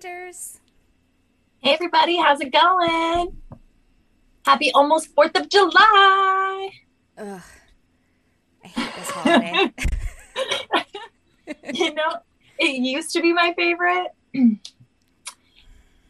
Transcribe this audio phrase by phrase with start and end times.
[0.00, 0.60] Hey, hunters.
[1.58, 2.16] Hey, everybody.
[2.16, 3.36] How's it going?
[4.46, 6.70] Happy almost 4th of July.
[7.18, 7.42] Ugh.
[8.64, 9.72] I hate this holiday.
[11.74, 12.18] you know,
[12.58, 14.08] it used to be my favorite.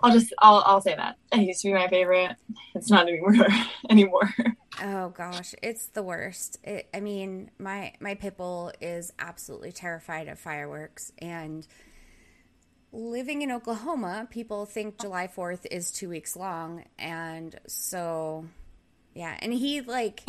[0.02, 1.16] I'll just, I'll, I'll say that.
[1.32, 2.36] It used to be my favorite.
[2.74, 3.34] It's not anymore.
[3.90, 4.34] anymore.
[4.82, 6.58] oh gosh, it's the worst.
[6.62, 11.66] It, I mean, my my pitbull is absolutely terrified of fireworks, and
[12.92, 16.84] living in Oklahoma, people think July 4th is two weeks long.
[16.98, 18.46] And so,
[19.14, 19.36] yeah.
[19.40, 20.24] And he, like,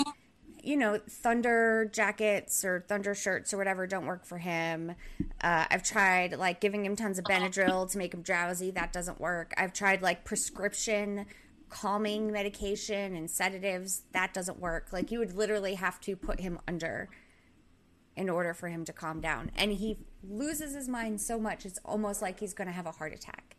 [0.63, 4.91] you know, thunder jackets or thunder shirts or whatever don't work for him.
[5.41, 8.71] Uh, I've tried, like, giving him tons of Benadryl to make him drowsy.
[8.71, 9.53] That doesn't work.
[9.57, 11.25] I've tried, like, prescription
[11.69, 14.03] calming medication and sedatives.
[14.11, 14.89] That doesn't work.
[14.91, 17.09] Like, you would literally have to put him under
[18.15, 19.51] in order for him to calm down.
[19.55, 22.91] And he loses his mind so much, it's almost like he's going to have a
[22.91, 23.55] heart attack.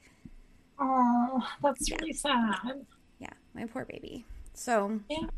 [0.79, 1.97] Oh, that's yeah.
[2.01, 2.87] really sad.
[3.19, 4.25] Yeah, my poor baby.
[4.55, 5.27] So, yeah.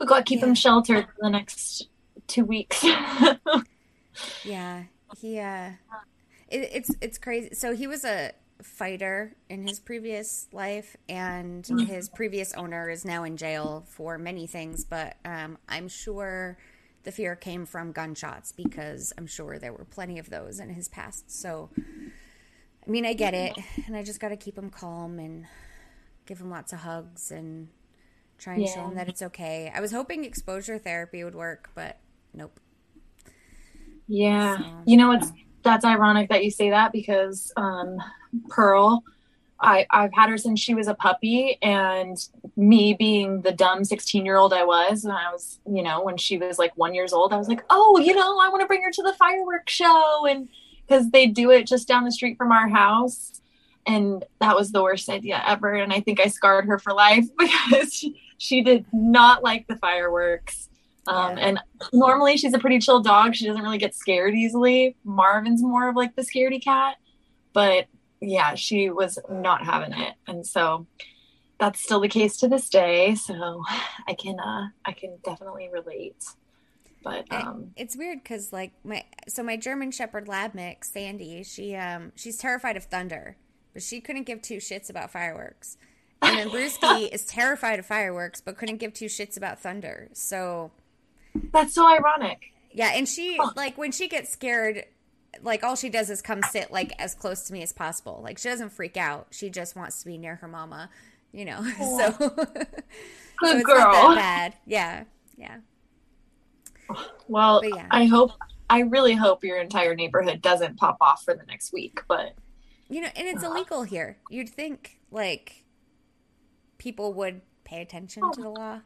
[0.00, 0.46] We got to keep yeah.
[0.46, 1.88] him sheltered for the next
[2.28, 2.84] two weeks.
[4.44, 4.84] yeah,
[5.20, 5.70] he, uh,
[6.48, 7.52] it, it's, it's crazy.
[7.54, 8.30] So he was a
[8.62, 11.78] fighter in his previous life and mm-hmm.
[11.78, 16.58] his previous owner is now in jail for many things, but, um, I'm sure
[17.04, 20.88] the fear came from gunshots because I'm sure there were plenty of those in his
[20.88, 21.30] past.
[21.30, 25.46] So, I mean, I get it, and I just got to keep him calm and
[26.26, 27.68] give him lots of hugs and
[28.38, 28.74] try and yeah.
[28.74, 29.72] show him that it's okay.
[29.74, 31.98] I was hoping exposure therapy would work, but
[32.34, 32.60] nope.
[34.06, 35.30] Yeah, so, you know it's
[35.62, 37.98] that's ironic that you say that because um,
[38.48, 39.02] Pearl
[39.60, 42.16] I, I've had her since she was a puppy and
[42.56, 46.16] me being the dumb 16 year old I was when I was, you know, when
[46.16, 48.66] she was like one years old, I was like, oh, you know, I want to
[48.66, 50.26] bring her to the fireworks show.
[50.28, 50.48] And
[50.86, 53.40] because they do it just down the street from our house.
[53.86, 55.74] And that was the worst idea ever.
[55.74, 59.76] And I think I scarred her for life because she, she did not like the
[59.76, 60.68] fireworks.
[61.06, 61.46] Um, yeah.
[61.46, 61.60] And
[61.92, 63.34] normally she's a pretty chill dog.
[63.34, 64.94] She doesn't really get scared easily.
[65.04, 66.96] Marvin's more of like the scaredy cat.
[67.52, 67.86] But
[68.20, 70.14] yeah, she was not having it.
[70.26, 70.86] And so
[71.58, 73.14] that's still the case to this day.
[73.14, 73.64] So
[74.06, 76.24] I can uh I can definitely relate.
[77.02, 81.74] But um it's weird cuz like my so my German shepherd lab mix Sandy, she
[81.76, 83.36] um she's terrified of thunder,
[83.72, 85.76] but she couldn't give two shits about fireworks.
[86.22, 90.08] And then Brewski is terrified of fireworks but couldn't give two shits about thunder.
[90.12, 90.70] So
[91.52, 92.52] That's so ironic.
[92.72, 94.84] Yeah, and she like when she gets scared
[95.42, 98.20] like all she does is come sit like as close to me as possible.
[98.22, 99.28] Like she doesn't freak out.
[99.30, 100.90] She just wants to be near her mama,
[101.32, 101.64] you know.
[101.78, 102.12] So
[103.52, 104.14] good so girl.
[104.14, 104.54] Bad.
[104.66, 105.04] Yeah.
[105.36, 105.58] Yeah.
[107.28, 107.86] Well, yeah.
[107.90, 108.32] I hope
[108.70, 112.34] I really hope your entire neighborhood doesn't pop off for the next week, but
[112.88, 114.18] you know, and it's illegal here.
[114.30, 115.64] You'd think like
[116.78, 118.32] people would pay attention oh.
[118.32, 118.52] to the oh.
[118.52, 118.80] law,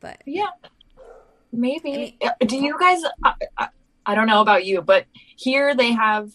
[0.00, 0.50] but yeah.
[1.52, 1.92] Maybe.
[1.92, 3.68] I mean, uh, do you guys I
[4.14, 5.06] don't know about you, but
[5.36, 6.30] here they have.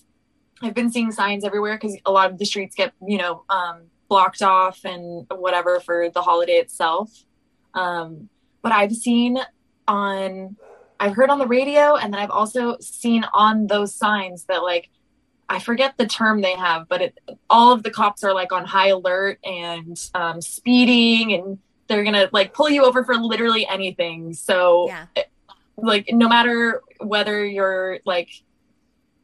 [0.61, 3.83] I've been seeing signs everywhere because a lot of the streets get you know um,
[4.09, 7.09] blocked off and whatever for the holiday itself.
[7.73, 8.29] Um,
[8.61, 9.39] but I've seen
[9.87, 10.57] on,
[10.99, 14.89] I've heard on the radio, and then I've also seen on those signs that like
[15.51, 18.63] I forget the term they have, but it, all of the cops are like on
[18.63, 24.33] high alert and um, speeding, and they're gonna like pull you over for literally anything.
[24.33, 25.05] So, yeah.
[25.75, 28.29] like, no matter whether you're like,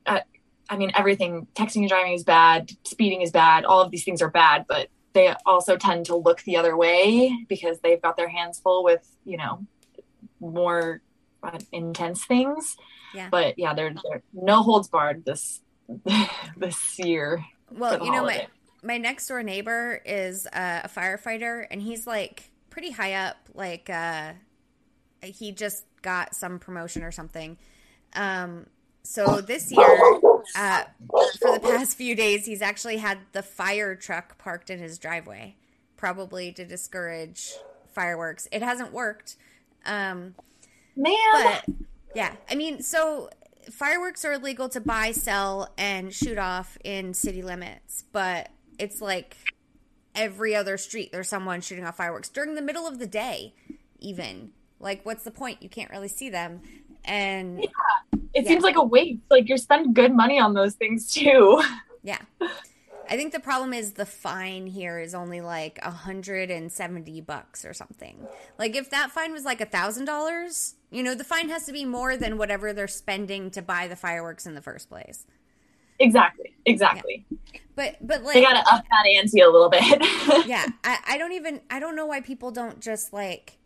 [0.06, 0.22] uh,
[0.70, 4.22] I mean, everything, texting and driving is bad, speeding is bad, all of these things
[4.22, 8.30] are bad, but they also tend to look the other way because they've got their
[8.30, 9.66] hands full with, you know,
[10.40, 11.02] more
[11.44, 12.78] uh, intense things.
[13.14, 13.30] Yeah.
[13.30, 15.62] But yeah, they're, they're no holds barred this
[16.58, 17.44] this year.
[17.72, 18.48] Well, you know, my
[18.84, 23.38] my next door neighbor is uh, a firefighter, and he's like pretty high up.
[23.54, 24.34] Like uh,
[25.24, 27.58] he just got some promotion or something.
[28.14, 28.68] Um,
[29.04, 30.20] so this year,
[30.56, 30.84] uh,
[31.40, 35.56] for the past few days, he's actually had the fire truck parked in his driveway,
[35.96, 37.54] probably to discourage
[37.94, 38.48] fireworks.
[38.52, 39.38] It hasn't worked.
[39.86, 40.36] Um,
[40.96, 41.16] Man.
[41.32, 41.66] But
[42.16, 43.30] yeah, I mean, so
[43.72, 49.38] fireworks are illegal to buy, sell, and shoot off in city limits, but it's like
[50.16, 53.54] every other street there's someone shooting off fireworks during the middle of the day,
[54.00, 54.52] even.
[54.80, 55.62] Like, what's the point?
[55.62, 56.62] You can't really see them.
[57.06, 58.48] And yeah, it yeah.
[58.48, 59.22] seems like a waste.
[59.30, 61.62] Like, you're spending good money on those things too.
[62.04, 62.20] Yeah.
[63.10, 67.20] I think the problem is the fine here is only like a hundred and seventy
[67.20, 68.28] bucks or something.
[68.58, 71.74] Like if that fine was like a thousand dollars, you know, the fine has to
[71.74, 75.26] be more than whatever they're spending to buy the fireworks in the first place.
[76.00, 77.26] exactly, exactly.
[77.30, 77.60] Yeah.
[77.76, 79.84] But but like they gotta up that ante a little bit.
[80.48, 83.58] yeah, I, I don't even I don't know why people don't just like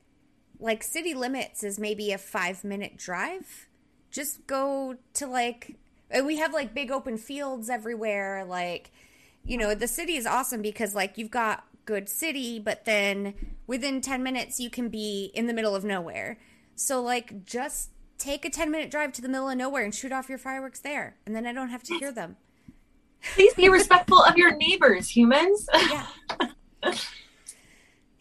[0.61, 3.67] like city limits is maybe a five minute drive.
[4.09, 5.75] Just go to like
[6.23, 8.45] we have like big open fields everywhere.
[8.45, 8.91] Like
[9.43, 13.33] you know the city is awesome because like you've got good city, but then
[13.67, 16.37] within ten minutes you can be in the middle of nowhere.
[16.75, 17.89] So like just
[18.21, 20.79] take a 10 minute drive to the middle of nowhere and shoot off your fireworks
[20.79, 22.37] there and then i don't have to hear them
[23.33, 26.05] please be respectful of your neighbors humans yeah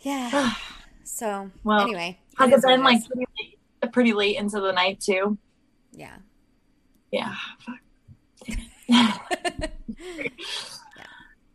[0.00, 0.52] yeah
[1.04, 5.36] so well anyway it been like pretty late, pretty late into the night too
[5.92, 6.16] yeah
[7.10, 7.34] yeah,
[8.88, 9.16] yeah.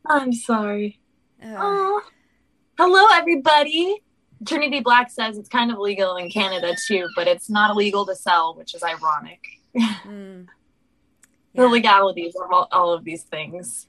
[0.06, 1.00] i'm sorry
[1.44, 2.00] uh,
[2.78, 4.02] hello everybody
[4.46, 8.16] Trinity Black says it's kind of legal in Canada too, but it's not illegal to
[8.16, 9.42] sell, which is ironic.
[10.06, 10.48] Mm.
[11.54, 11.64] Yeah.
[11.64, 13.88] the legalities of all, all, of these things.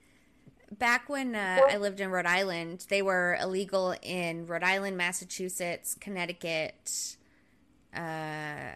[0.70, 5.96] Back when uh, I lived in Rhode Island, they were illegal in Rhode Island, Massachusetts,
[6.00, 7.16] Connecticut.
[7.94, 8.74] Uh,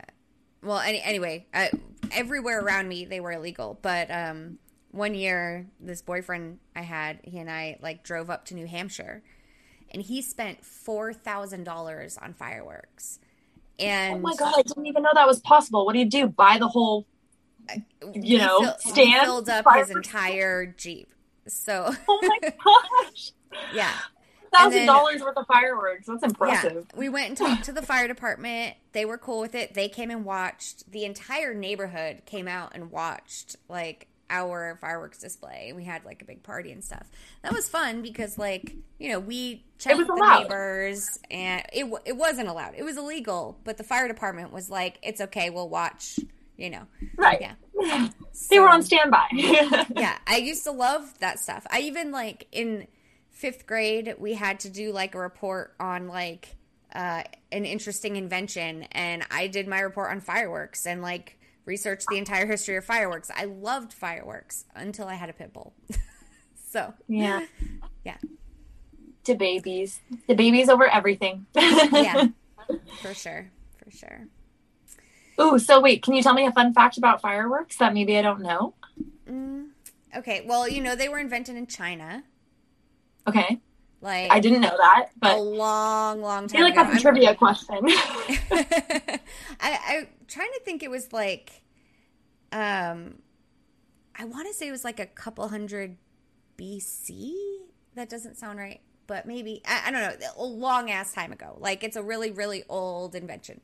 [0.63, 1.67] well, any, anyway, uh,
[2.13, 3.79] everywhere around me they were illegal.
[3.83, 4.59] But um,
[4.93, 9.23] one year, this boyfriend I had, he and I like drove up to New Hampshire
[9.93, 13.19] and he spent four thousand dollars on fireworks.
[13.79, 15.87] And oh my god, I didn't even know that was possible.
[15.87, 16.29] What do you do?
[16.29, 17.07] Buy the whole,
[18.15, 19.25] you know, fill, stand?
[19.25, 21.13] filled up his entire jeep.
[21.47, 23.33] So, oh my gosh,
[23.75, 23.93] yeah,
[24.53, 26.07] thousand dollars worth of fireworks.
[26.07, 26.87] That's impressive.
[26.93, 28.77] Yeah, we went and talked to the fire department.
[28.93, 29.75] They were cool with it.
[29.75, 30.91] They came and watched.
[30.91, 35.73] The entire neighborhood came out and watched like our fireworks display.
[35.75, 37.11] We had like a big party and stuff.
[37.43, 40.43] That was fun because like, you know, we checked the allowed.
[40.43, 42.75] neighbors and it it wasn't allowed.
[42.77, 46.19] It was illegal, but the fire department was like, "It's okay, we'll watch."
[46.61, 46.87] You know.
[47.17, 47.41] Right.
[47.41, 48.09] Yeah.
[48.33, 49.27] So, they were on standby.
[49.33, 51.67] yeah, I used to love that stuff.
[51.71, 52.87] I even like in
[53.43, 56.57] 5th grade, we had to do like a report on like
[56.95, 62.19] uh, an interesting invention and I did my report on fireworks and like researched the
[62.19, 63.31] entire history of fireworks.
[63.35, 65.73] I loved fireworks until I had a pit bull.
[66.69, 67.47] so yeah,
[68.05, 68.19] yeah.
[69.25, 71.47] To babies, the babies over everything.
[71.55, 72.27] yeah,
[73.01, 73.51] for sure,
[73.83, 74.27] for sure.
[75.41, 78.23] Ooh, so wait, can you tell me a fun fact about fireworks that maybe I
[78.23, 78.75] don't know?
[79.29, 79.69] Mm,
[80.17, 82.25] okay, well, you know they were invented in China.
[83.27, 83.61] Okay.
[84.03, 86.47] Like I didn't know that, but a long, long time.
[86.47, 86.55] Ago.
[86.55, 86.85] I feel like ago.
[86.85, 87.79] that's a trivia question.
[89.61, 90.83] I, I'm trying to think.
[90.83, 91.63] It was like,
[92.51, 93.17] um,
[94.17, 95.99] I want to say it was like a couple hundred
[96.57, 97.35] BC.
[97.95, 100.27] That doesn't sound right, but maybe I, I don't know.
[100.39, 101.59] A long ass time ago.
[101.61, 103.61] Like it's a really, really old invention.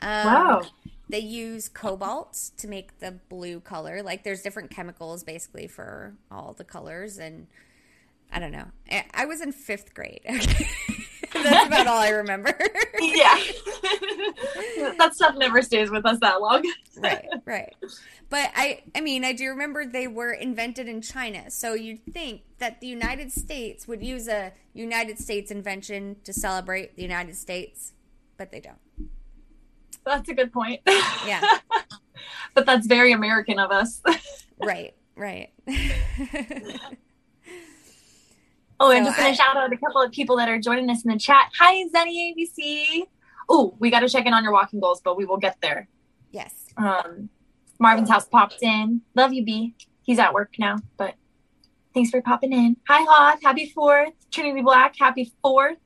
[0.00, 0.62] Um, wow.
[1.08, 4.02] They use cobalt to make the blue color.
[4.02, 7.46] Like there's different chemicals basically for all the colors and
[8.30, 8.66] I don't know.
[9.14, 10.20] I was in fifth grade.
[11.32, 12.50] That's about all I remember.
[13.00, 13.38] yeah.
[14.98, 16.62] that stuff never stays with us that long.
[16.98, 17.74] right, right.
[18.28, 21.50] But I I mean, I do remember they were invented in China.
[21.50, 26.96] So you'd think that the United States would use a United States invention to celebrate
[26.96, 27.92] the United States,
[28.36, 28.78] but they don't.
[30.04, 30.80] That's a good point.
[31.26, 31.42] Yeah.
[32.54, 34.02] but that's very American of us.
[34.60, 35.52] right, right.
[38.80, 40.88] Oh, and so just gonna I, shout out a couple of people that are joining
[40.88, 41.50] us in the chat.
[41.58, 43.02] Hi, Zenny ABC.
[43.48, 45.88] Oh, we got to check in on your walking goals, but we will get there.
[46.30, 46.54] Yes.
[46.76, 47.28] Um,
[47.80, 49.00] Marvin's house popped in.
[49.14, 49.74] Love you, B.
[50.02, 51.14] He's at work now, but
[51.92, 52.76] thanks for popping in.
[52.86, 53.42] Hi, Hoth.
[53.42, 54.12] Happy Fourth.
[54.30, 54.94] Trinity Black.
[54.98, 55.78] Happy Fourth.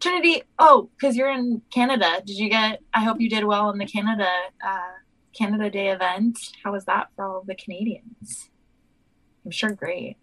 [0.00, 0.42] Trinity.
[0.58, 2.22] Oh, because you're in Canada.
[2.24, 2.80] Did you get?
[2.94, 4.28] I hope you did well in the Canada
[4.64, 4.94] uh,
[5.36, 6.38] Canada Day event.
[6.62, 8.50] How was that for all the Canadians?
[9.44, 10.16] I'm sure great.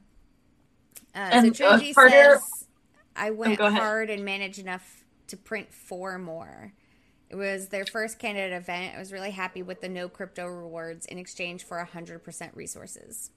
[1.14, 2.66] Uh, and so Trinity uh, says,
[3.14, 6.73] I oh, went oh, hard and managed enough to print four more.
[7.30, 8.97] It was their first Canada Day event.
[8.97, 13.30] I was really happy with the no crypto rewards in exchange for 100% resources.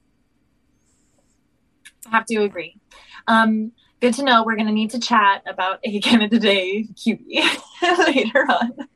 [2.06, 2.76] I have to agree.
[3.28, 4.44] Um, good to know.
[4.44, 7.42] We're going to need to chat about a Canada Day cutie
[8.08, 8.88] later on.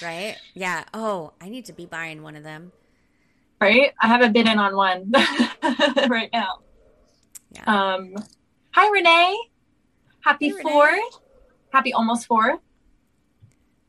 [0.00, 0.36] Right?
[0.54, 0.84] Yeah.
[0.92, 2.72] Oh, I need to be buying one of them.
[3.60, 3.92] Right?
[4.02, 5.12] I haven't been in on one
[6.08, 6.58] right now.
[7.54, 7.64] Yeah.
[7.66, 8.14] Um,
[8.70, 9.38] hi, Renee.
[10.20, 10.86] Happy hey, four.
[10.86, 11.10] Renee.
[11.72, 12.58] Happy almost four.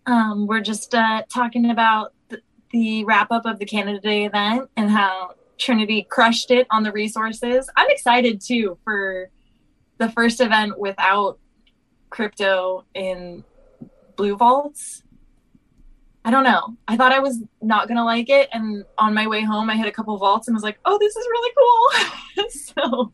[0.05, 2.41] Um, we're just uh, talking about the,
[2.71, 6.91] the wrap up of the Canada Day event and how Trinity crushed it on the
[6.91, 7.69] resources.
[7.77, 9.29] I'm excited too for
[9.97, 11.39] the first event without
[12.09, 13.43] crypto in
[14.17, 15.03] Blue Vaults.
[16.25, 16.75] I don't know.
[16.87, 19.87] I thought I was not gonna like it, and on my way home, I hit
[19.87, 21.51] a couple vaults and was like, "Oh, this is really
[22.37, 23.13] cool." so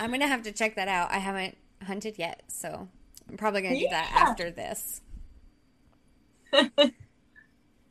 [0.00, 1.12] I'm gonna have to check that out.
[1.12, 2.88] I haven't hunted yet, so
[3.28, 3.90] I'm probably gonna do yeah.
[3.90, 5.02] that after this.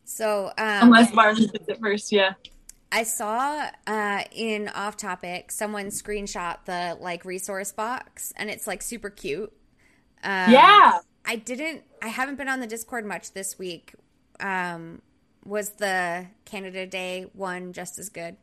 [0.05, 2.33] so um, unless Mars does it first, yeah.
[2.91, 8.81] I saw uh, in off topic someone screenshot the like resource box and it's like
[8.81, 9.53] super cute.
[10.23, 10.97] Um, yeah.
[11.25, 11.83] I didn't.
[12.01, 13.93] I haven't been on the Discord much this week.
[14.39, 15.03] Um,
[15.45, 18.35] was the Canada Day one just as good?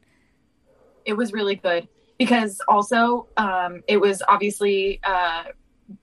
[1.05, 5.45] It was really good because also um, it was obviously uh,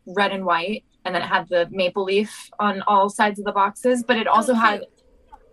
[0.06, 3.52] red and white, and then it had the maple leaf on all sides of the
[3.52, 4.86] boxes, but it also oh, had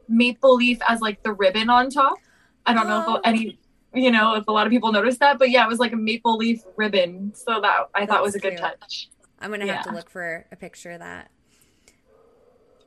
[0.08, 2.18] maple leaf as like the ribbon on top.
[2.66, 3.20] I don't know if oh.
[3.24, 3.58] any,
[3.94, 5.96] you know, if a lot of people noticed that, but yeah, it was like a
[5.96, 7.32] maple leaf ribbon.
[7.34, 8.60] So that I That's thought was a good cute.
[8.60, 9.08] touch.
[9.40, 9.76] I'm gonna yeah.
[9.76, 11.30] have to look for a picture of that.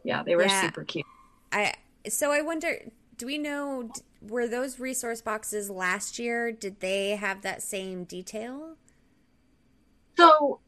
[0.03, 0.61] Yeah, they were yeah.
[0.61, 1.05] super cute.
[1.51, 1.73] I
[2.07, 2.79] so I wonder,
[3.17, 3.89] do we know
[4.27, 6.51] were those resource boxes last year?
[6.51, 8.77] Did they have that same detail?
[10.17, 10.59] So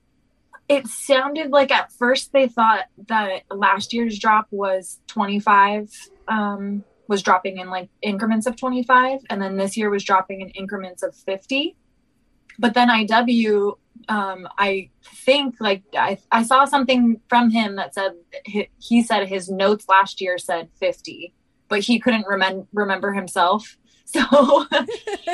[0.67, 5.89] it sounded like at first they thought that last year's drop was 25
[6.27, 10.49] um, was dropping in like increments of 25 and then this year was dropping in
[10.49, 11.75] increments of 50
[12.57, 13.77] but then iw
[14.09, 14.89] um, i
[15.23, 19.85] think like I, I saw something from him that said he, he said his notes
[19.87, 21.31] last year said 50
[21.67, 23.77] but he couldn't remem- remember himself.
[24.07, 24.67] So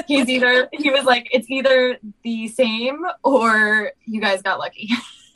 [0.08, 4.90] he's either he was like it's either the same or you guys got lucky.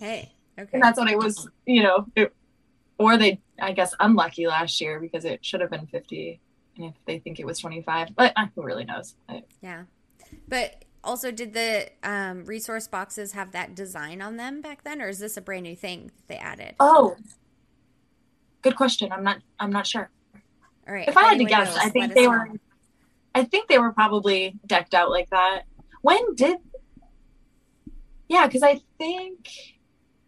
[0.00, 0.70] Hey okay.
[0.72, 2.34] And that's what it was you know it,
[2.98, 6.40] or they I guess unlucky last year because it should have been 50
[6.76, 9.14] and if they think it was 25 but uh, who really knows?
[9.28, 9.84] I, yeah.
[10.48, 15.08] But also did the um, resource boxes have that design on them back then or
[15.08, 16.74] is this a brand new thing they added?
[16.80, 17.16] Oh
[18.62, 19.12] good question.
[19.12, 20.10] I'm not i'm not sure
[20.86, 22.48] all right if, i had to guess i think they were
[23.34, 25.62] i think they were probably decked out like that.
[26.02, 26.58] When did
[28.28, 29.50] yeah because i think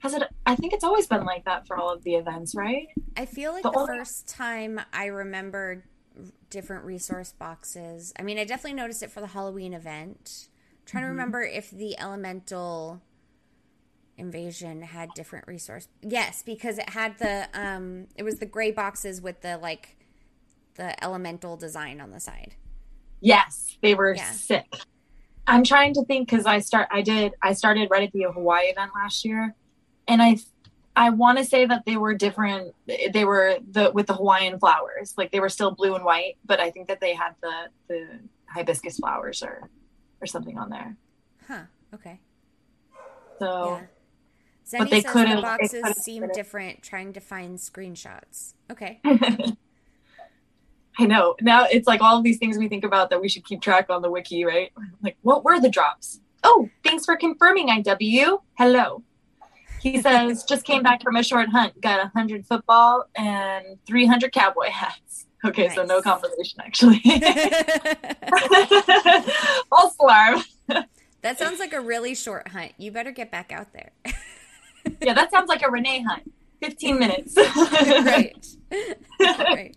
[0.00, 2.88] has it i think it's always been like that for all of the events right?
[3.17, 5.85] I feel like the, the first time i remember
[6.50, 10.49] different resource boxes i mean i definitely noticed it for the halloween event.
[10.49, 11.09] I'm trying mm-hmm.
[11.09, 13.00] to remember if the elemental
[14.17, 19.23] invasion had different resource yes because it had the um it was the gray boxes
[19.23, 19.98] with the like
[20.78, 22.54] the elemental design on the side
[23.20, 24.30] yes they were yeah.
[24.30, 24.66] sick
[25.47, 28.66] i'm trying to think because i start i did i started right at the hawaii
[28.66, 29.54] event last year
[30.08, 30.38] and I
[30.97, 32.75] I want to say that they were different.
[32.87, 36.58] They were the with the Hawaiian flowers, like they were still blue and white, but
[36.58, 38.08] I think that they had the the
[38.47, 39.70] hibiscus flowers or
[40.20, 40.97] or something on there.
[41.47, 41.62] Huh.
[41.94, 42.18] Okay.
[43.38, 43.78] So.
[43.80, 43.87] Yeah.
[44.66, 46.82] Zenny but they could the boxes seem different.
[46.82, 48.54] Trying to find screenshots.
[48.70, 49.00] Okay.
[50.99, 51.37] I know.
[51.40, 53.88] Now it's like all of these things we think about that we should keep track
[53.88, 54.73] on the wiki, right?
[55.02, 56.21] Like, what were the drops?
[56.43, 58.40] Oh, thanks for confirming, IW.
[58.57, 59.02] Hello.
[59.81, 64.71] He says, just came back from a short hunt, got 100 football and 300 cowboy
[64.71, 65.26] hats.
[65.45, 65.76] Okay, nice.
[65.76, 66.99] so no confirmation actually.
[69.71, 70.43] False alarm.
[71.23, 72.73] that sounds like a really short hunt.
[72.76, 73.93] You better get back out there.
[75.00, 76.33] yeah, that sounds like a Renee hunt.
[76.61, 77.37] 15 minutes.
[77.37, 78.45] right.
[79.21, 79.76] right.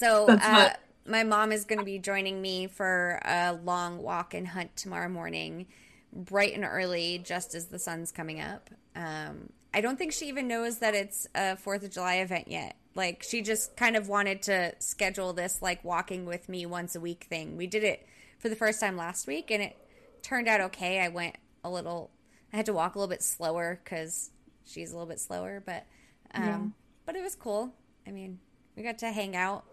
[0.00, 0.70] So, uh,
[1.06, 5.10] my mom is going to be joining me for a long walk and hunt tomorrow
[5.10, 5.66] morning
[6.10, 8.70] bright and early, just as the sun's coming up.
[8.96, 12.76] Um, I don't think she even knows that it's a Fourth of July event yet.
[12.94, 17.00] Like she just kind of wanted to schedule this like walking with me once a
[17.00, 17.58] week thing.
[17.58, 18.06] We did it
[18.38, 19.76] for the first time last week and it
[20.22, 21.00] turned out okay.
[21.00, 22.10] I went a little
[22.54, 24.30] I had to walk a little bit slower cuz
[24.64, 25.86] she's a little bit slower, but
[26.34, 26.60] um yeah.
[27.04, 27.74] but it was cool.
[28.06, 28.40] I mean,
[28.74, 29.64] we got to hang out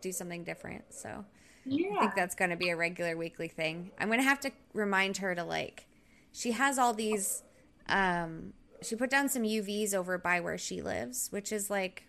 [0.00, 0.84] do something different.
[0.90, 1.24] So
[1.64, 1.96] yeah.
[1.96, 3.90] I think that's going to be a regular weekly thing.
[3.98, 5.86] I'm going to have to remind her to like
[6.32, 7.42] she has all these
[7.88, 8.52] um
[8.82, 12.04] she put down some UVs over by where she lives, which is like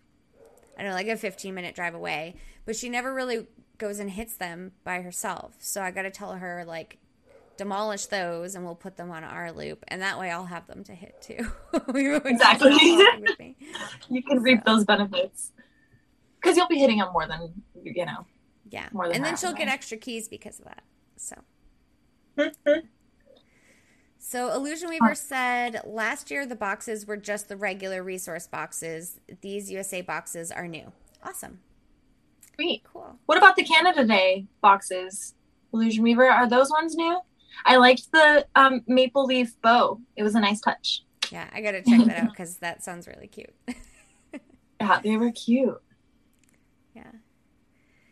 [0.77, 3.47] I don't know, like a 15 minute drive away, but she never really
[3.77, 5.55] goes and hits them by herself.
[5.59, 7.00] So I got to tell her like
[7.57, 10.83] demolish those and we'll put them on our loop and that way I'll have them
[10.86, 11.51] to hit too.
[11.95, 12.75] exactly.
[14.09, 15.51] you can reap those benefits.
[16.41, 18.25] Cuz you'll be hitting them more than you know.
[18.70, 18.89] Yeah.
[18.91, 20.84] More than and then she'll get extra keys because of that.
[21.15, 21.36] So
[24.20, 29.20] So Illusion Weaver said last year the boxes were just the regular resource boxes.
[29.41, 30.91] These USA boxes are new.
[31.24, 31.60] Awesome.
[32.56, 32.84] Sweet.
[32.84, 33.15] Cool.
[33.25, 35.36] What about the Canada Day boxes?
[35.74, 37.20] Illusion Weaver, are those ones new?
[37.65, 40.00] I liked the um, maple leaf bow.
[40.15, 41.03] It was a nice touch.
[41.32, 43.53] Yeah, I gotta check that out because that sounds really cute.
[44.82, 45.82] yeah, they were cute.
[46.97, 47.11] Yeah.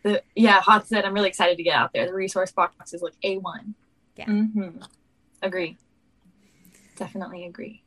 [0.02, 1.04] The yeah, Hot set.
[1.04, 2.06] I'm really excited to get out there.
[2.06, 3.74] The resource box is like a one.
[4.16, 4.26] Yeah.
[4.26, 4.82] Mm-hmm.
[5.42, 5.76] Agree
[6.96, 7.82] definitely agree.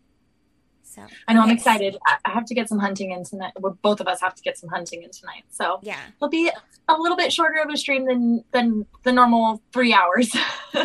[0.83, 1.51] So I know okay.
[1.51, 1.97] I'm excited.
[2.05, 3.53] I have to get some hunting in tonight.
[3.59, 5.43] We're, both of us have to get some hunting in tonight.
[5.49, 6.49] So yeah, it'll be
[6.87, 10.35] a little bit shorter of a stream than than the normal three hours.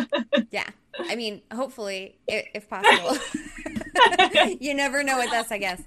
[0.51, 0.69] yeah,
[0.99, 3.17] I mean, hopefully, if, if possible.
[4.59, 5.81] you never know with us, I guess.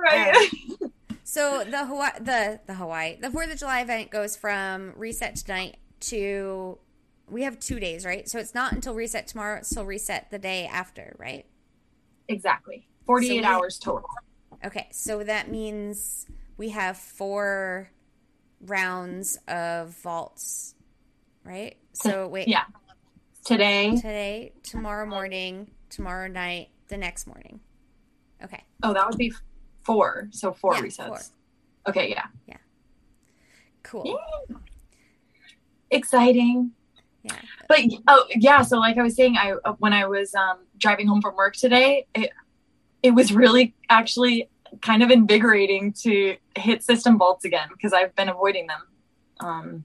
[0.00, 0.48] Right.
[0.80, 0.91] Um,
[1.32, 5.78] so the Hawaii, the the Hawaii, the Fourth of July event goes from reset tonight
[6.00, 6.76] to
[7.26, 8.28] we have two days, right?
[8.28, 11.46] So it's not until reset tomorrow, it's still reset the day after, right?
[12.28, 12.86] Exactly.
[13.06, 14.10] 48 so hours total.
[14.62, 16.26] Okay, so that means
[16.58, 17.90] we have four
[18.60, 20.74] rounds of vaults,
[21.44, 21.78] right?
[21.94, 22.46] So wait.
[22.46, 22.64] Yeah.
[23.42, 23.96] Today.
[23.96, 27.60] Today, tomorrow morning, tomorrow night, the next morning.
[28.44, 28.62] Okay.
[28.82, 29.32] Oh, that would be
[29.84, 30.28] four.
[30.30, 31.06] So four yeah, resets.
[31.06, 31.20] Four.
[31.88, 32.26] Okay, yeah.
[32.46, 32.56] Yeah.
[33.82, 34.04] Cool.
[34.06, 34.56] Yeah.
[35.90, 36.72] Exciting.
[37.22, 37.36] Yeah.
[37.68, 41.06] But oh yeah, so like I was saying, I uh, when I was um, driving
[41.06, 42.30] home from work today, it
[43.02, 44.48] it was really actually
[44.80, 48.80] kind of invigorating to hit system vaults again because I've been avoiding them.
[49.40, 49.84] Um,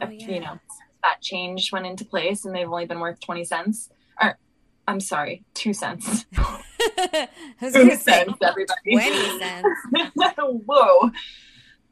[0.00, 0.28] oh, yeah.
[0.28, 0.58] You know,
[1.02, 3.90] that change went into place and they've only been worth 20 cents.
[4.20, 4.38] Or,
[4.86, 6.26] I'm sorry, two cents.
[7.60, 8.92] two cents, everybody.
[8.92, 9.68] 20 cents.
[10.38, 11.10] Whoa.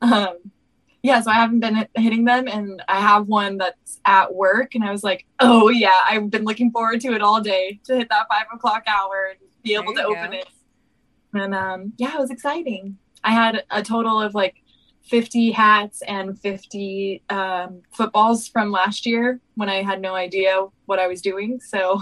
[0.02, 0.36] Um,
[1.02, 4.84] yeah, so I haven't been hitting them, and I have one that's at work, and
[4.84, 8.08] I was like, oh yeah, I've been looking forward to it all day to hit
[8.10, 10.36] that five o'clock hour and be able to open go.
[10.38, 10.48] it.
[11.32, 12.98] And um, yeah, it was exciting.
[13.24, 14.56] I had a total of like
[15.04, 20.98] 50 hats and 50 um, footballs from last year when I had no idea what
[20.98, 21.60] I was doing.
[21.60, 22.00] So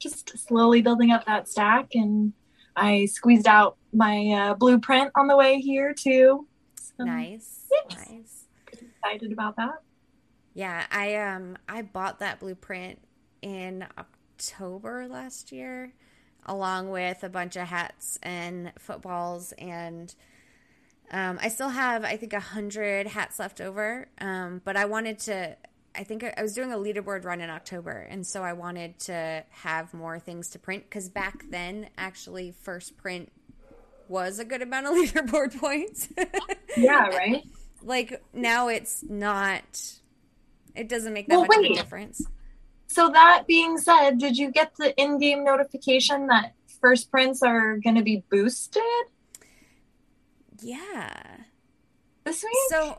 [0.00, 2.32] just slowly building up that stack, and
[2.74, 6.46] I squeezed out my uh, blueprint on the way here too.
[6.76, 7.60] So, nice
[7.90, 8.46] Nice.
[8.72, 9.82] Excited about that.
[10.54, 13.00] Yeah, I um I bought that blueprint
[13.42, 15.92] in October last year,
[16.44, 20.14] along with a bunch of hats and footballs, and
[21.12, 24.08] um, I still have I think a hundred hats left over.
[24.20, 25.56] Um, but I wanted to.
[25.94, 29.44] I think I was doing a leaderboard run in October, and so I wanted to
[29.50, 33.30] have more things to print because back then, actually, first print
[34.08, 36.08] was a good amount of leaderboard points.
[36.76, 37.44] yeah, right?
[37.82, 39.62] Like now it's not
[40.74, 41.70] it doesn't make that well, much wait.
[41.70, 42.22] of a difference.
[42.88, 47.96] So that being said did you get the in-game notification that first prints are going
[47.96, 48.82] to be boosted?
[50.60, 51.22] Yeah.
[52.24, 52.52] This week?
[52.68, 52.98] so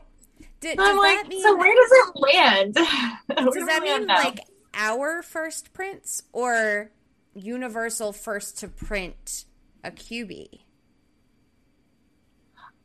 [0.62, 2.74] did, I'm like, mean, so where does it land?
[3.54, 4.16] does that mean now?
[4.16, 4.40] like
[4.72, 6.90] our first prints or
[7.34, 9.44] universal first to print
[9.84, 10.60] a QB?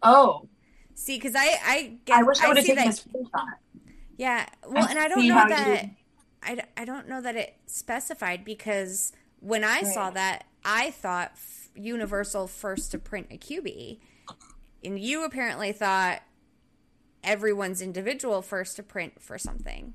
[0.04, 0.50] Oh,
[0.98, 3.46] See, because I I get I wish I would have taken that, a screenshot.
[4.18, 5.90] Yeah, well, I and I don't know that
[6.42, 9.86] I, I don't know that it specified because when I right.
[9.86, 11.34] saw that, I thought
[11.76, 14.00] Universal first to print a QB,
[14.84, 16.24] and you apparently thought
[17.24, 19.94] everyone's individual first to print for something.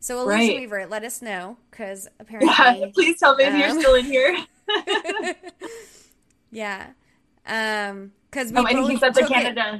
[0.00, 0.60] So Illusion right.
[0.60, 2.54] Weaver, let us know because apparently.
[2.58, 4.44] Yeah, please tell me um, if you're still in here.
[6.50, 6.86] yeah,
[7.46, 8.58] um, because we.
[8.58, 9.78] Oh, and he said the Canada.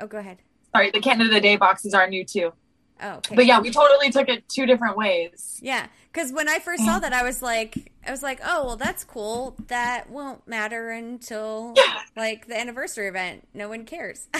[0.00, 0.38] Oh, go ahead.
[0.74, 2.52] Sorry, the Canada Day boxes are new too.
[3.00, 3.36] Oh, okay.
[3.36, 5.60] But yeah, we totally took it two different ways.
[5.62, 8.76] Yeah, because when I first saw that, I was like, I was like, oh well,
[8.76, 9.54] that's cool.
[9.68, 12.00] That won't matter until Yeah.
[12.16, 13.46] like the anniversary event.
[13.54, 14.26] No one cares.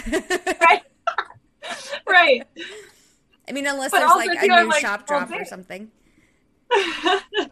[0.61, 0.83] Right.
[2.09, 2.43] right.
[3.49, 5.91] I mean, unless But there's like a new like, shop well, drop or something.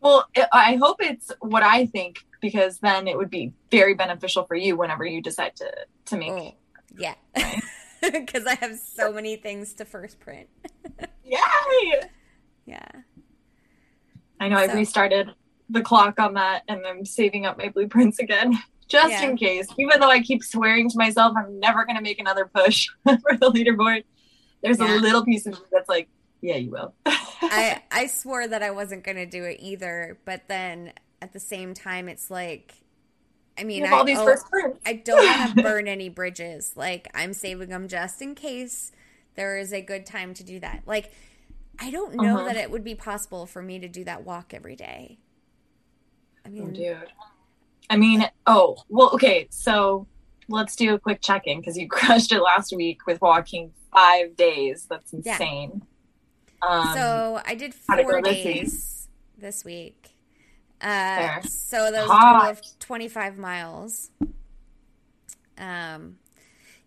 [0.00, 4.44] well, I- I hope it's what I think because then it would be very beneficial
[4.44, 5.70] for you whenever you decide to
[6.06, 6.30] to make.
[6.30, 6.54] Oh,
[6.98, 7.14] yeah.
[8.02, 10.48] Because I have so many things to first print.
[11.24, 12.00] Yay!
[12.66, 12.86] Yeah.
[14.38, 15.30] I know I So- restarted
[15.70, 18.58] the clock on that and I'm saving up my blueprints again.
[18.88, 19.24] Just Yeah.
[19.30, 19.66] in case.
[19.78, 23.50] Even though I keep swearing to myself I'm never gonna make another push for the
[23.50, 24.04] leaderboard.
[24.62, 24.98] There's Yeah.
[24.98, 26.08] a little piece of me that's like,
[26.40, 26.94] yeah, you will.
[27.06, 30.92] I I swore that I wasn't going to do it either, but then
[31.22, 32.74] at the same time, it's like,
[33.58, 34.36] I mean, I, all these oh.
[34.84, 36.72] I don't want to burn any bridges.
[36.76, 38.92] Like, I'm saving them just in case
[39.36, 40.82] there is a good time to do that.
[40.86, 41.12] Like,
[41.78, 42.46] I don't know Uh-huh.
[42.46, 45.18] that it would be possible for me to do that walk every day.
[46.44, 47.08] I Oh, mean, dude.
[47.90, 49.46] I mean, oh, well, okay.
[49.50, 50.06] So
[50.48, 54.36] let's do a quick check in because you crushed it last week with walking five
[54.36, 54.86] days.
[54.88, 55.34] That's Yeah.
[55.34, 55.82] insane.
[56.62, 60.10] Um, so I did four days this week.
[60.80, 62.50] Uh, so Hot.
[62.50, 64.10] of 25 miles.
[65.56, 66.18] Um,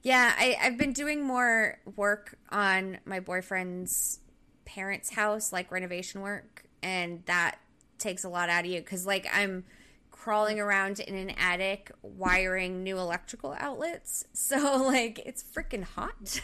[0.04, 4.20] yeah, I, I've been doing more work on my boyfriend's
[4.66, 7.58] parents' house, like renovation work, and that
[7.98, 9.64] takes a lot out of you because, like, I'm
[10.18, 14.26] crawling around in an attic wiring new electrical outlets.
[14.34, 16.42] So, like, it's freaking hot.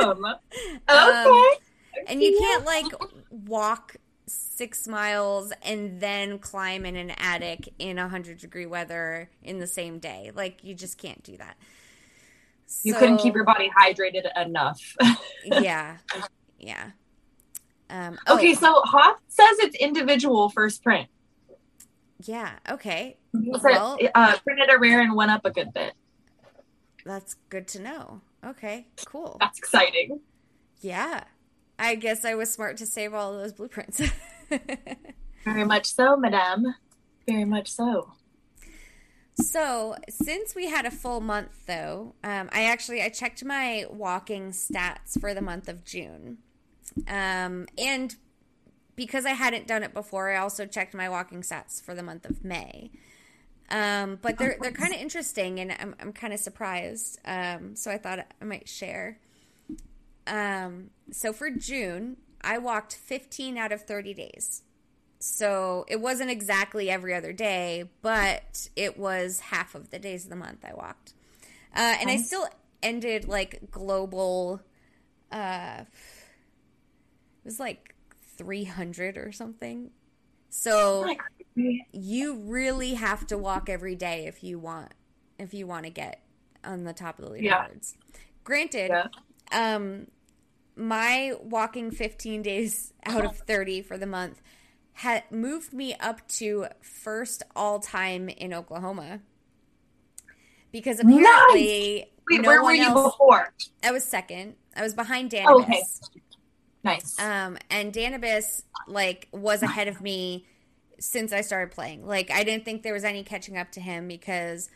[0.00, 0.24] um,
[0.88, 1.58] Um, okay.
[2.06, 2.86] and you can't like
[3.30, 9.58] walk six miles and then climb in an attic in a hundred degree weather in
[9.58, 10.30] the same day.
[10.34, 11.56] Like you just can't do that.
[12.82, 14.96] you couldn't keep your body hydrated enough.
[15.44, 15.96] yeah,
[16.58, 16.90] yeah.
[17.88, 21.08] Um, oh, okay, so Hoff says it's individual first print.
[22.24, 25.94] Yeah, okay, Well- uh, printed a rare and went up a good bit.
[27.04, 28.20] that's good to know.
[28.44, 29.36] Okay, cool.
[29.40, 30.20] That's exciting.
[30.80, 31.24] Yeah,
[31.78, 34.00] I guess I was smart to save all those blueprints.
[35.44, 36.74] Very much so, madame.
[37.26, 38.12] Very much so.
[39.34, 44.50] So, since we had a full month though, um, I actually I checked my walking
[44.50, 46.38] stats for the month of June.
[47.08, 48.14] Um, and
[49.00, 52.26] because I hadn't done it before, I also checked my walking stats for the month
[52.26, 52.90] of May.
[53.70, 57.18] Um, but they're they're kind of interesting, and I'm I'm kind of surprised.
[57.24, 59.18] Um, so I thought I might share.
[60.26, 64.64] Um, so for June, I walked 15 out of 30 days.
[65.18, 70.30] So it wasn't exactly every other day, but it was half of the days of
[70.30, 71.14] the month I walked.
[71.74, 72.48] Uh, and I still
[72.82, 74.60] ended like global,
[75.32, 77.94] uh, it was like
[78.40, 79.90] 300 or something.
[80.48, 81.06] So
[81.92, 84.92] you really have to walk every day if you want
[85.38, 86.22] if you want to get
[86.64, 87.68] on the top of the Yeah.
[88.44, 89.08] Granted, Yeah.
[89.52, 90.06] um
[90.74, 94.40] my walking 15 days out of 30 for the month
[94.94, 99.20] had moved me up to first all time in Oklahoma.
[100.72, 103.52] Because apparently Wait, no where were you else before?
[103.82, 104.54] I was second.
[104.74, 105.82] I was behind Dan Oh, okay.
[106.82, 107.18] Nice.
[107.18, 110.46] Um, and Danibus like was ahead of me
[110.98, 112.06] since I started playing.
[112.06, 114.70] Like I didn't think there was any catching up to him because,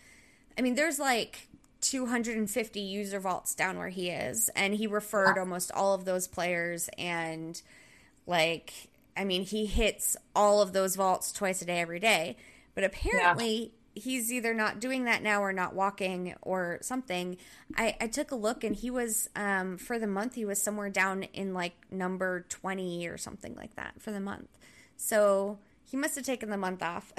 [0.58, 1.48] I mean, there's like
[1.80, 6.88] 250 user vaults down where he is, and he referred almost all of those players.
[6.98, 7.60] And
[8.26, 8.72] like,
[9.16, 12.36] I mean, he hits all of those vaults twice a day, every day.
[12.74, 13.72] But apparently.
[13.94, 17.36] He's either not doing that now or not walking or something.
[17.76, 20.90] I, I took a look and he was, um, for the month, he was somewhere
[20.90, 24.48] down in like number 20 or something like that for the month.
[24.96, 27.12] So he must have taken the month off.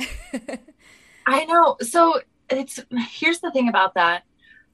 [1.25, 1.77] I know.
[1.81, 4.23] So it's here's the thing about that.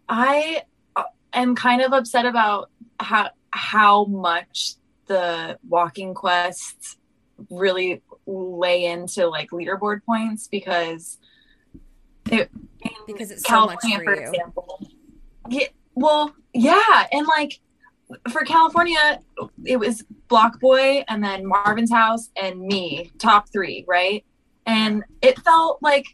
[0.10, 0.64] I
[0.96, 4.76] uh, am kind of upset about how how much
[5.08, 6.98] the walking quests
[7.50, 11.18] really lay into like leaderboard points because
[12.32, 12.50] it
[13.08, 14.30] Because it's so much California, for for you.
[14.30, 14.88] example.
[15.50, 17.60] Yeah, well, yeah, and like
[18.30, 19.20] for California,
[19.66, 24.26] it was Block Boy and then Marvin's House and me, top three, right?
[24.66, 26.06] And it felt like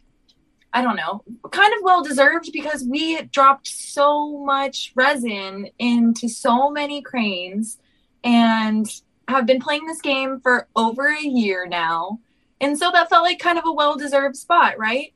[0.72, 6.70] I don't know, kind of well deserved because we dropped so much resin into so
[6.70, 7.78] many cranes
[8.22, 8.86] and
[9.28, 12.20] have been playing this game for over a year now.
[12.60, 15.14] And so that felt like kind of a well deserved spot, right?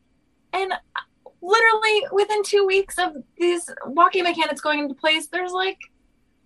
[0.52, 0.72] And
[1.40, 5.78] literally within two weeks of these walking mechanics going into place, there's like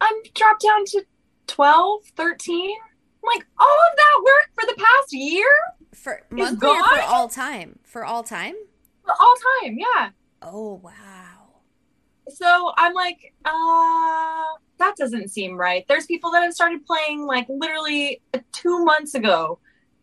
[0.00, 1.04] I'm dropped down to
[1.46, 2.70] 12, 13.
[2.70, 5.46] I'm like, all of that work for the past year?
[5.94, 7.78] For monthly or for all time?
[7.84, 8.54] For all time?
[9.04, 10.10] For all time, yeah.
[10.42, 10.92] Oh wow.
[12.28, 14.44] So I'm like, uh
[14.78, 15.86] that doesn't seem right.
[15.88, 18.20] There's people that have started playing like literally
[18.52, 19.58] two months ago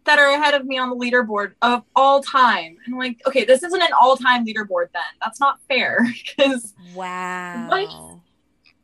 [0.05, 2.77] that are ahead of me on the leaderboard of all time.
[2.85, 5.03] And like, okay, this isn't an all time leaderboard then.
[5.21, 5.99] That's not fair.
[6.37, 7.67] Because wow.
[7.69, 7.89] Like,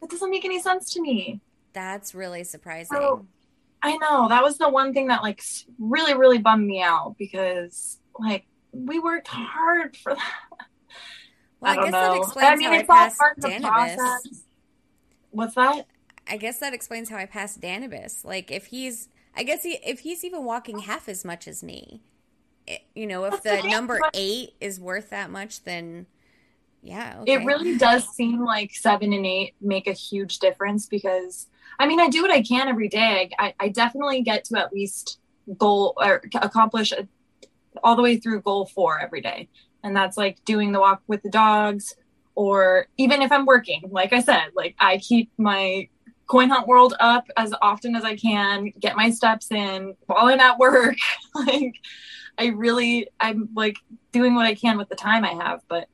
[0.01, 1.41] that doesn't make any sense to me.
[1.73, 2.97] That's really surprising.
[2.97, 3.25] So,
[3.81, 4.27] I know.
[4.29, 5.41] That was the one thing that like
[5.77, 10.33] really, really bummed me out because like we worked hard for that.
[11.59, 12.01] Well, I, I guess know.
[12.01, 14.43] that explains I mean, how I passed Danibus.
[15.31, 15.85] What's that?
[16.27, 18.23] I guess that explains how I passed Danibus.
[18.23, 22.01] Like if he's, I guess he, if he's even walking half as much as me,
[22.67, 26.07] it, you know, if the number eight is worth that much, then
[26.81, 27.33] yeah, okay.
[27.33, 31.47] it really does seem like seven and eight make a huge difference because
[31.79, 33.31] I mean, I do what I can every day.
[33.39, 35.19] I, I definitely get to at least
[35.57, 37.07] goal or accomplish a,
[37.81, 39.47] all the way through goal four every day.
[39.85, 41.95] And that's like doing the walk with the dogs,
[42.35, 45.87] or even if I'm working, like I said, like I keep my
[46.29, 50.39] coin hunt world up as often as I can, get my steps in while I'm
[50.39, 50.95] at work.
[51.35, 51.75] like
[52.37, 53.77] I really, I'm like
[54.11, 55.61] doing what I can with the time I have.
[55.67, 55.89] But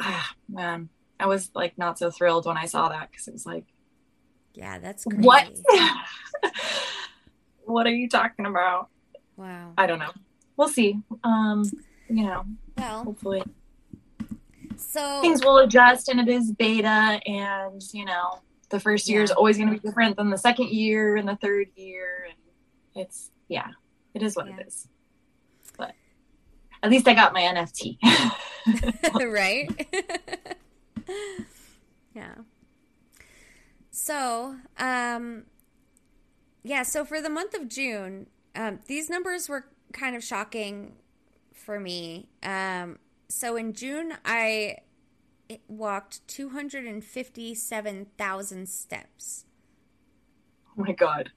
[0.00, 0.88] ah, man,
[1.20, 3.66] I was like not so thrilled when I saw that because it was like,
[4.54, 5.22] yeah, that's crazy.
[5.22, 5.48] what.
[7.64, 8.88] what are you talking about?
[9.36, 9.72] Wow.
[9.76, 10.12] I don't know.
[10.56, 10.98] We'll see.
[11.22, 11.64] Um,
[12.08, 12.44] you know,
[12.78, 13.42] well, hopefully.
[14.76, 19.24] So things will adjust, and it is beta, and you know, the first year yeah.
[19.24, 23.02] is always going to be different than the second year and the third year, and
[23.02, 23.68] it's yeah,
[24.14, 24.56] it is what yeah.
[24.58, 24.88] it is.
[25.76, 25.94] But
[26.82, 27.98] at least I got my NFT.
[29.32, 29.86] right?
[32.14, 32.34] yeah.
[33.90, 35.44] So, um,
[36.62, 40.96] yeah, so for the month of June, um, these numbers were kind of shocking
[41.52, 42.28] for me.
[42.42, 42.98] Um,
[43.28, 44.78] so in June, I
[45.68, 49.44] walked 257,000 steps.
[50.70, 51.30] Oh my God.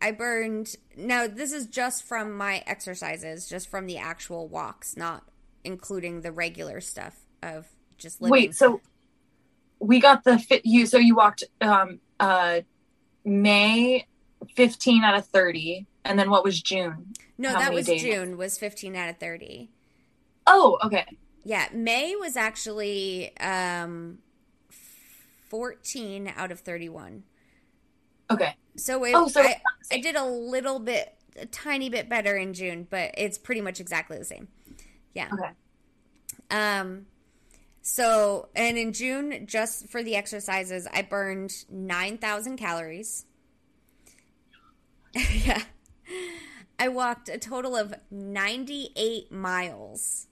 [0.00, 0.76] I burned.
[0.96, 5.24] Now, this is just from my exercises, just from the actual walks, not
[5.64, 8.32] including the regular stuff of just living.
[8.32, 8.80] Wait, so
[9.78, 12.60] we got the fit you so you walked um uh
[13.24, 14.06] May
[14.56, 17.14] 15 out of 30 and then what was June?
[17.38, 18.02] No, How that was days?
[18.02, 19.70] June was 15 out of 30.
[20.46, 21.06] Oh, okay.
[21.44, 24.18] Yeah, May was actually um
[25.48, 27.22] 14 out of 31.
[28.30, 28.56] Okay.
[28.76, 29.60] So, it, oh, so I,
[29.92, 33.80] I did a little bit a tiny bit better in June, but it's pretty much
[33.80, 34.48] exactly the same.
[35.14, 35.28] Yeah.
[35.32, 35.50] Okay.
[36.50, 37.06] Um
[37.86, 43.26] so, and in June, just for the exercises, I burned 9,000 calories.
[45.44, 45.62] yeah.
[46.78, 50.28] I walked a total of 98 miles.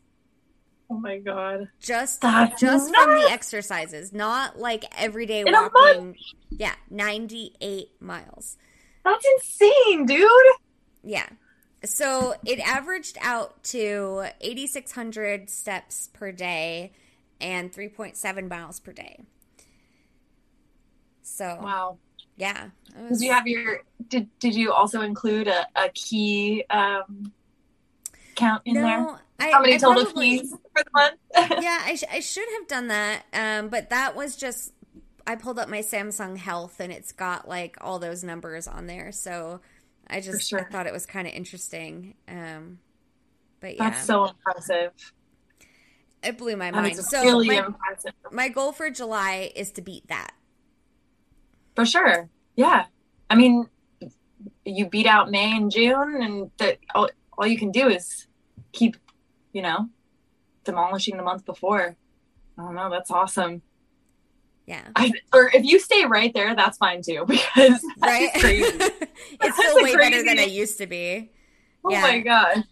[0.92, 1.68] Oh my god.
[1.80, 3.04] Just That's just nuts.
[3.04, 6.16] from the exercises, not like everyday in walking.
[6.50, 8.58] Yeah, 98 miles.
[9.02, 10.28] That's insane, dude.
[11.02, 11.28] Yeah.
[11.82, 16.92] So, it averaged out to 8600 steps per day
[17.40, 19.24] and 3.7 miles per day.
[21.22, 21.96] So wow,
[22.36, 22.68] yeah.
[23.08, 23.18] Was...
[23.18, 27.32] Did you have your did Did you also include a, a key um,
[28.34, 29.18] count in no, there?
[29.42, 31.14] I, How many I total probably, keys for the month?
[31.62, 34.72] yeah, I, sh- I should have done that, um, but that was just
[35.26, 39.12] I pulled up my Samsung Health and it's got like all those numbers on there.
[39.12, 39.60] So
[40.08, 40.60] I just sure.
[40.60, 42.14] I thought it was kind of interesting.
[42.28, 42.78] Um,
[43.60, 44.92] but yeah, that's so impressive.
[46.22, 46.96] It blew my mind.
[46.96, 48.12] So really my, impressive.
[48.30, 50.32] my goal for July is to beat that.
[51.74, 52.28] For sure.
[52.54, 52.84] Yeah.
[53.30, 53.66] I mean,
[54.64, 58.26] you beat out May and June, and that all, all you can do is
[58.72, 58.96] keep,
[59.52, 59.88] you know,
[60.64, 61.96] demolishing the month before.
[62.58, 62.90] I don't know.
[62.90, 63.62] That's awesome.
[64.66, 64.88] Yeah.
[64.94, 68.30] I, or if you stay right there, that's fine too, because right?
[68.34, 69.96] it's still way crazy.
[69.96, 71.30] better than it used to be.
[71.84, 72.02] Oh yeah.
[72.02, 72.64] my gosh.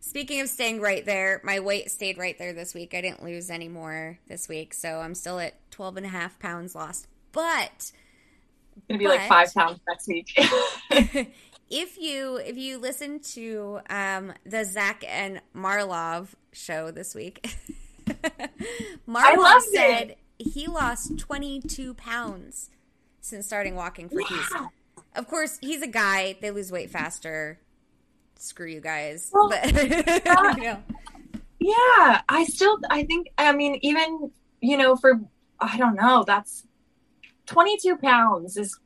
[0.00, 2.94] Speaking of staying right there, my weight stayed right there this week.
[2.94, 6.38] I didn't lose any more this week, so I'm still at 12 and a half
[6.38, 7.06] pounds lost.
[7.32, 7.92] But
[8.76, 10.36] it's gonna be but, like five pounds next week.
[11.70, 17.54] if you if you listen to um, the Zach and Marlov show this week,
[19.06, 20.18] Marlov said it.
[20.38, 22.70] he lost 22 pounds
[23.20, 24.66] since starting walking for yeah.
[25.16, 27.58] Of course, he's a guy; they lose weight faster
[28.40, 29.30] screw you guys.
[29.32, 29.66] Well, but
[30.56, 30.82] you know.
[31.58, 34.30] Yeah, I still I think I mean even
[34.60, 35.20] you know for
[35.60, 36.64] I don't know that's
[37.46, 38.78] 22 pounds is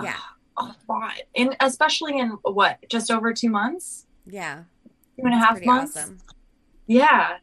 [0.00, 0.16] yeah
[0.58, 4.06] a lot, and especially in what just over two months.
[4.26, 4.64] Yeah,
[5.16, 5.96] two and a half months.
[5.96, 6.18] Awesome.
[6.86, 7.36] Yeah.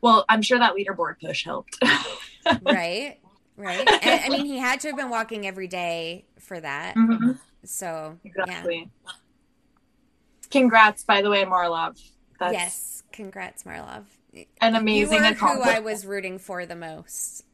[0.00, 1.78] Well, I'm sure that leaderboard push helped.
[2.62, 3.18] right.
[3.56, 3.88] Right.
[4.04, 6.94] And, I mean, he had to have been walking every day for that.
[6.94, 7.32] Mm-hmm.
[7.64, 8.88] So, exactly.
[9.04, 9.12] Yeah.
[10.50, 11.98] Congrats, by the way, Marlov.
[12.38, 13.02] That's yes.
[13.12, 14.06] Congrats, Marlov.
[14.60, 17.44] An amazing you who I was rooting for the most.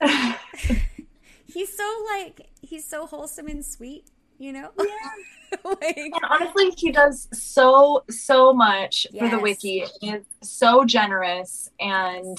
[1.46, 4.06] he's so like he's so wholesome and sweet,
[4.40, 4.70] you know.
[4.78, 5.58] Yeah.
[5.64, 9.22] like, and honestly, he does so so much yes.
[9.22, 9.84] for the wiki.
[10.00, 12.36] He's so generous and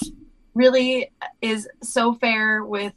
[0.54, 1.10] really
[1.40, 2.92] is so fair with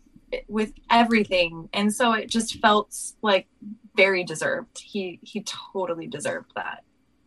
[0.47, 3.47] with everything, and so it just felt like
[3.95, 4.79] very deserved.
[4.79, 6.83] He he totally deserved that.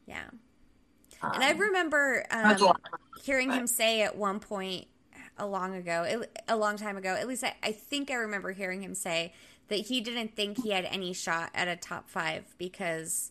[0.07, 0.25] Yeah.
[1.23, 2.73] Um, and I um, remember um,
[3.23, 4.87] hearing him say at one point
[5.37, 8.83] a long ago, a long time ago, at least I, I think I remember hearing
[8.83, 9.33] him say
[9.69, 13.31] that he didn't think he had any shot at a top five because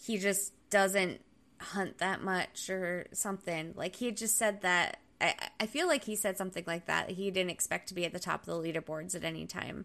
[0.00, 1.20] he just doesn't
[1.60, 3.72] hunt that much or something.
[3.76, 4.98] Like he just said that.
[5.20, 7.10] I, I feel like he said something like that.
[7.10, 9.84] He didn't expect to be at the top of the leaderboards at any time.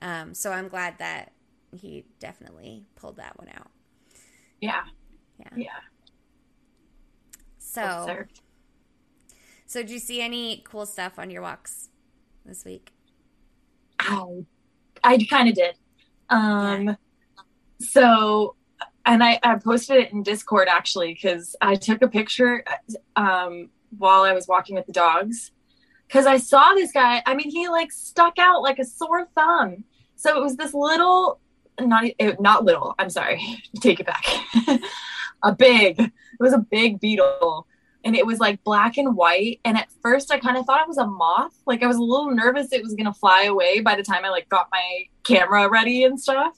[0.00, 1.32] Um, so I'm glad that
[1.72, 3.70] he definitely pulled that one out.
[4.60, 4.84] Yeah.
[5.38, 5.50] Yeah.
[5.56, 5.68] Yeah.
[7.58, 8.24] So,
[9.66, 11.88] so did you see any cool stuff on your walks
[12.44, 12.92] this week?
[13.98, 14.44] I,
[15.04, 15.74] I kind of did.
[16.28, 16.96] Um,
[17.80, 18.56] so,
[19.04, 22.64] and I, I posted it in Discord actually because I took a picture
[23.16, 25.50] um, while I was walking with the dogs
[26.06, 27.22] because I saw this guy.
[27.26, 29.84] I mean, he like stuck out like a sore thumb.
[30.14, 31.40] So it was this little,
[31.80, 32.04] not
[32.38, 32.94] not little.
[32.98, 34.24] I'm sorry, take it back.
[35.42, 37.66] a big, it was a big beetle
[38.04, 39.60] and it was like black and white.
[39.64, 41.54] And at first I kind of thought it was a moth.
[41.66, 44.24] Like I was a little nervous it was going to fly away by the time
[44.24, 46.56] I like got my camera ready and stuff.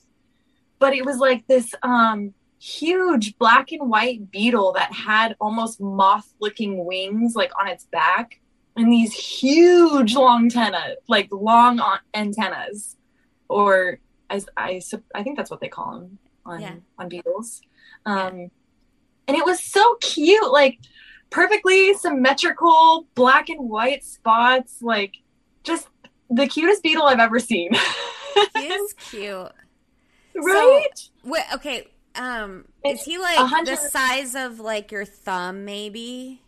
[0.79, 6.33] But it was like this, um, huge black and white beetle that had almost moth
[6.39, 8.39] looking wings like on its back
[8.75, 11.79] and these huge long antenna like long
[12.15, 12.95] antennas
[13.49, 13.99] or
[14.31, 14.81] as I,
[15.13, 16.75] I think that's what they call them on yeah.
[16.97, 17.61] on beetles
[18.05, 18.47] um yeah
[19.27, 20.79] and it was so cute like
[21.35, 25.17] perfectly symmetrical black and white spots like
[25.63, 25.89] just
[26.29, 27.71] the cutest beetle i've ever seen.
[28.55, 29.51] He is cute.
[30.33, 30.91] Right?
[30.95, 33.65] so, wait, okay um it's is he like 100...
[33.67, 36.41] the size of like your thumb maybe?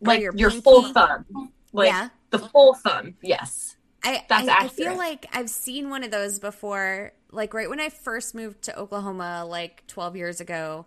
[0.00, 1.52] Like your, your full thumb.
[1.74, 2.08] Like yeah.
[2.30, 3.76] the full thumb yes.
[4.02, 7.80] I, That's I, I feel like I've seen one of those before, like right when
[7.80, 10.86] I first moved to Oklahoma, like 12 years ago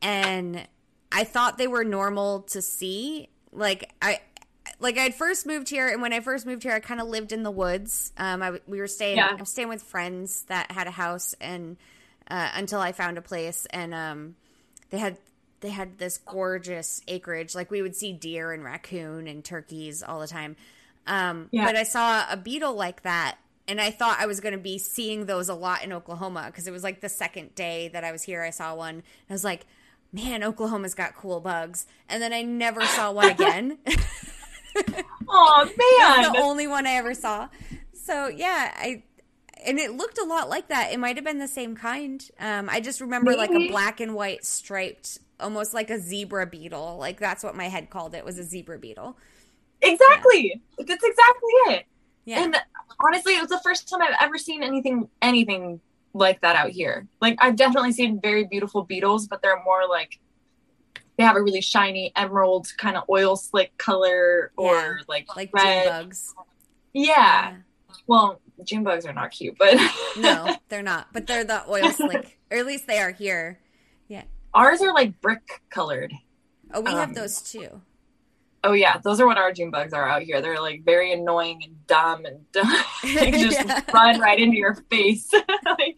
[0.00, 0.66] and
[1.10, 3.28] I thought they were normal to see.
[3.52, 4.20] Like I
[4.80, 7.32] like I'd first moved here, and when I first moved here, I kind of lived
[7.32, 8.12] in the woods.
[8.16, 9.16] Um, I we were staying.
[9.16, 9.28] Yeah.
[9.30, 11.76] I'm staying with friends that had a house, and
[12.30, 14.36] uh, until I found a place, and um,
[14.90, 15.18] they had
[15.60, 17.54] they had this gorgeous acreage.
[17.54, 20.56] Like we would see deer and raccoon and turkeys all the time.
[21.06, 21.64] Um, yeah.
[21.64, 24.78] But I saw a beetle like that, and I thought I was going to be
[24.78, 28.12] seeing those a lot in Oklahoma because it was like the second day that I
[28.12, 28.42] was here.
[28.42, 29.02] I saw one.
[29.28, 29.66] I was like,
[30.12, 31.86] man, Oklahoma's got cool bugs.
[32.08, 33.78] And then I never saw one again.
[35.28, 36.32] oh man.
[36.32, 37.48] the only one I ever saw.
[37.92, 39.02] So yeah, I
[39.66, 40.92] and it looked a lot like that.
[40.92, 42.26] It might have been the same kind.
[42.38, 43.38] Um, I just remember Maybe.
[43.38, 46.96] like a black and white striped, almost like a zebra beetle.
[46.98, 49.16] Like that's what my head called it was a zebra beetle.
[49.82, 50.62] Exactly.
[50.78, 50.84] Yeah.
[50.86, 51.86] That's exactly it.
[52.24, 52.44] Yeah.
[52.44, 52.56] And
[53.04, 55.80] honestly, it was the first time I've ever seen anything anything
[56.18, 57.06] like that out here.
[57.20, 60.18] Like I've definitely seen very beautiful beetles, but they're more like
[61.16, 65.50] they have a really shiny emerald kind of oil slick color or yeah, like like
[65.52, 65.84] red.
[65.84, 66.34] June bugs.
[66.92, 67.04] Yeah.
[67.06, 67.56] yeah.
[68.06, 69.76] Well, June bugs are not cute, but
[70.18, 71.08] no, they're not.
[71.12, 73.58] But they're the oil slick, or at least they are here.
[74.08, 74.24] Yeah.
[74.54, 76.12] Ours are like brick colored.
[76.72, 77.82] Oh, we um, have those too.
[78.64, 80.40] Oh yeah, those are what our June bugs are out here.
[80.40, 82.44] They're like very annoying and dumb and
[83.02, 83.82] they just yeah.
[83.92, 85.32] run right into your face.
[85.64, 85.97] like,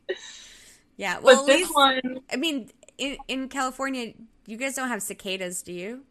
[0.96, 4.12] yeah, well, but this least, one, I mean, in, in California,
[4.46, 6.02] you guys don't have cicadas, do you?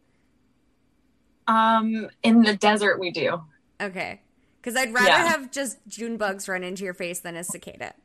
[1.46, 3.42] Um, in the desert, we do.
[3.80, 4.20] Okay,
[4.60, 5.28] because I'd rather yeah.
[5.28, 7.94] have just June bugs run into your face than a cicada.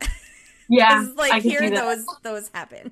[0.68, 2.90] Yeah, like here those those happen.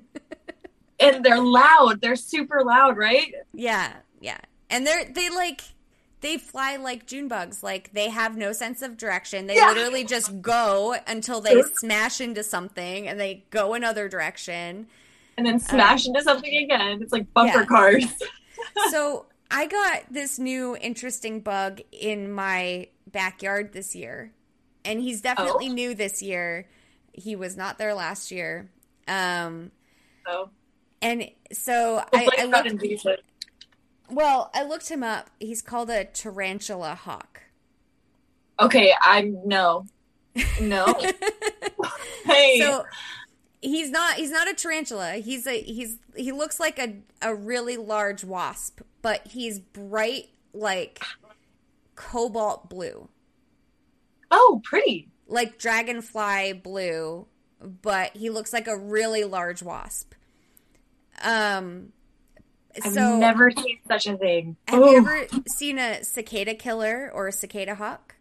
[0.97, 1.99] and they're loud.
[1.99, 3.33] They're super loud, right?
[3.53, 3.91] Yeah,
[4.21, 4.37] yeah
[4.69, 5.61] and they're they like
[6.21, 7.63] they fly like June bugs.
[7.63, 9.47] Like they have no sense of direction.
[9.47, 9.71] They yeah.
[9.71, 14.87] literally just go until they smash into something and they go another direction.
[15.37, 17.01] And then smash um, into something again.
[17.01, 17.65] It's like bumper yeah.
[17.65, 18.05] cars.
[18.89, 24.31] so I got this new interesting bug in my backyard this year.
[24.83, 25.73] And he's definitely oh.
[25.73, 26.67] new this year.
[27.11, 28.69] He was not there last year.
[29.07, 29.71] Um,
[30.27, 30.49] Oh,
[31.01, 33.23] and so I, hopefully I it's not looked.
[34.09, 35.29] Well, I looked him up.
[35.39, 37.41] He's called a tarantula hawk.
[38.59, 39.85] Okay, I'm no,
[40.59, 41.13] no.
[42.25, 42.85] hey, So
[43.61, 45.15] he's not he's not a tarantula.
[45.15, 51.09] He's a he's he looks like a a really large wasp, but he's bright like
[51.95, 53.09] cobalt blue.
[54.31, 55.09] oh, pretty.
[55.27, 57.27] Like dragonfly blue,
[57.61, 60.13] but he looks like a really large wasp.
[61.23, 61.93] Um
[62.83, 64.57] I've so never seen such a thing.
[64.67, 68.15] have you Oh, ever seen a cicada killer or a cicada hawk?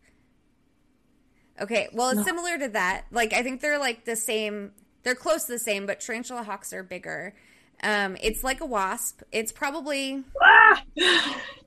[1.61, 2.25] Okay, well, it's No.
[2.25, 3.05] similar to that.
[3.11, 4.73] Like, I think they're like the same.
[5.03, 7.35] They're close to the same, but tarantula hawks are bigger.
[7.83, 9.23] Um, it's like a wasp.
[9.33, 10.83] It's probably ah!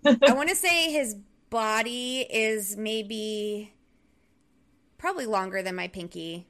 [0.06, 1.16] I want to say his
[1.50, 3.74] body is maybe
[4.98, 6.48] probably longer than my pinky.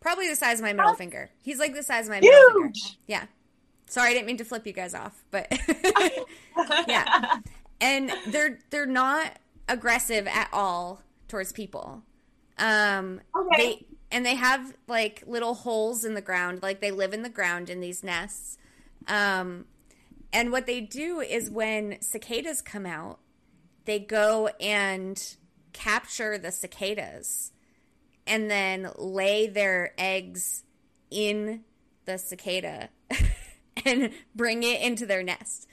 [0.00, 1.30] Probably the size of my middle finger.
[1.42, 2.72] He's like the size of my middle finger.
[3.06, 3.24] Yeah.
[3.88, 5.50] Sorry, I didn't mean to flip you guys off, but
[6.88, 7.38] Yeah.
[7.80, 12.02] and they're they're not aggressive at all towards people.
[12.58, 13.56] Um Okay.
[13.56, 17.28] they and they have like little holes in the ground, like they live in the
[17.28, 18.58] ground in these nests.
[19.06, 19.64] Um
[20.32, 23.18] and what they do is when cicadas come out,
[23.86, 25.36] they go and
[25.72, 27.52] capture the cicadas
[28.26, 30.64] and then lay their eggs
[31.10, 31.64] in
[32.04, 32.90] the cicada
[33.86, 35.66] and bring it into their nest.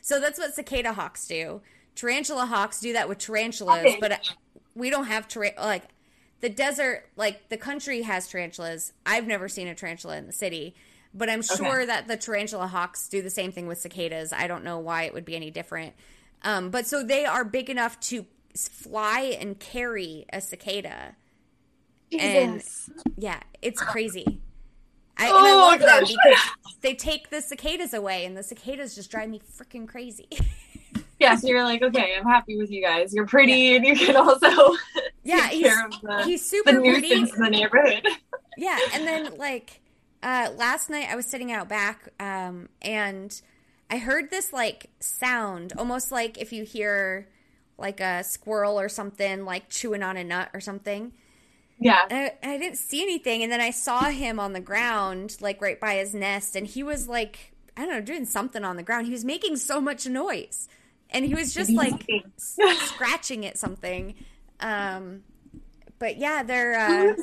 [0.00, 1.60] So that's what cicada hawks do.
[1.94, 3.98] Tarantula hawks do that with tarantulas, Okay.
[4.00, 4.20] but
[4.74, 5.84] we don't have tar- like
[6.40, 8.92] the desert like the country has tarantulas.
[9.06, 10.74] I've never seen a tarantula in the city,
[11.14, 14.32] but I'm sure that the tarantula hawks do the same thing with cicadas.
[14.32, 15.92] I don't know why it would be any different.
[16.42, 21.14] Um, but so they are big enough to fly and carry a cicada.
[22.18, 22.62] And-
[23.16, 24.40] Yeah, it's crazy.
[25.16, 26.50] I, and I Oh, love them because
[26.80, 30.28] they take the cicadas away, and the cicadas just drive me freaking crazy.
[31.18, 33.14] yeah, so you're like, okay, I'm happy with you guys.
[33.14, 34.48] You're pretty, and you can also
[35.24, 37.28] yeah, take he's care of the, he's the super pretty.
[37.28, 38.06] nuisance in the neighborhood.
[38.56, 39.80] Yeah, and then like
[40.22, 43.40] uh, last night I was sitting out back, um, and
[43.90, 47.28] I heard this like sound, almost like if you hear
[47.78, 51.12] like a squirrel or something like chewing on a nut or something.
[51.82, 52.06] Yeah.
[52.10, 55.78] I, I didn't see anything, and then I saw him on the ground, like right
[55.80, 59.06] by his nest, and he was like, I don't know, doing something on the ground.
[59.06, 60.68] He was making so much noise,
[61.10, 62.06] and he was just like
[62.36, 64.14] scratching at something.
[64.60, 65.22] Um,
[65.98, 66.78] but yeah, they're.
[66.78, 67.14] Uh,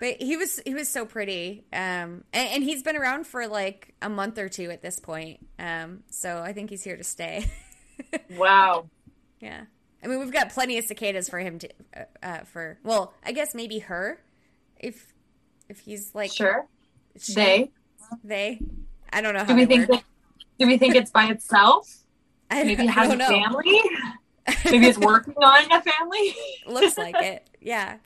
[0.00, 3.94] but he was he was so pretty, um, and, and he's been around for like
[4.02, 5.46] a month or two at this point.
[5.58, 7.46] Um, so I think he's here to stay.
[8.36, 8.88] Wow.
[9.38, 9.64] yeah,
[10.02, 12.78] I mean we've got plenty of cicadas for him to uh, uh, for.
[12.82, 14.18] Well, I guess maybe her,
[14.80, 15.12] if
[15.68, 16.66] if he's like Sure.
[17.18, 17.70] she- They.
[18.24, 18.60] they.
[19.12, 20.02] I don't know how Do we think that,
[20.58, 21.98] do we think it's by itself?
[22.50, 23.28] I, Maybe it has a know.
[23.28, 23.80] family?
[24.64, 26.34] Maybe it's working on a family?
[26.66, 27.46] Looks like it.
[27.60, 27.96] Yeah.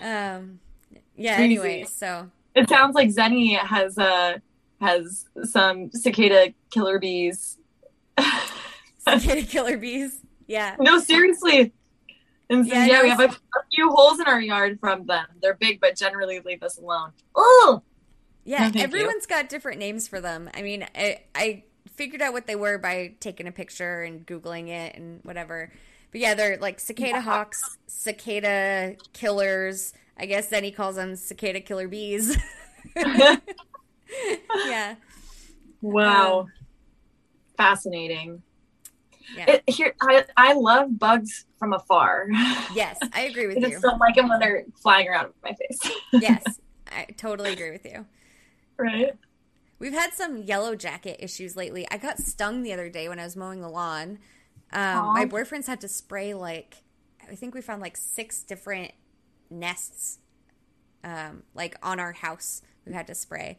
[0.00, 0.60] Um.
[1.16, 1.34] Yeah.
[1.36, 1.44] Crazy.
[1.44, 4.38] Anyway, so It sounds like Zenny has uh
[4.80, 7.58] has some cicada killer bees.
[8.98, 10.20] cicada killer bees.
[10.48, 10.76] Yeah.
[10.80, 11.74] no, seriously.
[12.50, 15.26] And so, Yeah, yeah, we have a, a few holes in our yard from them.
[15.42, 17.12] They're big, but generally leave us alone.
[17.36, 17.82] Oh,
[18.44, 19.08] Yeah, No, thank you.
[19.08, 20.50] everyone's got different names for them.
[20.54, 21.64] I mean, I, I
[21.96, 25.72] figured out what they were by taking a picture and googling it and whatever.
[26.12, 27.20] But yeah, they're like cicada Yeah.
[27.20, 29.92] hawks, cicada killers.
[30.16, 32.36] I guess then he calls them cicada killer bees.
[34.64, 34.96] yeah,
[35.80, 36.52] wow, Um,
[37.56, 38.42] fascinating.
[39.28, 42.26] Yeah, It, here, I I love bugs from afar.
[42.74, 43.70] yes, I agree with you.
[43.70, 45.92] just don't like them when they're flying around my face.
[46.12, 46.42] yes,
[46.90, 48.06] I totally agree with you.
[48.78, 49.12] right.
[49.80, 51.86] We've had some yellow jacket issues lately.
[51.90, 54.18] I got stung the other day when I was mowing the lawn.
[54.72, 56.82] Um, my boyfriend's had to spray like
[57.30, 58.92] I think we found like six different
[59.50, 60.18] nests,
[61.04, 62.62] um, like on our house.
[62.86, 63.58] We had to spray.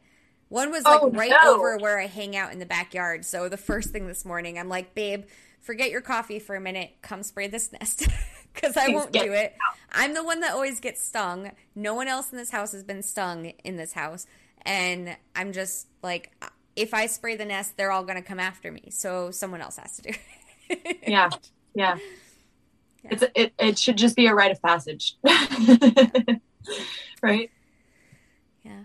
[0.50, 1.56] One was like Oh, right no.
[1.56, 3.24] over where I hang out in the backyard.
[3.26, 5.26] So the first thing this morning, I'm like, babe,
[5.62, 6.92] forget your coffee for a minute.
[7.02, 8.08] Come spray this nest
[8.54, 9.56] because I Please won't do it.
[9.92, 11.52] I'm the one that always gets stung.
[11.76, 14.28] No one else in this house has been stung in this house.
[14.64, 16.32] And I'm just like,
[16.76, 18.90] if I spray the nest, they're all going to come after me.
[18.90, 20.20] So someone else has to do it.
[21.08, 21.30] Yeah.
[21.74, 21.98] Yeah.
[23.04, 23.10] Yeah.
[23.12, 25.16] It's it, it should just be a rite of passage.
[27.24, 27.50] right?
[28.64, 28.84] yeah.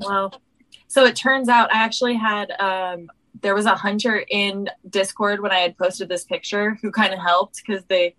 [0.00, 0.40] Well,
[0.86, 3.10] so it turns out I actually had um
[3.40, 7.20] there was a hunter in Discord when I had posted this picture who kind of
[7.20, 8.14] helped because they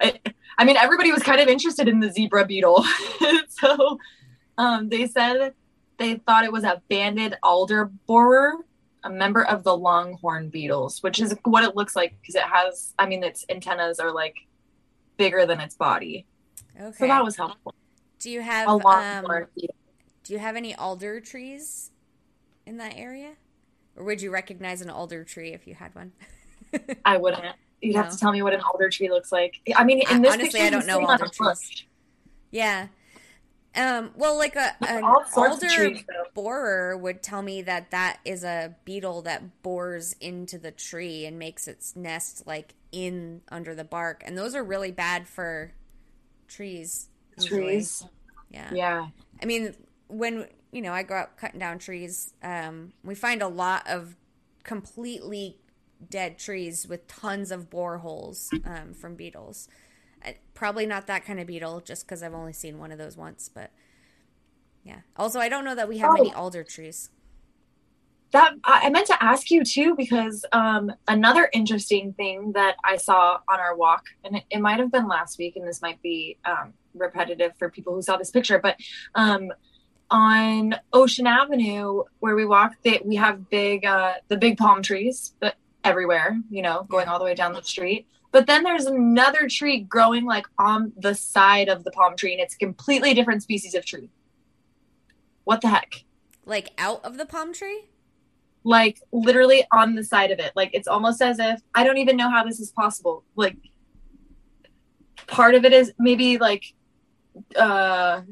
[0.00, 0.20] I,
[0.58, 2.84] I mean everybody was kind of interested in the zebra beetle.
[3.48, 3.98] so
[4.58, 5.54] um, they said
[5.98, 8.54] they thought it was a banded alder borer,
[9.04, 12.94] a member of the longhorn beetles, which is what it looks like because it has,
[12.98, 14.36] I mean, its antennas are like
[15.16, 16.26] bigger than its body.
[16.78, 16.96] Okay.
[16.98, 17.74] So that was helpful.
[18.18, 19.46] Do you have um,
[20.24, 21.90] do you have any alder trees
[22.66, 23.32] in that area?
[23.96, 26.12] Or would you recognize an alder tree if you had one?
[27.04, 27.44] I wouldn't.
[27.80, 28.02] You'd no.
[28.02, 29.60] have to tell me what an alder tree looks like.
[29.74, 31.84] I mean, in this honestly, picture, I don't know alder trees.
[32.50, 32.88] Yeah.
[33.74, 38.74] Um, well, like a an alder trees, borer would tell me that that is a
[38.86, 44.22] beetle that bores into the tree and makes its nest like in under the bark,
[44.24, 45.72] and those are really bad for
[46.48, 47.08] trees.
[47.38, 47.60] Usually.
[47.60, 48.06] Trees.
[48.50, 48.70] Yeah.
[48.72, 49.06] Yeah.
[49.42, 49.74] I mean,
[50.08, 54.14] when you know I go out cutting down trees, um, we find a lot of
[54.62, 55.56] completely
[56.10, 59.68] dead trees with tons of boreholes um, from beetles.
[60.52, 63.48] Probably not that kind of beetle, just because I've only seen one of those once.
[63.52, 63.70] But
[64.84, 65.00] yeah.
[65.16, 66.14] Also, I don't know that we have oh.
[66.14, 67.08] many alder trees.
[68.32, 73.38] That I meant to ask you too, because um, another interesting thing that I saw
[73.48, 76.36] on our walk, and it, it might have been last week, and this might be
[76.44, 78.76] um, repetitive for people who saw this picture, but
[79.14, 79.52] um,
[80.10, 85.34] on Ocean Avenue where we walk, that we have big uh, the big palm trees,
[85.40, 88.06] but everywhere, you know, going all the way down the street.
[88.32, 92.40] But then there's another tree growing like on the side of the palm tree, and
[92.40, 94.10] it's a completely different species of tree.
[95.44, 96.04] What the heck?
[96.44, 97.84] Like out of the palm tree?
[98.64, 100.52] Like literally on the side of it.
[100.56, 103.24] Like it's almost as if I don't even know how this is possible.
[103.36, 103.56] Like
[105.28, 106.64] part of it is maybe like
[107.54, 108.22] uh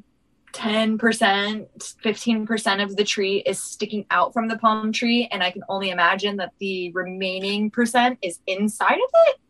[0.55, 5.29] 10%, 15% of the tree is sticking out from the palm tree.
[5.31, 9.41] And I can only imagine that the remaining percent is inside of it.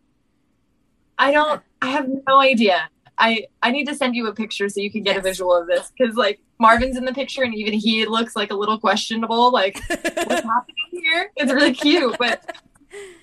[1.19, 2.89] I don't, I have no idea.
[3.19, 5.19] I, I need to send you a picture so you can get yes.
[5.19, 8.51] a visual of this because like Marvin's in the picture and even he looks like
[8.51, 9.53] a little questionable.
[9.53, 11.31] Like, what's happening here?
[11.37, 12.57] It's really cute, but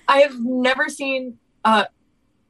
[0.07, 1.87] I have never seen a,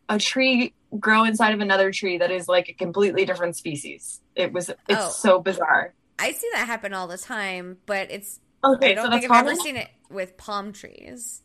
[0.09, 4.21] a tree grow inside of another tree that is like a completely different species.
[4.35, 5.93] It was it's oh, so bizarre.
[6.17, 8.91] I see that happen all the time, but it's okay.
[8.91, 9.53] I don't so think I've common?
[9.53, 11.41] ever seen it with palm trees.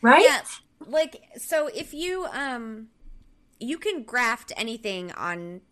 [0.00, 0.24] Right?
[0.24, 0.42] Yeah.
[0.86, 2.88] Like so if you um
[3.58, 5.62] you can graft anything on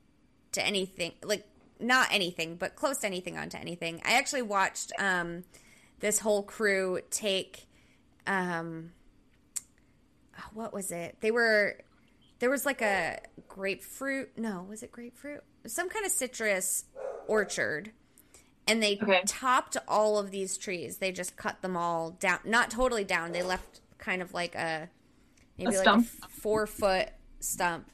[0.52, 1.46] to anything like
[1.80, 4.00] not anything, but close to anything onto anything.
[4.04, 5.44] I actually watched um
[6.00, 7.66] this whole crew take
[8.26, 8.90] um
[10.52, 11.16] what was it?
[11.20, 11.78] They were
[12.38, 14.36] there was like a grapefruit.
[14.36, 15.42] No, was it grapefruit?
[15.66, 16.84] Some kind of citrus
[17.26, 17.92] orchard.
[18.66, 19.22] And they okay.
[19.26, 20.96] topped all of these trees.
[20.96, 22.38] They just cut them all down.
[22.44, 23.32] Not totally down.
[23.32, 24.88] They left kind of like a
[25.58, 27.08] maybe a like a four foot
[27.40, 27.90] stump.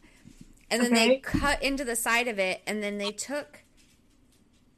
[0.71, 1.09] And then okay.
[1.09, 2.63] they cut into the side of it.
[2.67, 3.65] And then they took.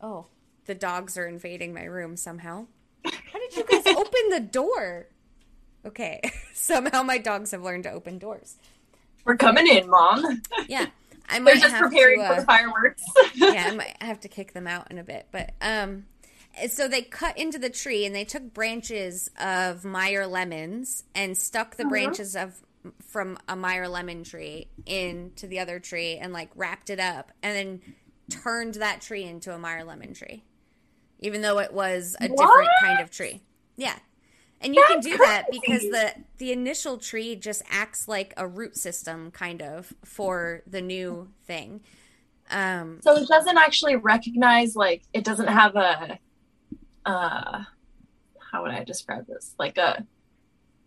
[0.00, 0.26] Oh,
[0.64, 2.66] the dogs are invading my room somehow.
[3.04, 5.08] How did you guys open the door?
[5.84, 6.20] Okay.
[6.54, 8.56] Somehow my dogs have learned to open doors.
[9.24, 10.42] We're coming in, mom.
[10.68, 10.86] Yeah.
[11.32, 13.02] I might They're just preparing to, uh, for the fireworks.
[13.34, 15.28] yeah, I might have to kick them out in a bit.
[15.32, 16.04] But um
[16.68, 21.76] so they cut into the tree and they took branches of Meyer lemons and stuck
[21.76, 21.90] the uh-huh.
[21.90, 22.60] branches of
[23.08, 27.56] from a Meyer lemon tree into the other tree and like wrapped it up and
[27.56, 27.94] then
[28.28, 30.44] turned that tree into a Meyer lemon tree.
[31.20, 32.38] Even though it was a what?
[32.38, 33.40] different kind of tree.
[33.76, 33.96] Yeah.
[34.62, 35.30] And you That's can do crazy.
[35.30, 40.62] that because the the initial tree just acts like a root system kind of for
[40.66, 41.80] the new thing.
[42.50, 46.18] Um, so it doesn't actually recognize like it doesn't have a
[47.04, 47.64] uh
[48.52, 49.54] how would I describe this?
[49.58, 50.06] Like a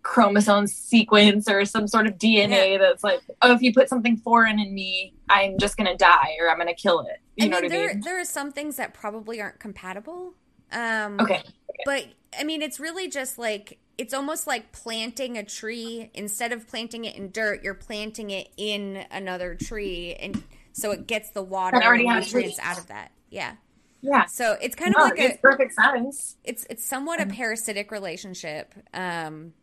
[0.03, 2.77] chromosome sequence or some sort of DNA yeah.
[2.77, 6.49] that's like, oh, if you put something foreign in me, I'm just gonna die or
[6.49, 7.19] I'm gonna kill it.
[7.35, 8.01] You I know mean, what there, I mean?
[8.01, 10.35] There are some things that probably aren't compatible.
[10.71, 11.39] Um, okay.
[11.39, 11.43] okay.
[11.85, 12.05] But
[12.39, 16.09] I mean, it's really just like it's almost like planting a tree.
[16.13, 21.07] Instead of planting it in dirt, you're planting it in another tree, and so it
[21.07, 23.11] gets the water and nutrients out of that.
[23.29, 23.53] Yeah.
[24.01, 24.25] Yeah.
[24.25, 26.35] So it's kind no, of like a perfect sense.
[26.43, 29.53] It's it's somewhat a parasitic relationship, um,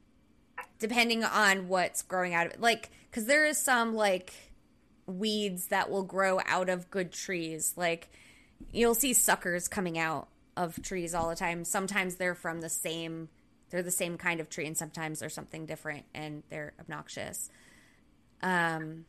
[0.78, 2.60] depending on what's growing out of it.
[2.60, 4.32] Like, because there is some like
[5.06, 7.74] weeds that will grow out of good trees.
[7.76, 8.10] Like
[8.72, 11.64] you'll see suckers coming out of trees all the time.
[11.64, 13.28] Sometimes they're from the same
[13.70, 17.50] they're the same kind of tree and sometimes they're something different and they're obnoxious.
[18.42, 19.06] Um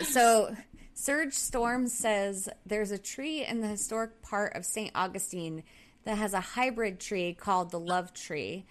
[0.00, 0.56] so
[0.94, 4.90] Surge Storm says there's a tree in the historic part of St.
[4.94, 5.62] Augustine
[6.04, 8.64] that has a hybrid tree called the love tree.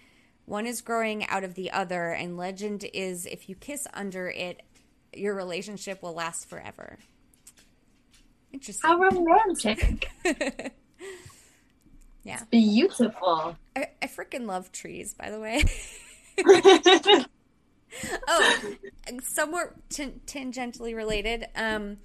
[0.44, 4.62] One is growing out of the other, and legend is if you kiss under it,
[5.12, 6.98] your relationship will last forever.
[8.52, 8.90] Interesting.
[8.90, 10.10] How romantic.
[12.26, 12.34] Yeah.
[12.34, 13.56] It's beautiful.
[13.76, 15.64] I, I freaking love trees, by the way.
[18.28, 18.74] oh,
[19.22, 21.46] somewhat t- tangentially related.
[21.54, 21.98] Um,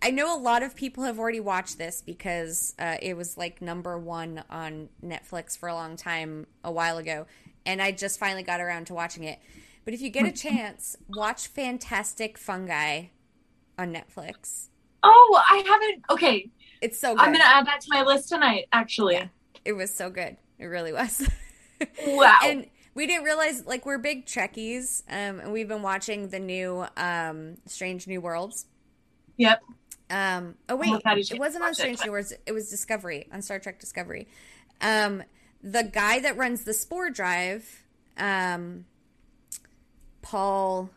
[0.00, 3.62] I know a lot of people have already watched this because uh, it was like
[3.62, 7.26] number one on Netflix for a long time a while ago,
[7.64, 9.38] and I just finally got around to watching it.
[9.84, 13.04] But if you get a chance, watch Fantastic Fungi
[13.78, 14.68] on Netflix.
[15.04, 16.04] Oh, I haven't.
[16.10, 16.50] Okay,
[16.82, 17.14] it's so.
[17.14, 17.22] good.
[17.22, 18.66] I'm gonna add that to my list tonight.
[18.72, 19.28] Actually, yeah,
[19.64, 20.36] it was so good.
[20.58, 21.26] It really was.
[22.06, 22.38] wow.
[22.44, 26.84] and we didn't realize like we're big Trekkies, um, and we've been watching the new
[26.96, 28.66] um, Strange New Worlds.
[29.36, 29.62] Yep.
[30.10, 32.34] Um, oh wait, it wasn't on Strange New Worlds.
[32.44, 34.28] It was Discovery on Star Trek Discovery.
[34.80, 35.22] Um,
[35.62, 37.84] the guy that runs the Spore Drive,
[38.18, 38.84] um,
[40.20, 40.90] Paul.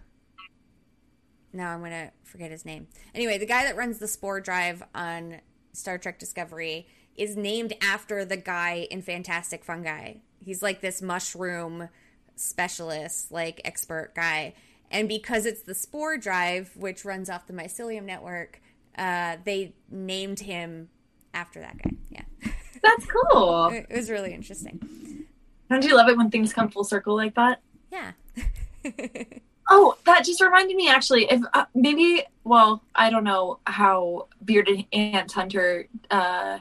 [1.54, 2.88] Now I'm gonna forget his name.
[3.14, 5.40] Anyway, the guy that runs the Spore Drive on
[5.76, 10.16] Star Trek Discovery is named after the guy in Fantastic Fungi.
[10.44, 11.90] He's like this mushroom
[12.36, 14.54] specialist, like expert guy.
[14.92, 18.62] And because it's the Spore Drive, which runs off the mycelium network,
[18.98, 20.90] uh, they named him
[21.34, 21.92] after that guy.
[22.10, 22.24] Yeah.
[22.84, 23.68] That's cool.
[23.68, 25.26] it was really interesting.
[25.70, 27.62] Don't you love it when things come full circle like that?
[27.92, 28.12] Yeah.
[29.70, 31.26] oh, that just reminded me actually.
[31.30, 35.88] If uh, maybe, well, I don't know how Bearded Ant Hunter.
[36.10, 36.60] Uh,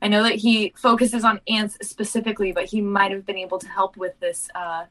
[0.00, 3.68] I know that he focuses on ants specifically, but he might have been able to
[3.68, 4.86] help with this uh,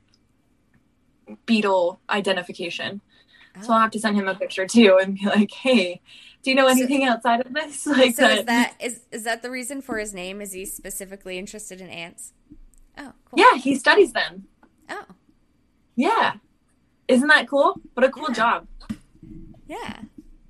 [1.46, 3.02] beetle identification.
[3.58, 3.62] Oh.
[3.62, 6.02] So I'll have to send him a picture too and be like, "Hey,
[6.44, 8.40] do you know anything so, outside of this?" Like so that.
[8.40, 10.42] is that is is that the reason for his name?
[10.42, 12.32] Is he specifically interested in ants?
[12.98, 13.40] Oh, cool.
[13.40, 14.46] Yeah, he studies them.
[14.90, 15.06] Oh.
[15.96, 16.36] Yeah.
[17.08, 17.80] Isn't that cool?
[17.94, 18.36] What a cool yeah.
[18.36, 18.68] job.
[19.68, 20.02] Yeah.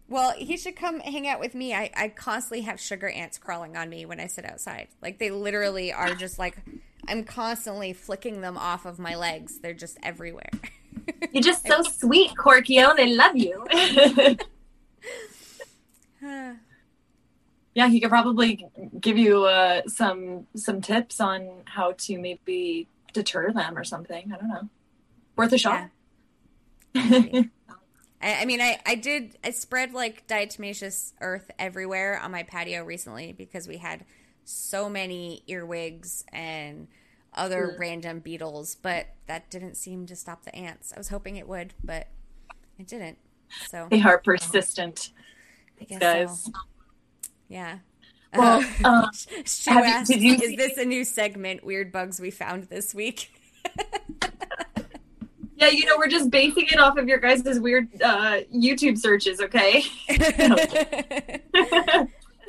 [0.07, 1.73] Well, he should come hang out with me.
[1.73, 4.89] I, I constantly have sugar ants crawling on me when I sit outside.
[5.01, 6.57] Like they literally are just like
[7.07, 9.59] I'm constantly flicking them off of my legs.
[9.59, 10.49] They're just everywhere.
[11.31, 12.95] You're just so sweet, Korkio.
[12.95, 13.65] They love you.
[17.73, 18.67] yeah, he could probably
[18.99, 24.31] give you uh, some some tips on how to maybe deter them or something.
[24.33, 24.69] I don't know.
[25.35, 25.79] Worth a shot.
[25.79, 25.87] Yeah.
[28.23, 32.83] I, I, mean, I, I did, I spread like diatomaceous earth everywhere on my patio
[32.83, 34.05] recently because we had
[34.43, 36.87] so many earwigs and
[37.33, 37.79] other mm.
[37.79, 40.93] random beetles, but that didn't seem to stop the ants.
[40.93, 42.07] I was hoping it would, but
[42.77, 43.17] it didn't.
[43.69, 45.11] So they are persistent,
[45.79, 46.43] I guess guys.
[46.43, 46.51] So.
[47.49, 47.79] Yeah.
[48.33, 49.09] Well, uh, um,
[49.67, 51.65] asked, you, "Is this a new segment?
[51.65, 53.31] Weird bugs we found this week."
[55.61, 59.39] yeah, you know, we're just basing it off of your guys' weird uh, YouTube searches,
[59.39, 59.83] okay?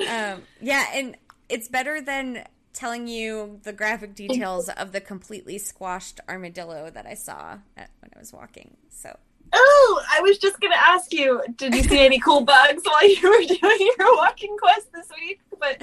[0.08, 1.16] um, yeah, and
[1.50, 7.12] it's better than telling you the graphic details of the completely squashed armadillo that I
[7.12, 8.78] saw at, when I was walking.
[8.88, 9.14] So.
[9.52, 13.20] Oh, I was just gonna ask you, did you see any cool bugs while you
[13.22, 15.40] were doing your walking quest this week?
[15.60, 15.82] But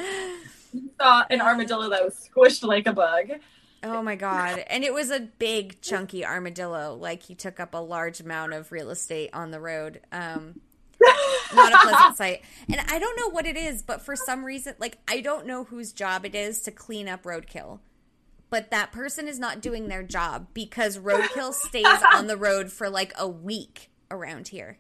[0.73, 3.34] you saw an armadillo that was squished like a bug.
[3.84, 4.63] Oh my god.
[4.67, 6.95] And it was a big chunky armadillo.
[6.95, 10.01] Like he took up a large amount of real estate on the road.
[10.11, 10.61] Um
[11.53, 12.41] not a pleasant sight.
[12.69, 15.63] And I don't know what it is, but for some reason, like I don't know
[15.63, 17.80] whose job it is to clean up roadkill.
[18.49, 22.89] But that person is not doing their job because roadkill stays on the road for
[22.89, 24.80] like a week around here.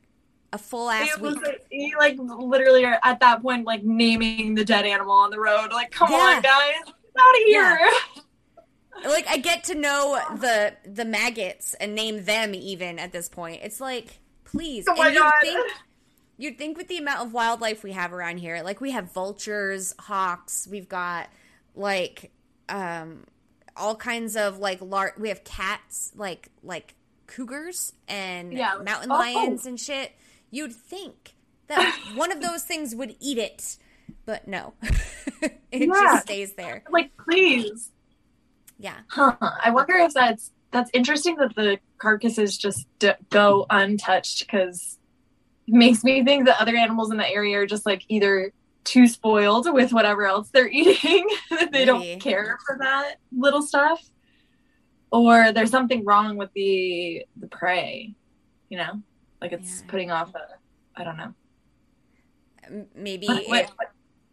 [0.51, 1.37] A full ass week.
[1.43, 5.39] Like, you like literally are at that point like naming the dead animal on the
[5.39, 5.71] road.
[5.71, 6.17] Like, come yeah.
[6.17, 7.79] on, guys, out of here.
[7.79, 8.21] Yeah.
[9.05, 13.61] Like I get to know the the maggots and name them even at this point.
[13.63, 14.85] It's like, please.
[14.87, 15.33] Oh my god.
[15.41, 15.71] Think,
[16.37, 19.93] you'd think with the amount of wildlife we have around here, like we have vultures,
[19.99, 21.29] hawks, we've got
[21.75, 22.31] like
[22.67, 23.23] um
[23.75, 26.93] all kinds of like large we have cats like like
[27.27, 28.75] cougars and yeah.
[28.83, 29.15] mountain oh.
[29.15, 30.11] lions and shit.
[30.51, 31.35] You'd think
[31.67, 33.77] that one of those things would eat it,
[34.25, 34.73] but no.
[35.41, 35.87] it yeah.
[35.87, 36.83] just stays there.
[36.89, 37.91] Like please.
[38.79, 38.95] Yeah.
[39.07, 39.35] Huh.
[39.41, 44.97] I wonder if that's that's interesting that the carcasses just d- go untouched because
[45.67, 48.53] it makes me think that other animals in the area are just like either
[48.85, 51.85] too spoiled with whatever else they're eating that they Maybe.
[51.85, 54.01] don't care for that little stuff
[55.11, 58.13] or there's something wrong with the the prey
[58.69, 59.01] you know
[59.41, 59.91] like it's yeah.
[59.91, 60.47] putting off a
[60.95, 61.33] i don't know
[62.95, 63.91] maybe what, what, what,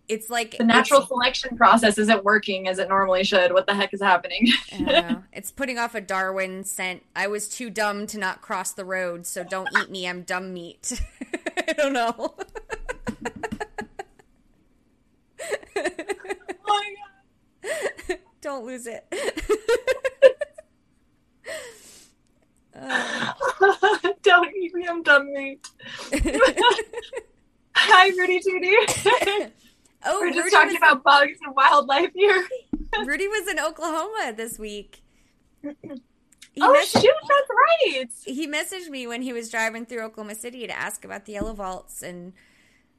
[0.09, 3.52] it's like the natural selection process isn't working as it normally should.
[3.52, 4.48] What the heck is happening?
[5.32, 7.02] it's putting off a Darwin scent.
[7.14, 10.09] I was too dumb to not cross the road, so don't eat me.
[10.09, 11.00] I'm dumb meat.
[11.68, 12.14] I don't know.
[15.76, 15.90] oh
[16.66, 16.94] my
[18.09, 18.18] god.
[18.40, 19.04] Don't lose it.
[22.74, 23.32] uh.
[24.22, 25.68] Don't eat me, I'm dumb meat.
[27.74, 29.52] Hi, Rudy Tooty.
[30.07, 30.76] Oh, we're just Rudy talking was...
[30.76, 32.46] about bugs and wildlife here.
[33.04, 35.02] Rudy was in Oklahoma this week.
[35.62, 38.09] He oh messaged, shoot, that's right.
[38.24, 41.52] He messaged me when he was driving through Oklahoma City to ask about the yellow
[41.52, 42.32] vaults, and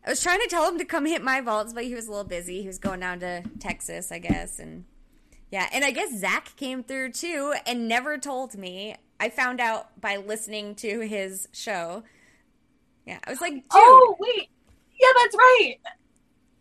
[0.06, 2.12] I was trying to tell him to come hit my vaults, but he was a
[2.12, 2.62] little busy.
[2.62, 4.86] He was going down to Texas, I guess, and
[5.50, 8.96] yeah, and I guess Zach came through too and never told me.
[9.20, 12.04] I found out by listening to his show.
[13.08, 14.16] Yeah, I was like, oh, Dude.
[14.16, 14.50] oh wait,
[15.00, 15.78] yeah, that's right.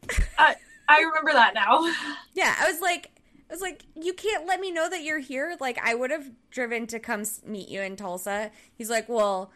[0.39, 0.55] uh,
[0.89, 1.93] I remember that now.
[2.35, 3.11] Yeah, I was like,
[3.49, 5.57] I was like, you can't let me know that you're here.
[5.59, 8.51] Like, I would have driven to come meet you in Tulsa.
[8.75, 9.51] He's like, well,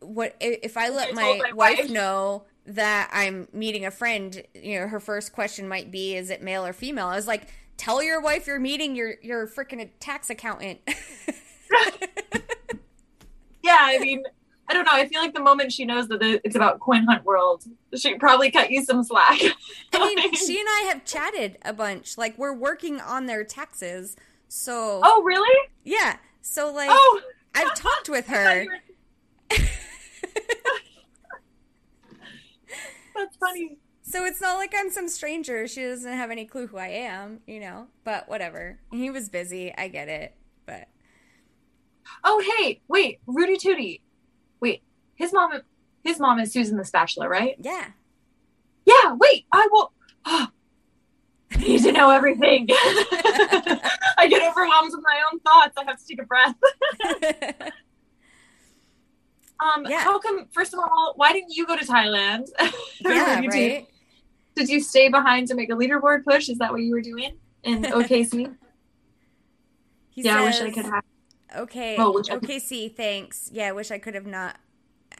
[0.00, 4.40] what if I let my, my wife, wife know that I'm meeting a friend?
[4.54, 7.48] You know, her first question might be, "Is it male or female?" I was like,
[7.76, 10.80] tell your wife you're meeting your your freaking tax accountant.
[13.62, 14.22] yeah, I mean,
[14.68, 14.90] I don't know.
[14.92, 17.64] I feel like the moment she knows that it's about Coin Hunt World,
[17.94, 19.40] she probably cut you some slack.
[19.92, 22.18] I mean, she and I have chatted a bunch.
[22.18, 24.16] Like we're working on their taxes.
[24.48, 25.68] So Oh, really?
[25.84, 26.16] Yeah.
[26.42, 27.20] So like oh.
[27.54, 28.66] I've talked with her.
[33.14, 33.78] That's funny.
[34.02, 35.66] So it's not like I'm some stranger.
[35.66, 37.86] She doesn't have any clue who I am, you know.
[38.04, 38.78] But whatever.
[38.92, 39.74] He was busy.
[39.76, 40.34] I get it.
[40.66, 40.88] But
[42.24, 44.02] Oh, hey, wait, Rudy Tooty.
[45.16, 45.52] His mom
[46.02, 47.56] his mom is Susan the Spatula, right?
[47.58, 47.86] Yeah.
[48.84, 49.92] Yeah, wait, I will
[50.26, 50.48] oh,
[51.52, 52.68] I need to know everything.
[52.70, 55.74] I get overwhelmed with my own thoughts.
[55.76, 56.54] I have to take a breath.
[59.60, 60.00] um, yeah.
[60.00, 62.48] how come first of all, why didn't you go to Thailand?
[63.00, 63.86] yeah, right.
[64.54, 66.48] Did you stay behind to make a leaderboard push?
[66.48, 68.54] Is that what you were doing in OKC?
[70.14, 71.04] yeah, says, I wish I could have.
[71.56, 71.96] Okay.
[71.98, 73.50] Oh, OKC, thanks.
[73.52, 74.56] Yeah, I wish I could have not.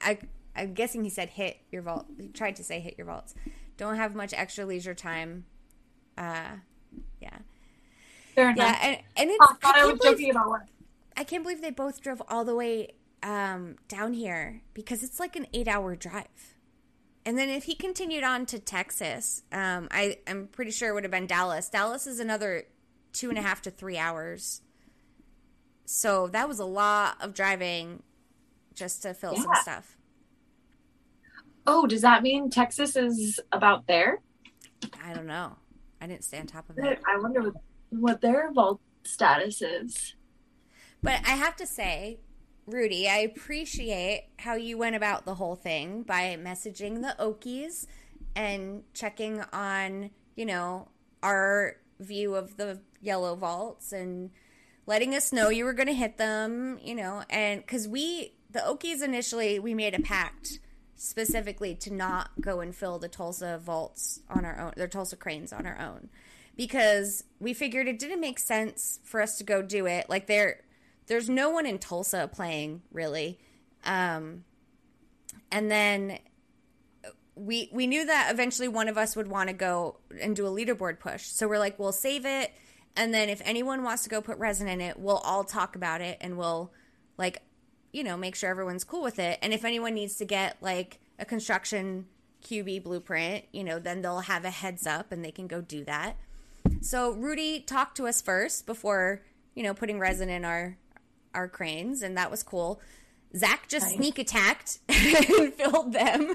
[0.01, 0.19] I
[0.55, 2.07] I'm guessing he said hit your vault.
[2.19, 3.35] He tried to say hit your vaults.
[3.77, 5.45] Don't have much extra leisure time.
[6.17, 6.57] Uh,
[7.21, 7.39] yeah.
[8.35, 8.59] Fair enough.
[8.59, 9.39] Yeah, and, and it's.
[9.41, 10.63] Oh, I, I, I was believe, joking about what.
[11.17, 15.37] I can't believe they both drove all the way um, down here because it's like
[15.37, 16.57] an eight-hour drive.
[17.25, 21.03] And then if he continued on to Texas, um, I, I'm pretty sure it would
[21.03, 21.69] have been Dallas.
[21.69, 22.65] Dallas is another
[23.13, 24.61] two and a half to three hours.
[25.87, 28.03] So that was a lot of driving
[28.77, 29.43] just to fill yeah.
[29.43, 29.97] some stuff.
[31.67, 34.21] Oh, does that mean Texas is about there?
[35.05, 35.57] I don't know.
[36.01, 37.01] I didn't stay on top of it.
[37.05, 37.53] I wonder
[37.91, 40.15] what their vault status is.
[41.03, 42.21] But I have to say,
[42.67, 47.87] Rudy, I appreciate how you went about the whole thing by messaging the Okies
[48.37, 50.89] and checking on, you know,
[51.23, 54.31] our view of the yellow vaults and
[54.87, 58.63] letting us know you were going to hit them, you know, and because we, the
[58.63, 60.61] Okies initially, we made a pact
[60.97, 65.53] specifically to not go and fill the Tulsa vaults on our own, the Tulsa cranes
[65.53, 66.09] on our own,
[66.57, 70.09] because we figured it didn't make sense for us to go do it.
[70.09, 70.63] Like, they're,
[71.07, 73.39] there's no one in Tulsa playing really.
[73.85, 74.45] Um,
[75.53, 76.19] and then
[77.35, 80.51] we we knew that eventually one of us would want to go and do a
[80.51, 81.27] leaderboard push.
[81.27, 82.53] So we're like, we'll save it,
[82.97, 86.01] and then if anyone wants to go put resin in it, we'll all talk about
[86.01, 86.73] it and we'll
[87.19, 87.43] like,
[87.97, 89.39] you know, make sure everyone's cool with it.
[89.41, 92.05] And if anyone needs to get like a construction
[92.45, 95.83] QB blueprint, you know, then they'll have a heads up and they can go do
[95.85, 96.19] that.
[96.83, 99.23] So Rudy talked to us first before,
[99.55, 100.77] you know, putting resin in our
[101.33, 102.83] our cranes, and that was cool.
[103.35, 103.97] Zach just nice.
[103.97, 106.21] sneak attacked and filled them.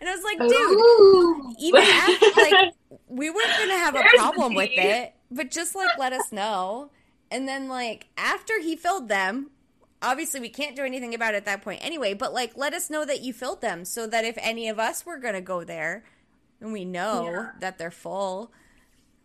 [0.00, 1.54] and I was like, dude, Ooh.
[1.58, 2.72] even after, like,
[3.08, 6.90] we weren't gonna have a problem with it, but just like let us know.
[7.30, 9.50] And then like after he filled them,
[10.02, 12.90] obviously we can't do anything about it at that point anyway, but like let us
[12.90, 16.04] know that you filled them so that if any of us were gonna go there
[16.60, 17.50] and we know yeah.
[17.60, 18.52] that they're full,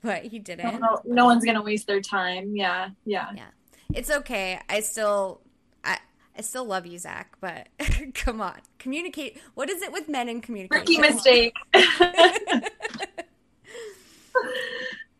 [0.02, 0.80] but he didn't.
[0.80, 2.56] No, no one's gonna waste their time.
[2.56, 3.48] Yeah, yeah, yeah.
[3.94, 4.60] It's okay.
[4.70, 5.42] I still,
[5.84, 6.00] I,
[6.38, 7.36] I still love you, Zach.
[7.42, 7.70] But
[8.14, 9.42] come on, communicate.
[9.56, 10.80] What is it with men and communication?
[10.80, 11.56] Rookie mistake.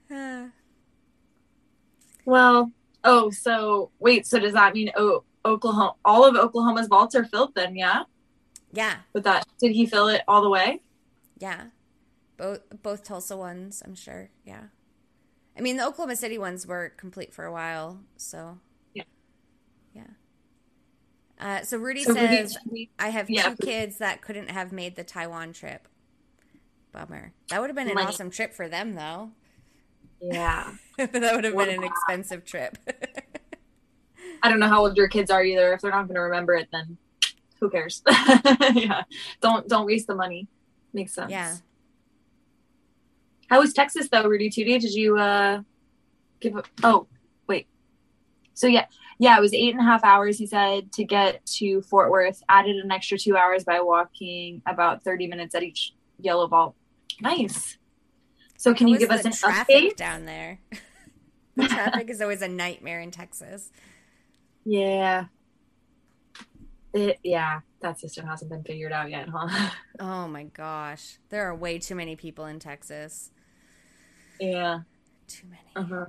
[2.26, 2.72] well,
[3.04, 4.28] oh, so wait.
[4.28, 5.94] So does that mean oh, Oklahoma?
[6.04, 7.76] All of Oklahoma's vaults are filled then?
[7.76, 8.04] Yeah.
[8.74, 8.98] Yeah.
[9.14, 10.82] With that, did he fill it all the way?
[11.38, 11.66] Yeah.
[12.38, 14.30] Both both Tulsa ones, I'm sure.
[14.44, 14.64] Yeah.
[15.58, 18.60] I mean, the Oklahoma City ones were complete for a while, so
[18.94, 19.04] yeah,
[19.94, 20.08] yeah.
[21.40, 23.50] Uh, so Rudy so says, Rudy, "I have yeah.
[23.50, 25.88] two kids that couldn't have made the Taiwan trip.
[26.92, 27.34] Bummer.
[27.50, 29.32] That would have been an awesome trip for them, though.
[30.22, 30.74] Yeah.
[31.12, 32.78] that would have been an expensive trip.
[34.44, 35.74] I don't know how old your kids are either.
[35.74, 36.98] If they're not going to remember it, then
[37.60, 38.04] who cares?
[38.74, 39.04] yeah.
[39.42, 40.48] Don't don't waste the money.
[40.94, 41.32] Makes sense.
[41.32, 41.56] Yeah.
[43.50, 44.78] How was Texas though, Rudy Tooty?
[44.78, 45.62] Did you uh
[46.40, 47.08] give a oh
[47.48, 47.68] wait.
[48.54, 48.86] So yeah,
[49.18, 52.44] yeah, it was eight and a half hours, he said, to get to Fort Worth.
[52.50, 56.76] Added an extra two hours by walking about 30 minutes at each yellow vault.
[57.22, 57.78] Nice.
[58.58, 59.96] So can How you give us an traffic update?
[59.98, 60.60] down there?
[61.56, 63.72] the traffic is always a nightmare in Texas.
[64.64, 65.26] Yeah.
[66.94, 69.70] It, yeah, that system hasn't been figured out yet, huh?
[70.00, 71.18] Oh my gosh.
[71.30, 73.32] There are way too many people in Texas.
[74.40, 74.80] yeah.
[75.28, 75.62] Too many.
[75.76, 76.06] Uh-huh.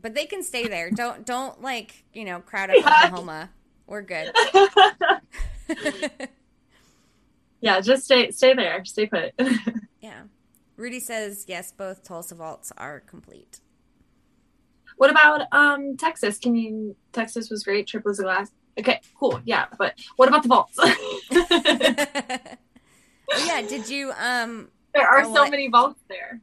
[0.00, 0.90] But they can stay there.
[0.90, 3.50] Don't don't like, you know, crowd up Oklahoma.
[3.86, 4.32] We're good.
[7.60, 8.84] yeah, just stay stay there.
[8.84, 9.32] Stay put.
[10.00, 10.22] yeah.
[10.82, 13.60] Rudy says yes, both Tulsa vaults are complete.
[14.96, 16.38] what about um Texas?
[16.38, 18.50] Can you Texas was great, triple the glass.
[18.76, 19.40] Okay, cool.
[19.44, 20.76] Yeah, but what about the vaults?
[23.46, 26.40] Yeah, did you um there are so what- many vaults there.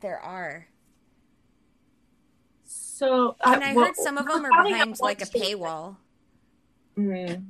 [0.00, 0.66] there are.
[2.64, 5.96] So uh, And I well, heard some of them are behind like a paywall.
[6.98, 7.44] Mm.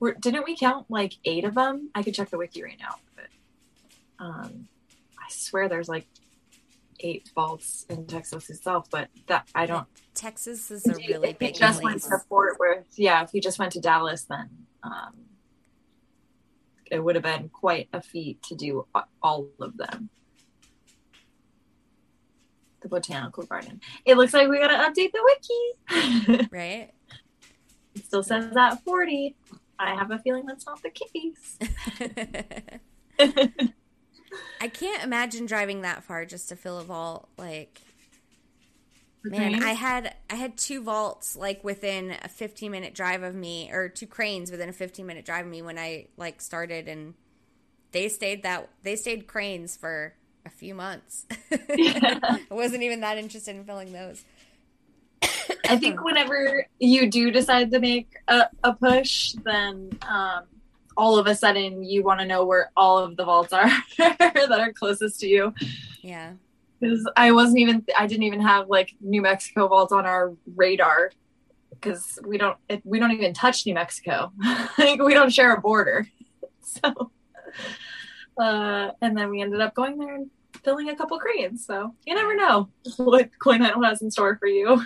[0.00, 1.90] We're, didn't we count like eight of them?
[1.96, 3.26] I could check the wiki right now, but
[4.18, 4.68] um,
[5.18, 6.06] I swear there's like
[7.00, 8.88] eight vaults in Texas itself.
[8.90, 9.86] But that I don't.
[10.14, 13.22] Texas is a really if big just went to Fort Worth, yeah.
[13.22, 14.48] If you just went to Dallas, then
[14.82, 15.14] um,
[16.90, 18.86] it would have been quite a feat to do
[19.22, 20.10] all of them.
[22.80, 23.80] The botanical garden.
[24.04, 26.48] It looks like we gotta update the wiki.
[26.52, 26.90] Right?
[27.94, 29.36] It still says that 40.
[29.78, 31.58] I have a feeling that's not the case.
[34.60, 37.28] I can't imagine driving that far just to fill a vault.
[37.36, 37.80] Like,
[39.24, 39.64] man, Okay.
[39.64, 43.88] I had I had two vaults like within a 15 minute drive of me, or
[43.88, 47.14] two cranes within a 15 minute drive of me when I like started, and
[47.92, 50.14] they stayed that they stayed cranes for
[50.46, 51.26] a few months.
[51.50, 54.24] I wasn't even that interested in filling those.
[55.68, 60.44] I think whenever you do decide to make a, a push, then um,
[60.96, 64.58] all of a sudden you want to know where all of the vaults are that
[64.58, 65.54] are closest to you.
[66.02, 66.32] Yeah.
[66.80, 71.12] Because I wasn't even, I didn't even have like New Mexico vaults on our radar
[71.70, 74.32] because we don't, we don't even touch New Mexico.
[74.78, 76.08] like we don't share a border.
[76.82, 77.12] So,
[78.36, 80.30] uh, and then we ended up going there and
[80.64, 81.64] filling a couple cranes.
[81.64, 84.82] So you never know what Coin Idol has in store for you.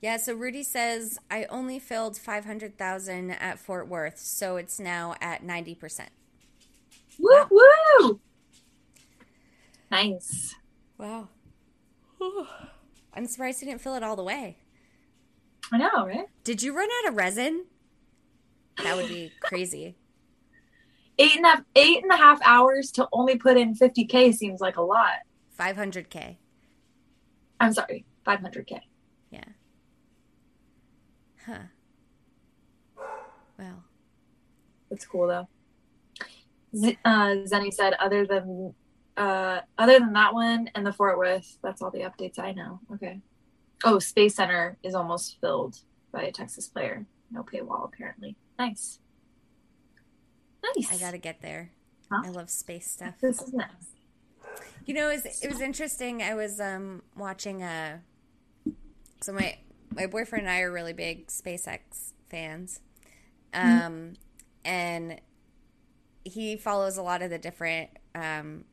[0.00, 5.44] Yeah, so Rudy says I only filled 500,000 at Fort Worth, so it's now at
[5.44, 6.08] 90%.
[7.18, 8.20] Woo woo!
[9.90, 10.54] Nice.
[10.98, 11.28] Wow.
[13.14, 14.58] I'm surprised he didn't fill it all the way.
[15.72, 16.26] I know, right?
[16.44, 17.64] Did you run out of resin?
[18.82, 19.96] That would be crazy.
[21.20, 24.60] Eight and a half, eight and a half hours to only put in 50k seems
[24.60, 25.14] like a lot.
[25.58, 26.36] 500k.
[27.58, 28.78] I'm sorry, 500k.
[31.48, 31.62] Yeah.
[32.96, 33.04] Huh.
[33.58, 33.84] Well,
[34.90, 35.48] That's cool though.
[36.76, 38.74] Z- uh, Zenny said, other than
[39.16, 42.80] uh, other than that one and the Fort Worth, that's all the updates I know.
[42.94, 43.20] Okay.
[43.84, 45.76] Oh, Space Center is almost filled
[46.12, 47.06] by a Texas player.
[47.30, 48.36] No paywall apparently.
[48.58, 49.00] Nice.
[50.76, 50.92] Nice.
[50.92, 51.72] I got to get there.
[52.10, 52.22] Huh?
[52.24, 53.14] I love space stuff.
[53.20, 53.68] This is nice.
[54.86, 56.22] You know, it was, it was interesting.
[56.22, 58.00] I was um, watching a.
[59.20, 59.58] So my
[59.94, 62.80] my boyfriend and I are really big SpaceX fans,
[63.54, 64.14] um,
[64.64, 65.20] and
[66.24, 68.64] he follows a lot of the different um,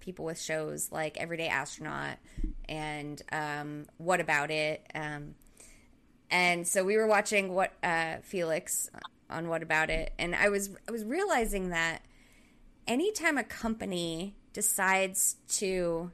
[0.00, 2.16] people with shows like Everyday Astronaut
[2.68, 4.86] and um, What About It.
[4.94, 5.34] Um,
[6.30, 8.90] and so we were watching what uh, Felix
[9.28, 12.02] on What About It, and I was I was realizing that
[12.86, 16.10] anytime a company decides to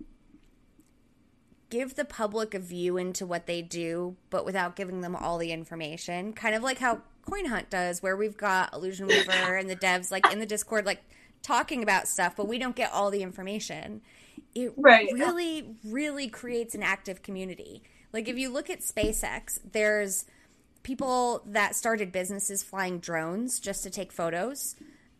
[1.71, 5.53] give the public a view into what they do, but without giving them all the
[5.53, 9.77] information, kind of like how Coin Hunt does, where we've got Illusion Weaver and the
[9.77, 11.03] devs like in the Discord, like
[11.43, 14.01] talking about stuff, but we don't get all the information.
[14.55, 15.09] It Right.
[15.13, 17.83] really, really creates an active community.
[18.13, 20.25] Like if you look at SpaceX, there's
[20.83, 24.75] people that started businesses flying drones just to take photos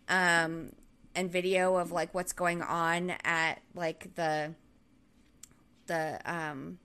[0.09, 0.73] um,
[1.15, 4.55] and video of like what's going on at like the
[5.89, 6.79] the um,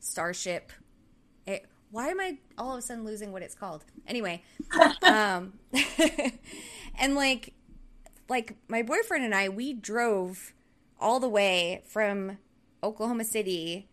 [0.00, 0.72] starship
[1.46, 4.42] it, why am i all of a sudden losing what it's called anyway
[5.02, 5.52] um,
[6.98, 7.52] and like
[8.28, 10.52] like my boyfriend and i we drove
[10.98, 12.36] all the way from
[12.82, 13.88] Oklahoma City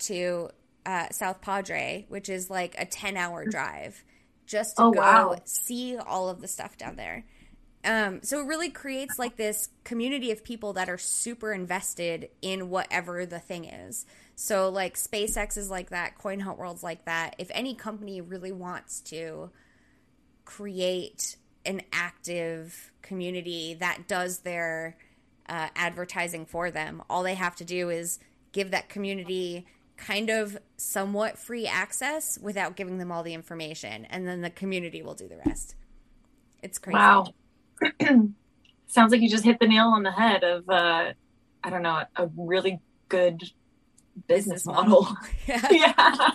[0.00, 0.50] to
[0.84, 4.04] uh, South Padre, which is like a 10 hour drive,
[4.46, 5.36] just to Oh, go wow.
[5.44, 7.24] see all of the stuff down there.
[7.84, 12.70] Um, so it really creates like this community of people that are super invested in
[12.70, 14.06] whatever the thing is.
[14.36, 17.34] So like SpaceX is like that, Coin Hunt World's like that.
[17.38, 19.50] If any company really wants to
[20.44, 24.96] create an active community that does their
[25.48, 28.20] uh, advertising for them, all they have to do is
[28.52, 29.66] give that community
[29.96, 35.02] kind of somewhat free access without giving them all the information, and then the community
[35.02, 35.74] will do the rest.
[36.62, 36.98] It's crazy.
[36.98, 37.26] Wow.
[38.86, 41.12] Sounds like you just hit the nail on the head of, uh,
[41.64, 43.42] I don't know, a really good
[44.26, 45.08] business, model.
[45.46, 45.68] yeah.
[45.70, 46.30] yeah.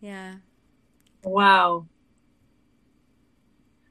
[0.00, 0.34] Yeah.
[1.24, 1.86] Wow.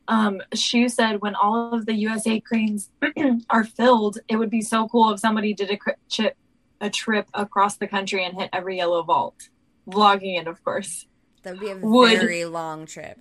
[0.08, 2.90] Um, Shu said when all of the USA cranes
[3.50, 6.38] are filled, it would be so cool if somebody did a cri- chip
[6.80, 9.50] a trip across the country and hit every yellow vault.
[9.90, 11.08] Vlogging it, of course.
[11.44, 13.20] That would be a Would- very long trip.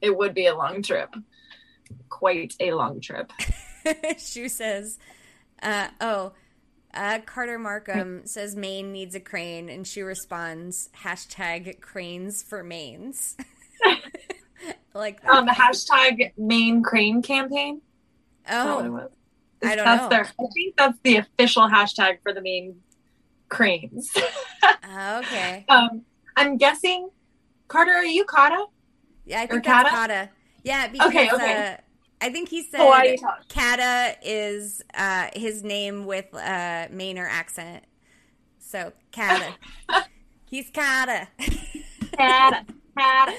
[0.00, 1.14] It would be a long trip.
[2.08, 3.32] Quite a long trip.
[4.18, 4.98] Shu says,
[5.62, 6.32] uh, oh,
[6.94, 13.36] uh, Carter Markham says Maine needs a crane, and she responds, hashtag cranes for Maines.
[14.94, 15.30] like that.
[15.30, 17.80] Um, hashtag Maine crane campaign.
[18.46, 19.08] Is that what it oh.
[19.62, 20.08] I don't that's know.
[20.08, 22.76] Their, I think that's the official hashtag for the Maine
[23.48, 24.10] cranes.
[24.62, 25.66] uh, okay.
[25.68, 26.02] um,
[26.36, 27.10] I'm guessing,
[27.68, 28.64] Carter, are you Kata?
[29.30, 29.96] Yeah, I Or think that's Kata?
[30.12, 30.30] Kata.
[30.64, 31.72] Yeah, because Okay, okay.
[31.72, 31.76] Uh,
[32.20, 33.48] I think he said Hawaii talk.
[33.48, 37.84] Kata is uh, his name with uh, Mainer accent.
[38.58, 39.54] So Kata.
[40.46, 41.28] He's Kata.
[42.16, 42.66] Kata.
[42.98, 43.32] Kata.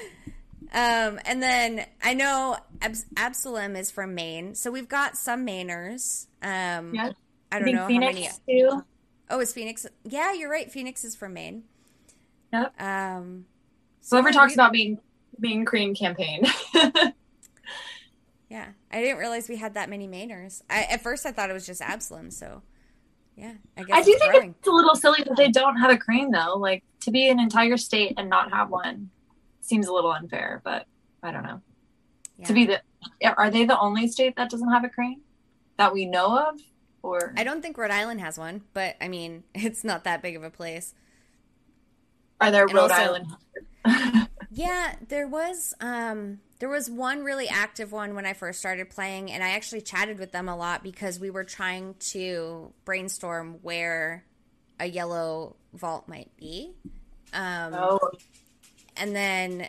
[0.74, 6.26] Um, and then I know Abs- Absalom is from Maine, so we've got some Mainers.
[6.42, 7.12] Um, Yeah.
[7.52, 8.60] I I don't think know Phoenix how many.
[8.62, 8.84] too.
[9.28, 9.86] Oh, is Phoenix?
[10.04, 10.72] Yeah, you're right.
[10.72, 11.64] Phoenix is from Maine.
[12.54, 12.80] Yep.
[12.80, 13.44] Um,
[14.00, 14.98] So whoever talks we- about being
[15.42, 16.44] being cream campaign.
[18.48, 20.60] Yeah, I didn't realize we had that many Mainers.
[20.68, 22.30] I, at first, I thought it was just Absalom.
[22.30, 22.60] So,
[23.34, 24.54] yeah, I guess I do think growing.
[24.58, 26.56] it's a little silly that they don't have a crane though.
[26.58, 29.08] Like to be an entire state and not have one
[29.62, 30.60] seems a little unfair.
[30.64, 30.84] But
[31.22, 31.62] I don't know.
[32.36, 32.46] Yeah.
[32.48, 32.82] To be the
[33.38, 35.22] are they the only state that doesn't have a crane
[35.78, 36.60] that we know of?
[37.02, 40.36] Or I don't think Rhode Island has one, but I mean, it's not that big
[40.36, 40.92] of a place.
[42.38, 42.94] are there and Rhode also-
[43.86, 44.28] Island?
[44.54, 49.32] Yeah, there was um there was one really active one when I first started playing
[49.32, 54.24] and I actually chatted with them a lot because we were trying to brainstorm where
[54.78, 56.74] a yellow vault might be.
[57.32, 57.98] Um oh,
[58.94, 59.68] and then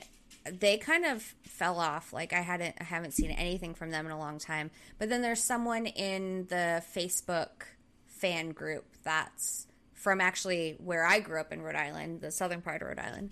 [0.51, 2.11] they kind of fell off.
[2.11, 4.69] Like i hadn't i haven't seen anything from them in a long time.
[4.99, 7.67] But then there's someone in the facebook
[8.07, 12.81] fan group that's from actually where i grew up in rhode island the southern part
[12.81, 13.31] of rhode island.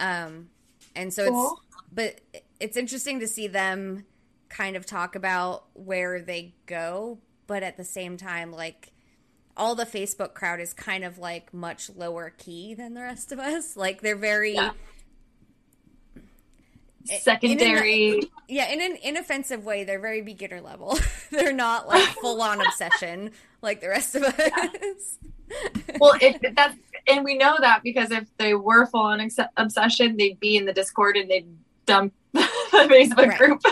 [0.00, 0.48] Um,
[0.98, 1.60] and so Cool.
[1.70, 4.04] it's but it's interesting to see them
[4.50, 8.92] kind of talk about where they go but at the same time like
[9.56, 13.38] all the facebook crowd is kind of like much lower key than the rest of
[13.38, 14.72] us like they're very Yeah.
[17.10, 18.20] In secondary.
[18.48, 20.98] yeah, in an inoffensive way, they're very beginner level.
[21.30, 23.30] they're not like full on obsession
[23.62, 25.18] like the rest of us.
[26.00, 30.16] well, if that's and we know that because if they were full on ex- obsession,
[30.16, 31.48] they'd be in the Discord and they'd
[31.86, 32.40] dump the
[32.72, 33.38] Facebook Right.
[33.38, 33.62] group.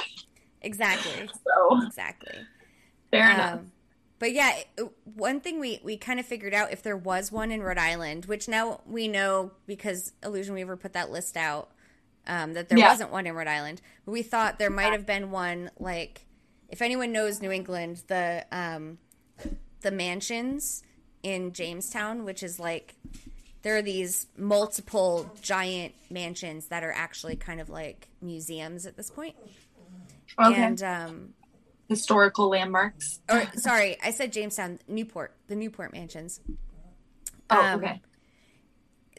[0.62, 1.28] exactly.
[1.44, 2.34] So Exactly.
[3.10, 3.58] fair enough.
[3.60, 3.72] Um,
[4.18, 4.54] but yeah,
[5.04, 8.24] one thing we, we kind of figured out if there was one in Rhode Island,
[8.24, 11.70] which now we know because Illusion Weaver put that list out,
[12.26, 12.88] um, that there Yeah.
[12.88, 13.80] wasn't one in Rhode Island.
[14.04, 16.26] But we thought there might have been one, like,
[16.68, 18.98] if anyone knows New England, the um,
[19.82, 20.82] the mansions
[21.22, 22.94] in Jamestown, which is like
[23.62, 29.10] there are these multiple giant mansions that are actually kind of like museums at this
[29.10, 29.34] point.
[30.38, 30.62] Okay.
[30.62, 31.34] And um,
[31.88, 33.20] Historical landmarks.
[33.30, 36.40] or sorry, I said Jamestown, Newport, the Newport mansions.
[37.48, 38.00] Oh, Um, okay.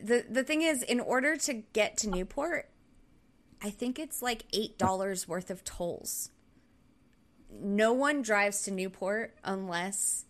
[0.02, 2.70] The the thing is, in order to get to Newport,
[3.62, 6.30] I think it's like eight dollars worth of tolls.
[7.52, 10.26] No one drives to Newport unless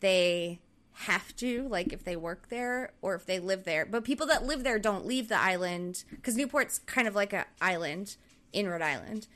[0.00, 0.60] they
[0.92, 3.86] have to, like if they work there or if they live there.
[3.86, 7.44] But people that live there don't leave the island because Newport's kind of like an
[7.60, 8.16] island
[8.52, 9.26] in Rhode Island,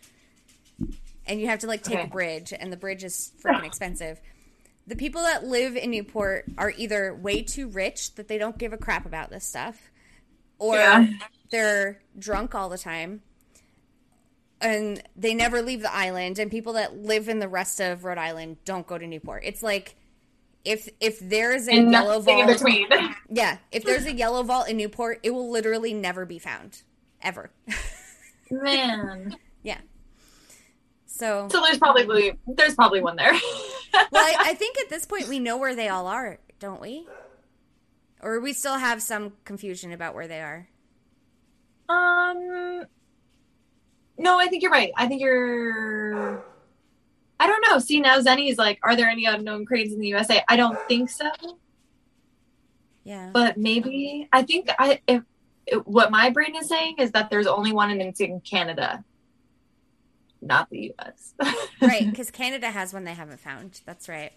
[1.27, 2.05] and you have to like take Okay.
[2.05, 4.20] a bridge, and the bridge is freaking expensive.
[4.87, 8.75] The people that live in Newport are either way too rich that they don't give
[8.75, 9.91] a crap about this stuff,
[10.59, 11.07] or Yeah.
[11.51, 13.23] They're drunk all the time,
[14.61, 18.19] and they never leave the island and people that live in the rest of Rhode
[18.19, 19.43] Island don't go to Newport.
[19.45, 19.97] It's like
[20.65, 22.89] if if there's a And yellow nothing in vault between.
[23.31, 26.83] Yeah, if there's a yellow vault in Newport, it will literally never be found
[27.21, 27.51] ever.
[28.51, 29.37] Man.
[29.63, 29.79] yeah.
[31.07, 33.33] So, So there's probably there's probably one there.
[34.13, 37.07] well, I, I think at this point we know where they all are, don't we?
[38.21, 40.69] Or we still have some confusion about where they are.
[41.89, 42.85] Um,
[44.18, 44.93] no, I think you're right.
[44.97, 46.45] I think you're.
[47.41, 47.78] I don't know.
[47.78, 50.43] See now, Zenny's like, are there any unknown cranes in the USA?
[50.49, 51.28] I don't think so,
[53.03, 53.30] Yeah.
[53.32, 54.28] but maybe.
[54.32, 55.22] I think I if,
[55.66, 59.05] if what my brain is saying is that there's only one and it's in Canada,
[60.41, 61.35] not the US.
[61.82, 63.80] right, because Canada has one they haven't found.
[63.85, 64.32] That's right.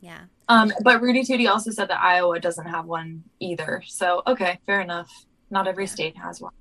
[0.00, 0.20] Yeah.
[0.48, 3.82] Um, but Rudy Tooty also said that Iowa doesn't have one either.
[3.86, 5.10] So okay, fair enough.
[5.50, 6.52] Not every state has one.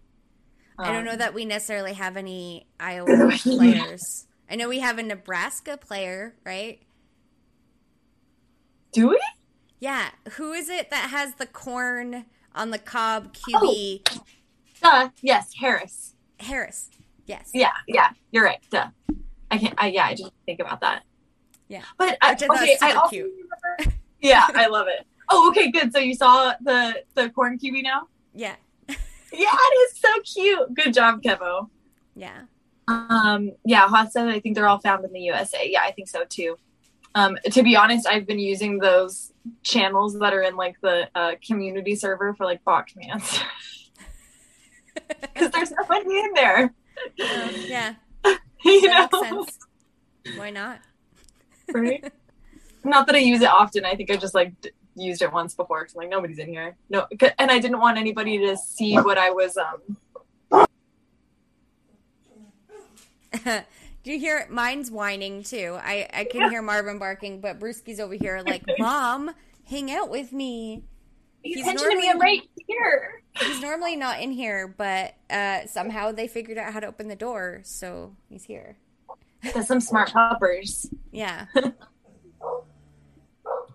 [0.77, 4.25] I don't know Um, that we necessarily have any Iowa players.
[4.49, 6.81] I know we have a Nebraska player, right?
[8.91, 9.21] Do we?
[9.79, 10.09] Yeah.
[10.33, 12.25] Who is it that has the corn
[12.55, 14.21] on the cob QB?
[14.81, 15.09] Duh.
[15.21, 16.15] Yes, Harris.
[16.39, 16.89] Harris.
[17.25, 17.51] Yes.
[17.53, 18.59] Yeah, yeah, you're right.
[18.71, 18.87] Duh.
[19.51, 19.75] I can't.
[19.77, 21.03] I, yeah, I didn't think about that.
[21.67, 21.83] Yeah.
[21.97, 23.31] but I, Which I okay, I also cute.
[23.77, 23.95] remember.
[24.21, 25.05] Yeah, I love it.
[25.29, 25.93] Oh, okay, good.
[25.93, 28.07] So you saw the the corn kiwi now?
[28.33, 28.55] Yeah.
[29.31, 30.73] Yeah, it is so cute.
[30.73, 31.69] Good job, Kevo.
[32.15, 32.41] Yeah.
[32.87, 34.27] Um, yeah, hot stuff.
[34.27, 35.59] I think they're all found in the USA.
[35.69, 36.57] Yeah, I think so too.
[37.15, 39.31] Um, to be honest, I've been using those
[39.63, 43.39] channels that are in like the uh, community server for like bot commands
[45.21, 46.63] because there's nobody in there.
[46.63, 47.93] Um, yeah.
[48.65, 49.45] you That know?
[50.35, 50.79] Why not?
[51.73, 52.11] right?
[52.83, 53.85] Not that I use it often.
[53.85, 56.75] I think I just like d- used it once before because like nobody's in here.
[56.89, 59.57] No, and I didn't want anybody to see what I was.
[59.57, 59.97] Um,
[64.03, 65.77] Do you hear mine's whining too?
[65.81, 69.31] I I can hear Marvin barking, but Brewski's over here like, "Mom,
[69.65, 70.83] hang out with me."
[71.41, 72.07] He's to me.
[72.07, 73.21] Normally- right here.
[73.39, 77.15] He's normally not in here, but uh, somehow they figured out how to open the
[77.15, 78.75] door, so he's here.
[79.63, 80.89] Some smart puppers.
[81.11, 81.45] Yeah.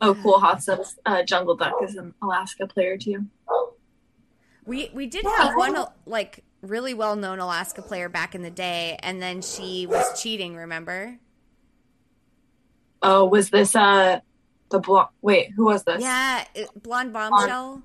[0.05, 0.38] Oh, cool.
[0.38, 0.94] Hot stuff.
[1.07, 3.26] Uh, Jungle Duck is an Alaska player too.
[4.66, 5.76] We we did have one
[6.07, 10.57] like really well known Alaska player back in the day, and then she was cheating.
[10.57, 11.18] Remember?
[13.02, 14.20] Oh, was this uh
[14.70, 15.12] the block?
[15.20, 16.00] Wait, who was this?
[16.02, 17.82] Yeah, it- blonde bombshell.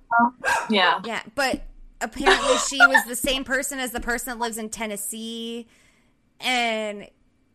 [0.70, 1.02] Yeah.
[1.04, 1.62] Yeah, but
[2.02, 5.68] apparently she was the same person as the person that lives in Tennessee,
[6.40, 7.08] and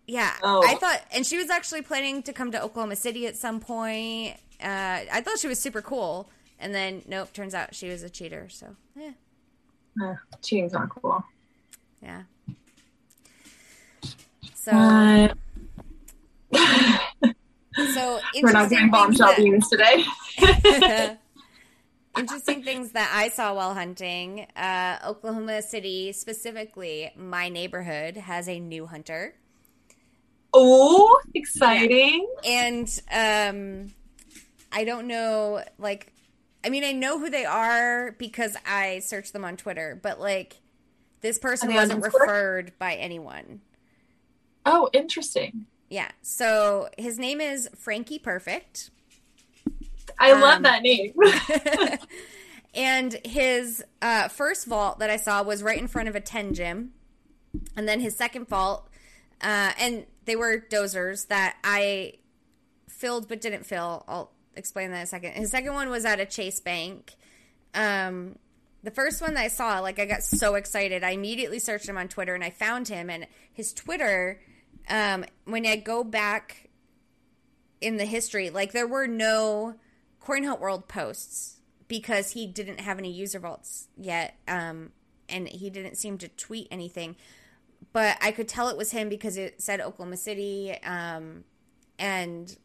[0.06, 0.62] yeah, Oh.
[0.66, 4.36] I thought, and she was actually planning to come to Oklahoma City at some point.
[4.62, 6.28] Uh, I thought she was super cool,
[6.58, 8.48] and then nope, turns out she was a cheater.
[8.48, 9.12] So yeah,
[10.02, 11.22] Uh, cheating's not cool.
[12.02, 12.22] yeah.
[14.54, 15.28] So Uh,
[17.92, 20.04] so we're not doing bombshell beans today.
[22.16, 24.46] interesting things that I saw while hunting.
[24.56, 29.34] Uh, Oklahoma City, specifically, my neighborhood has a new hunter.
[30.54, 32.26] oh, exciting!
[32.46, 33.92] and um
[34.74, 36.12] i don't know like
[36.64, 40.60] i mean i know who they are because i searched them on twitter but like
[41.22, 43.62] this person Are they on wasn't referred by anyone
[44.66, 45.66] Oh, interesting.
[45.88, 48.90] yeah so his name is frankie perfect
[50.18, 51.12] I Um, love that name.
[52.74, 56.54] and his uh, first vault that I saw was right in front of a 10
[56.54, 56.92] gym.
[57.76, 58.88] And then his second vault,
[59.42, 62.14] uh, and they were dozers that I
[62.88, 64.04] filled but didn't fill.
[64.06, 65.32] I'll explain that in a second.
[65.32, 67.14] His second one was at a Chase Bank.
[67.74, 68.38] Um,
[68.82, 71.02] the first one that I saw, like, I got so excited.
[71.02, 73.08] I immediately searched him on Twitter and I found him.
[73.08, 74.40] And his Twitter,
[74.88, 76.68] um, when I go back
[77.80, 79.74] in the history, like, there were no
[80.20, 81.56] Coin Hunt World posts
[81.88, 84.90] because he didn't have any user vaults yet, um,
[85.28, 87.16] and he didn't seem to tweet anything.
[87.92, 91.44] But I could tell it was him because it said Oklahoma City, um,
[91.98, 92.56] and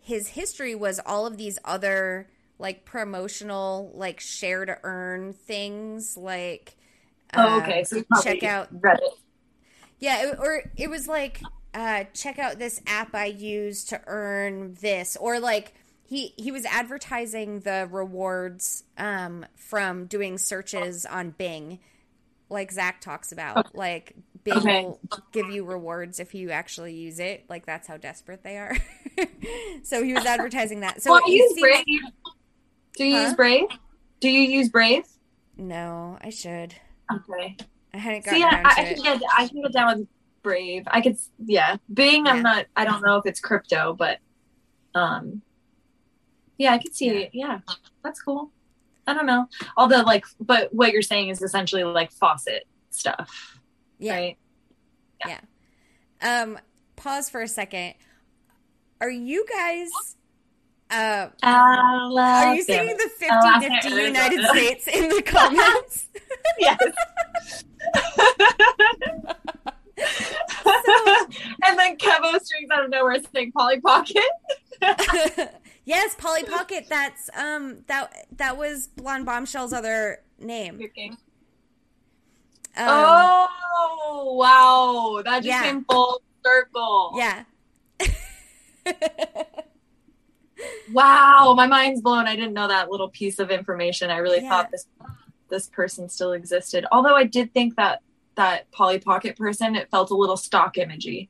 [0.00, 6.76] his history was all of these other like promotional, like share to earn things, like
[7.34, 7.84] oh, um, okay.
[7.84, 8.98] So you probably check out Reddit.
[9.98, 11.42] yeah, it, or it was like,
[11.74, 16.64] uh, check out this app I use to earn this, or like he he was
[16.64, 21.78] advertising the rewards um, from doing searches on Bing,
[22.50, 23.74] like Zach talks about.
[23.74, 24.14] Like
[24.44, 24.84] Bing Okay.
[24.84, 25.00] will
[25.32, 27.44] give you rewards if you actually use it.
[27.48, 28.76] Like that's how desperate they are.
[29.82, 31.02] so he was advertising that.
[31.02, 31.84] So well, use seems- Brave.
[32.96, 33.22] Do you Huh?
[33.22, 33.68] use Brave?
[34.20, 35.04] Do you use Brave?
[35.56, 36.74] No, I should.
[37.12, 37.56] Okay.
[37.94, 38.94] I hadn't gotten around I, I it.
[38.96, 40.08] can get I can get down with
[40.42, 40.84] Brave.
[40.88, 41.76] I could, yeah.
[41.92, 42.32] Bing, yeah.
[42.32, 42.66] I'm not.
[42.76, 44.18] I don't know if it's crypto, but
[44.94, 45.42] um,
[46.58, 47.12] yeah, I could see yeah.
[47.12, 47.30] it.
[47.32, 47.58] Yeah,
[48.02, 48.50] that's cool.
[49.08, 49.46] I don't know.
[49.76, 53.58] All the like, but what you're saying is essentially like faucet stuff,
[53.98, 54.14] yeah.
[54.14, 54.38] right?
[55.24, 55.40] Yeah.
[56.22, 56.42] yeah.
[56.42, 56.58] Um,
[56.96, 57.94] pause for a second.
[59.00, 59.88] Are you guys?
[60.90, 66.08] Uh, are you singing the 50 Nifty United States in the comments?
[66.58, 66.78] yes.
[70.04, 70.74] so,
[71.64, 74.22] and then Kevo strings out of nowhere saying Polly Pocket.
[75.88, 76.86] Yes, Polly Pocket.
[76.88, 80.80] That's um that that was Blonde Bombshell's other name.
[82.76, 85.62] Um, oh wow, that just yeah.
[85.62, 87.14] came full circle.
[87.16, 87.44] Yeah.
[90.92, 92.26] wow, my mind's blown.
[92.26, 94.10] I didn't know that little piece of information.
[94.10, 94.48] I really yeah.
[94.48, 94.86] thought this
[95.48, 96.86] this person still existed.
[96.92, 98.00] Although I did think that
[98.36, 101.28] that Polly Pocket person, it felt a little stock imagey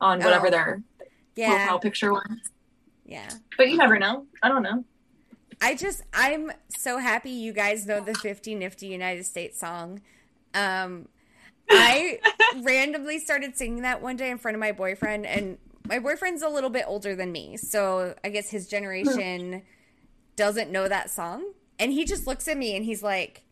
[0.00, 0.50] on whatever oh.
[0.50, 0.82] their
[1.34, 1.50] yeah.
[1.50, 2.22] profile picture was.
[3.06, 3.28] Yeah.
[3.56, 4.26] But you never know.
[4.42, 4.84] I don't know.
[5.60, 10.02] I just I'm so happy you guys know the 50 Nifty United States song.
[10.52, 11.08] Um
[11.70, 12.20] I
[12.62, 15.58] randomly started singing that one day in front of my boyfriend and
[15.88, 17.56] my boyfriend's a little bit older than me.
[17.56, 19.62] So I guess his generation
[20.34, 21.52] doesn't know that song.
[21.78, 23.42] And he just looks at me and he's like,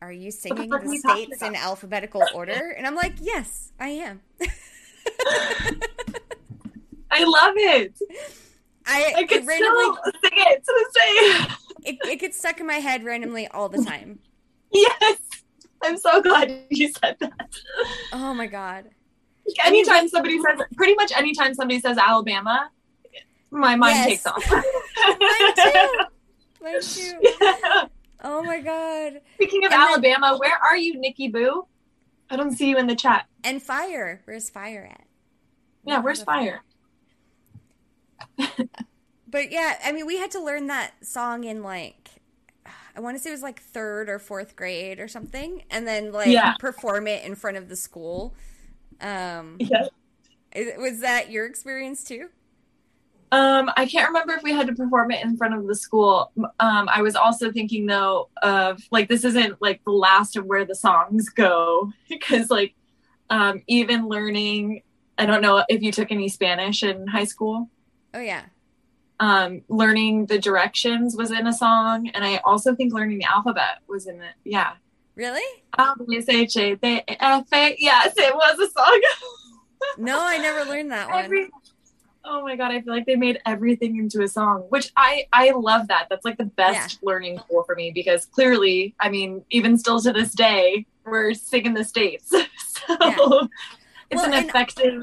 [0.00, 2.74] Are you singing the, the states in alphabetical order?
[2.76, 4.20] And I'm like, Yes, I am.
[7.10, 7.98] I love it.
[8.86, 11.54] I, I could randomly sing it to this day.
[11.84, 14.18] It, it gets stuck in my head randomly all the time.
[14.74, 15.18] Yes.
[15.82, 17.50] I'm so glad you said that.
[18.14, 18.86] Oh my god.
[19.66, 22.70] Anytime somebody says, pretty much anytime somebody says Alabama,
[23.50, 24.06] my mind yes.
[24.06, 24.50] takes off.
[24.50, 24.62] Mine
[25.54, 25.88] too.
[26.62, 27.18] Mine too.
[27.20, 27.84] Yeah.
[28.24, 29.20] Oh my god.
[29.34, 31.66] Speaking of and Alabama, then, where are you, Nikki Boo?
[32.30, 33.26] I don't see you in the chat.
[33.44, 34.22] And fire.
[34.24, 35.06] Where's fire at?
[35.84, 36.44] Yeah, where's fire?
[36.44, 36.62] fire?
[39.28, 42.10] but yeah, I mean, we had to learn that song in like
[42.94, 46.12] I want to say it was like third or fourth grade or something, and then
[46.12, 46.54] like yeah.
[46.58, 48.34] perform it in front of the school.
[49.00, 49.86] Um, yeah.
[50.76, 52.28] Was that your experience too?
[53.32, 56.30] Um, I can't remember if we had to perform it in front of the school.
[56.60, 60.66] Um, I was also thinking though of like this isn't like the last of where
[60.66, 62.74] the songs go because like
[63.30, 64.82] um, even learning.
[65.16, 67.70] I don't know if you took any Spanish in high school.
[68.14, 68.44] Oh yeah
[69.22, 73.78] um, learning the directions was in a song, and I also think learning the alphabet
[73.86, 74.34] was in it.
[74.42, 74.72] Yeah.
[75.14, 75.62] Really?
[77.78, 79.00] Yes, it was a song.
[79.98, 81.24] no, I never learned that one.
[81.24, 81.50] Every,
[82.24, 85.50] oh my god, I feel like they made everything into a song, which I I
[85.50, 86.08] love that.
[86.10, 87.08] That's like the best yeah.
[87.08, 91.74] learning tool for me because clearly, I mean, even still to this day, we're singing
[91.74, 92.42] the states, so
[93.00, 93.16] yeah.
[94.10, 95.02] it's well, an effective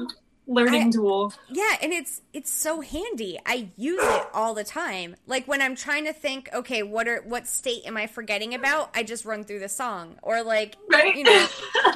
[0.50, 1.32] learning I, tool.
[1.48, 3.38] Yeah, and it's it's so handy.
[3.46, 5.16] I use it all the time.
[5.26, 8.90] Like when I'm trying to think, okay, what are what state am I forgetting about?
[8.94, 10.18] I just run through the song.
[10.22, 11.14] Or like right?
[11.14, 11.46] you know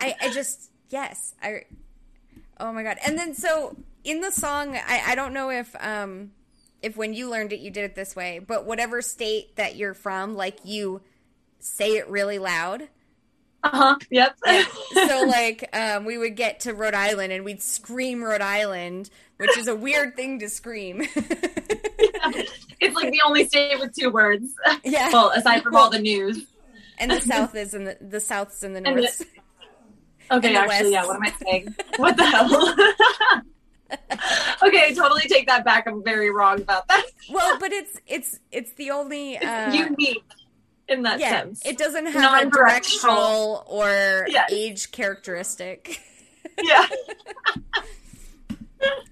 [0.00, 1.34] I I just yes.
[1.42, 1.64] I
[2.60, 2.98] Oh my god.
[3.04, 6.32] And then so in the song, I, I don't know if um
[6.82, 9.94] if when you learned it you did it this way, but whatever state that you're
[9.94, 11.00] from, like you
[11.58, 12.88] say it really loud.
[13.64, 13.96] Uh-huh.
[14.10, 14.38] Yep.
[15.08, 19.56] so like um, we would get to Rhode Island and we'd scream Rhode Island, which
[19.56, 21.00] is a weird thing to scream.
[21.16, 22.42] yeah.
[22.80, 24.54] It's like the only state with two words.
[24.84, 25.10] Yeah.
[25.10, 26.44] Well, aside from all the news.
[26.98, 29.18] And the South is in the the South's in the North.
[29.18, 30.92] The, okay, the actually, West.
[30.92, 31.06] yeah.
[31.06, 31.74] What am I saying?
[31.96, 32.74] What the hell?
[34.68, 35.88] okay, totally take that back.
[35.88, 37.04] I'm very wrong about that.
[37.32, 40.22] well, but it's it's it's the only uh, unique
[40.88, 41.64] in that yeah, sense.
[41.64, 44.52] It doesn't have a directional or yes.
[44.52, 46.00] age characteristic.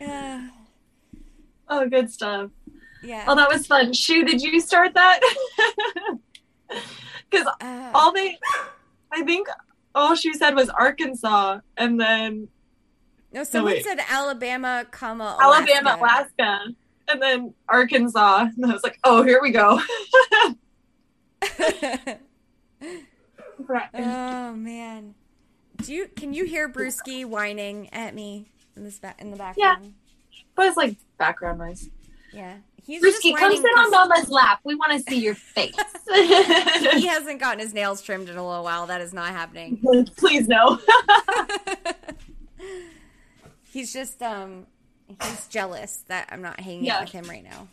[0.01, 0.49] yeah.
[1.69, 2.51] oh, good stuff.
[3.03, 3.25] Yeah.
[3.27, 3.93] Oh, that was fun.
[3.93, 5.21] Shu, did you start that?
[7.33, 8.39] Because uh, all they,
[9.11, 9.49] I think
[9.95, 12.49] all she said was Arkansas, and then.
[13.33, 15.73] No, someone no, said Alabama, comma Alaska.
[15.73, 16.61] Alabama, Alaska,
[17.09, 18.49] and then Arkansas.
[18.55, 19.81] And I was like, oh, here we go
[23.95, 25.15] oh man.
[25.79, 28.47] Do you can you hear Brewski whining at me
[28.77, 29.85] in this ba- in the background?
[29.85, 29.91] Yeah.
[30.55, 31.89] But it's like background noise.
[32.33, 32.57] Yeah.
[32.85, 34.61] He's Brewski, come sit on Mama's lap.
[34.65, 35.75] We want to see your face.
[36.13, 38.87] he hasn't gotten his nails trimmed in a little while.
[38.87, 39.79] That is not happening.
[40.17, 40.81] Please no.
[43.71, 44.67] he's just um
[45.23, 46.97] he's jealous that I'm not hanging yeah.
[46.97, 47.69] out with him right now.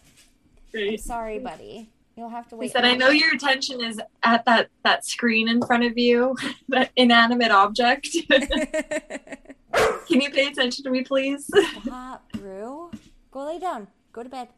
[0.71, 1.01] Great.
[1.01, 1.89] sorry, buddy.
[2.19, 2.65] You'll have to wait.
[2.65, 6.35] He said, "I know your attention is at that that screen in front of you,
[6.67, 8.09] that inanimate object.
[8.29, 11.49] Can you pay attention to me, please?"
[11.89, 12.91] Hot brew.
[13.31, 13.87] Go lay down.
[14.11, 14.49] Go to bed.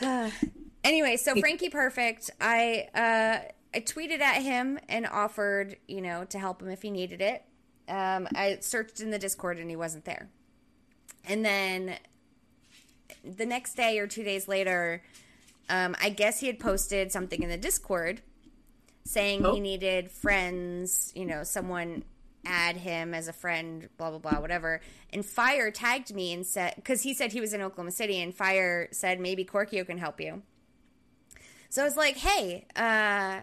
[0.84, 3.40] anyway, so Frankie Perfect, I uh,
[3.74, 7.44] I tweeted at him and offered, you know, to help him if he needed it.
[7.88, 10.30] Um, I searched in the Discord and he wasn't there.
[11.28, 11.98] And then
[13.24, 15.02] the next day or two days later,
[15.68, 18.22] um, I guess he had posted something in the Discord
[19.04, 19.54] saying oh.
[19.54, 22.04] he needed friends, you know, someone
[22.44, 24.80] add him as a friend, blah, blah, blah, whatever.
[25.12, 28.34] And Fire tagged me and said, because he said he was in Oklahoma City, and
[28.34, 30.42] Fire said, maybe Korkio can help you.
[31.68, 33.40] So I was like, hey, uh,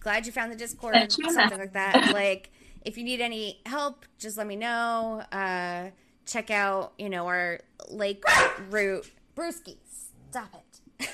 [0.00, 2.12] glad you found the Discord, something like that.
[2.12, 2.50] like,
[2.84, 5.22] if you need any help, just let me know.
[5.30, 5.90] Uh,
[6.32, 8.24] check out, you know, our lake
[8.70, 9.10] route.
[9.36, 9.76] Brewski,
[10.30, 11.08] stop it.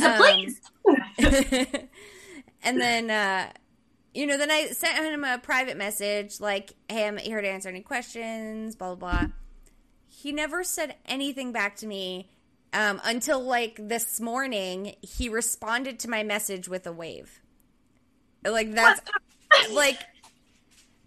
[0.00, 0.60] please.
[0.86, 0.96] Um,
[2.62, 3.50] and then, uh,
[4.14, 7.68] you know, then I sent him a private message like, hey, I'm here to answer
[7.68, 9.26] any questions, blah, blah, blah.
[10.08, 12.28] He never said anything back to me
[12.72, 14.96] um, until like this morning.
[15.02, 17.40] He responded to my message with a wave.
[18.44, 19.00] Like, that's
[19.72, 19.98] like,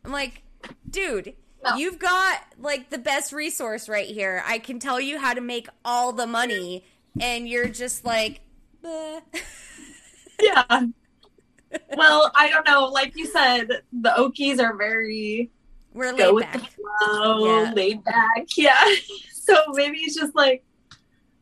[0.06, 0.44] I'm like,
[0.90, 1.76] dude, no.
[1.76, 4.44] you've got like the best resource right here.
[4.46, 6.86] I can tell you how to make all the money,
[7.20, 8.42] and you're just like,
[8.84, 9.22] yeah.
[11.96, 12.86] well, I don't know.
[12.86, 15.52] Like you said, the Okies are very
[15.94, 16.72] we're laid back.
[17.00, 17.74] Flow, yeah.
[17.74, 18.48] laid back.
[18.58, 18.96] Yeah.
[19.32, 20.64] So maybe it's just like,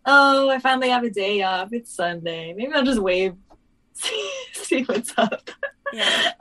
[0.05, 1.69] oh, I finally have a day off.
[1.71, 2.53] It's Sunday.
[2.53, 3.35] Maybe I'll just wave,
[4.53, 5.49] see what's up.
[5.93, 6.31] Yeah.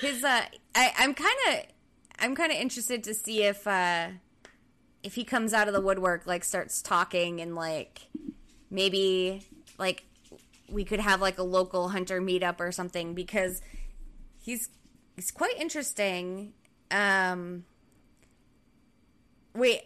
[0.00, 0.42] His uh,
[0.74, 1.73] I I'm kind of
[2.18, 4.08] I'm kind of interested to see if uh
[5.02, 8.02] if he comes out of the woodwork like starts talking and like
[8.70, 9.46] maybe
[9.78, 10.04] like
[10.70, 13.60] we could have like a local hunter meetup or something because
[14.38, 14.70] he's
[15.16, 16.52] he's quite interesting.
[16.90, 17.64] Um
[19.54, 19.82] Wait,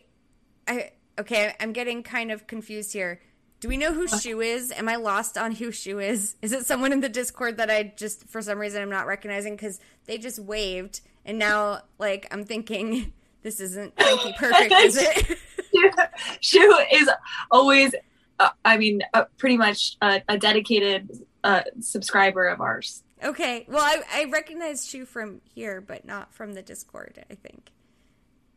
[0.66, 3.20] I okay, I'm getting kind of confused here.
[3.60, 4.70] Do we know who Shu is?
[4.70, 6.36] Am I lost on who Shu is?
[6.40, 9.56] Is it someone in the Discord that I just for some reason I'm not recognizing
[9.56, 15.38] because they just waved and now like I'm thinking this isn't Frankie Perfect, is it?
[16.40, 17.08] Shu is
[17.52, 17.94] always
[18.40, 23.02] uh, I mean, uh, pretty much a, a dedicated uh, subscriber of ours.
[23.22, 23.66] Okay.
[23.68, 27.70] Well, I, I recognize Shu from here, but not from the Discord, I think.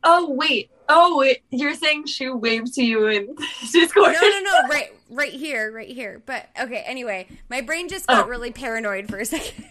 [0.03, 0.69] Oh, wait.
[0.89, 1.43] Oh, wait.
[1.51, 3.35] You're saying Shu waved to you in
[3.71, 4.13] Discord?
[4.13, 4.67] No, no, no.
[4.69, 6.21] Right, right here, right here.
[6.25, 7.27] But, okay, anyway.
[7.49, 8.29] My brain just got oh.
[8.29, 9.65] really paranoid for a second.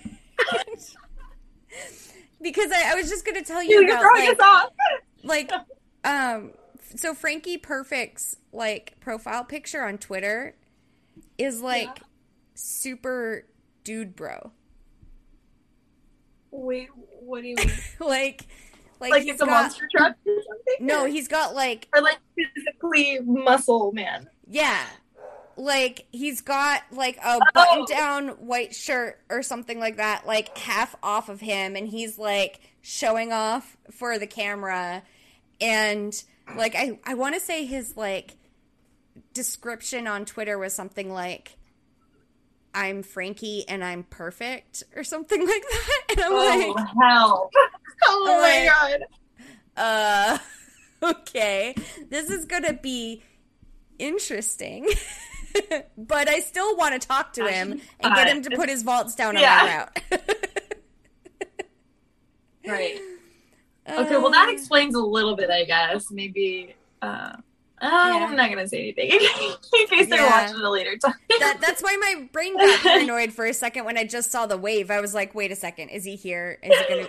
[2.43, 4.73] Because I, I, was just going to tell you about,
[5.23, 5.53] like, like,
[6.05, 6.53] um,
[6.97, 10.57] so Frankie Perfect's like profile picture on Twitter
[11.39, 12.05] is like yeah.
[12.55, 13.47] super
[13.85, 14.53] dude bro.
[16.51, 16.89] Wait,
[17.21, 17.71] what do you mean?
[18.01, 18.47] like
[19.01, 20.87] like, like it's a got, monster truck or something?
[20.87, 24.29] No, he's got like or like physically muscle man.
[24.49, 24.85] Yeah.
[25.56, 27.40] Like he's got like a oh.
[27.55, 32.18] button down white shirt or something like that, like half off of him, and he's
[32.18, 35.02] like showing off for the camera
[35.60, 36.24] and
[36.56, 38.36] like I I want to say his like
[39.35, 41.56] description on Twitter was something like
[42.74, 46.05] I'm Frankie and I'm perfect or something like that.
[46.10, 47.51] And I'm oh, like hell.
[48.02, 49.01] Oh I'm my like,
[49.77, 50.39] god.
[51.02, 51.74] Uh okay.
[52.09, 53.22] This is going to be
[53.98, 54.89] interesting.
[55.98, 59.14] but I still want to talk to him and get him to put his vaults
[59.14, 59.89] down on yeah.
[60.10, 60.22] my route.
[62.66, 63.01] right.
[63.89, 66.10] Okay, well that um, explains a little bit, I guess.
[66.10, 67.36] Maybe uh, uh
[67.81, 67.89] yeah.
[68.28, 70.05] I'm not gonna say anything in case yeah.
[70.05, 71.14] they're watching it a later time.
[71.40, 74.59] that, that's why my brain got paranoid for a second when I just saw the
[74.59, 74.90] wave.
[74.90, 76.59] I was like, wait a second, is he here?
[76.62, 77.09] Is he gonna?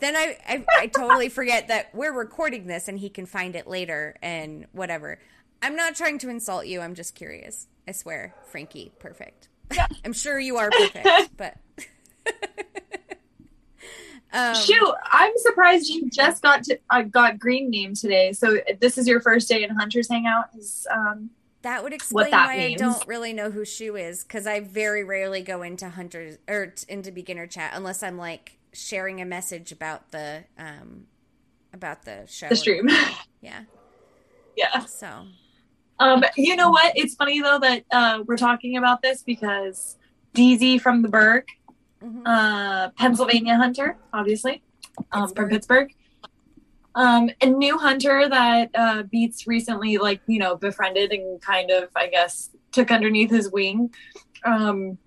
[0.00, 3.66] then I, I I totally forget that we're recording this and he can find it
[3.66, 5.18] later and whatever.
[5.62, 6.80] I'm not trying to insult you.
[6.80, 7.68] I'm just curious.
[7.86, 9.48] I swear, Frankie, perfect.
[9.74, 9.86] Yeah.
[10.04, 11.56] I'm sure you are perfect, but.
[14.34, 18.32] Um, Shoot, I'm surprised you just got to uh, got green name today.
[18.32, 20.46] So this is your first day in Hunters Hangout.
[20.56, 21.28] Is um,
[21.60, 22.80] that would explain that why means.
[22.80, 26.68] I don't really know who Shu is because I very rarely go into Hunters or
[26.68, 31.08] t- into beginner chat unless I'm like sharing a message about the um
[31.74, 32.48] about the show.
[32.48, 32.88] The stream.
[33.42, 33.64] Yeah.
[34.56, 34.86] Yeah.
[34.86, 35.26] So.
[35.98, 36.92] Um, you know what?
[36.96, 39.96] It's funny though that uh, we're talking about this because
[40.34, 41.46] DZ from the Burgh
[42.02, 42.26] mm-hmm.
[42.26, 44.62] uh, Pennsylvania hunter, obviously,
[45.12, 45.92] um, from Pittsburgh.
[46.94, 51.88] Um, a new hunter that uh, Beats recently, like you know, befriended and kind of,
[51.96, 53.94] I guess, took underneath his wing,
[54.44, 54.98] um,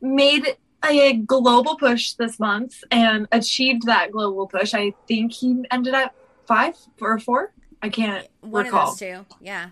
[0.00, 4.74] made a global push this month and achieved that global push.
[4.74, 6.14] I think he ended up
[6.46, 7.52] five or four.
[7.82, 8.92] I can't one recall.
[8.92, 9.26] of those two.
[9.40, 9.70] Yeah,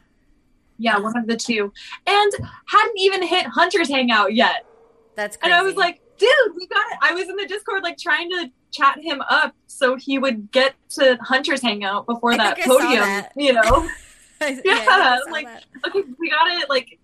[0.83, 1.73] yeah, one of the two,
[2.07, 2.33] and
[2.67, 4.67] hadn't even hit Hunter's Hangout yet.
[5.15, 5.53] That's crazy.
[5.53, 6.99] and I was like, dude, we got it.
[7.03, 10.75] I was in the Discord like trying to chat him up so he would get
[10.91, 13.01] to Hunter's Hangout before I that think I saw podium.
[13.03, 13.33] that.
[13.37, 13.89] You know,
[14.41, 15.65] yeah, yeah, like- that.
[15.87, 16.69] okay, we got it.
[16.71, 16.99] Like,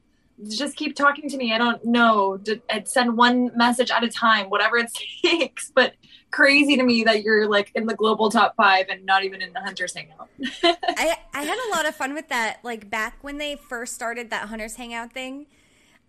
[0.49, 1.53] just keep talking to me.
[1.53, 2.37] I don't know.
[2.39, 4.91] D- I'd send one message at a time, whatever it
[5.25, 5.71] takes.
[5.75, 5.95] But
[6.31, 9.53] crazy to me that you're like in the global top five and not even in
[9.53, 10.29] the Hunter's Hangout.
[10.63, 12.59] I I had a lot of fun with that.
[12.63, 15.47] Like back when they first started that hunters hangout thing,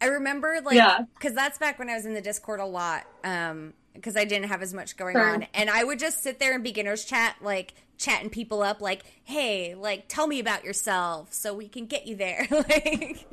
[0.02, 1.00] I remember like Yeah.
[1.16, 3.06] because that's back when I was in the Discord a lot.
[3.24, 5.28] Um, because I didn't have as much going Sure.
[5.34, 9.02] on, and I would just sit there in beginners chat, like chatting people up, like,
[9.26, 13.26] "Hey, like, tell me about yourself, so we can get you there." like,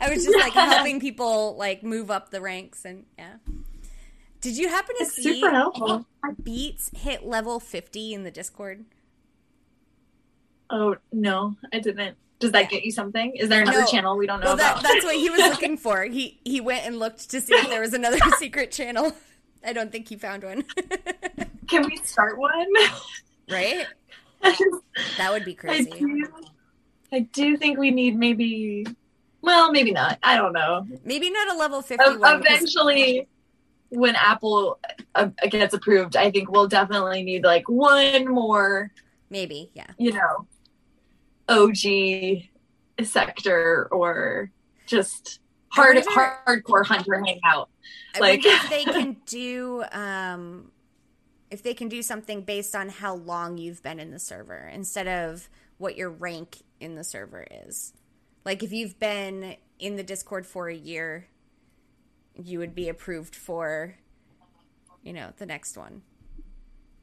[0.00, 3.34] I was just like helping people like move up the ranks, and yeah.
[4.44, 6.06] Did you happen to It's see super helpful.
[6.42, 8.84] Beats hit level fifty in the Discord?
[10.68, 12.18] Oh no, I didn't.
[12.40, 13.34] Does that get you something?
[13.36, 13.86] Is there another No.
[13.86, 14.82] channel we don't know Well, that, about?
[14.82, 16.02] that's what he was looking for.
[16.04, 19.16] He he went and looked to see if there was another secret channel.
[19.66, 20.64] I don't think he found one.
[21.68, 22.66] Can we start one?
[23.50, 23.86] right?
[24.42, 25.90] That would be I crazy.
[25.90, 26.26] do,
[27.12, 28.84] I do think we need maybe,
[29.40, 30.18] well, maybe not.
[30.22, 30.86] I don't know.
[31.02, 32.20] Maybe not a level 51.
[32.20, 33.26] 'cause- Eventually,
[33.94, 34.78] when Apple
[35.14, 38.90] uh, gets approved, I think we'll definitely need like one more,
[39.30, 39.86] Maybe, yeah.
[39.98, 40.46] you know,
[41.48, 44.50] OG sector or
[44.86, 47.68] just hard wonder- hardcore hunter hangout.
[48.18, 50.70] Like- if they can do um
[51.50, 55.06] if they can do something based on how long you've been in the server instead
[55.06, 55.48] of
[55.78, 57.92] what your rank in the server is.
[58.44, 61.26] Like if you've been in the Discord for a year,
[62.42, 63.96] you would be approved for
[65.02, 66.02] you know, the next one.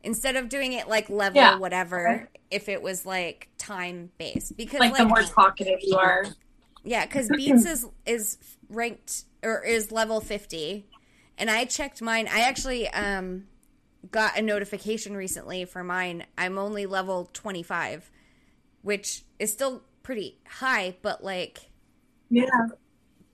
[0.04, 1.58] Instead of doing it like level Yeah.
[1.58, 6.26] whatever, if it was like time based because Like, like, the more talkative you are.
[6.84, 8.38] yeah, because Beats is is
[8.70, 10.88] ranked or is level fifty,
[11.38, 12.28] and I checked mine.
[12.28, 13.46] I actually um
[14.10, 16.26] got a notification recently for mine.
[16.36, 18.10] I'm only level twenty five,
[18.82, 21.70] which is still pretty high, but like,
[22.32, 22.46] Yeah,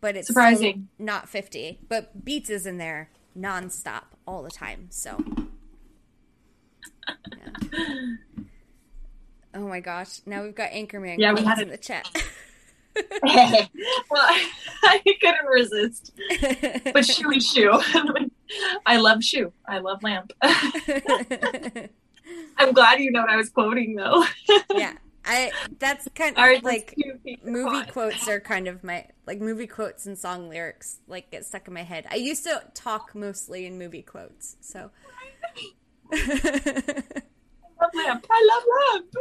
[0.01, 0.87] but it's Surprising.
[0.99, 1.79] not fifty.
[1.87, 4.87] But Beats is in there nonstop all the time.
[4.89, 5.23] So,
[7.37, 8.15] yeah.
[9.53, 10.21] oh my gosh!
[10.25, 12.07] Now we've got Anchorman Yeah, we had in the chat.
[12.95, 13.11] well,
[14.11, 16.11] I couldn't resist.
[16.17, 17.79] But shoey shoe.
[18.85, 19.53] I love shoe.
[19.67, 20.33] I love lamp.
[22.57, 24.25] I'm glad you know what I was quoting though.
[24.71, 24.93] yeah
[25.27, 26.95] i that's kind of like
[27.43, 31.67] movie quotes are kind of my like movie quotes and song lyrics like get stuck
[31.67, 34.89] in my head i used to talk mostly in movie quotes so
[36.11, 36.17] I
[37.81, 38.25] love lamp.
[38.31, 38.63] I love
[38.93, 39.15] lamp.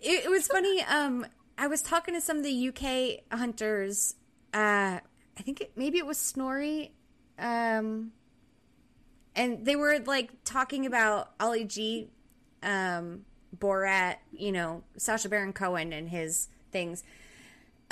[0.00, 1.26] it was funny um
[1.58, 4.14] i was talking to some of the uk hunters
[4.54, 4.98] uh
[5.38, 6.92] i think it, maybe it was snorri
[7.38, 8.12] um
[9.34, 12.10] and they were like talking about Ali G
[12.62, 13.24] um
[13.58, 17.04] borat you know Sacha baron cohen and his things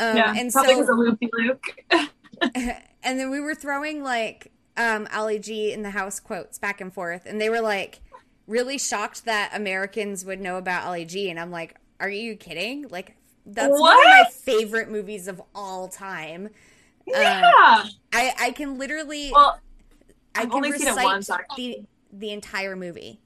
[0.00, 1.64] um, yeah, and probably so a loopy Luke.
[2.54, 6.92] and then we were throwing like um Ali G in the house quotes back and
[6.92, 8.00] forth, and they were like
[8.46, 12.88] really shocked that Americans would know about Ali G, and I'm like, are you kidding?
[12.88, 16.48] Like that's one of my favorite movies of all time.
[17.06, 17.84] yeah.
[18.12, 19.60] I I can literally well,
[20.34, 23.20] I can only seen it recite once, the the entire movie.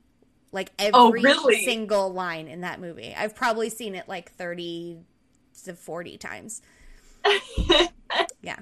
[0.54, 1.64] Like Oh, every really?
[1.64, 3.12] single line in that movie.
[3.14, 4.98] I've probably seen it like 30
[5.64, 6.62] to 40 times.
[8.42, 8.58] Yeah.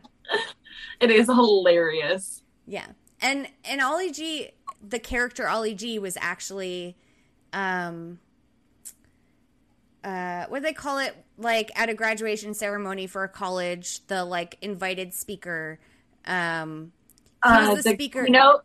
[1.00, 2.42] it is hilarious.
[2.66, 2.86] Yeah.
[3.20, 4.50] And and Ali G
[4.82, 6.96] the character Ali G was actually
[7.52, 8.18] um
[10.04, 14.24] uh what do they call it like at a graduation ceremony for a college the
[14.24, 15.78] like invited speaker
[16.26, 16.92] um
[17.42, 18.62] Uh, the the speaker- keynote,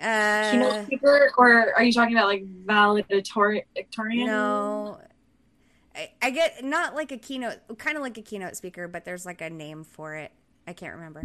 [0.00, 3.64] uh keynote speaker, or are you talking about like valedictorian?
[4.26, 4.98] no
[5.94, 9.26] I, I get not like a keynote kind of like a keynote speaker but there's
[9.26, 10.30] like a name for it
[10.66, 11.24] i can't remember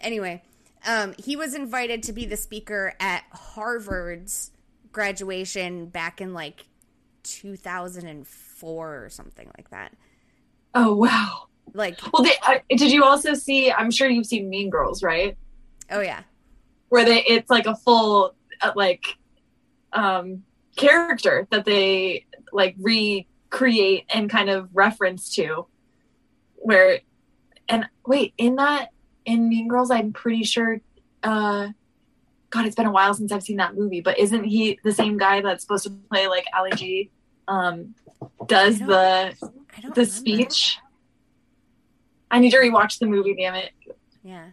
[0.00, 0.42] anyway
[0.86, 4.52] um, he was invited to be the speaker at harvard's
[4.92, 6.66] graduation back in like
[7.24, 9.92] 2004 or something like that
[10.74, 11.46] Oh wow.
[11.74, 13.72] like Well, they, uh, did you also see?
[13.72, 15.36] I'm sure you've seen Mean Girls, right?
[15.90, 16.22] oh yeah
[16.88, 19.16] Where they it's like a full uh, like
[19.92, 20.42] um
[20.76, 25.66] character that they like recreate and kind of reference to
[26.56, 27.00] where
[27.68, 28.90] and wait in that
[29.24, 30.80] in mean girls i'm pretty sure
[31.22, 31.68] uh
[32.50, 35.16] god it's been a while since i've seen that movie but isn't he the same
[35.16, 37.10] guy that's supposed to play like ali g?
[37.48, 37.94] Um
[38.46, 39.50] does the the
[39.82, 40.04] remember.
[40.04, 40.78] speech?
[42.30, 43.70] I need to rewatch the movie damn it.
[44.22, 44.48] Yeah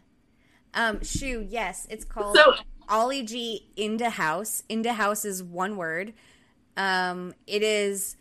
[0.74, 2.54] um Shu yes it's called so
[2.90, 4.64] Ali G Indahouse.
[4.70, 6.14] Into house is one word.
[6.78, 8.16] Um, it is.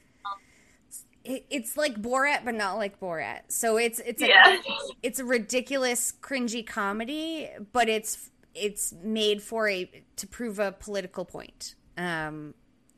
[1.24, 3.42] It, it's like Borat, but not like Borat.
[3.48, 4.56] So it's it's a yeah.
[5.02, 11.24] it's a ridiculous, cringy comedy, but it's it's made for a to prove a political
[11.24, 11.74] point.
[11.96, 12.54] Um,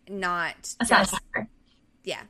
[0.09, 1.19] not just,
[2.05, 2.23] yeah.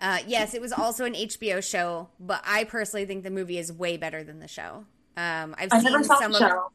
[0.00, 3.72] Uh, yes, it was also an HBO show, but I personally think the movie is
[3.72, 4.84] way better than the show.
[5.16, 6.70] Um, I've I seen some of show.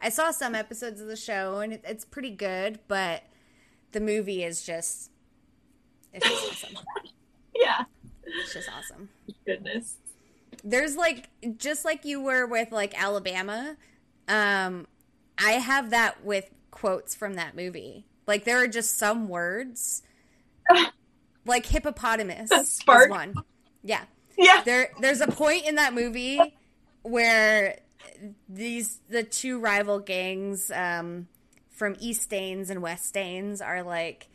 [0.00, 3.22] I saw some episodes of the show and it, it's pretty good, but
[3.92, 5.10] the movie is just
[6.12, 6.84] it's just awesome.
[7.54, 7.84] yeah.
[8.24, 9.08] It's just awesome.
[9.46, 9.96] Goodness.
[10.64, 13.76] There's like just like you were with like Alabama,
[14.28, 14.86] um
[15.38, 18.06] I have that with quotes from that movie.
[18.26, 20.02] Like there are just some words
[21.46, 23.10] like hippopotamus Spark.
[23.10, 23.34] one.
[23.82, 24.02] Yeah.
[24.36, 24.62] Yeah.
[24.64, 26.40] There there's a point in that movie
[27.02, 27.78] where
[28.48, 31.28] these the two rival gangs um,
[31.70, 34.28] from East Danes and West Danes are like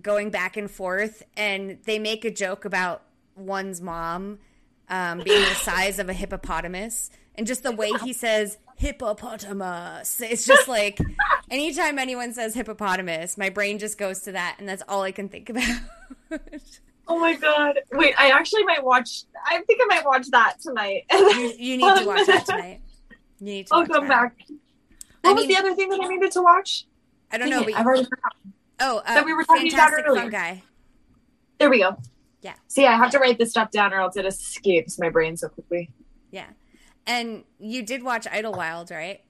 [0.00, 3.02] going back and forth, and they make a joke about
[3.36, 4.38] one's mom
[4.88, 10.20] um, being the size of a hippopotamus, and just the way he says hippopotamus.
[10.20, 10.98] It's just like
[11.50, 15.28] anytime anyone says hippopotamus, my brain just goes to that, and that's all I can
[15.28, 15.80] think about.
[17.12, 17.80] Oh my god!
[17.90, 19.24] Wait, I actually might watch.
[19.44, 21.02] I think I might watch that tonight.
[21.10, 22.80] you, you need to watch that tonight.
[23.40, 23.74] You need to.
[23.74, 24.36] I'll come back.
[25.22, 26.86] What I was mean, the other thing that I needed to watch?
[27.32, 27.66] I don't Dang know.
[27.68, 28.52] It, I've already forgotten.
[28.78, 30.30] Oh, uh, that we were talking about earlier.
[30.30, 30.62] guy.
[31.58, 31.98] There we go.
[32.42, 32.54] Yeah.
[32.68, 35.48] See, I have to write this stuff down, or else it escapes my brain so
[35.48, 35.90] quickly.
[36.30, 36.46] Yeah,
[37.08, 39.20] and you did watch Idlewild, right?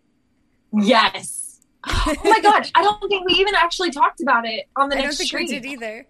[0.73, 1.63] Yes.
[1.89, 2.71] oh my gosh!
[2.75, 5.45] I don't think we even actually talked about it on the I next stream.
[5.45, 6.07] I don't think we did either.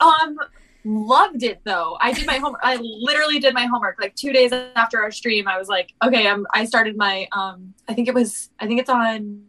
[0.00, 0.38] um,
[0.84, 1.96] loved it though.
[2.00, 2.60] I did my homework.
[2.62, 5.48] I literally did my homework like two days after our stream.
[5.48, 6.46] I was like, okay, I'm.
[6.52, 7.28] I started my.
[7.32, 8.50] Um, I think it was.
[8.58, 9.44] I think it's on.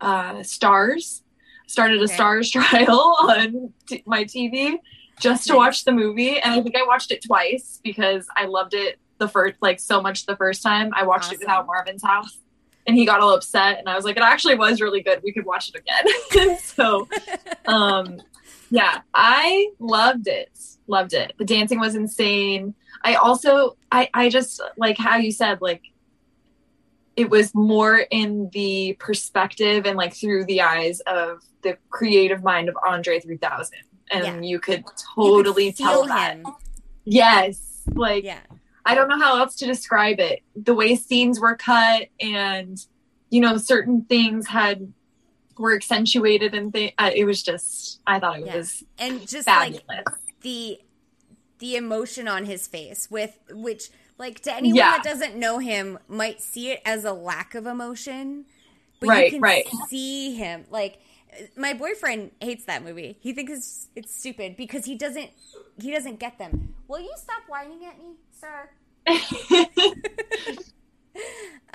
[0.00, 1.22] Uh, Starz.
[1.66, 2.14] Started a okay.
[2.14, 4.78] Starz trial on t- my TV
[5.18, 8.74] just to watch the movie, and I think I watched it twice because I loved
[8.74, 10.90] it the first like so much the first time.
[10.94, 11.36] I watched awesome.
[11.36, 12.38] it without Marvin's house.
[12.86, 15.22] And he got all upset, and I was like, "It actually was really good.
[15.24, 17.08] We could watch it again." so,
[17.64, 18.20] um,
[18.70, 20.50] yeah, I loved it.
[20.86, 21.32] Loved it.
[21.38, 22.74] The dancing was insane.
[23.02, 25.82] I also I I just like how you said like
[27.16, 32.68] it was more in the perspective and like through the eyes of the creative mind
[32.68, 33.78] of Andre 3000
[34.10, 34.40] and yeah.
[34.40, 34.84] you could
[35.14, 36.36] totally you could tell that.
[36.36, 36.46] Him.
[37.04, 37.82] Yes.
[37.92, 38.40] Like yeah.
[38.84, 40.40] I don't know how else to describe it.
[40.56, 42.78] The way scenes were cut and
[43.30, 44.92] you know certain things had
[45.58, 48.56] were accentuated and th- uh, it was just I thought it yeah.
[48.56, 49.82] was and just fabulous.
[49.88, 50.04] like
[50.40, 50.80] the
[51.58, 54.90] the emotion on his face with which like to anyone yeah.
[54.92, 58.44] that doesn't know him might see it as a lack of emotion
[59.00, 59.66] but right, you can right.
[59.88, 61.00] see him like
[61.56, 65.30] my boyfriend hates that movie he thinks it's, it's stupid because he doesn't
[65.80, 68.68] he doesn't get them will you stop whining at me sir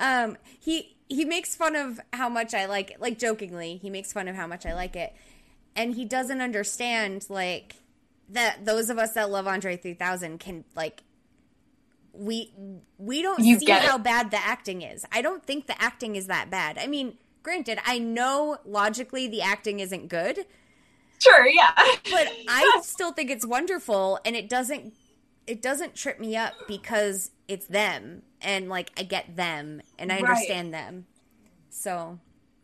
[0.00, 3.76] um he he makes fun of how much I like it, like jokingly.
[3.76, 5.12] He makes fun of how much I like it,
[5.74, 7.74] and he doesn't understand like
[8.30, 8.64] that.
[8.64, 11.02] Those of us that love Andre 3000 can like
[12.12, 12.52] we
[12.96, 15.04] we don't you see how bad the acting is.
[15.10, 16.78] I don't think the acting is that bad.
[16.78, 20.46] I mean, granted, I know logically the acting isn't good.
[21.18, 21.72] Sure, yeah.
[21.76, 24.94] but I still think it's wonderful and it doesn't
[25.48, 30.16] it doesn't trip me up because it's them and like I get them and I
[30.16, 30.30] right.
[30.30, 31.06] understand them.
[31.70, 32.18] So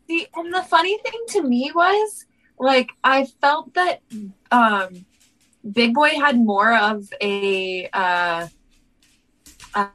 [0.09, 2.24] See, and the funny thing to me was
[2.59, 4.01] like I felt that
[4.51, 5.07] um
[5.70, 8.48] Big Boi had more of a uh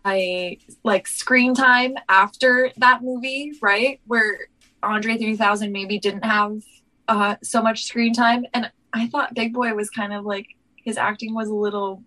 [0.05, 3.99] a like screen time after that movie, right?
[4.05, 4.47] Where
[4.83, 6.61] Andre 3000 maybe didn't have
[7.07, 10.47] uh so much screen time and I thought Big Boi was kind of like
[10.83, 12.03] his acting was a little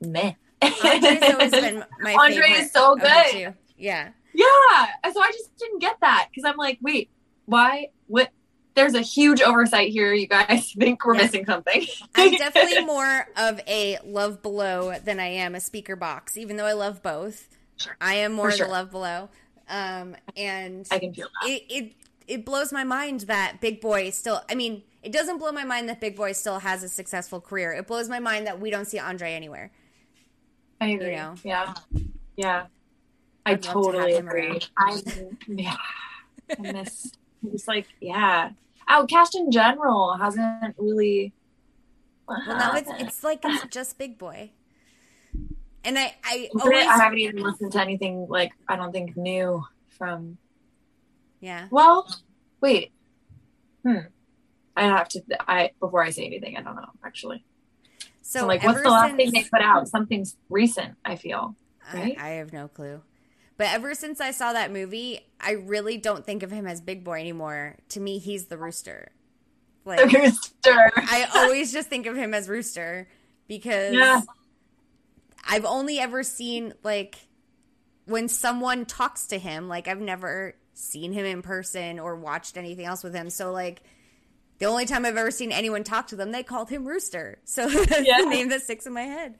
[0.00, 0.32] meh.
[0.62, 2.60] Andre's always been my Andre favorite.
[2.60, 3.54] is so good.
[3.76, 4.10] Yeah.
[4.34, 4.86] Yeah.
[5.12, 7.10] So I just didn't get that because I'm like, wait,
[7.46, 7.88] why?
[8.06, 8.30] What?
[8.74, 10.12] There's a huge oversight here.
[10.12, 11.22] You guys think we're yeah.
[11.22, 11.84] missing something.
[12.14, 16.74] I'm definitely more of a love below than I am a Speakerboxxx, even though I
[16.74, 17.48] love both.
[17.76, 17.96] Sure.
[18.00, 18.66] I am more sure.
[18.66, 19.30] the love below.
[19.68, 21.50] Um, and I can feel that.
[21.50, 21.92] It, it
[22.28, 24.42] it blows my mind that Big Boi still.
[24.50, 27.72] I mean, It doesn't blow my mind that Big Boi still has a successful career.
[27.72, 29.70] It blows my mind that we don't see Andre anywhere.
[30.80, 31.10] I agree.
[31.10, 31.34] You know?
[31.44, 31.74] Yeah.
[32.36, 32.66] Yeah.
[33.44, 34.60] I totally to agree.
[34.76, 35.02] I
[35.48, 35.76] yeah.
[36.58, 37.12] I miss
[37.50, 38.50] just like yeah.
[38.88, 41.32] OutKast in general hasn't really
[42.26, 44.50] well now it's it's like it's just Big Boi.
[45.84, 49.64] And I I always, I haven't even listened to anything like I don't think new
[49.96, 50.38] from
[51.40, 51.68] Yeah.
[51.70, 52.06] Well,
[52.60, 52.92] wait.
[53.84, 54.08] Hmm.
[54.76, 57.44] I have to I before I say anything, I don't know, actually.
[58.28, 59.88] So, so like what's the last since, thing they put out?
[59.88, 61.56] Something's recent, I feel.
[61.94, 62.14] Right?
[62.20, 63.00] I, I have no clue.
[63.56, 67.04] But ever since I saw that movie, I really don't think of him as Big
[67.04, 67.76] Boi anymore.
[67.88, 69.12] To me, he's the rooster.
[69.86, 70.92] Like the rooster.
[70.96, 73.08] I always just think of him as Rooster
[73.46, 74.20] because yeah.
[75.48, 77.16] I've only ever seen like
[78.04, 82.84] when someone talks to him, like I've never seen him in person or watched anything
[82.84, 83.30] else with him.
[83.30, 83.82] So like
[84.58, 87.38] the only time I've ever seen anyone talk to them, they called him Rooster.
[87.44, 88.18] So that's yeah.
[88.18, 89.36] the name that sticks in my head.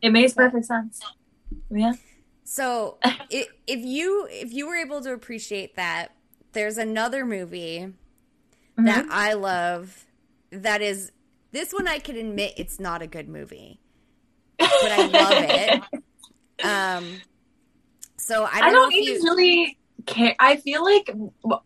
[0.00, 1.00] It makes perfect sense.
[1.70, 1.94] Yeah.
[2.44, 2.98] So
[3.30, 6.14] it, if you if you were able to appreciate that,
[6.52, 8.84] there's another movie mm-hmm.
[8.84, 10.06] that I love
[10.50, 11.12] that is
[11.52, 13.80] this one I can admit it's not a good movie.
[14.58, 15.82] But I love it.
[16.64, 17.20] Um
[18.16, 19.77] so I don't, I don't if you really
[20.08, 20.34] care.
[20.38, 21.10] I feel like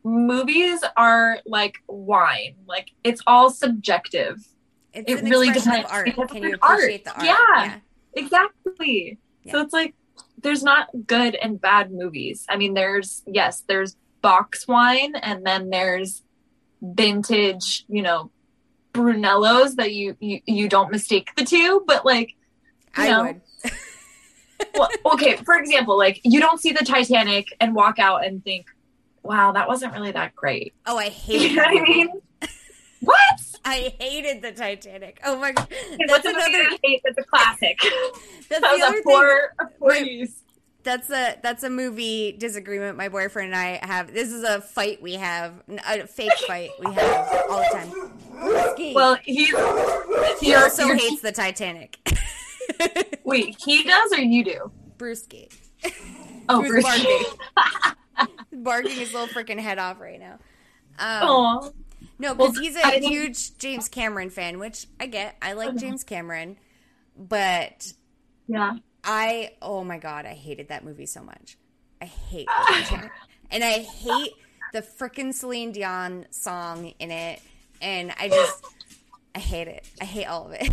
[0.05, 2.57] movies are like wine.
[2.67, 4.47] Like it's all subjective.
[4.93, 5.91] It's it really depends.
[5.91, 6.15] Art.
[6.29, 7.17] Can you appreciate art.
[7.17, 7.25] the art?
[7.25, 7.79] Yeah, yeah.
[8.15, 9.19] exactly.
[9.45, 9.53] Yeah.
[9.53, 9.95] So it's like
[10.43, 12.45] there's not good and bad movies.
[12.49, 16.23] I mean, there's yes, there's box wine, and then there's
[16.83, 18.31] vintage, you know,
[18.93, 21.85] Brunellos that you you, you don't mistake the two.
[21.87, 22.31] But like,
[22.97, 23.41] you I know, would
[24.75, 28.67] well, okay, for example, like you don't see the Titanic and walk out and think,
[29.23, 31.43] "Wow, that wasn't really that great." Oh, I hate.
[31.51, 32.09] You know what I mean?
[33.01, 33.41] what?
[33.65, 35.21] I hated the Titanic.
[35.25, 35.69] Oh my god,
[36.09, 36.65] that's another.
[36.83, 37.03] Hate.
[37.05, 37.79] That's a classic.
[38.49, 39.69] that's that other a poor, thing.
[39.79, 40.27] Poor my,
[40.85, 44.13] that's a that's a movie disagreement my boyfriend and I have.
[44.13, 48.95] This is a fight we have, a fake fight we have all the time.
[48.95, 49.47] Well, he
[50.41, 51.99] he also hates the Titanic.
[53.25, 54.73] Wait, he does or you do?
[54.97, 55.53] Brewski.
[56.49, 58.29] Oh, Bruce barking.
[58.53, 60.39] barking his little freaking head off right now.
[60.99, 61.73] Um,
[62.19, 65.37] no, because well, he's a I huge James Cameron fan, which I get.
[65.43, 66.57] I like James Cameron,
[67.17, 67.93] but
[68.47, 71.57] yeah, I oh my god, I hated that movie so much.
[72.01, 72.49] I hate
[73.51, 74.33] and I hate
[74.73, 77.41] the freaking Celine Dion song in it,
[77.81, 78.65] and I just
[79.35, 79.85] I hate it.
[80.01, 80.71] I hate all of it.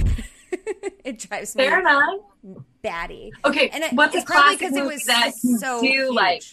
[1.04, 2.22] it drives me Fair enough.
[2.82, 3.32] batty.
[3.46, 6.44] Okay, and it, what's it's probably because it was that so do like?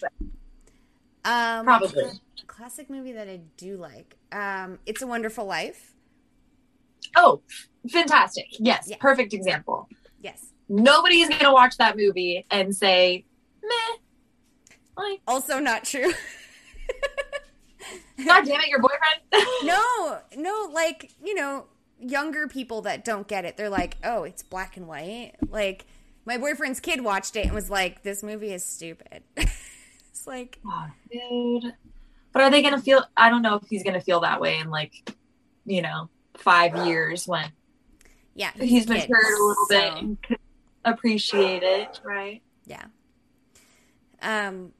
[1.25, 2.05] Um, probably
[2.47, 4.17] classic movie that I do like.
[4.31, 5.93] Um, it's a Wonderful Life.
[7.15, 7.41] Oh,
[7.89, 8.47] fantastic!
[8.59, 8.97] Yes, yeah.
[8.99, 9.87] perfect example.
[10.21, 10.47] Yes.
[10.69, 13.25] Nobody's gonna watch that movie and say,
[13.63, 13.97] "Meh."
[14.97, 16.11] Like, also not true.
[18.25, 19.21] God damn it, your boyfriend?
[19.63, 21.65] no, no, like you know,
[21.99, 25.85] younger people that don't get it, they're like, "Oh, it's black and white." Like
[26.25, 30.87] my boyfriend's kid watched it and was like, "This movie is stupid." it's like, oh,
[31.11, 31.73] dude.
[32.33, 33.03] But are they gonna feel?
[33.15, 34.93] I don't know if he's gonna feel that way in like,
[35.65, 37.51] you know, five years when.
[38.35, 39.67] Yeah, he's, he's matured a little so.
[39.69, 40.37] bit and could
[40.85, 42.41] appreciate it, right?
[42.65, 42.85] Yeah.
[44.21, 44.73] Um.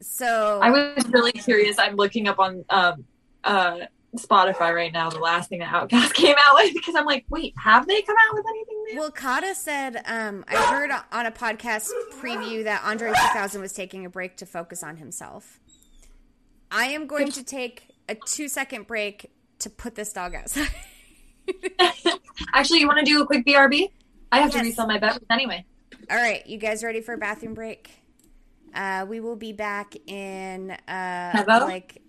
[0.00, 1.78] So I was really curious.
[1.78, 3.04] I'm looking up on um
[3.44, 3.80] uh
[4.16, 7.54] Spotify right now the last thing that OutKast came out with because I'm like, wait,
[7.62, 9.00] have they come out with anything new?
[9.00, 14.06] Well, Kata said, um, I heard on a podcast preview that Andre 2000 was taking
[14.06, 15.60] a break to focus on himself.
[16.70, 19.30] I am going to take a two second break
[19.60, 20.68] to put this dog outside.
[22.54, 23.90] Actually, you want to do a quick BRB?
[24.32, 24.62] I have yes.
[24.62, 25.64] to refill my beverage anyway.
[26.10, 27.90] All right, you guys ready for a bathroom break?
[28.74, 32.02] Uh, we will be back in uh, like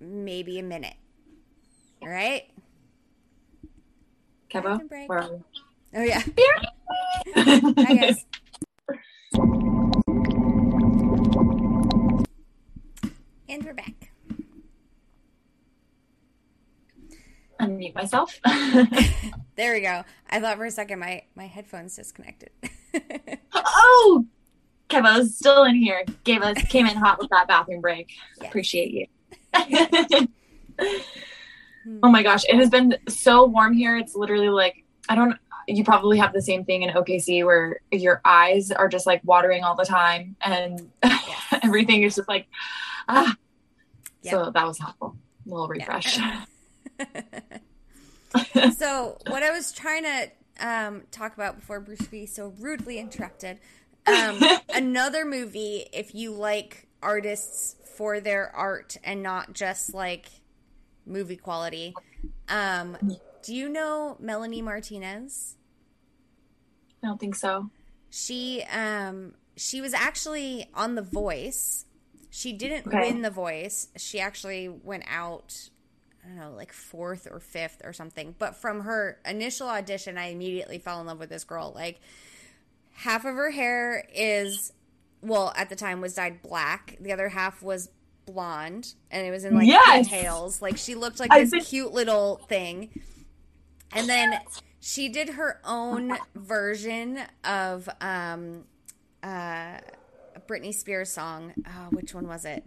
[0.00, 0.94] maybe a minute.
[2.06, 2.48] All right.
[4.48, 5.42] Kevo, where are we?
[5.96, 6.22] Oh yeah.
[7.34, 8.24] Hi guys.
[13.48, 14.12] And we're back.
[17.60, 18.38] Unmute myself.
[19.56, 20.04] there we go.
[20.30, 22.50] I thought for a second my my headphones disconnected.
[23.52, 24.24] oh,
[24.88, 26.04] Kevo's still in here.
[26.22, 28.12] Gave us came in hot with that bathroom break.
[28.40, 28.48] Yes.
[28.48, 30.28] Appreciate you.
[32.02, 33.96] Oh my gosh, it has been so warm here.
[33.96, 35.36] It's literally like I don't
[35.68, 39.64] you probably have the same thing in OKC where your eyes are just like watering
[39.64, 41.60] all the time and yes.
[41.62, 42.46] everything is just like
[43.08, 43.36] ah.
[44.22, 44.32] Yep.
[44.32, 45.16] So that was helpful.
[45.46, 46.18] A little refresh.
[46.18, 46.44] Yeah.
[48.76, 50.30] so what I was trying to
[50.60, 53.58] um, talk about before Bruce B so rudely interrupted.
[54.06, 54.40] Um,
[54.74, 60.26] another movie, if you like artists for their art and not just like
[61.06, 61.94] movie quality.
[62.48, 62.98] Um,
[63.42, 65.56] do you know Melanie Martinez?
[67.02, 67.70] I don't think so.
[68.10, 71.86] She um she was actually on The Voice.
[72.30, 72.98] She didn't Okay.
[73.00, 73.88] win The Voice.
[73.96, 75.70] She actually went out
[76.24, 78.34] I don't know, like fourth or fifth or something.
[78.38, 81.72] But from her initial audition, I immediately fell in love with this girl.
[81.74, 82.00] Like
[82.92, 84.72] half of her hair is
[85.22, 86.96] well, at the time was dyed black.
[87.00, 87.90] The other half was
[88.26, 90.08] blonde and it was in like Yes!
[90.08, 90.60] pigtails.
[90.60, 92.90] Like she looked like this think- cute little thing.
[93.92, 94.38] And then
[94.80, 98.64] she did her own version of um
[99.22, 99.78] uh
[100.48, 101.54] Britney Spears song.
[101.66, 102.64] Oh, which one was it?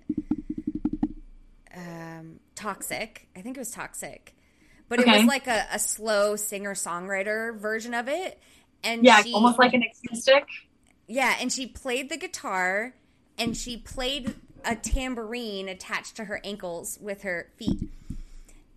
[1.76, 3.28] Um Toxic.
[3.36, 4.36] I think it was Toxic.
[4.88, 8.42] But it was like a, a slow singer songwriter version of it.
[8.84, 10.46] And Yeah, she, almost like an acoustic.
[11.08, 12.96] yeah, and she played the guitar
[13.38, 14.34] and she played
[14.66, 17.90] a tambourine attached to her ankles with her feet.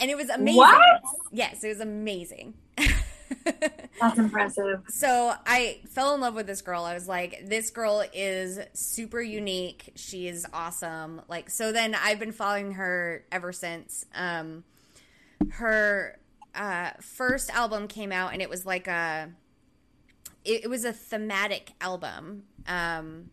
[0.00, 0.56] And it was amazing.
[0.56, 1.02] What?
[1.30, 2.54] Yes, it was amazing.
[4.00, 4.82] That's impressive.
[4.88, 6.84] so I fell in love with this girl.
[6.84, 9.92] I was like, this girl is super unique.
[9.94, 11.22] She is awesome.
[11.28, 14.04] Like so then I've been following her ever since.
[14.14, 14.64] Um
[15.50, 16.18] her
[16.54, 19.30] uh first album came out and it was like a
[20.44, 22.44] it, it was a thematic album.
[22.66, 23.30] Um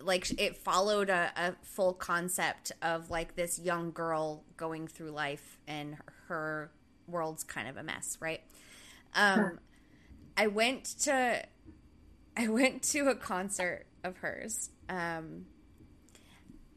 [0.00, 5.58] like it followed a, a full concept of like this young girl going through life
[5.66, 5.96] and
[6.28, 6.70] her
[7.06, 8.40] world's kind of a mess, right?
[9.14, 9.58] Um.
[10.40, 11.42] I went to
[12.36, 14.70] I went to a concert of hers.
[14.88, 15.46] Um,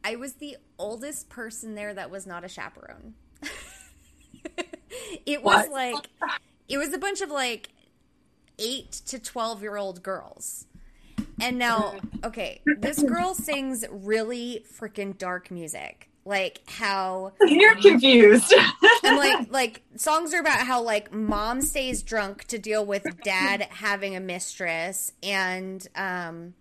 [0.04, 3.14] I was the oldest person there that was not a chaperone.
[5.26, 5.72] it was What?
[5.72, 6.08] like
[6.68, 7.70] it was a bunch of like
[8.58, 10.66] eight to twelve year old girls.
[11.42, 16.08] And now, okay, this girl sings really freaking dark music.
[16.24, 18.54] Like how You're confused.
[19.04, 23.68] and like like songs are about how like mom stays drunk to deal with dad
[23.72, 26.54] having a mistress and um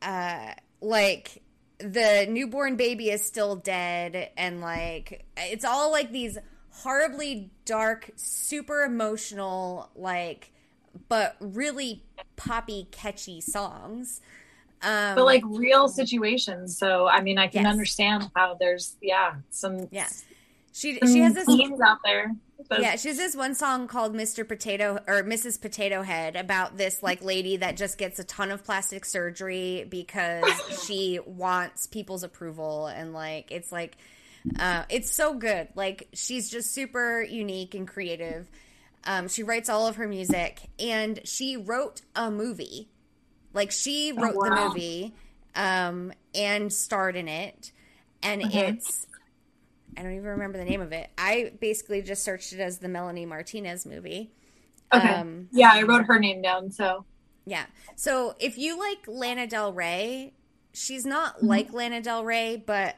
[0.00, 1.42] uh like
[1.78, 6.38] the newborn baby is still dead and like it's all like these
[6.70, 10.52] horribly dark super emotional like
[11.08, 12.02] but really
[12.36, 14.20] poppy catchy songs
[14.82, 16.78] um but like real situations.
[16.78, 17.72] So I mean, I can Yes.
[17.72, 20.08] understand how there's yeah some yeah
[20.72, 21.48] she some she has this
[21.82, 22.34] out there.
[22.68, 24.46] But Yeah, she has this one song called Mr.
[24.46, 25.60] Potato or Mrs.
[25.60, 30.44] Potato Head about this like lady that just gets a ton of plastic surgery because
[30.70, 33.96] she wants people's approval and like it's like
[34.58, 35.68] uh it's so good.
[35.74, 38.50] Like she's just super unique and creative.
[39.06, 42.90] Um she writes all of her music and she wrote a movie.
[43.52, 44.68] Like she wrote the wow.
[44.68, 45.14] movie
[45.54, 47.72] um and starred in it
[48.22, 48.68] and Okay.
[48.68, 49.06] it's
[49.96, 51.10] I don't even remember the name of it.
[51.16, 54.32] I basically just searched it as the Melanie Martinez movie.
[54.92, 56.70] okay, Um, yeah, I wrote her name down.
[56.70, 57.06] So
[57.46, 57.66] yeah.
[57.96, 60.34] So if you like Lana Del Rey,
[60.74, 61.46] she's not Mm-hmm.
[61.46, 62.96] like Lana Del Rey, but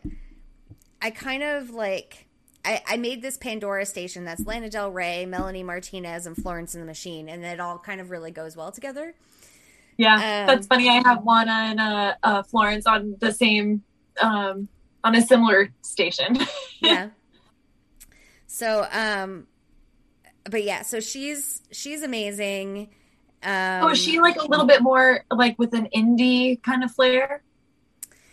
[1.03, 2.28] I kind of like.
[2.65, 6.83] I, I made this Pandora station that's Lana Del Rey, Melanie Martinez, and Florence and
[6.83, 9.15] the Machine, and it all kind of really goes well together.
[9.97, 10.89] yeah, Um, that's funny.
[10.89, 13.83] I have one on uh, uh, Florence on the same
[14.21, 14.69] um,
[15.05, 16.39] on a similar station.
[16.81, 17.11] yeah.
[18.47, 19.47] So, um,
[20.45, 22.89] but yeah, so she's she's amazing.
[23.43, 26.91] Um, oh, is she like a little bit more like with an indie kind of
[26.91, 27.43] flair?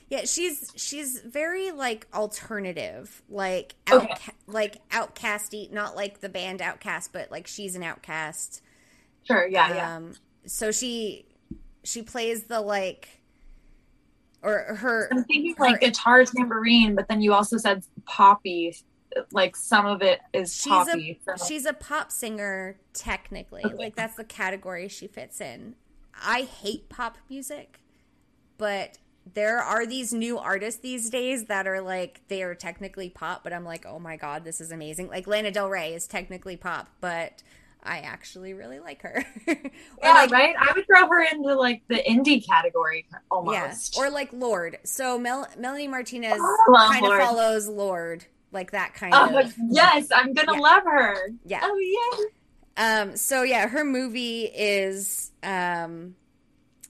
[0.10, 4.14] Yeah, she's she's very like alternative, like Okay.
[4.46, 8.62] like outcasty, not like the band OutKast, but like she's an outcast.
[9.24, 9.96] Sure, yeah, yeah.
[9.98, 10.14] Um,
[10.46, 11.26] so she
[11.84, 13.22] she plays the like,
[14.44, 18.76] or her I'm thinking her- like guitar tambourine, but then you also said poppy.
[19.32, 21.20] Like some of it is she's poppy.
[21.28, 23.74] a so- she's a pop singer technically, Okay.
[23.76, 25.76] like that's the category she fits in.
[26.22, 27.80] I hate pop music,
[28.58, 28.98] but
[29.34, 33.54] there are these new artists these days that are like they are technically pop, but
[33.54, 35.08] I'm like, oh my god, this is amazing.
[35.10, 37.42] Like Lana Del Rey is technically pop, but
[37.84, 39.24] I actually really like her.
[39.48, 39.56] yeah,
[40.02, 40.56] like right.
[40.60, 43.96] I would throw her into like the indie category almost.
[43.98, 44.78] yeah, or like Lorde.
[44.84, 49.54] So Mel- Melanie Martinez love kind of follows Lorde, like that kind Oh, of.
[49.70, 50.60] yes, I'm gonna Yeah.
[50.60, 51.16] love her.
[51.46, 51.60] Yeah.
[51.64, 52.26] Oh yeah.
[52.78, 56.16] Um, so yeah, her movie is um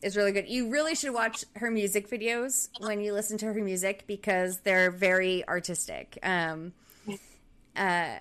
[0.06, 0.48] is really good.
[0.48, 4.92] You really should watch her music videos when you listen to her music because they're
[4.92, 6.20] very artistic.
[6.22, 6.74] Um,
[7.76, 8.18] uh,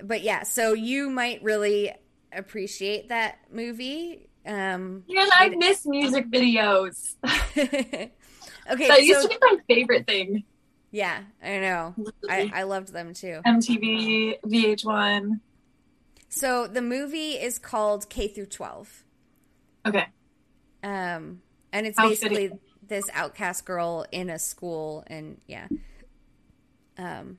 [0.00, 1.92] but yeah, so you might really
[2.32, 4.28] appreciate that movie.
[4.46, 7.16] Um, yeah, I miss music videos.
[7.24, 8.10] okay,
[8.68, 10.44] that used so, to be my favorite thing.
[10.92, 11.96] Yeah, I know.
[12.30, 13.40] I, I loved them too.
[13.44, 15.40] MTV, VH1.
[16.28, 19.02] So the movie is called K through 12.
[19.86, 20.06] Okay.
[20.84, 21.40] Um,
[21.72, 22.52] and it's basically
[22.86, 25.66] this outcast girl in a school, and yeah.
[26.98, 27.38] Um,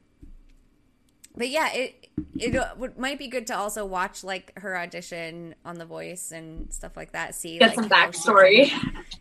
[1.38, 5.78] but yeah, it it would, might be good to also watch like her audition on
[5.78, 7.36] The Voice and stuff like that.
[7.36, 8.72] See, get like, some backstory.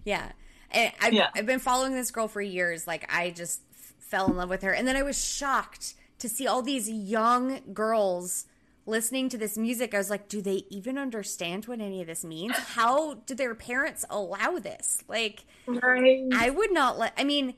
[0.04, 0.32] Yeah,
[0.70, 1.28] and I've, yeah.
[1.36, 2.86] I've been following this girl for years.
[2.86, 3.60] Like I just
[3.98, 7.60] fell in love with her, and then I was shocked to see all these young
[7.74, 8.46] girls
[8.86, 9.94] listening to this music.
[9.94, 12.54] I was like, do they even understand what any of this means?
[12.54, 14.98] How do their parents allow this?
[15.08, 16.28] Like, right.
[16.34, 17.14] I would not let.
[17.16, 17.54] I mean,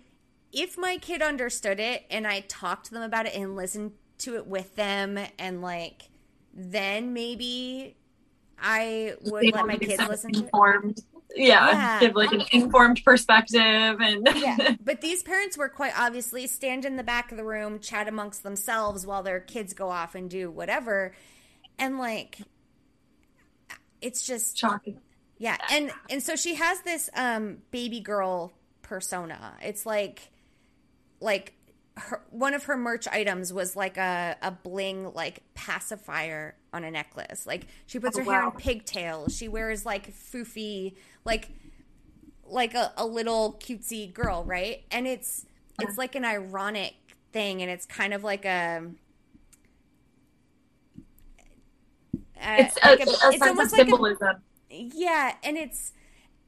[0.52, 4.36] if my kid understood it and I talked to them about it and listened to
[4.36, 6.08] it with them and like
[6.54, 7.96] then maybe
[8.58, 10.96] I would they let my kids listen informed.
[10.96, 11.15] to it.
[11.34, 14.76] Yeah, yeah, give like an informed perspective and yeah.
[14.82, 18.42] But these parents were quite obviously stand in the back of the room, chat amongst
[18.42, 21.14] themselves while their kids go off and do whatever.
[21.78, 22.38] And like
[24.00, 25.00] it's just shocking.
[25.38, 25.56] Yeah.
[25.70, 29.54] And and so she has this um baby girl persona.
[29.62, 30.30] It's like
[31.20, 31.54] like
[31.96, 36.90] her, one of her merch items was like a, a bling like pacifier on a
[36.90, 37.46] necklace.
[37.46, 38.32] Like she puts oh, her wow.
[38.32, 39.36] hair in pigtails.
[39.36, 40.94] She wears like foofy
[41.24, 41.50] like
[42.44, 44.84] like a, a little cutesy girl, right?
[44.90, 45.46] And it's
[45.80, 46.94] it's like an ironic
[47.32, 48.82] thing, and it's kind of like a.
[52.38, 54.36] Uh, it's like a, a, a it's symbolism.
[54.70, 55.92] yeah, and it's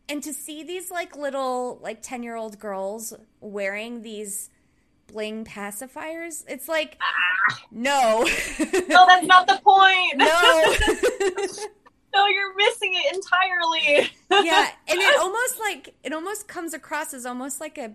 [0.09, 4.51] and to see these like little like 10 year old girls wearing these
[5.09, 6.45] bling pacifiers.
[6.47, 7.59] It's like, ah.
[7.71, 8.19] no.
[8.89, 10.17] no, that's not the point.
[10.17, 10.75] No.
[12.15, 14.11] no, you're missing it entirely.
[14.47, 17.93] yeah, and it almost like it almost comes across as almost like a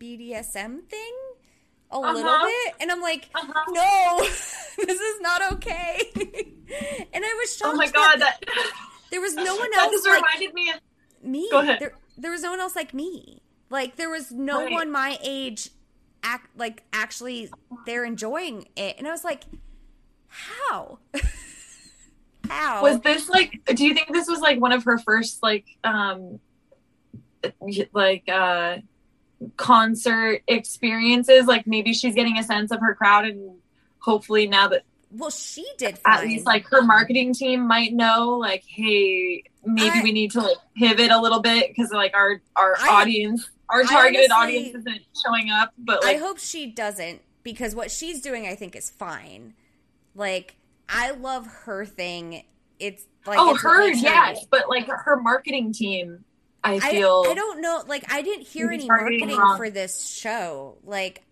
[0.00, 1.14] BDSM thing.
[1.90, 2.12] A uh-huh.
[2.12, 3.64] little bit, and I'm like, uh-huh.
[3.68, 4.24] no,
[4.84, 6.00] this is not okay.
[7.12, 7.74] and I was shocked.
[7.74, 8.72] Oh my god, that, that
[9.10, 10.02] there was no one else.
[10.02, 10.80] That like reminded me of
[11.22, 11.48] me.
[11.52, 11.78] Go ahead.
[11.78, 13.42] There, there was no one else like me.
[13.70, 14.72] Like there was no right.
[14.72, 15.70] one my age
[16.24, 17.50] act like actually
[17.86, 18.96] they're enjoying it.
[18.98, 19.44] And i was like
[20.28, 20.98] how?
[22.48, 22.82] How?
[22.82, 26.40] Was this like do you think this was like one of her first like um
[27.92, 28.78] like uh
[29.56, 31.46] concert experiences?
[31.46, 33.56] Like maybe she's getting a sense of her crowd and
[33.98, 36.18] hopefully now that well she did fine.
[36.18, 40.42] at least like her marketing team might know like hey maybe I, we need to
[40.42, 44.76] like pivot a little bit because like our our I, audience our targeted honestly, audience
[44.86, 45.72] isn't showing up.
[45.78, 49.54] But like, I hope she doesn't because what she's doing, I think, is fine.
[50.14, 50.56] Like
[50.88, 52.44] I love her thing.
[52.78, 56.24] It's like oh, it's her yes, but like her marketing team.
[56.62, 57.82] I feel I, I don't know.
[57.86, 59.56] Like I didn't hear any marketing wrong.
[59.56, 60.78] for this show.
[60.84, 61.24] Like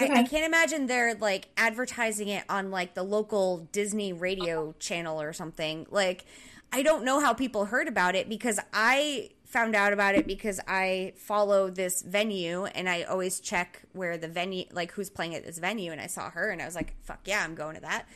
[0.00, 0.12] Okay.
[0.12, 5.20] I, I, can't imagine they're like advertising it on like the local Disney radio channel
[5.20, 5.86] or something.
[5.90, 6.26] Like,
[6.72, 10.60] I don't know how people heard about it because I found out about it because
[10.66, 15.44] I follow this venue and I always check where the venue, like who's playing at
[15.44, 15.92] this venue.
[15.92, 18.06] And I saw her and I was like, fuck yeah, I'm going to that.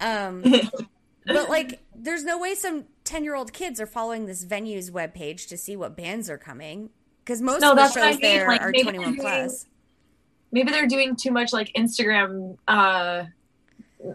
[0.00, 0.42] Um,
[1.26, 5.46] but like, there's no way some 10 year old kids are following this venue's webpage
[5.48, 6.90] to see what bands are coming.
[7.24, 9.66] Because most no, of the shows there like, are 21 plus.
[10.50, 13.24] Maybe they're doing too much like Instagram uh,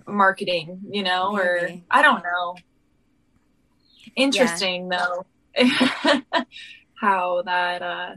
[0.07, 1.47] marketing, you know, maybe.
[1.47, 2.55] or I don't know.
[4.15, 4.97] Interesting yeah.
[4.97, 5.25] though.
[6.95, 8.15] how that uh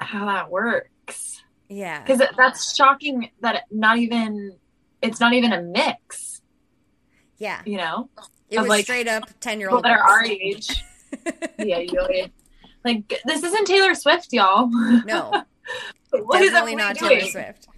[0.00, 1.42] how that works.
[1.68, 2.04] Yeah.
[2.04, 4.56] Cuz that's shocking that not even
[5.02, 6.42] it's not even a mix.
[7.38, 7.62] Yeah.
[7.64, 8.10] You know?
[8.50, 10.82] It was like, straight up 10 year old that are our age.
[11.58, 12.30] yeah, you
[12.84, 14.68] like this isn't Taylor Swift, y'all.
[14.68, 15.44] No.
[16.12, 17.18] Definitely not doing?
[17.18, 17.68] Taylor Swift.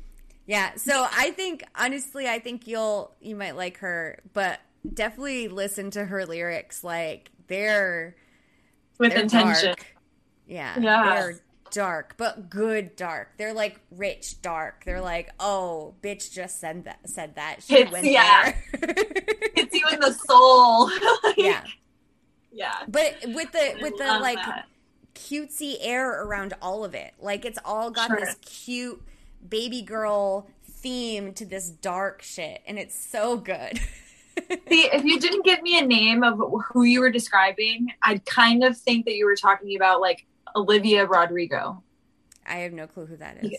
[0.47, 4.61] Yeah, so I think honestly, I think you'll you might like her, but
[4.93, 6.83] definitely listen to her lyrics.
[6.83, 8.17] Like they're
[8.99, 9.67] with they're intention.
[9.67, 9.87] Dark.
[10.47, 11.41] Yeah, yeah, they're
[11.71, 13.33] dark, but good dark.
[13.37, 14.85] They're like rich dark.
[14.85, 17.01] They're like, oh, bitch just said that.
[17.09, 17.63] Said that.
[17.63, 18.55] She it's, went yeah.
[18.81, 18.95] there.
[18.97, 20.87] it's you in the soul.
[21.25, 21.65] like, yeah,
[22.51, 22.77] yeah.
[22.89, 24.67] But with the with the like that.
[25.15, 28.21] cutesy air around all of it, like it's all got sure.
[28.21, 29.03] this cute
[29.47, 33.81] baby girl theme to this dark shit, and it's so good.
[34.69, 38.65] See, if you didn't give me a name of who you were describing, I'd kind
[38.65, 41.83] of think that you were talking about like Olivia Rodrigo.
[42.47, 43.59] I have no clue who that is.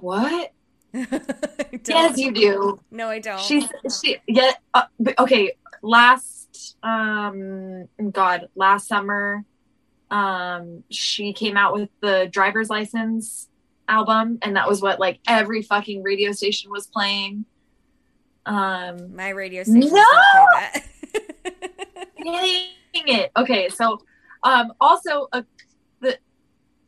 [0.00, 0.52] What?
[0.92, 2.80] yes, you do.
[2.90, 3.40] No, I don't.
[3.40, 3.66] She's
[4.00, 4.52] she yeah.
[4.72, 4.84] Uh,
[5.18, 5.52] okay,
[5.82, 9.44] last um, God, last summer,
[10.10, 13.48] um, she came out with the driver's license
[13.88, 17.44] album, and that was what like every fucking radio station was playing.
[18.46, 20.04] Um, my radio station no!
[20.32, 20.84] play that.
[22.24, 23.32] Dang it.
[23.36, 24.00] Okay, so
[24.42, 25.42] um, also uh,
[26.00, 26.18] the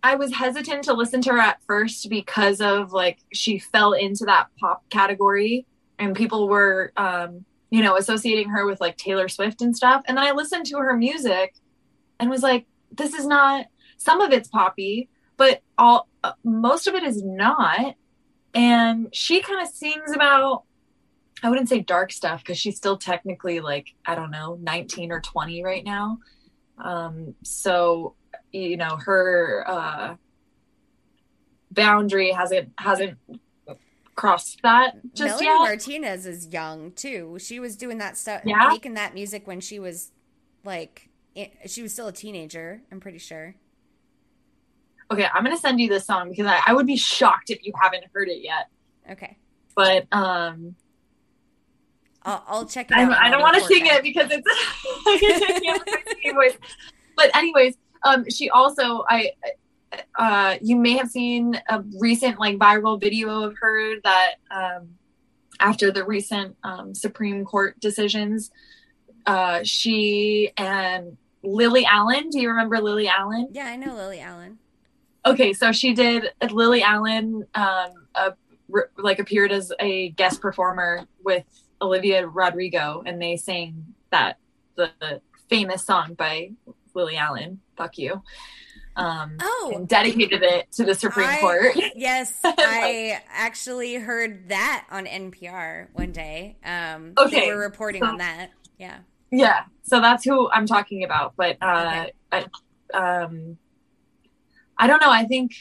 [0.03, 4.25] I was hesitant to listen to her at first because of like she fell into
[4.27, 5.67] that pop category,
[5.99, 10.03] and people were um, you know associating her with like Taylor Swift and stuff.
[10.07, 11.55] And then I listened to her music
[12.21, 13.67] and was like, this is not.
[13.99, 15.09] Some of it's poppy,
[15.39, 17.95] but all uh, most of it is not.
[18.55, 20.65] And she kind of sings about
[21.43, 25.21] I wouldn't say dark stuff because she's still technically like I don't know 19 or
[25.21, 26.19] 20 right now.
[26.79, 28.15] Um, so
[28.53, 30.17] you know her uh,
[31.71, 33.19] boundary hasn't hasn't
[34.15, 35.59] crossed that just Melanie yet.
[35.59, 37.39] Martinez is young too.
[37.39, 38.69] She was doing that stuff, yeah?
[38.71, 40.13] making that music when she was
[40.65, 41.11] like
[41.67, 42.83] she was still a teenager.
[42.91, 43.55] I'm pretty sure.
[45.11, 47.73] Okay, I'm gonna send you this song because I, I would be shocked if you
[47.81, 48.69] haven't heard it yet.
[49.11, 49.37] Okay.
[49.75, 50.75] But um
[52.27, 53.13] I'll, I'll check it out.
[53.13, 54.47] I, I don't want to sing it because it's.
[57.17, 59.31] But anyways, um, she also I
[60.19, 64.89] uh, you may have seen a recent like viral video of her that um,
[65.61, 68.51] after the recent um, Supreme Court decisions,
[69.25, 72.29] uh, she and Lily Allen.
[72.31, 73.49] Do you remember Lily Allen?
[73.53, 74.59] Yeah, I know Lily Allen.
[75.25, 78.35] Okay, so she did Lily Allen um, a,
[78.99, 81.45] like appeared as a guest performer with
[81.81, 84.39] Olivia Rodrigo, and they sang that
[84.77, 86.53] the, the famous song by
[86.95, 88.23] Lily Allen, "Fuck You."
[88.97, 91.77] Um, oh, and dedicated it to the Supreme I, Court.
[91.97, 96.57] yes, I actually heard that on NPR one day.
[96.65, 98.51] Um, okay, they were reporting so, on that.
[98.79, 98.99] Yeah,
[99.31, 99.65] yeah.
[99.83, 101.35] So that's who I'm talking about.
[101.37, 102.47] But uh, okay.
[102.95, 103.59] I, um,
[104.79, 105.11] I don't know.
[105.11, 105.53] I think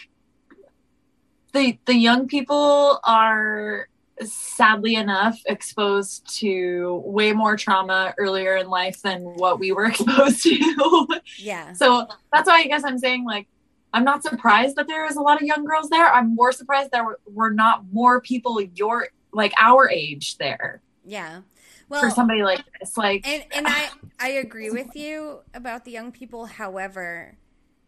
[1.51, 3.89] the the young people are
[4.21, 10.43] sadly enough exposed to way more trauma earlier in life than what we were exposed
[10.43, 11.07] to.
[11.37, 11.73] yeah.
[11.73, 13.47] So that's why I guess I'm saying like
[13.95, 16.05] I'm not surprised that there is a lot of young girls there.
[16.05, 20.81] I'm more surprised that we're, we're not more people your like our age there.
[21.05, 21.41] Yeah.
[21.87, 23.89] Well, for somebody like this, like, and and I
[24.19, 26.45] I agree with you about the young people.
[26.45, 27.37] However,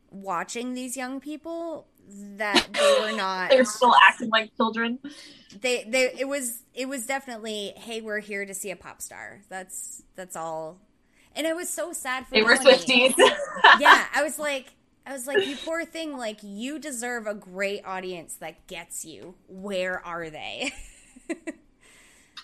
[0.09, 1.87] watching these young people,
[2.37, 4.99] that they were not they're still acting like children.
[5.61, 9.41] They they it was it was definitely hey we're here to see a pop star.
[9.49, 10.79] That's that's all.
[11.35, 13.13] And it was so sad for they were swifties.
[13.79, 14.73] Yeah i was like
[15.05, 19.35] i was like you poor thing like you deserve a great audience that gets you.
[19.47, 20.71] Where are they?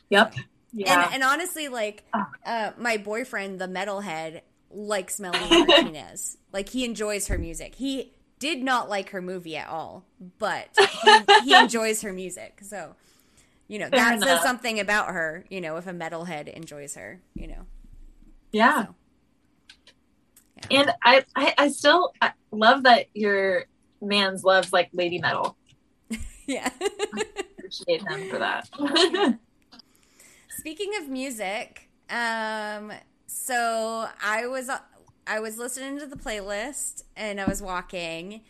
[0.10, 0.36] Yep.
[0.74, 1.06] Yeah.
[1.06, 2.30] And, and honestly like ah.
[2.46, 6.38] uh, my boyfriend the metalhead likes melanie martinez.
[6.52, 7.76] Like he enjoys her music.
[7.76, 8.14] He
[8.44, 10.04] did not like her movie at all,
[10.38, 10.68] but
[11.06, 12.60] he, he enjoys her music.
[12.62, 12.94] So,
[13.70, 14.28] you know, Fair that enough.
[14.28, 17.66] says something about her, you know, if a metalhead enjoys her, you know.
[18.52, 18.84] Yeah.
[18.84, 18.96] So,
[20.58, 20.78] yeah.
[20.82, 22.12] And I, I, I still
[22.52, 23.64] love that your
[24.02, 25.56] man's loves like lady metal.
[26.46, 26.70] yeah.
[27.58, 28.68] appreciate him for that.
[30.50, 32.92] Speaking of music, um,
[33.26, 34.70] so I was
[35.26, 38.42] I was listening to the playlist and I was walking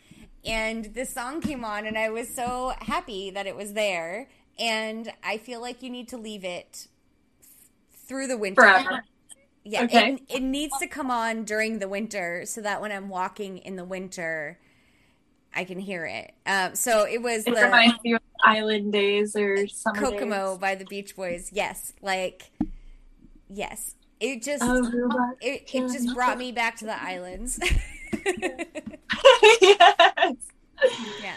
[0.46, 4.28] and this song came on and I was so happy that it was there
[4.60, 6.88] and I feel like you need to leave it
[7.92, 8.62] through the winter.
[8.62, 9.04] Forever.
[9.64, 10.14] Yeah, okay.
[10.14, 13.78] it, it needs to come on during the winter so that when I'm walking in
[13.78, 14.60] the winter,
[15.56, 16.34] I can hear it.
[16.46, 20.58] Um, so it was it the reminds you of Island Days or Kokomo days.
[20.58, 21.52] by the Beach Boys.
[21.54, 22.52] Yes, like
[23.50, 27.60] yes, it just oh, it, it just brought me back to the islands.
[29.62, 30.36] yes.
[31.22, 31.36] Yeah.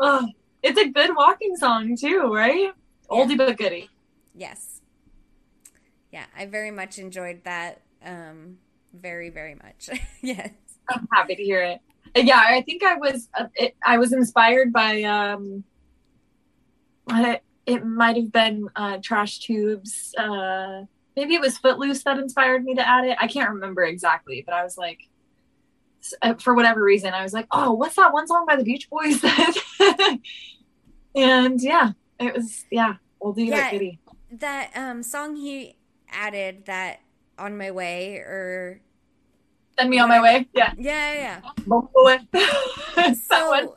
[0.00, 0.26] Oh,
[0.62, 2.62] it's a good walking song too, right?
[2.62, 2.70] Yeah.
[3.10, 3.90] Oldie but goodie.
[4.34, 4.80] Yes.
[6.10, 7.82] Yeah, I very much enjoyed that.
[8.02, 8.56] Um,
[8.94, 9.90] very, very much.
[10.22, 10.50] yes.
[10.88, 11.80] I'm happy to hear it.
[12.16, 15.64] Yeah, I think I was uh, it, I was inspired by um,
[17.10, 20.14] it, it might have been uh, Trash Tubes.
[20.16, 20.84] Uh,
[21.16, 23.16] maybe it was Footloose that inspired me to add it.
[23.20, 25.00] I can't remember exactly, but I was like,
[26.22, 28.88] uh, for whatever reason, I was like, oh, what's that one song by the Beach
[28.90, 29.22] Boys?
[31.14, 33.98] and yeah, it was yeah, oldie yeah, but goodie.
[34.32, 35.76] That um, song he
[36.10, 37.00] added that
[37.38, 38.80] on my way or
[39.78, 40.46] send me on my way.
[40.54, 42.30] Yeah, yeah, yeah.
[42.96, 43.14] yeah.
[43.14, 43.76] so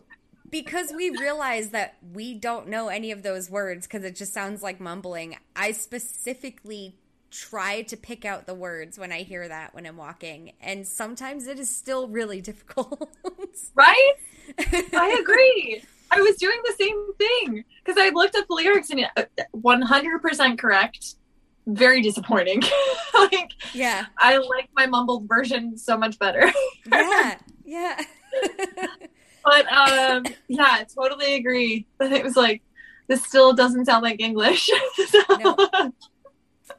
[0.50, 4.64] because we realize that we don't know any of those words because it just sounds
[4.64, 5.38] like mumbling.
[5.56, 6.96] I specifically
[7.32, 11.48] try to pick out the words when I hear that when I'm walking, and sometimes
[11.48, 13.10] it is still really difficult.
[13.76, 14.14] right?
[14.58, 15.84] I agree.
[16.10, 19.06] I was doing the same thing because I looked up the lyrics and
[19.56, 21.16] 100% uh, correct.
[21.66, 22.64] Very disappointing.
[23.14, 26.50] like, yeah, I like my mumbled version so much better.
[26.90, 28.02] yeah, yeah.
[29.44, 31.86] but um, yeah, totally agree.
[31.98, 32.62] But it was like
[33.08, 34.70] this still doesn't sound like English.
[35.08, 35.22] so.
[35.40, 35.92] no.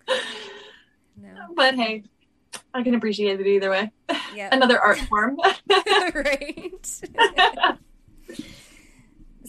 [1.16, 1.28] no.
[1.54, 2.04] But hey,
[2.74, 3.90] I can appreciate it either way.
[4.34, 4.48] Yeah.
[4.52, 5.38] Another art form.
[6.14, 6.86] right.
[6.86, 7.04] so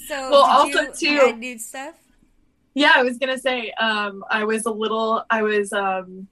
[0.07, 1.95] well, also too new stuff.
[2.73, 6.27] Yeah, I was gonna say, um, I was a little, I was, um,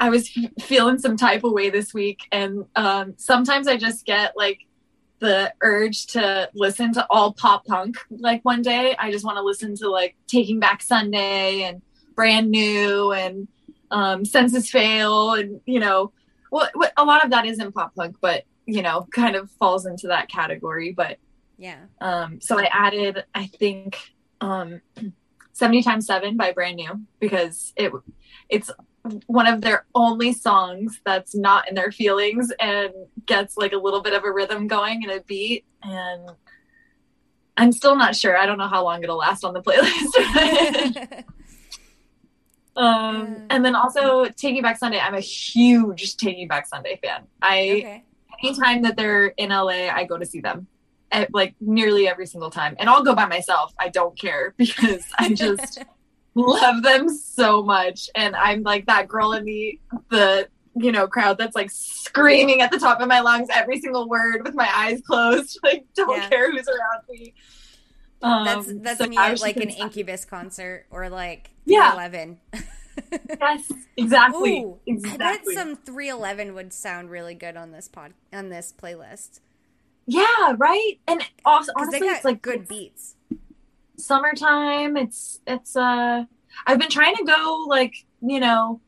[0.00, 4.04] I was f- feeling some type of way this week, and um, sometimes I just
[4.04, 4.66] get like
[5.20, 7.96] the urge to listen to all pop punk.
[8.10, 11.80] Like one day, I just want to listen to like Taking Back Sunday and
[12.14, 13.48] Brand New and
[13.90, 16.12] um, Senses Fail, and you know,
[16.50, 20.08] well, a lot of that isn't pop punk, but you know, kind of falls into
[20.08, 20.92] that category.
[20.92, 21.18] But
[21.58, 21.78] yeah.
[22.00, 23.98] Um, so I added, I think,
[24.40, 24.80] um,
[25.52, 27.92] 70 times seven by Brand New because it
[28.48, 28.70] it's
[29.26, 32.92] one of their only songs that's not in their feelings and
[33.26, 36.30] gets like a little bit of a rhythm going and a beat and
[37.56, 38.36] I'm still not sure.
[38.36, 41.24] I don't know how long it'll last on the playlist.
[42.76, 44.98] um and then also Taking Back Sunday.
[44.98, 47.24] I'm a huge Taking Back Sunday fan.
[47.40, 48.04] I okay.
[48.42, 50.66] anytime that they're in LA, I go to see them
[51.12, 52.74] at, like nearly every single time.
[52.78, 53.72] And I'll go by myself.
[53.78, 55.84] I don't care because I just
[56.34, 58.10] love them so much.
[58.14, 59.78] And I'm like that girl in the
[60.08, 64.08] the you know crowd that's like screaming at the top of my lungs every single
[64.08, 65.58] word with my eyes closed.
[65.62, 66.28] Like don't yeah.
[66.28, 67.34] care who's around me.
[68.22, 71.94] Um, that's that's so me at like an Incubus concert or like yeah.
[71.94, 72.38] Eleven.
[73.40, 74.60] yes, exactly.
[74.60, 75.24] Ooh, exactly.
[75.24, 79.40] I bet some 311 would sound really good on this pod on this playlist.
[80.06, 80.98] Yeah, right.
[81.06, 83.14] And also, honestly, it's like good beats.
[83.96, 84.96] Summertime.
[84.96, 86.24] It's it's uh.
[86.66, 88.80] I've been trying to go like you know,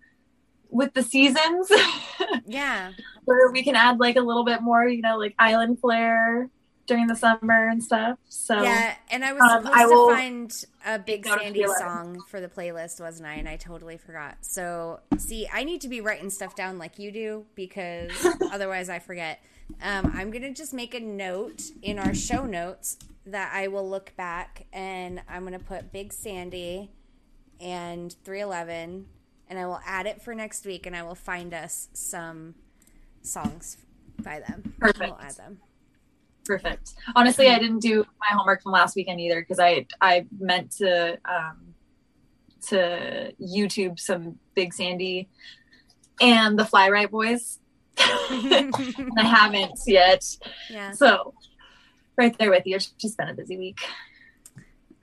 [0.70, 1.70] with the seasons.
[2.46, 2.92] yeah.
[3.24, 6.50] Where we can add like a little bit more, you know, like island flair
[6.86, 8.18] during the summer and stuff.
[8.28, 12.48] So yeah, and I was um, supposed to find a Big Sandy song for the
[12.48, 13.34] playlist, wasn't I?
[13.34, 14.38] And I totally forgot.
[14.42, 18.10] So see, I need to be writing stuff down like you do because
[18.52, 19.42] otherwise I forget.
[19.82, 24.14] Um, I'm gonna just make a note in our show notes that I will look
[24.16, 26.90] back and I'm gonna put Big Sandy
[27.60, 29.06] and 311
[29.48, 32.54] and I will add it for next week and I will find us some
[33.22, 33.78] songs
[34.22, 34.74] by them.
[34.78, 35.00] Perfect.
[35.00, 35.60] We'll add them.
[36.44, 36.94] Perfect.
[37.16, 41.18] Honestly, I didn't do my homework from last weekend either because I I meant to
[41.24, 41.74] um,
[42.68, 45.28] to YouTube some Big Sandy
[46.20, 47.58] and the Fly-Rite Boys.
[47.98, 48.70] I
[49.16, 50.24] haven't yet.
[50.70, 50.92] Yeah.
[50.92, 51.34] So
[52.16, 52.76] right there with you.
[52.76, 53.80] It's just been a busy week.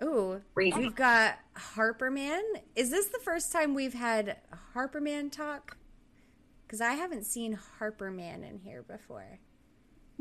[0.03, 2.41] Ooh, we've got Harperman.
[2.75, 4.37] Is this the first time we've had
[4.73, 5.77] Harperman talk?
[6.65, 9.39] Because I haven't seen Harperman in here before.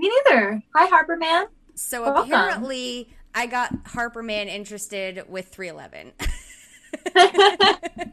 [0.00, 0.62] Me neither.
[0.74, 1.44] Hi, Harper Man.
[1.74, 2.32] So Welcome.
[2.32, 6.12] apparently, I got Harper Man interested with 311.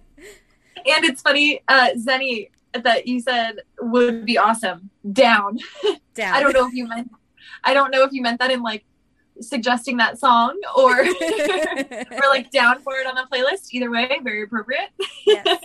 [0.86, 4.90] and it's funny, uh, Zenny, that you said would be awesome.
[5.14, 5.60] Down.
[6.14, 6.36] Down.
[6.36, 7.10] I don't know if you meant.
[7.64, 8.84] I don't know if you meant that in like
[9.40, 13.70] suggesting that song or or like down for it on the playlist.
[13.72, 14.90] Either way, very appropriate.
[15.26, 15.64] yes.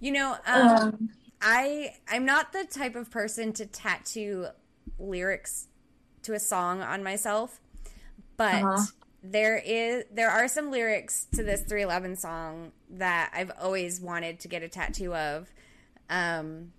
[0.00, 1.10] You know, um, um,
[1.40, 4.48] I I'm not the type of person to tattoo
[5.00, 5.68] lyrics
[6.22, 7.60] to a song on myself,
[8.36, 8.84] but uh-huh.
[9.22, 14.48] there is there are some lyrics to this 311 song that I've always wanted to
[14.48, 15.50] get a tattoo of.
[16.08, 16.72] Um,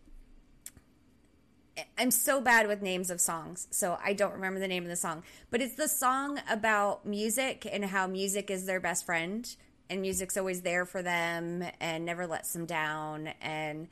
[1.98, 4.96] I'm so bad with names of songs, so I don't remember the name of the
[4.96, 5.24] song.
[5.50, 9.48] But it's the song about music and how music is their best friend,
[9.90, 13.30] and music's always there for them and never lets them down.
[13.42, 13.88] And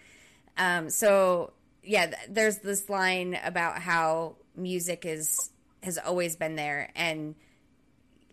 [0.58, 1.54] um, so,
[1.84, 5.52] yeah, there's this line about how music is
[5.84, 7.36] has always been there, and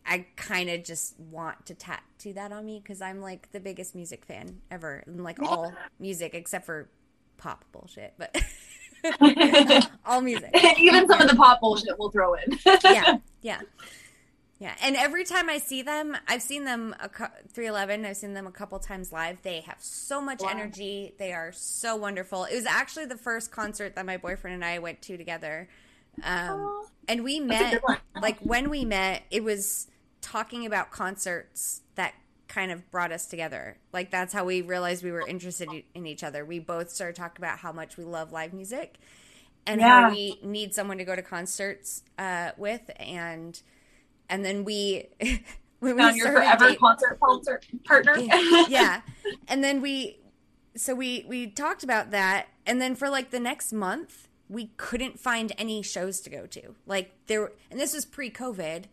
[0.04, 3.94] I kind of just want to tattoo that on me because I'm like the biggest
[3.94, 6.88] music fan ever, and like all music except for
[7.36, 8.36] pop bullshit, but
[10.06, 10.50] all music.
[10.78, 12.58] Even some of the pop bullshit we'll throw in.
[12.84, 13.60] yeah, yeah,
[14.58, 14.74] yeah.
[14.82, 18.06] And every time I see them, I've seen them a 311.
[18.06, 19.42] I've seen them a couple times live.
[19.42, 20.48] They have so much wow.
[20.50, 21.14] energy.
[21.18, 22.44] They are so wonderful.
[22.44, 25.68] It was actually the first concert that my boyfriend and I went to together.
[26.22, 27.82] Um, and we met
[28.20, 29.88] like when we met, it was
[30.22, 32.14] talking about concerts that
[32.48, 33.76] kind of brought us together.
[33.92, 36.46] Like that's how we realized we were interested in each other.
[36.46, 38.96] We both started talking about how much we love live music
[39.66, 40.02] and yeah.
[40.02, 43.60] how we need someone to go to concerts uh, with, and
[44.28, 45.08] and then we.
[45.80, 48.16] when Found we your forever date, concert concert partner.
[48.68, 49.02] yeah,
[49.48, 50.18] and then we,
[50.74, 55.20] so we we talked about that, and then for like the next month, we couldn't
[55.20, 56.74] find any shows to go to.
[56.86, 58.84] Like there, and this was pre-COVID,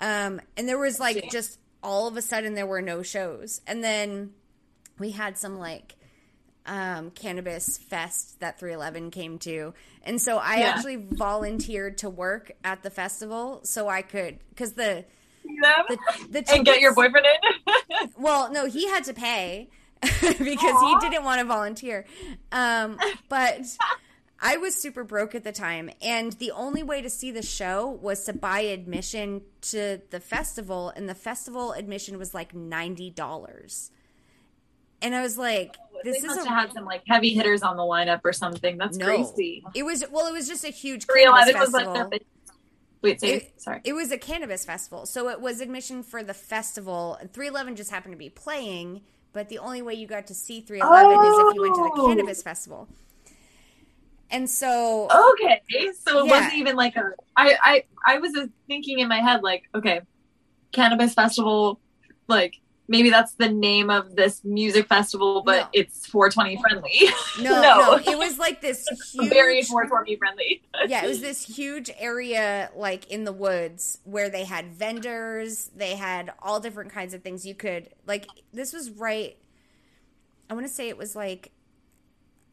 [0.00, 3.82] um, and there was like just all of a sudden there were no shows, and
[3.82, 4.32] then
[4.98, 5.94] we had some like
[6.68, 9.74] um, cannabis fest that 311 came to.
[10.04, 10.66] And so I yeah.
[10.66, 15.04] actually volunteered to work at the festival so I could, because the,
[15.44, 15.98] the,
[16.30, 18.10] the tickets, and get your boyfriend in.
[18.18, 19.68] well, no, he had to pay
[20.00, 21.02] because Aww.
[21.02, 22.04] he didn't want to volunteer.
[22.52, 23.62] Um, but
[24.40, 27.88] I was super broke at the time, and the only way to see the show
[27.88, 33.90] was to buy admission to the festival, and the festival admission was like ninety dollars.
[35.00, 37.82] And I was like, oh, "This is a, had some like heavy hitters on the
[37.82, 39.64] lineup or something." That's no, crazy.
[39.74, 41.92] It was well, it was just a huge cannabis festival.
[41.92, 42.22] Was like
[43.00, 43.80] Wait, say it, sorry.
[43.84, 47.18] It was a cannabis festival, so it was admission for the festival.
[47.32, 49.02] Three Eleven just happened to be playing,
[49.32, 51.22] but the only way you got to see Three Eleven oh.
[51.22, 52.06] is if you went to the oh.
[52.08, 52.88] cannabis festival.
[54.30, 55.62] And so, okay,
[56.00, 56.30] so it yeah.
[56.30, 57.12] wasn't even like a.
[57.36, 60.00] I I I was thinking in my head like, okay,
[60.72, 61.80] cannabis festival,
[62.26, 65.68] like maybe that's the name of this music festival, but no.
[65.72, 67.00] it's 420 friendly.
[67.40, 70.62] No, no, no, it was like this huge, very 420 friendly.
[70.88, 75.96] yeah, it was this huge area like in the woods where they had vendors, they
[75.96, 78.26] had all different kinds of things you could like.
[78.52, 79.36] This was right.
[80.50, 81.52] I want to say it was like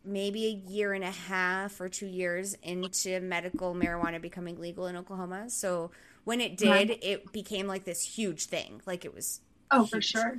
[0.03, 4.95] maybe a year and a half or two years into medical marijuana becoming legal in
[4.95, 5.49] Oklahoma.
[5.49, 5.91] So
[6.26, 6.78] when it uh-huh.
[6.80, 8.82] did, it became like this huge thing.
[8.86, 9.40] Like it was
[9.72, 9.90] Oh, huge.
[9.90, 10.32] for sure.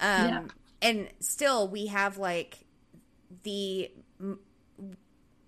[0.00, 0.42] Um, yeah.
[0.82, 2.60] And still, we have like
[3.42, 3.90] the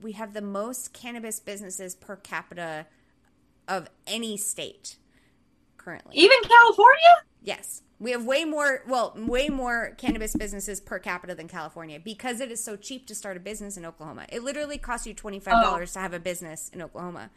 [0.03, 2.87] we have the most cannabis businesses per capita
[3.69, 4.97] of any state
[5.79, 6.17] currently.
[6.17, 7.23] Even California?
[7.43, 7.83] Yes.
[7.99, 12.51] We have way more, well, way more cannabis businesses per capita than California because it
[12.51, 14.27] is so cheap to start a business in Oklahoma.
[14.29, 15.85] It literally costs you $25 oh.
[15.85, 17.31] to have a business in Oklahoma.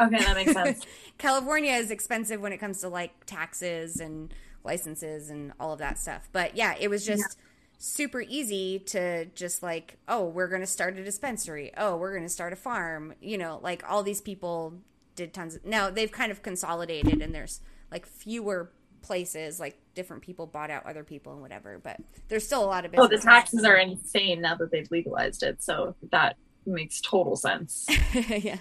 [0.00, 0.84] Okay, that makes sense.
[1.16, 5.98] California is expensive when it comes to like taxes and licenses and all of that
[5.98, 6.28] stuff.
[6.32, 7.44] But yeah, it was just yeah.
[7.78, 11.72] super easy to just like, oh, we're going to start a dispensary.
[11.76, 13.14] Oh, we're going to start a farm.
[13.20, 14.74] You know, like all these people
[15.14, 15.64] did tons of.
[15.64, 17.60] Now they've kind of consolidated and there's
[17.90, 18.70] like fewer
[19.02, 21.96] places like different people bought out other people and whatever but
[22.28, 25.62] there's still a lot of oh the taxes are insane now that they've legalized it
[25.62, 26.36] so that
[26.66, 27.86] makes total sense
[28.28, 28.58] yeah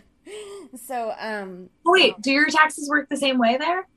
[0.75, 3.87] so um wait do your taxes work the same way there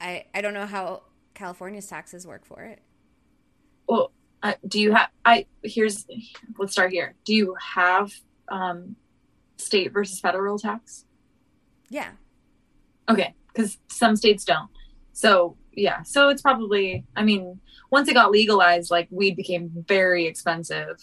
[0.00, 1.02] I I don't know how
[1.34, 2.80] California's taxes work for it.
[3.88, 4.12] Well,
[4.42, 5.08] uh, do you have?
[5.24, 6.06] I here's
[6.58, 7.14] let's start here.
[7.24, 8.12] Do you have
[8.48, 8.96] um,
[9.56, 11.04] state versus federal tax?
[11.88, 12.10] Yeah.
[13.08, 14.68] Okay, because some states don't.
[15.12, 17.04] So yeah, so it's probably.
[17.14, 17.60] I mean,
[17.90, 20.96] once it got legalized, like weed became very expensive.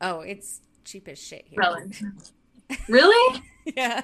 [0.00, 1.60] Oh, it's cheap as shit here.
[2.88, 3.42] Really?
[3.76, 4.02] yeah.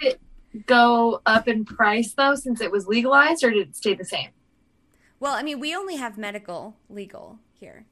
[0.00, 0.20] It,
[0.66, 4.30] go up in price though since it was legalized or did it stay the same?
[5.18, 7.86] Well, I mean, we only have medical legal here.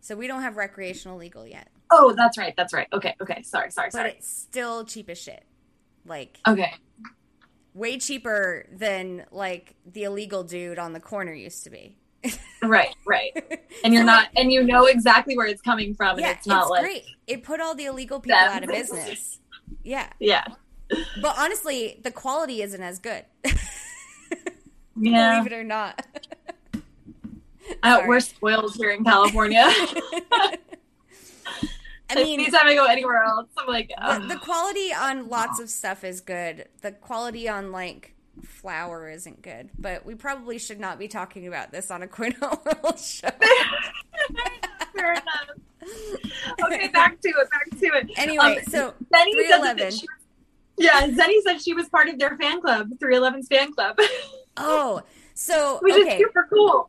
[0.00, 1.68] So we don't have recreational legal yet.
[1.90, 2.54] Oh, that's right.
[2.56, 2.88] That's right.
[2.92, 3.14] Okay.
[3.20, 3.42] Okay.
[3.42, 3.70] Sorry.
[3.70, 3.90] Sorry.
[3.92, 5.44] But it's still cheap as shit.
[6.06, 6.74] Like Okay.
[7.74, 11.98] Way cheaper than like the illegal dude on the corner used to be.
[12.62, 13.32] right, right.
[13.84, 16.70] And you're not and you know exactly where it's coming from yeah, it's not it's
[16.70, 17.04] like great.
[17.26, 19.40] It put all the illegal people out of business.
[19.82, 20.08] Yeah.
[20.18, 20.46] Yeah
[20.88, 23.24] but honestly, the quality isn't as good.
[24.96, 25.40] yeah.
[25.40, 26.04] Believe it or not.
[27.82, 29.64] Uh, we're spoiled here in California.
[29.68, 30.56] I
[32.14, 34.20] mean, anytime I go anywhere else, I'm like, oh.
[34.20, 36.68] the, the, quality on lots of stuff is good.
[36.82, 38.14] The quality on like
[38.44, 42.36] flour isn't good, but we probably should not be talking about this on a Quinn
[42.96, 43.28] show.
[44.94, 45.50] Fair enough.
[46.64, 47.50] Okay, back to it.
[47.50, 48.10] Back to it.
[48.16, 48.94] Anyway, um, so
[49.32, 49.92] three eleven.
[50.78, 53.98] Yeah, Zenny said she was part of their fan club, 311's fan club.
[54.58, 55.02] Oh,
[55.34, 56.14] so which okay.
[56.14, 56.88] is super cool.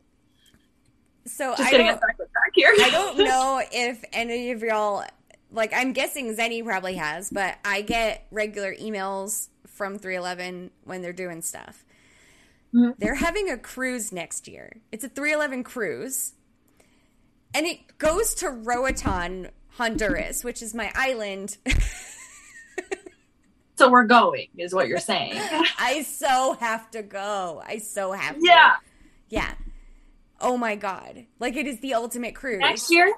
[1.26, 2.16] So Just I don't, back
[2.54, 2.72] here.
[2.80, 5.04] I don't know if any of y'all
[5.52, 5.74] like.
[5.74, 11.42] I'm guessing Zenny probably has, but I get regular emails from 311 when they're doing
[11.42, 11.84] stuff.
[12.74, 12.92] Mm-hmm.
[12.98, 14.72] They're having a cruise next year.
[14.92, 16.32] It's a 311 cruise,
[17.52, 21.58] and it goes to Roatan, Honduras, which is my island.
[23.78, 25.34] So we're going, is what you're saying.
[25.78, 27.62] I so have to go.
[27.64, 28.40] I so have to.
[28.44, 28.74] Yeah.
[29.28, 29.54] Yeah.
[30.40, 31.26] Oh my god.
[31.38, 32.58] Like it is the ultimate cruise.
[32.58, 33.12] Next year?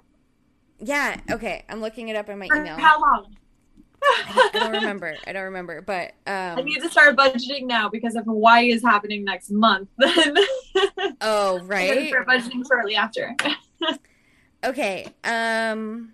[0.79, 1.19] Yeah.
[1.31, 1.65] Okay.
[1.71, 2.77] I'm looking it up in my For email.
[2.77, 3.35] how long?
[4.03, 5.15] I don't remember.
[5.27, 5.81] I don't remember.
[5.81, 9.89] But um I need to start budgeting now because if Hawaii is happening next month,
[9.99, 10.35] then
[11.23, 12.09] Oh, right.
[12.09, 13.35] start budgeting shortly after.
[14.63, 15.07] Okay.
[15.25, 16.13] Um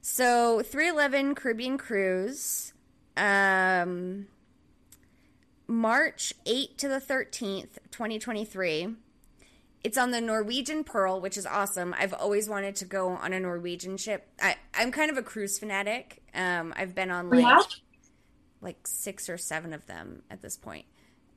[0.00, 2.71] so 311 Caribbean cruise
[3.16, 4.26] um
[5.68, 8.94] March 8 to the 13th, 2023.
[9.84, 11.94] It's on the Norwegian Pearl, which is awesome.
[11.98, 14.28] I've always wanted to go on a Norwegian ship.
[14.40, 16.22] I, I'm kind of a cruise fanatic.
[16.34, 17.60] Um, I've been on like Yeah?
[18.60, 20.84] like six or seven of them at this point.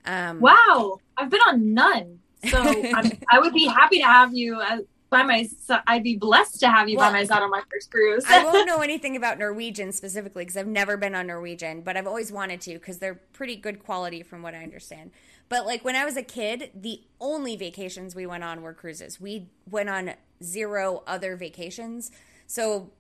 [0.06, 2.60] Um, Wow, I've been on none, so
[2.94, 4.82] I'm, I would be happy to have you as,
[5.16, 5.44] by my.
[5.44, 8.24] si- I'd be blessed to have you Well, by my side on my first cruise.
[8.28, 12.08] I won't know anything about Norwegian specifically because I've never been on Norwegian, but I've
[12.08, 15.12] always wanted to because they're pretty good quality from what I understand.
[15.48, 19.22] But like when I was a kid, the only vacations we went on were cruises.
[19.22, 20.14] We went on
[20.44, 22.12] zero other vacations.
[22.48, 22.92] So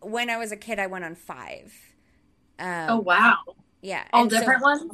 [0.00, 1.74] when I was a kid, I went on five.
[2.58, 3.36] Um, oh wow,
[3.82, 4.92] yeah, all and so- different ones.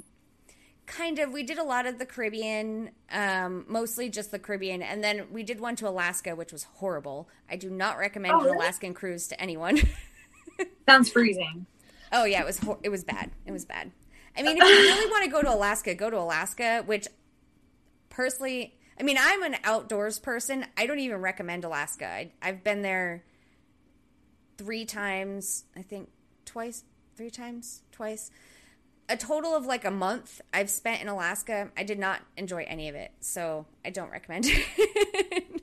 [0.86, 4.82] Kind of we did a lot of the caribbean um, mostly just the caribbean.
[4.82, 7.28] And then we did one to alaska which was horrible.
[7.50, 8.56] I do not recommend Oh, an really?
[8.56, 9.78] alaskan cruise to anyone.
[10.88, 11.66] Sounds freezing.
[12.12, 13.30] oh yeah it was it was bad.
[13.46, 13.90] It was bad.
[14.36, 17.06] I mean if you really want to go to alaska go to alaska which
[18.10, 20.66] personally i mean i'm an outdoors person.
[20.76, 22.06] I don't even recommend alaska.
[22.06, 23.24] I, i've been there
[24.59, 26.09] three times i think
[26.44, 26.84] twice
[27.16, 28.30] three times twice
[29.12, 31.70] a total of like a month I've spent in Alaska.
[31.76, 35.62] I did not enjoy any of it, so I don't recommend it.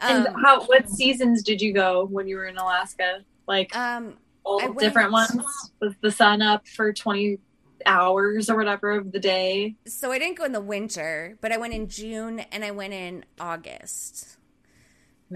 [0.00, 0.64] And um, how?
[0.64, 3.20] What seasons did you go when you were in Alaska?
[3.46, 4.14] Like um,
[4.44, 5.40] all went- different ones.
[5.80, 7.38] Was the sun up for twenty
[7.86, 9.76] hours or whatever of the day?
[9.86, 12.92] so I didn't go in the winter, but I went in June and I went
[12.92, 14.36] in August.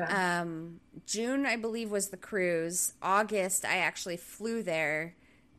[0.08, 2.94] Um, June, I believe, was the cruise.
[3.02, 5.14] August, I actually flew there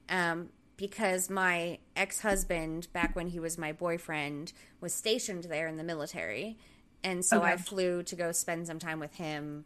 [0.09, 0.49] um,
[0.83, 4.51] because my ex husband, back when he was my boyfriend,
[4.81, 6.57] was stationed there in the military.
[7.05, 9.63] And so I flew to go spend some time with him.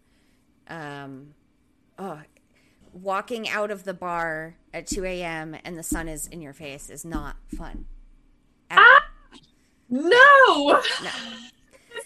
[0.67, 1.33] Um,
[1.97, 2.21] oh,
[2.93, 5.55] walking out of the bar at 2 a.m.
[5.65, 7.87] and the sun is in your face is not fun.
[8.69, 9.05] Ah!
[9.89, 10.03] No.
[10.11, 11.09] No.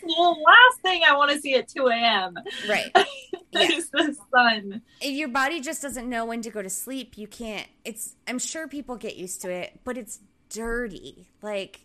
[0.07, 2.35] The last thing I want to see at two a.m.
[2.69, 2.91] Right.
[3.53, 3.63] Yeah.
[3.63, 4.81] is the sun.
[5.01, 8.39] if your body just doesn't know when to go to sleep you can't it's i'm
[8.39, 11.81] sure people get used to it but it's dirty like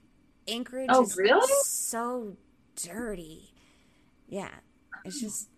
[0.46, 1.52] anchorage Oh, is really?
[1.64, 2.36] so
[2.84, 3.52] dirty
[4.28, 4.50] yeah
[5.04, 5.48] it's just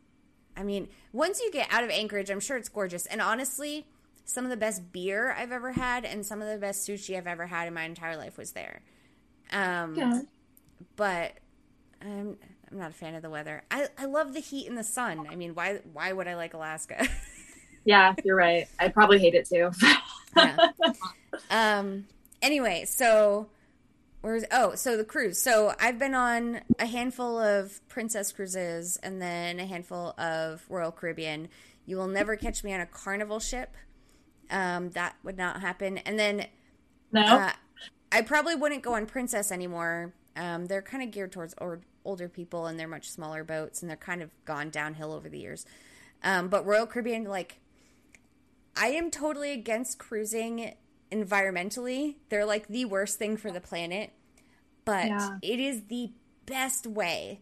[0.56, 3.86] i mean once you get out of anchorage i'm sure it's gorgeous and honestly
[4.24, 7.26] some of the best beer i've ever had and some of the best sushi i've
[7.26, 8.80] ever had in my entire life was there
[9.52, 10.20] um Yeah.
[10.97, 11.32] but
[12.00, 12.36] I'm
[12.70, 13.62] I'm not a fan of the weather.
[13.70, 15.26] I, I love the heat and the sun.
[15.28, 17.06] I mean, why why would I like Alaska?
[17.84, 18.68] Yeah, you're right.
[18.78, 19.70] I probably hate it too.
[20.36, 20.68] Yeah.
[21.50, 22.04] um.
[22.42, 23.48] Anyway, so
[24.20, 25.40] where's oh so the cruise.
[25.40, 30.92] So I've been on a handful of Princess cruises and then a handful of Royal
[30.92, 31.48] Caribbean.
[31.86, 33.74] You will never catch me on a Carnival ship.
[34.50, 35.96] Um, that would not happen.
[35.96, 36.46] And then
[37.10, 37.22] no.
[37.22, 37.52] uh,
[38.12, 40.12] I probably wouldn't go on Princess anymore.
[40.39, 43.90] Um, they're kind of geared towards or, older people, and they're much smaller boats, and
[43.90, 45.66] they're kind of gone downhill over the years.
[46.23, 47.59] Um, but Royal Caribbean, like,
[48.77, 50.74] I am totally against cruising
[51.10, 52.16] environmentally.
[52.28, 54.12] They're like the worst thing for the planet,
[54.85, 55.39] but Yeah.
[55.43, 56.12] it is the
[56.47, 57.40] best way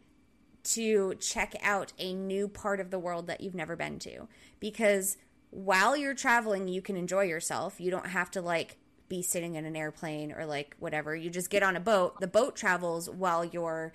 [0.65, 4.27] to check out a new part of the world that you've never been to
[4.59, 5.17] because
[5.51, 8.77] while you're traveling you can enjoy yourself you don't have to like
[9.09, 12.27] be sitting in an airplane or like whatever you just get on a boat the
[12.27, 13.93] boat travels while you're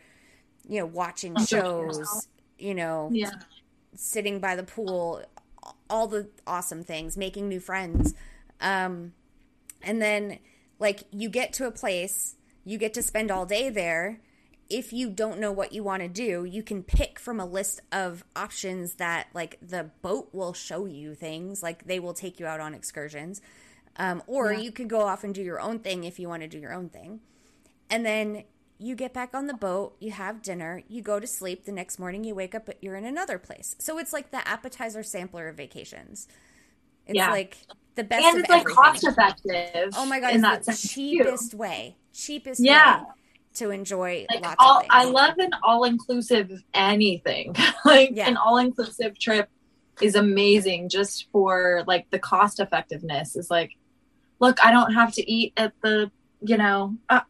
[0.68, 2.28] you know watching shows
[2.62, 3.32] you know yeah.
[3.96, 5.24] sitting by the pool,
[5.90, 8.14] all the awesome things, making new friends.
[8.62, 9.14] Um,
[9.82, 10.40] and then,
[10.80, 14.22] like, you get to a place, you get to spend all day there.
[14.70, 17.82] If you don't know what you want to do, you can pick from a list
[17.92, 22.46] of options that, like, the boat will show you things, like, they will take you
[22.46, 23.42] out on excursions.
[23.98, 24.60] Um, or Yeah.
[24.60, 26.74] you could go off and do your own thing if you want to do your
[26.74, 27.20] own thing.
[27.90, 28.44] And then
[28.78, 31.66] you get back on the boat, you have dinner, you go to sleep.
[31.66, 33.76] The next morning, you wake up, but you're in another place.
[33.80, 36.28] So it's like the appetizer sampler of vacations.
[37.06, 37.30] It's Yeah.
[37.32, 37.58] like
[37.96, 38.76] the best And it's like everything.
[38.84, 39.90] cost effective.
[39.98, 40.88] oh my god, in it's that the sense too.
[40.88, 43.02] cheapest way, cheapest Yeah.
[43.02, 43.08] way
[43.56, 44.90] to enjoy Like lots all, of things.
[44.94, 47.54] I love an all inclusive anything.
[47.86, 48.30] like Yeah.
[48.30, 49.50] an all inclusive trip
[50.00, 53.72] is amazing just for like the cost effectiveness is like
[54.42, 56.12] look, I don't have to eat at the,
[56.42, 57.22] you know, uh,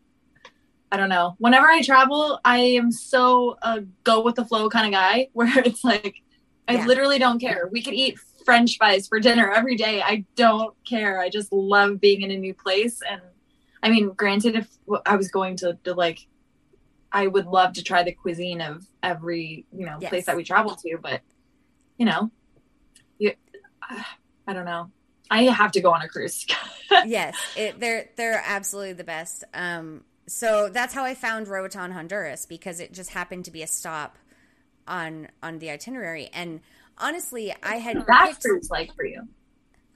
[0.91, 1.35] I don't know.
[1.37, 5.59] Whenever I travel, I am so a go with the flow kind of guy where
[5.59, 6.15] it's like,
[6.67, 6.85] I yeah.
[6.85, 7.69] literally don't care.
[7.71, 10.01] We could eat french fries for dinner every day.
[10.01, 11.19] I don't care.
[11.19, 12.99] I just love being in a new place.
[13.07, 13.21] And
[13.83, 14.69] I mean, granted, if
[15.05, 16.25] I was going to, to like,
[17.11, 20.09] I would love to try the cuisine of every, you know, yes.
[20.09, 21.21] place that we travel to, but
[21.97, 22.31] you know,
[23.19, 23.33] you,
[24.47, 24.89] I don't know.
[25.31, 26.45] I have to go on a cruise.
[27.05, 29.45] yes, it, they're they're absolutely the best.
[29.53, 33.67] Um, so that's how I found Roatan, Honduras, because it just happened to be a
[33.67, 34.17] stop
[34.87, 36.29] on on the itinerary.
[36.33, 36.59] And
[36.97, 38.43] honestly, I had that picked...
[38.43, 39.27] cruise like for you,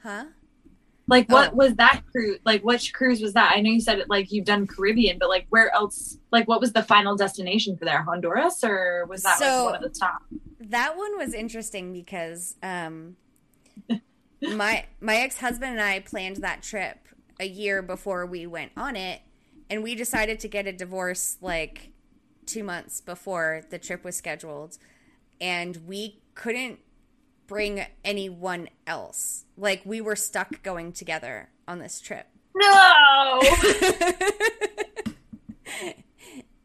[0.02, 0.26] huh?
[1.08, 1.56] Like what oh.
[1.56, 2.40] was that cruise?
[2.46, 3.52] Like which cruise was that?
[3.54, 6.18] I know you said it like you've done Caribbean, but like where else?
[6.32, 8.02] Like what was the final destination for there?
[8.04, 10.22] Honduras or was that so, like one of the top?
[10.62, 13.18] That one was interesting because um
[14.54, 17.08] my my ex-husband and I planned that trip
[17.40, 19.22] a year before we went on it
[19.70, 21.92] and we decided to get a divorce like
[22.46, 24.78] 2 months before the trip was scheduled
[25.42, 26.80] and we couldn't
[27.48, 29.46] bring anyone else.
[29.58, 32.28] Like we were stuck going together on this trip.
[32.56, 33.42] No.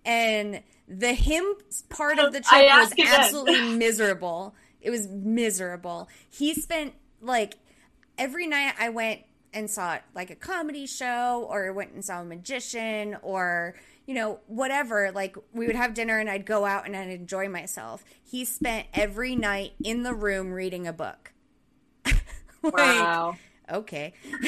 [0.05, 1.45] and the him
[1.89, 4.55] part of the trip was absolutely miserable.
[4.81, 6.09] It was miserable.
[6.29, 7.57] He spent like
[8.21, 9.23] every night I went
[9.53, 13.75] and saw like a comedy show or went and saw a magician or
[14.07, 17.49] you know whatever like we would have dinner and I'd go out and I'd enjoy
[17.49, 18.05] myself.
[18.23, 21.33] He spent every night in the room reading a book.
[22.05, 23.37] like, wow.
[23.73, 24.13] Okay.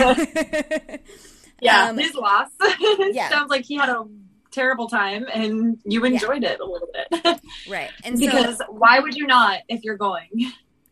[1.61, 2.51] yeah, um, his loss.
[3.13, 3.31] yeah.
[3.31, 4.05] Sounds like he had a
[4.51, 6.51] terrible time and you enjoyed yeah.
[6.51, 7.41] it a little bit.
[7.69, 7.91] right.
[8.05, 10.29] And because so, why would you not if you're going?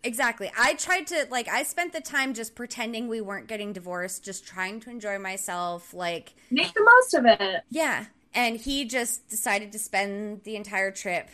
[0.02, 0.50] Exactly.
[0.58, 4.46] I tried to like I spent the time just pretending we weren't getting divorced, just
[4.46, 7.62] trying to enjoy myself, like make the most of it.
[7.68, 8.06] Yeah.
[8.32, 11.28] And he just decided to spend the entire trip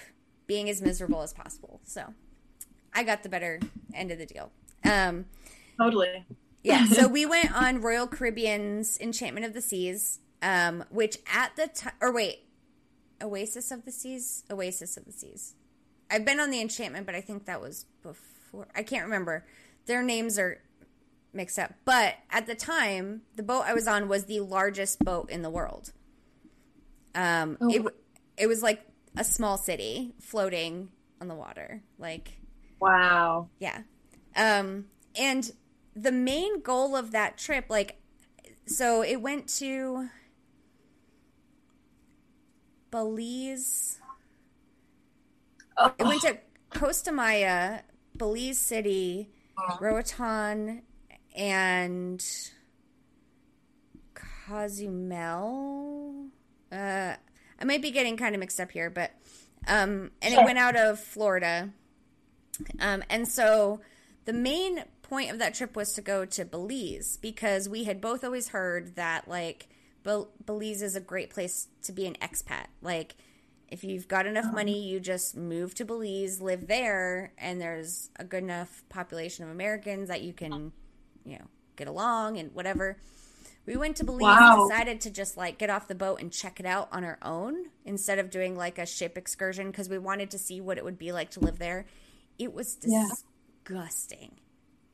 [0.47, 1.81] being as miserable as possible.
[1.85, 2.13] So
[2.93, 3.61] I got the better
[3.95, 4.51] end of the deal.
[4.85, 5.27] Um
[5.79, 6.25] Totally.
[6.65, 11.69] yeah, so we went on Royal Caribbean's Enchantment of the Seas, um, which at the
[11.69, 12.47] time or wait,
[13.23, 14.43] Oasis of the Seas?
[14.51, 15.55] Oasis of the Seas.
[16.11, 18.36] I've been on the Enchantment, but I think that was before
[18.75, 19.45] I can't remember.
[19.87, 20.61] Their names are
[21.33, 21.75] mixed up.
[21.85, 25.51] But at the time, the boat I was on was the largest boat in the
[25.51, 25.93] world.
[27.15, 27.71] Um, oh.
[27.71, 27.83] it
[28.37, 28.83] it was like
[29.17, 30.91] a small city floating
[31.21, 31.83] on the water.
[31.99, 32.39] Like,
[32.81, 33.49] wow.
[33.59, 33.83] Yeah.
[34.35, 34.87] Um,
[35.19, 35.51] and
[35.95, 37.99] the main goal of that trip, like,
[38.67, 40.09] so it went to
[42.91, 43.99] Belize.
[45.79, 45.95] Oh.
[45.99, 46.39] It went to
[46.71, 47.81] Costa Maya,
[48.19, 49.79] Belize City, uh-huh.
[49.81, 50.83] Roatan,
[51.37, 52.25] and
[54.49, 56.27] Cozumel.
[56.71, 57.15] Uh,
[57.59, 59.13] I might be getting kind of mixed up here, but
[59.67, 61.71] um, and it went out of Florida.
[62.81, 63.81] Um, and so
[64.25, 68.25] the main point of that trip was to go to Belize because we had both
[68.25, 69.69] always heard that like
[70.03, 72.67] Belize is a great place to be an expat.
[72.81, 73.17] Like
[73.69, 78.25] if you've got enough money, you just move to Belize, live there, and there's a
[78.25, 80.73] good enough population of Americans that you can,
[81.25, 82.97] you know, get along and whatever.
[83.67, 84.61] We went to Belize wow.
[84.61, 87.19] and decided to just like get off the boat and check it out on our
[87.23, 90.85] own instead of doing like a ship excursion because we wanted to see what it
[90.85, 91.87] would be like to live there.
[92.39, 94.33] It was disgusting.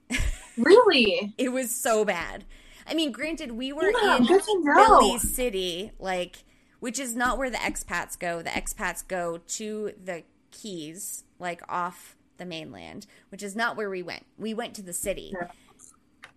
[0.08, 0.18] Yeah.
[0.56, 1.34] Really?
[1.38, 2.44] it was so bad.
[2.86, 6.44] I mean, granted, we were yeah, in Belize City, like
[6.82, 8.42] which is not where the expats go.
[8.42, 14.02] The expats go to the Keys, like off the mainland, which is not where we
[14.02, 14.26] went.
[14.36, 15.32] We went to the city.
[15.32, 15.46] Yeah.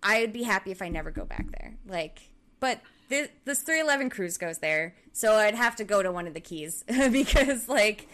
[0.04, 1.74] I would be happy if I never go back there.
[1.84, 2.20] Like,
[2.60, 6.34] but this, this 311 cruise goes there, so I'd have to go to one of
[6.34, 8.06] the Keys because, like,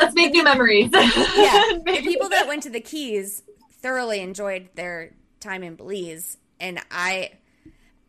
[0.00, 0.88] let's make new memories.
[0.90, 1.00] yeah,
[1.84, 3.42] the people that went to the Keys
[3.82, 7.32] thoroughly enjoyed their time in Belize, and I,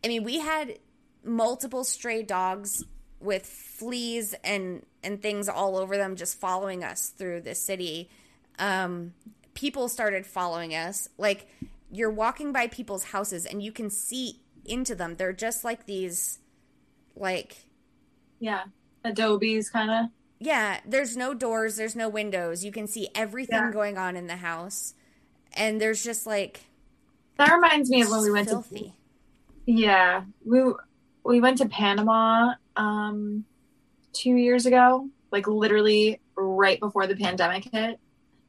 [0.02, 0.78] I mean, we had
[1.22, 2.84] multiple stray dogs
[3.20, 8.10] with fleas and and things all over them just following us through the city.
[8.58, 9.14] Um,
[9.54, 11.08] people started following us.
[11.18, 11.48] Like
[11.90, 15.16] you're walking by people's houses and you can see into them.
[15.16, 16.38] They're just like these
[17.16, 17.66] like
[18.38, 18.64] yeah
[19.04, 20.06] adobes kind of
[20.38, 22.64] yeah there's no doors there's no windows.
[22.64, 23.70] You can see everything yeah.
[23.70, 24.94] going on in the house.
[25.54, 26.60] And there's just like
[27.36, 28.94] that reminds me of when we went filthy.
[29.66, 30.62] to yeah we
[31.24, 33.44] we went to panama um,
[34.12, 37.98] two years ago, like literally right before the pandemic hit.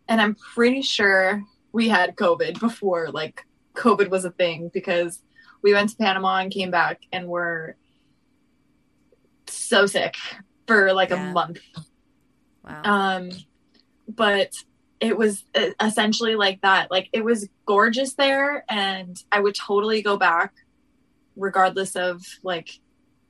[0.08, 3.46] And I'm pretty sure we had COVID before like
[3.76, 5.22] COVID was a thing because
[5.62, 7.76] we went to Panama and came back and were
[9.48, 10.16] so sick
[10.68, 11.30] for like yeah.
[11.30, 11.60] a month.
[12.64, 12.82] Wow.
[12.84, 13.32] Um,
[14.08, 14.54] but
[15.00, 15.44] it was
[15.82, 16.92] essentially like that.
[16.92, 20.54] Like it was gorgeous there, and I would totally go back,
[21.36, 22.80] regardless of like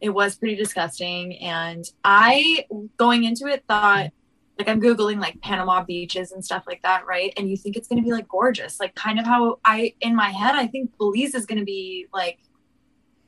[0.02, 1.38] it was pretty disgusting.
[1.38, 2.66] And I
[2.98, 4.12] going into it thought
[4.58, 7.34] like I'm googling like Panama beaches and stuff like that, right?
[7.38, 10.16] And you think it's going to be like gorgeous, like kind of how I in
[10.16, 12.40] my head I think Belize is going to be like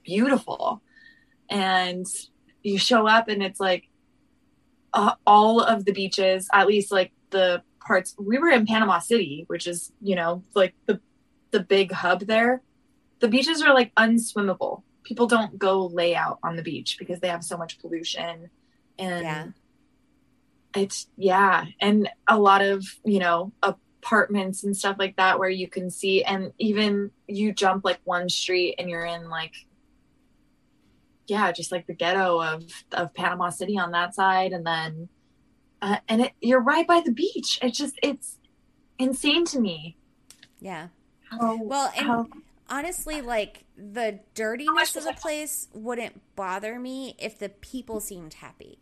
[0.04, 0.82] beautiful,
[1.50, 2.06] and
[2.62, 3.88] you show up and it's like
[4.94, 8.16] uh, all of the beaches, at least like the parts.
[8.20, 11.00] We were in Panama City, which is you know like the
[11.52, 12.62] the big hub there.
[13.20, 14.84] The beaches are like unswimmable.
[15.04, 18.50] People don't go lay out on the beach because they have so much pollution
[18.98, 19.48] and yeah.
[20.76, 25.68] it's yeah, and a lot of you know apartments and stuff like that where you
[25.68, 29.54] can see and even you jump like one street and you're in like
[31.28, 35.10] yeah, just like the ghetto of of Panama City on that side, and then
[35.82, 37.60] uh, and it, you're right by the beach.
[37.62, 38.38] It's just it's
[39.00, 39.98] insane to me.
[40.60, 40.88] Yeah.
[41.30, 42.28] How, well, and how...
[42.70, 48.80] honestly, like the dirtiness of the place wouldn't bother me if the people seemed happy.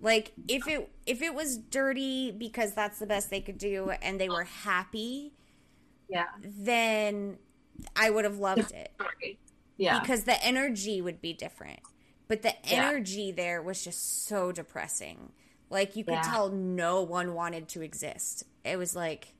[0.00, 4.20] Like if it if it was dirty because that's the best they could do and
[4.20, 5.32] they were happy,
[6.08, 7.38] yeah, then
[7.94, 8.92] I would have loved it.
[9.78, 10.00] Yeah.
[10.00, 11.80] Because the energy would be different.
[12.28, 13.34] But the energy yeah.
[13.36, 15.32] there was just so depressing.
[15.68, 16.22] Like you could yeah.
[16.22, 18.44] tell no one wanted to exist.
[18.64, 19.34] It was like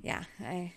[0.00, 0.72] yeah, I,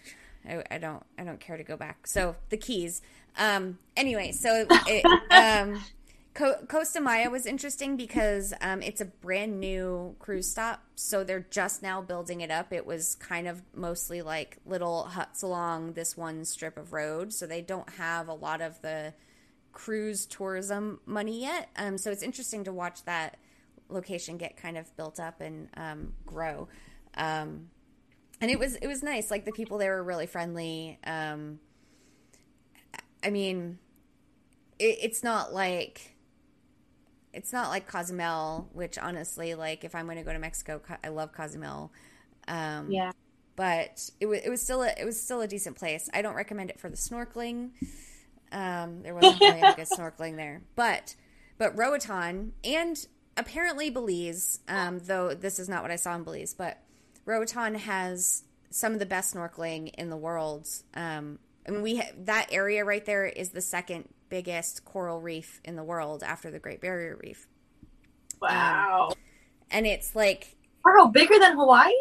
[0.48, 2.08] I I, don't I don't care to go back.
[2.08, 3.02] So the keys.
[3.38, 5.82] Um anyway, so it, um
[6.68, 11.82] Costa Maya was interesting because um, it's a brand new cruise stop, so they're just
[11.82, 12.74] now building it up.
[12.74, 17.48] It was kind of mostly like little huts along this one strip of road, so
[17.48, 19.14] they don't have a lot of the
[19.72, 21.70] cruise tourism money yet.
[21.78, 23.38] Um, so it's interesting to watch that
[23.88, 26.68] location get kind of built up and um, grow.
[27.16, 27.70] Um,
[28.42, 29.32] and it was it was nice.
[29.32, 31.00] Like the people there were really friendly.
[31.06, 31.60] Um,
[33.24, 33.80] I mean,
[34.80, 36.16] it, it's not like
[37.34, 41.10] it's not like Cozumel, which honestly, like if I'm going to go to Mexico, I
[41.10, 41.92] love Cozumel.
[42.48, 43.12] Um, yeah.
[43.56, 46.10] But it was it was still a it was still a decent place.
[46.14, 47.70] I don't recommend it for the snorkeling.
[48.52, 51.16] Um, there wasn't really any good snorkeling there, but
[51.58, 53.08] but Roatan and
[53.38, 56.80] apparently Belize, um, though this is not what I saw in Belize, but
[57.26, 60.68] Roatan has some of the best snorkeling in the world.
[60.94, 61.40] Um,
[61.72, 65.84] mean, we ha- that area right there is the second biggest coral reef in the
[65.84, 67.48] world after the Great Barrier Reef.
[68.42, 69.10] Wow.
[69.12, 69.18] Um,
[69.72, 71.92] and it's like wow, bigger than Hawaii?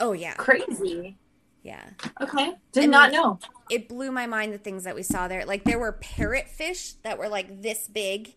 [0.00, 0.34] Oh yeah.
[0.34, 1.16] Crazy.
[1.62, 1.84] Yeah.
[2.20, 2.54] Okay.
[2.72, 3.38] Did I not know.
[3.70, 5.44] It blew my mind the things that we saw there.
[5.44, 8.34] Like there were parrotfish that were like this big.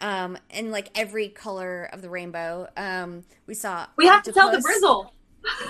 [0.00, 2.68] Um, and like every color of the rainbow.
[2.76, 3.86] Um, we saw.
[3.96, 4.34] We have octopus.
[4.34, 5.10] to tell the Brizzle.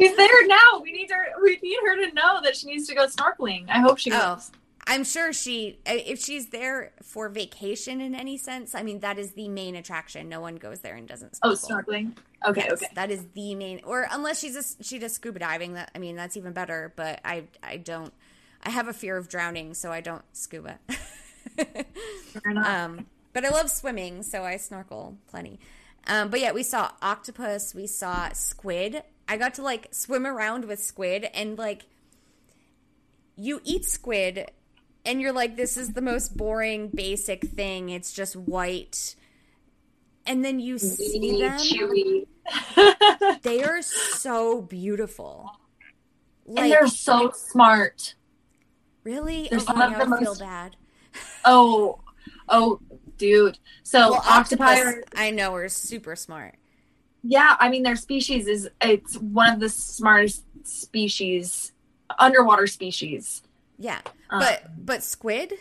[0.00, 0.80] She's there now.
[0.82, 1.26] We need her.
[1.42, 3.66] We need her to know that she needs to go snorkeling.
[3.68, 4.50] I hope she oh, goes.
[4.54, 9.18] Oh, I'm sure she, if she's there for vacation in any sense, I mean, that
[9.18, 10.28] is the main attraction.
[10.28, 11.38] No one goes there and doesn't.
[11.42, 12.16] Oh, snorkeling.
[12.46, 12.88] Okay, yes, okay.
[12.94, 15.74] That is the main, or unless she's a, she does scuba diving.
[15.74, 16.92] That I mean, that's even better.
[16.96, 18.12] But I, I don't.
[18.62, 20.78] I have a fear of drowning, so I don't scuba.
[22.56, 25.58] um, but I love swimming, so I snorkel plenty.
[26.06, 29.02] Um, but yeah, we saw octopus, we saw squid.
[29.26, 31.86] I got to like swim around with squid, and like
[33.36, 34.50] you eat squid
[35.04, 37.90] and you're like, this is the most boring, basic thing.
[37.90, 39.16] It's just white.
[40.26, 42.24] And then you see them.
[43.42, 45.50] they are so beautiful.
[46.46, 48.14] Like, and they're so smart.
[49.02, 49.48] Really?
[49.50, 50.22] They're some of the most...
[50.22, 50.76] feel bad.
[51.44, 52.00] Oh,
[52.48, 52.80] oh,
[53.18, 53.58] dude.
[53.82, 56.56] So well, octopi, octopus, I know, are super smart.
[57.22, 61.72] Yeah, I mean, their species is it's one of the smartest species,
[62.18, 63.42] underwater species.
[63.78, 64.00] Yeah,
[64.30, 65.54] um, but but squid.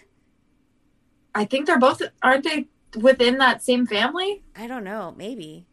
[1.36, 4.44] I think they're both aren't they within that same family?
[4.56, 5.14] I don't know.
[5.18, 5.66] Maybe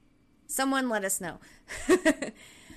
[0.47, 1.39] someone let us know.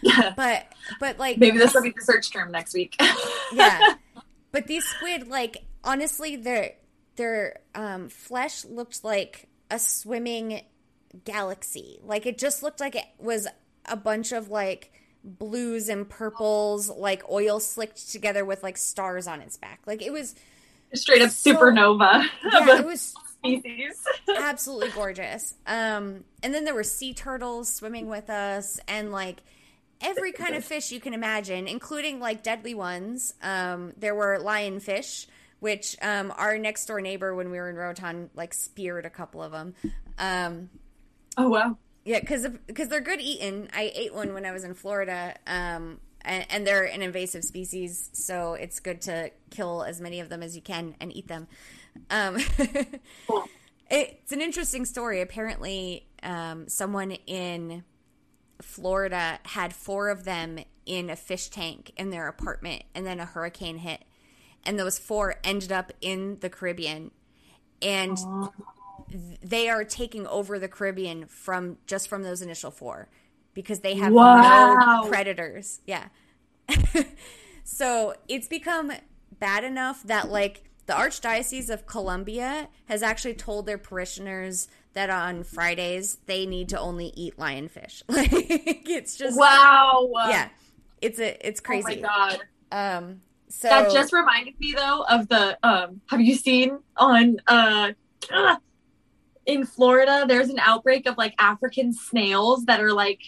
[0.02, 0.66] yeah, but
[1.00, 2.96] but like maybe this will be the search term next week.
[3.54, 3.96] yeah,
[4.52, 6.74] but these squid, like honestly, their
[7.16, 10.62] their um, flesh looked like a swimming
[11.26, 12.00] galaxy.
[12.04, 13.48] Like it just looked like it was
[13.86, 14.92] a bunch of like
[15.24, 19.80] blues and purples, like oil slicked together with like stars on its back.
[19.86, 20.36] Like it was
[20.94, 22.26] straight up so, supernova.
[22.52, 23.14] Yeah, it was
[23.44, 24.04] species.
[24.38, 25.54] absolutely gorgeous.
[25.66, 29.42] Um, and then there were sea turtles swimming with us, and like
[30.02, 33.34] every kind of fish you can imagine, including like deadly ones.
[33.42, 35.28] Um, there were lionfish,
[35.64, 39.42] which um, our next door neighbor, when we were in Roatan, like speared a couple
[39.42, 39.74] of them.
[40.20, 40.70] Um,
[41.38, 41.78] oh wow!
[42.04, 43.70] Yeah, because because they're good eating.
[43.74, 48.10] I ate one when I was in Florida, um, and, and, they're an invasive species,
[48.12, 51.48] so it's good to kill as many of them as you can and eat them.
[52.10, 52.40] Um,
[53.28, 53.48] cool.
[53.90, 55.22] It's an interesting story.
[55.22, 57.86] Apparently, um, someone in
[58.62, 63.26] Florida had four of them in a fish tank in their apartment, and then a
[63.26, 64.04] hurricane hit,
[64.66, 67.12] and those four ended up in the Caribbean,
[67.82, 68.18] and
[69.42, 73.10] they are taking over the Caribbean from just from those initial four
[73.54, 75.02] because they have wow.
[75.04, 75.82] no predators.
[75.86, 76.06] Yeah.
[77.64, 78.92] so it's become
[79.40, 85.44] bad enough that like the Archdiocese of Colombia has actually told their parishioners that on
[85.44, 88.04] Fridays they need to only eat lionfish.
[88.08, 90.10] like it's just wow.
[90.28, 90.50] Yeah,
[91.02, 92.00] it's a it's crazy.
[92.00, 92.40] Oh my god.
[92.72, 93.22] Um,
[93.54, 96.02] so that just reminded me though of the um.
[96.10, 97.92] Have you seen on uh,
[99.46, 100.26] in Florida?
[100.28, 103.22] There's an outbreak of like African snails that are like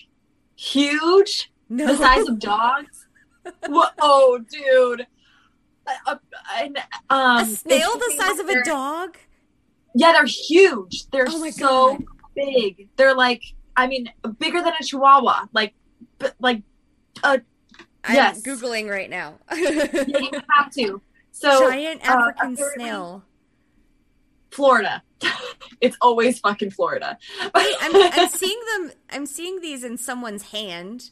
[0.56, 1.86] huge, no.
[1.88, 3.08] the size of dogs.
[3.68, 3.94] what?
[4.02, 5.06] Oh, dude.
[6.08, 6.16] Uh,
[6.58, 6.80] and,
[7.12, 9.18] um, a snail the size of a dog?
[9.94, 11.08] Yeah, they're huge.
[11.12, 12.04] They're oh so God.
[12.36, 12.90] big.
[12.98, 13.44] They're like,
[13.78, 15.46] I mean, bigger than a chihuahua.
[15.54, 15.76] Like,
[16.40, 16.64] like,
[17.24, 17.38] uh,
[18.08, 18.42] I'm yes.
[18.42, 19.36] googling right now.
[19.56, 21.02] yeah, you have to.
[21.32, 23.24] So giant uh, African uh, snail.
[24.52, 25.04] Florida.
[25.82, 27.18] it's always fucking Florida.
[27.56, 28.92] Wait, I'm, I'm seeing them.
[29.10, 31.10] I'm seeing these in someone's hand.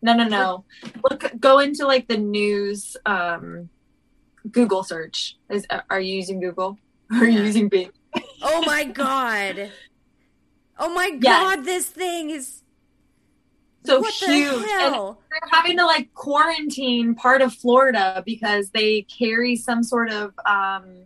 [0.00, 0.64] No, no, no.
[1.08, 3.68] Look, go into like the news um,
[4.50, 5.36] Google search.
[5.50, 6.78] Is are you using Google?
[7.10, 7.90] Are you using Bing?
[8.42, 9.70] oh my god!
[10.78, 11.64] Oh my god!
[11.64, 12.62] This thing is
[13.84, 14.62] so what huge.
[14.62, 20.32] The they're having to like quarantine part of Florida because they carry some sort of
[20.44, 21.04] um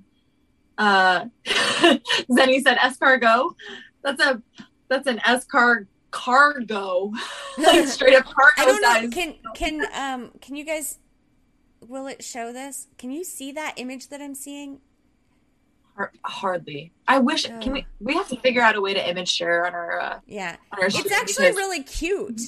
[0.79, 3.55] uh Zenny said escargot.
[4.03, 4.43] That's a
[4.89, 7.13] that's an escar cargo.
[7.59, 9.03] like straight up cargo I don't size.
[9.03, 9.11] Know.
[9.11, 10.99] Can can um can you guys
[11.87, 12.89] will it show this?
[12.99, 14.81] Can you see that image that I'm seeing?
[16.25, 16.93] Hardly.
[17.07, 17.49] I wish.
[17.49, 17.59] Oh.
[17.61, 17.87] Can we?
[18.01, 20.01] We have to figure out a way to image share on our.
[20.01, 21.57] Uh, yeah, on our it's actually because...
[21.57, 22.41] really cute.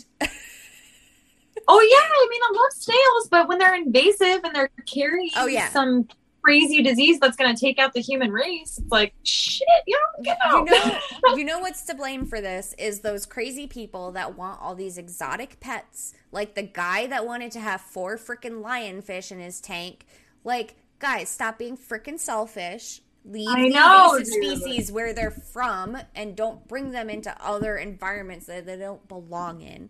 [1.68, 5.46] oh yeah, I mean I love snails, but when they're invasive and they're carrying oh,
[5.46, 5.68] yeah.
[5.68, 6.08] some
[6.44, 8.78] crazy disease that's going to take out the human race.
[8.78, 10.68] It's like shit, you know, get out.
[10.68, 14.60] You know, you know what's to blame for this is those crazy people that want
[14.60, 19.40] all these exotic pets, like the guy that wanted to have four freaking lionfish in
[19.40, 20.06] his tank.
[20.44, 23.00] Like, guys, stop being freaking selfish.
[23.24, 28.46] Leave I the know, species where they're from and don't bring them into other environments
[28.46, 29.88] that they don't belong in.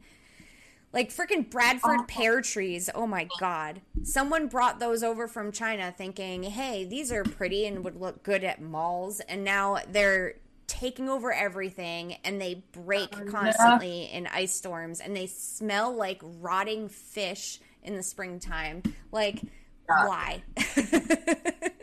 [0.93, 2.05] Like freaking Bradford oh.
[2.07, 2.89] pear trees.
[2.95, 3.81] Oh my god.
[4.05, 8.45] Someone brought those over from China thinking, "Hey, these are pretty and would look good
[8.45, 10.35] at malls." And now they're
[10.69, 16.21] taking over everything and they break oh, constantly in ice storms and they smell like
[16.23, 18.85] rotting fish in the springtime.
[19.11, 19.43] Like
[19.89, 20.07] yeah.
[20.07, 20.43] why?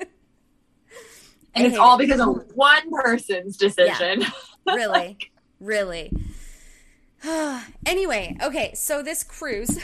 [1.55, 4.21] and it's all because of one person's decision.
[4.21, 4.29] Yeah,
[4.75, 5.17] really,
[5.59, 6.11] really.
[7.85, 9.69] anyway, okay, so this cruise.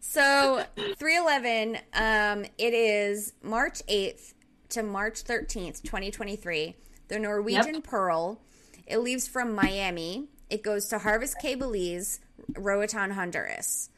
[0.00, 4.34] so 311, um, it is March 8th
[4.70, 6.76] to March 13th, 2023.
[7.08, 7.84] The Norwegian yep.
[7.84, 8.40] Pearl.
[8.86, 10.28] It leaves from Miami.
[10.48, 12.20] It goes to Harvest Caye, Belize,
[12.56, 13.90] Roatan, Honduras.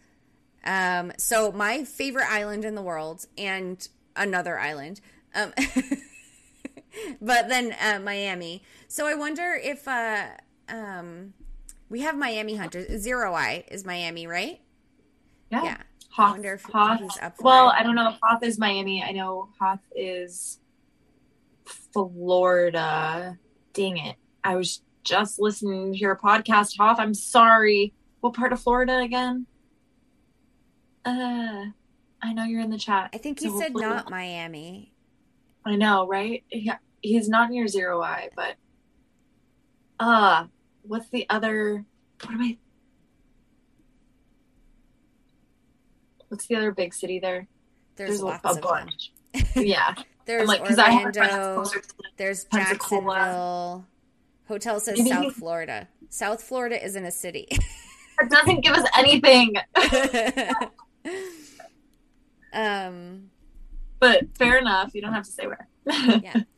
[0.65, 5.01] Um, so my favorite island in the world and another island.
[5.35, 5.53] Um,
[7.21, 8.63] but then uh, Miami.
[8.89, 10.27] So I wonder if uh,
[10.69, 11.35] um,
[11.89, 13.01] we have Miami Hunters.
[13.01, 14.61] Zero Eye is Miami, right?
[15.51, 15.65] Yeah.
[15.65, 15.77] Yeah.
[16.11, 17.01] Hoth, I wonder if Hoth.
[17.01, 17.77] he's up well, it.
[17.79, 19.03] I don't know if Hoth is Miami.
[19.03, 20.59] I know Hoth is
[21.93, 23.39] Florida.
[23.73, 24.17] Dang it.
[24.45, 26.99] I was just listening to your podcast, Hoth.
[26.99, 27.95] I'm sorry.
[28.21, 29.47] What part of Florida again?
[31.05, 31.67] Uh,
[32.23, 33.11] I know you're in the chat.
[33.13, 34.92] I think he so said not Miami.
[35.65, 36.45] I know, right?
[36.49, 38.55] He, he's not near Zero Eye, but
[40.01, 40.47] uh
[40.83, 41.85] what's the other
[42.23, 42.59] what am I
[46.29, 47.47] what's the other big city there?
[47.97, 49.13] There's, there's lots a, a bunch.
[49.55, 49.95] yeah.
[50.25, 51.65] there's like, Orlando.
[52.17, 53.87] There's Jacksonville.
[54.49, 55.89] Hotel says Maybe South Florida.
[56.09, 57.47] South Florida isn't a city.
[58.21, 59.55] it doesn't give us anything.
[62.53, 63.31] um,
[64.03, 64.95] but fair enough.
[64.95, 65.69] You don't have to say where.
[65.87, 66.43] yeah.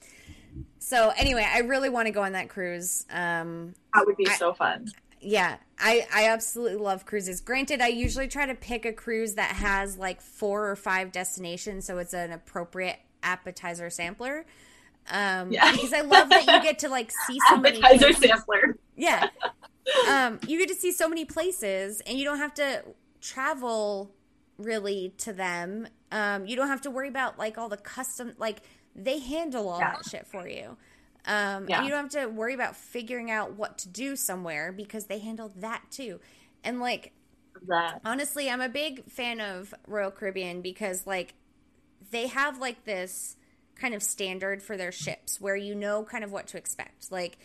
[0.78, 3.06] So anyway, I really want to go on that cruise.
[3.10, 4.92] Um, that would be I, so fun.
[5.18, 7.40] Yeah, I I absolutely love cruises.
[7.40, 11.86] Granted, I usually try to pick a cruise that has like four or five destinations,
[11.86, 14.44] so it's an appropriate appetizer sampler.
[15.10, 15.72] Um, yeah.
[15.72, 18.76] because I love that you get to like see so many appetizer sampler.
[18.94, 19.28] Yeah,
[20.10, 22.84] um, you get to see so many places, and you don't have to
[23.22, 24.14] travel
[24.58, 25.88] really to them.
[26.14, 28.58] Um, you don't have to worry about like all the custom like
[28.94, 29.94] they handle all yeah.
[29.94, 30.76] that shit for you.
[31.26, 31.78] Um, yeah.
[31.78, 35.18] and you don't have to worry about figuring out what to do somewhere because they
[35.18, 36.20] handle that too.
[36.62, 37.12] And like,
[37.66, 38.00] that.
[38.04, 41.34] honestly, I'm a big fan of Royal Caribbean because like
[42.12, 43.36] they have like this
[43.74, 47.10] kind of standard for their ships where you know kind of what to expect.
[47.10, 47.38] Like,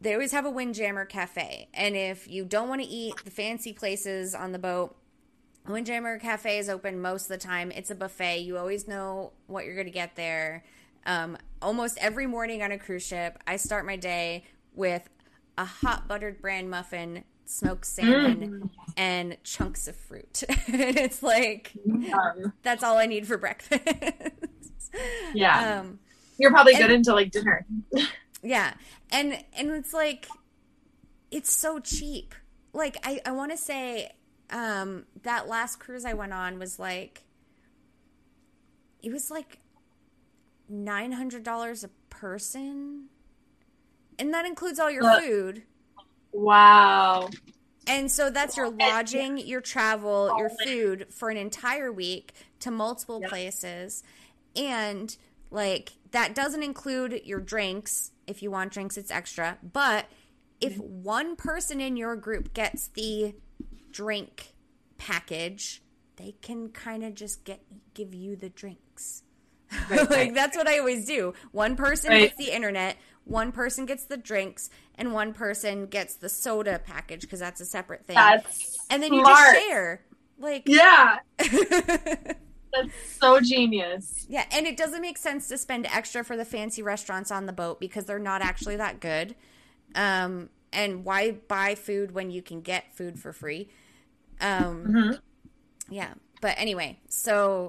[0.00, 1.68] they always have a Windjammer cafe.
[1.74, 4.94] And if you don't want to eat the fancy places on the boat,
[5.68, 7.70] Windjammer Cafe is open most of the time.
[7.70, 8.38] It's a buffet.
[8.38, 10.64] You always know what you're going to get there.
[11.06, 15.08] Um, almost every morning on a cruise ship, I start my day with
[15.56, 18.70] a hot buttered bran muffin, smoked salmon, mm.
[18.96, 20.42] and chunks of fruit.
[20.48, 21.72] it's like,
[22.12, 23.82] um, that's all I need for breakfast.
[25.34, 25.80] yeah.
[25.80, 26.00] Um,
[26.38, 27.66] You're probably and, good until like dinner.
[28.42, 28.74] yeah.
[29.10, 30.26] And, and it's like,
[31.30, 32.34] it's so cheap.
[32.72, 34.10] Like, I, I want to say
[34.52, 37.24] um, that last cruise I went on was like,
[39.02, 39.58] it was like
[40.68, 43.06] nine hundred dollars a person,
[44.18, 45.64] and that includes all your food.
[46.32, 47.28] Wow.
[47.86, 53.20] And so that's your lodging, your travel, your food for an entire week to multiple
[53.20, 53.30] yep.
[53.30, 54.04] places.
[54.54, 55.16] And
[55.50, 58.12] like that doesn't include your drinks.
[58.26, 59.58] If you want drinks, it's extra.
[59.62, 60.06] But
[60.60, 61.02] if mm-hmm.
[61.02, 63.34] one person in your group gets the
[63.92, 64.54] drink
[64.98, 65.82] package,
[66.16, 67.62] they can kind of just get
[67.94, 69.22] give you the drinks.
[69.88, 70.34] Right, like right.
[70.34, 71.32] that's what I always do.
[71.50, 72.24] One person right.
[72.24, 77.22] gets the internet, one person gets the drinks, and one person gets the soda package
[77.22, 78.16] because that's a separate thing.
[78.16, 80.02] That's and then you just share.
[80.38, 81.20] Like yeah.
[82.72, 84.26] That's so genius.
[84.28, 87.52] Yeah, and it doesn't make sense to spend extra for the fancy restaurants on the
[87.52, 89.34] boat because they're not actually that good.
[89.94, 93.68] Um, and why buy food when you can get food for free?
[94.42, 95.12] Um, mm-hmm.
[95.88, 97.68] Yeah, but anyway, so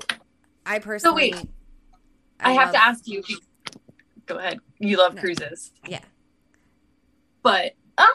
[0.65, 1.31] I personally.
[1.31, 1.49] So wait,
[2.39, 3.23] I, I have love, to ask you.
[4.25, 4.59] Go ahead.
[4.79, 5.71] You love no, cruises.
[5.87, 5.99] Yeah.
[7.43, 8.05] But uh,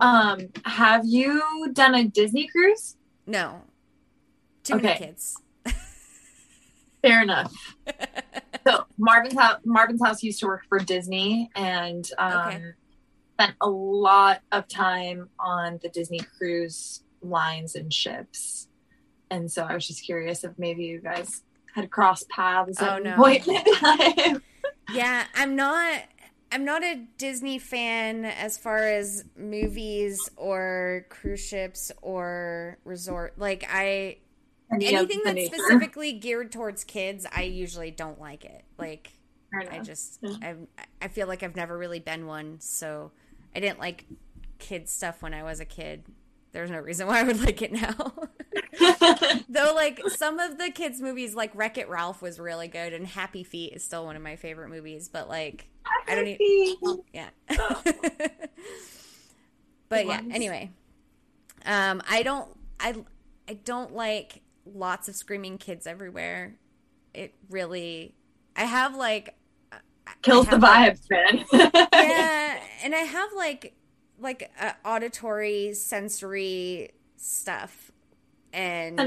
[0.00, 2.96] um, have you done a Disney cruise?
[3.26, 3.62] No.
[4.62, 4.82] Too okay.
[4.84, 5.36] many kids.
[7.02, 7.52] Fair enough.
[8.66, 12.62] so Marvin's house, Marvin's house used to work for Disney, and um, okay.
[13.34, 18.68] spent a lot of time on the Disney cruise lines and ships.
[19.30, 21.42] And so I was just curious if maybe you guys
[21.74, 23.16] had crossed paths oh, no.
[23.16, 24.42] point in time.
[24.94, 26.02] yeah, I'm not
[26.52, 33.34] I'm not a Disney fan as far as movies or cruise ships or resort.
[33.36, 34.18] Like I
[34.72, 35.56] Any anything that's nature.
[35.56, 38.64] specifically geared towards kids, I usually don't like it.
[38.78, 39.12] Like
[39.70, 40.54] I just I
[41.02, 43.10] I feel like I've never really been one, so
[43.54, 44.04] I didn't like
[44.58, 46.04] kids stuff when I was a kid
[46.56, 47.92] there's no reason why I would like it now.
[49.50, 53.06] Though, like some of the kids' movies, like Wreck It Ralph, was really good, and
[53.06, 55.10] Happy Feet is still one of my favorite movies.
[55.12, 57.02] But like, Happy I don't even.
[57.12, 57.28] Yeah.
[59.90, 60.22] but yeah.
[60.30, 60.70] Anyway,
[61.66, 62.48] um, I don't.
[62.80, 62.94] I
[63.46, 66.56] I don't like lots of screaming kids everywhere.
[67.12, 68.14] It really.
[68.56, 69.34] I have like.
[70.22, 71.88] Kills have, the vibes, like, man.
[71.92, 73.75] yeah, and I have like
[74.20, 77.90] like uh, auditory sensory stuff
[78.52, 78.98] and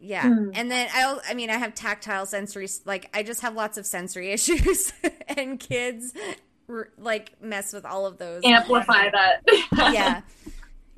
[0.00, 0.24] yeah.
[0.24, 0.50] Mm.
[0.54, 3.86] and then i i mean i have tactile sensory like i just have lots of
[3.86, 4.92] sensory issues
[5.28, 6.12] and kids
[6.98, 8.42] like mess with all of those.
[8.44, 9.42] Amplify that.
[9.92, 10.22] Yeah.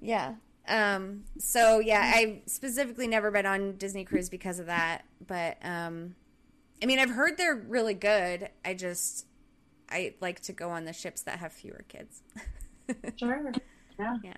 [0.00, 0.34] Yeah.
[0.66, 6.14] Um so yeah i specifically never been on disney cruise because of that but um
[6.82, 8.48] i mean i've heard they're really good.
[8.64, 9.26] I just
[9.94, 12.20] I like to go on the ships that have fewer kids.
[13.16, 13.52] sure.
[13.98, 14.16] Yeah.
[14.24, 14.36] Yeah.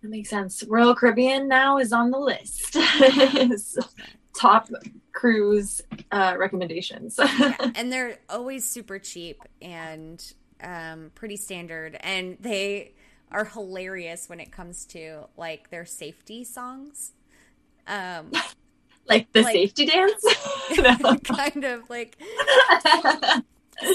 [0.00, 0.64] That makes sense.
[0.66, 2.76] Royal Caribbean now is on the list.
[4.40, 4.68] Top
[5.12, 7.16] cruise uh, recommendations.
[7.18, 7.56] yeah.
[7.74, 10.20] And they're always super cheap and
[10.62, 11.96] um, pretty standard.
[12.00, 12.94] And they
[13.30, 17.12] are hilarious when it comes to like their safety songs.
[17.86, 18.32] Um,
[19.06, 20.24] like the like, safety dance?
[21.24, 22.16] kind of like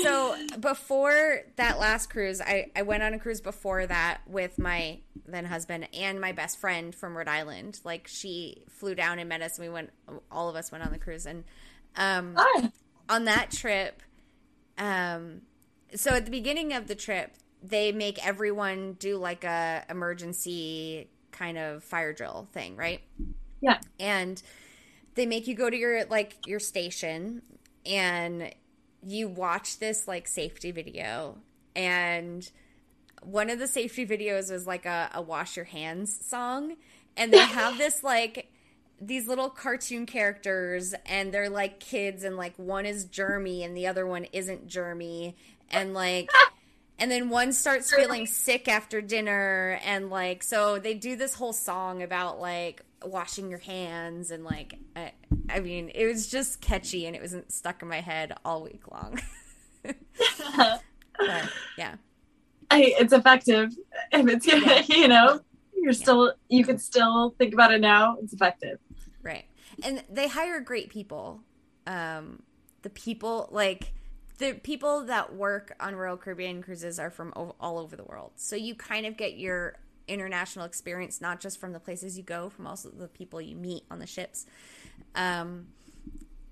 [0.04, 5.00] so before that last cruise, I, I went on a cruise before that with my
[5.26, 7.80] then husband and my best friend from Rhode Island.
[7.84, 9.92] Like she flew down and met us, and we went.
[10.32, 11.44] All of us went on the cruise, and
[11.96, 12.38] um,
[13.08, 14.02] on that trip,
[14.78, 15.42] um,
[15.96, 21.58] so at the beginning of the trip, they make everyone do like a emergency kind
[21.58, 23.02] of fire drill thing, right?
[23.62, 23.80] Yeah.
[24.00, 24.42] And
[25.16, 27.42] they make you go to your like your station
[27.86, 28.54] and
[29.06, 31.38] you watch this like safety video
[31.76, 32.50] and
[33.22, 36.76] one of the safety videos was like a, a wash your hands song
[37.18, 38.52] and they have this like
[39.02, 43.88] these little cartoon characters and they're like kids and like one is Jeremy and the
[43.88, 45.36] other one isn't Jeremy
[45.70, 46.30] and like
[47.00, 51.54] and then one starts feeling sick after dinner and like so they do this whole
[51.54, 55.14] song about like washing your hands and like I,
[55.50, 58.92] I mean it was just catchy and it wasn't stuck in my head all week
[58.92, 59.20] long.
[61.22, 61.96] But yeah.
[62.72, 63.76] I, it's effective.
[64.14, 64.84] If it's yeah.
[64.88, 65.42] you know
[65.76, 68.80] you're still you can still think about it now it's effective.
[69.22, 69.46] Right.
[69.84, 71.42] And they hire great people.
[71.88, 72.44] Um
[72.84, 73.94] the people like
[74.38, 78.32] the people that work on Royal Caribbean cruises are from all over the world.
[78.38, 79.78] So you kind of get your
[80.10, 83.84] international experience, not just from the places you go, from also the people you meet
[83.90, 84.46] on the ships.
[85.16, 85.68] Um,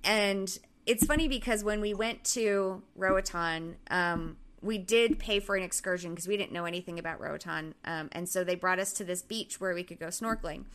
[0.03, 5.63] and it's funny because when we went to Roatan, um, we did pay for an
[5.63, 7.75] excursion because we didn't know anything about Roatan.
[7.85, 10.65] Um, and so they brought us to this beach where we could go snorkeling.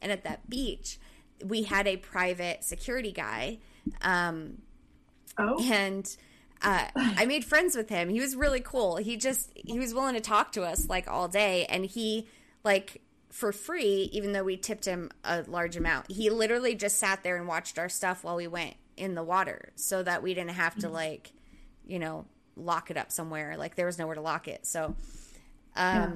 [0.00, 0.98] And at that beach,
[1.44, 3.58] we had a private security guy.
[4.02, 4.62] Um,
[5.36, 5.62] oh.
[5.70, 6.16] And
[6.62, 8.08] uh, I made friends with him.
[8.08, 8.96] He was really cool.
[8.96, 12.26] He just he was willing to talk to us like all day, and he
[12.64, 16.10] like for free, even though we tipped him a large amount.
[16.10, 19.70] He literally just sat there and watched our stuff while we went in the water,
[19.76, 20.94] so that we didn't have to mm-hmm.
[20.94, 21.32] like,
[21.86, 23.56] you know, lock it up somewhere.
[23.56, 24.66] Like there was nowhere to lock it.
[24.66, 24.96] So,
[25.76, 25.76] um.
[25.76, 26.12] Yeah.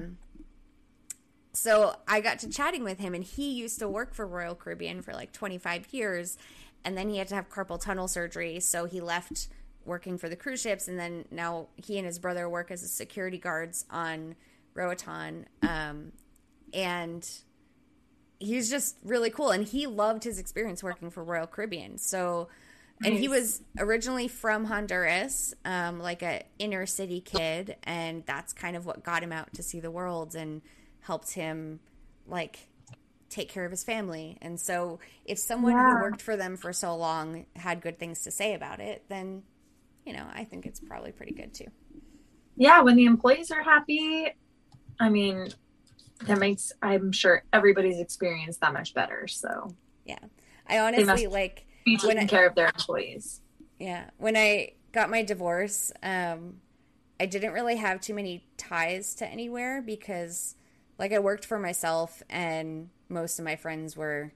[1.55, 5.03] So I got to chatting with him, and he used to work for Royal Caribbean
[5.03, 6.35] for like 25 years,
[6.83, 9.49] and then he had to have carpal tunnel surgery, so he left
[9.85, 13.37] working for the cruise ships, and then now he and his brother work as security
[13.37, 14.35] guards on
[14.73, 15.47] Roatan.
[15.61, 16.11] Um,
[16.73, 17.27] and
[18.39, 21.97] he's just really cool, and he loved his experience working for Royal Caribbean.
[21.97, 22.49] So,
[23.03, 28.75] and he was originally from Honduras, um, like a inner city kid, and that's kind
[28.75, 30.61] of what got him out to see the world and
[31.01, 31.79] helped him
[32.27, 32.67] like
[33.29, 34.37] take care of his family.
[34.41, 35.95] And so, if someone yeah.
[35.95, 39.43] who worked for them for so long had good things to say about it, then
[40.05, 41.67] you know, I think it's probably pretty good too.
[42.55, 44.27] Yeah, when the employees are happy,
[44.99, 45.49] I mean,
[46.27, 49.27] that makes I'm sure everybody's experience that much better.
[49.27, 49.75] So
[50.05, 50.19] yeah,
[50.67, 53.41] I honestly like be taking I, care of their employees.
[53.79, 56.61] Yeah, when I got my divorce, um,
[57.19, 60.55] I didn't really have too many ties to anywhere because,
[60.97, 64.33] like, I worked for myself, and most of my friends were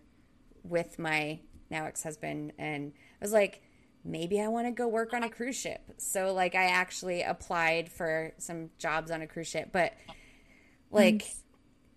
[0.63, 1.39] with my
[1.69, 3.61] now ex husband, and I was like,
[4.07, 5.81] maybe I want to go work on a cruise ship.
[5.97, 9.93] So like I actually applied for some jobs on a cruise ship, but
[10.91, 11.23] like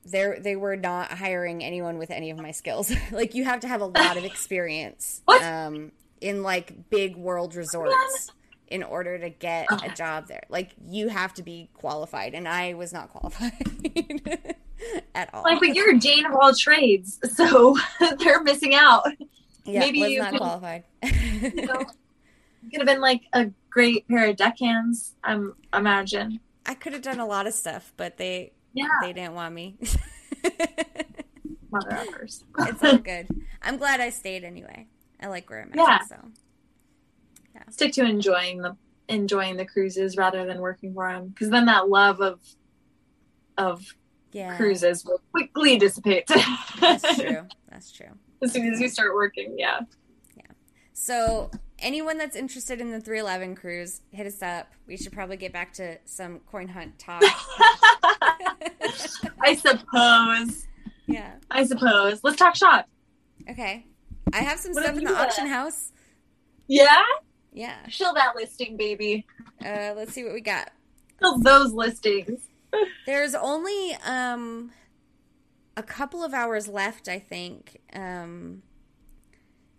[0.05, 2.93] they they were not hiring anyone with any of my skills.
[3.13, 8.31] like you have to have a lot of experience um, in like big world resorts
[8.69, 10.45] in order to get a job there.
[10.49, 13.53] Like you have to be qualified and I was not qualified
[15.15, 15.43] at all.
[15.43, 17.77] Like but you're a Jane of all trades, so
[18.19, 19.07] they're missing out.
[19.65, 20.85] Yeah, maybe was you not qualified.
[21.03, 21.85] you know,
[22.71, 25.15] could have been like a great pair of deckhands.
[25.23, 26.41] I'm imagine.
[26.67, 29.77] I could have done a lot of stuff, but they yeah they didn't want me.
[31.71, 32.45] Mother uppers.
[32.59, 33.29] it's all good.
[33.63, 34.89] I'm glad I stayed anyway.
[35.21, 35.77] I like where I'm at.
[35.77, 35.99] Yeah.
[36.05, 36.17] So
[37.55, 37.63] yeah.
[37.71, 38.77] Stick to enjoying the
[39.09, 42.41] enjoying the cruises rather than working for them, because then that love of
[43.59, 43.85] of
[44.33, 44.57] yeah.
[44.57, 46.27] cruises will quickly dissipate.
[46.81, 47.47] That's true.
[47.69, 48.11] That's true.
[48.43, 49.81] As soon as you start working, yeah.
[50.37, 50.45] Yeah.
[50.93, 51.51] So
[51.81, 54.73] anyone that's interested in the 311 cruise, hit us up.
[54.87, 57.23] We should probably get back to some coin hunt talk.
[59.41, 60.67] I suppose.
[61.07, 61.33] Yeah.
[61.51, 62.23] I suppose.
[62.23, 62.89] Let's talk shop.
[63.49, 63.87] Okay.
[64.33, 65.93] I have some what stuff in the auction house.
[66.69, 67.03] Yeah?
[67.53, 67.77] Yeah.
[67.89, 69.27] Show that listing, baby.
[69.65, 70.71] Uh, let's see what we got.
[71.23, 72.41] Show those listings.
[73.07, 74.71] There's only um
[75.77, 77.81] a couple of hours left, I think.
[77.93, 78.63] Um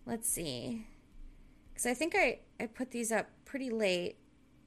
[0.06, 0.88] let's see
[1.82, 4.18] because I think I, I put these up pretty late.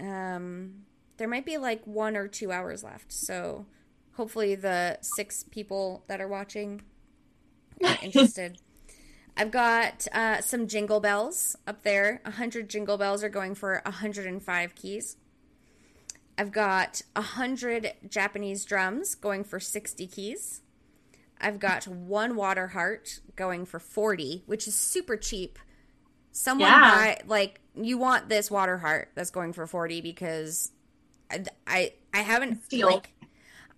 [0.01, 0.83] Um,
[1.17, 3.13] there might be like one or two hours left.
[3.13, 3.67] So
[4.15, 6.83] hopefully the six people that are watching
[7.85, 8.59] are interested.
[9.37, 12.21] I've got uh, some jingle bells up there.
[12.25, 15.17] 100 jingle bells are going for 105 keys.
[16.37, 20.63] I've got 100 Japanese drums going for 60 keys.
[21.41, 25.61] I've got one water heart going for 40, which is super cheap
[26.37, 26.81] Someone yeah.
[26.81, 30.73] buy like you want this water heart that's going for 40 because
[31.31, 32.89] I I haven't Steel.
[32.89, 33.13] like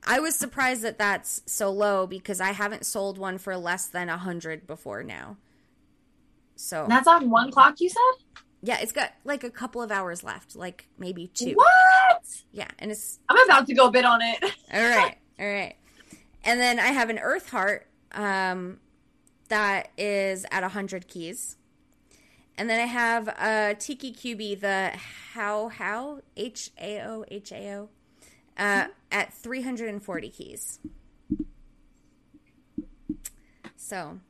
[0.07, 4.09] I was surprised that that's so low because I haven't sold one for less than
[4.09, 5.37] a hundred before now.
[6.55, 7.79] So that's on one clock.
[7.79, 8.45] You said.
[8.63, 11.53] Yeah, it's got like a couple of hours left, like maybe two.
[11.53, 12.43] What?
[12.53, 13.19] Yeah, and it's.
[13.29, 14.43] I'm about to go bid on it.
[14.73, 15.75] all right, all right.
[16.43, 18.79] And then I have an Earth Heart um,
[19.51, 21.57] that is at 100 keys.
[22.59, 24.93] And then I have a Tiki QB, the
[25.35, 27.89] How How H A O H A O,
[28.57, 30.79] uh, at 340 keys.
[33.77, 34.21] So,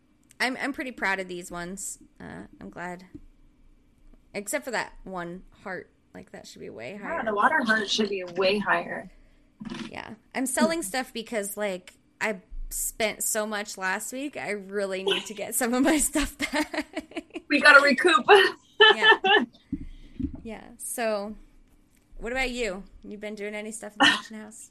[0.41, 1.99] I'm I'm pretty proud of these ones.
[2.21, 3.05] Uh, I'm glad,
[4.35, 5.91] except for that one heart.
[6.13, 7.19] Like that should be way higher.
[7.19, 9.11] Yeah, the water heart should be way higher.
[9.89, 14.37] Yeah, I'm selling stuff because like I spent so much last week.
[14.37, 17.43] I really need to get some of my stuff back.
[17.49, 18.25] we gotta recoup.
[18.95, 19.19] yeah.
[20.43, 20.63] Yeah.
[20.79, 21.35] So,
[22.19, 22.85] what about you?
[23.03, 24.71] You've been doing any stuff in the auction house?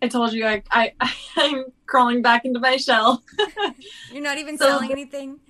[0.00, 0.92] I told you I, I
[1.36, 3.24] I'm crawling back into my shell.
[4.12, 5.40] You're not even so, selling anything.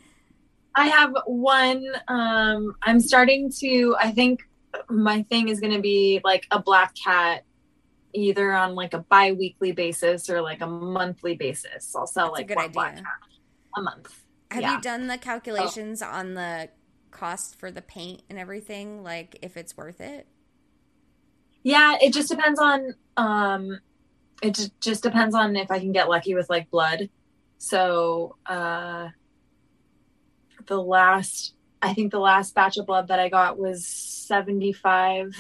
[0.75, 1.87] I have one.
[2.09, 3.97] Um, I'm starting to.
[4.01, 4.41] I think
[4.89, 7.45] my thing is going to be like a black cat
[8.13, 11.95] either on like a bi-weekly basis or like a monthly basis.
[11.95, 13.05] I'll sell That's like a good one idea.
[13.77, 14.23] a month.
[14.51, 14.77] Have yeah.
[14.77, 16.07] you done the calculations oh.
[16.07, 16.69] on the
[17.11, 19.03] cost for the paint and everything?
[19.03, 20.27] Like if it's worth it?
[21.63, 23.79] Yeah, it just depends on um
[24.43, 27.11] it just, just depends on if I can get lucky with like blood.
[27.59, 29.09] So uh
[30.67, 35.35] the last I think the last batch of blood that I got was 75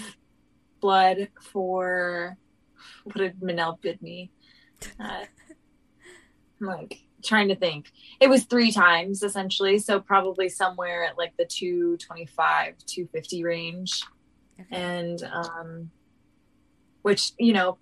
[0.81, 2.37] blood for
[3.05, 4.31] what did Manel bid me?
[4.99, 5.25] Uh,
[6.61, 7.93] I'm like trying to think.
[8.21, 14.03] It was three times essentially, so probably somewhere at like the 225, 250 range.
[14.61, 14.69] Okay.
[14.71, 15.91] And um
[17.03, 17.79] which, you know,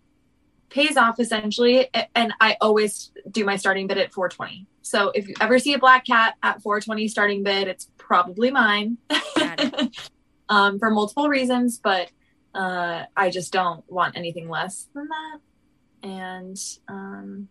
[0.70, 4.66] pays off essentially and I always do my starting bid at 420.
[4.82, 8.98] So if you ever see a black cat at 420 starting bid, it's probably mine.
[10.48, 12.10] um for multiple reasons, but
[12.54, 16.08] uh, I just don't want anything less than that.
[16.08, 17.48] And um,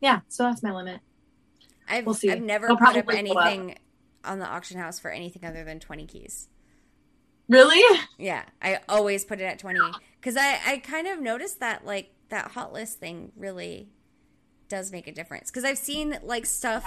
[0.00, 1.00] yeah, so that's my limit.
[1.88, 2.30] I've, we'll see.
[2.30, 3.78] I've never They'll put up anything up.
[4.24, 6.48] on the auction house for anything other than 20 keys.
[7.48, 7.98] Really?
[8.18, 9.78] Yeah, I always put it at 20
[10.18, 13.88] because I, I kind of noticed that like that hot list thing really
[14.68, 16.84] does make a difference because I've seen like stuff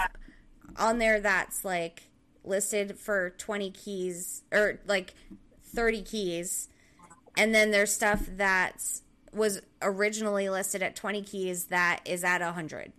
[0.76, 2.08] on there that's like
[2.44, 5.14] listed for 20 keys or like
[5.62, 6.68] 30 keys
[7.38, 8.84] and then there's stuff that
[9.32, 12.92] was originally listed at 20 keys that is at 100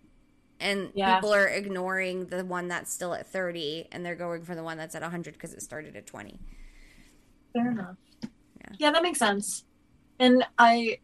[0.58, 1.16] and yeah.
[1.16, 4.78] people are ignoring the one that's still at 30 and they're going for the one
[4.78, 6.40] that's at 100 because it started at 20
[7.52, 7.96] fair enough.
[8.22, 8.28] Yeah.
[8.78, 9.64] yeah that makes sense.
[10.18, 10.98] And i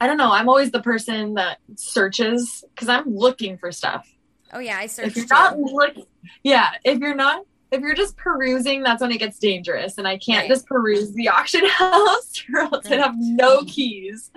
[0.00, 0.32] i don't know.
[0.32, 4.08] I'm always the person that searches because i'm looking for stuff.
[4.52, 6.06] Oh yeah i search if you're not looking
[6.42, 7.44] yeah if you're not
[7.74, 9.98] if you're just perusing, that's when it gets dangerous.
[9.98, 10.48] And I can't right.
[10.48, 13.00] just peruse the auction house or else right.
[13.00, 14.30] I have no keys.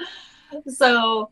[0.68, 1.30] So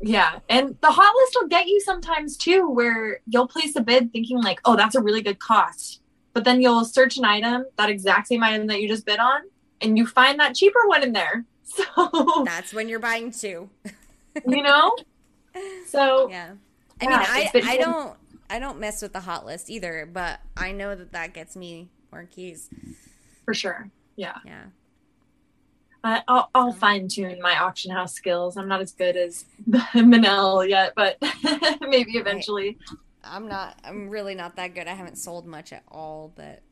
[0.00, 0.38] yeah.
[0.48, 4.40] And the hot list will get you sometimes too, where you'll place a bid thinking
[4.42, 6.00] like, oh, that's a really good cost.
[6.32, 9.42] But then you'll search an item, that exact same item that you just bid on,
[9.80, 11.44] and you find that cheaper one in there.
[11.72, 13.70] So that's when you're buying two.
[14.46, 14.96] you know?
[15.86, 16.52] So yeah.
[17.00, 18.16] I yeah, mean, I, I don't
[18.50, 21.88] I don't mess with the hot list either, but I know that that gets me
[22.10, 22.68] more keys.
[23.44, 23.90] For sure.
[24.16, 24.36] Yeah.
[24.44, 24.64] Yeah.
[26.02, 28.56] I, I'll, I'll fine tune my auction house skills.
[28.56, 29.44] I'm not as good as
[29.94, 31.18] Manel yet, but
[31.80, 32.78] maybe eventually.
[33.22, 33.78] I'm not.
[33.84, 34.88] I'm really not that good.
[34.88, 36.62] I haven't sold much at all, but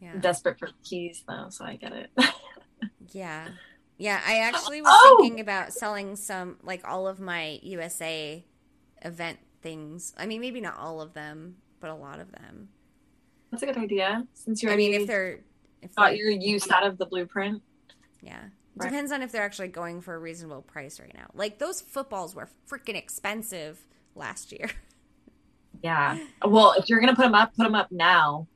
[0.00, 0.12] yeah.
[0.12, 2.10] I'm desperate for keys though, so I get it.
[3.12, 3.48] yeah,
[3.96, 4.20] yeah.
[4.26, 5.16] I actually was oh!
[5.18, 8.44] thinking about selling some, like all of my USA
[9.02, 10.14] event things.
[10.16, 12.68] I mean, maybe not all of them, but a lot of them.
[13.50, 14.24] That's a good idea.
[14.32, 15.40] Since you're, I mean, if they're
[15.82, 17.62] if got they're, your use out of the blueprint.
[18.22, 18.42] Yeah.
[18.76, 18.90] Right.
[18.90, 21.30] Depends on if they're actually going for a reasonable price right now.
[21.34, 24.70] Like those footballs were freaking expensive last year.
[25.82, 26.18] Yeah.
[26.42, 28.48] Well, if you're gonna put them up, put them up now.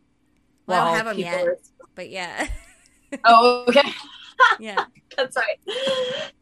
[0.67, 1.59] Well, I don't have them yet, are...
[1.95, 2.49] but yeah.
[3.27, 3.83] oh, okay.
[4.59, 5.59] yeah, that's right.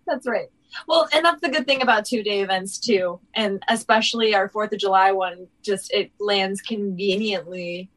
[0.07, 0.47] That's right.
[0.87, 4.73] Well, and that's the good thing about two day events too, and especially our Fourth
[4.73, 5.47] of July one.
[5.63, 7.91] Just it lands conveniently,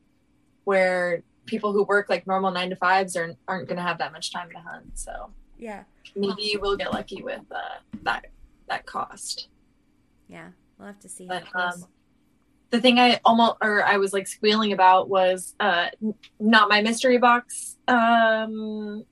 [0.63, 4.11] where people who work like normal nine to fives aren't aren't going to have that
[4.11, 4.97] much time to hunt.
[4.97, 5.83] So yeah,
[6.15, 8.27] maybe we'll get lucky with uh, that
[8.67, 9.47] that cost.
[10.27, 11.27] Yeah, we'll have to see.
[11.27, 11.85] But um,
[12.71, 15.87] the thing I almost or I was like squealing about was uh,
[16.39, 19.03] not my mystery box um,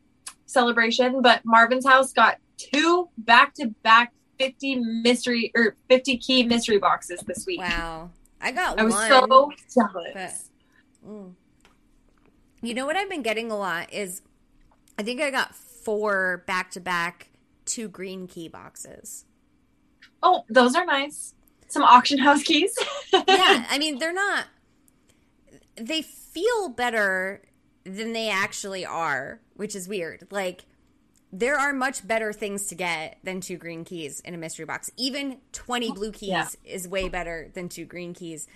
[0.45, 6.77] celebration, but Marvin's house got two back to back 50 mystery or 50 key mystery
[6.77, 7.59] boxes this week.
[7.59, 8.11] Wow.
[8.41, 9.09] I got I was one.
[9.09, 10.11] so jealous.
[10.13, 10.33] but-
[11.09, 11.33] Mm.
[12.61, 14.21] You know what I've been getting a lot is
[14.97, 17.29] I think I got four back to back
[17.63, 19.23] two green key boxes.
[20.21, 21.35] Oh, those are nice.
[21.69, 22.77] Some auction house keys.
[23.13, 24.47] yeah, I mean they're not
[25.77, 27.41] they feel better
[27.85, 30.27] than they actually are, which is weird.
[30.31, 30.65] Like
[31.31, 34.89] there are much better things to get than two green keys in a mystery box.
[34.97, 36.47] Even 20 blue keys Yeah.
[36.65, 38.47] is way better than two green keys.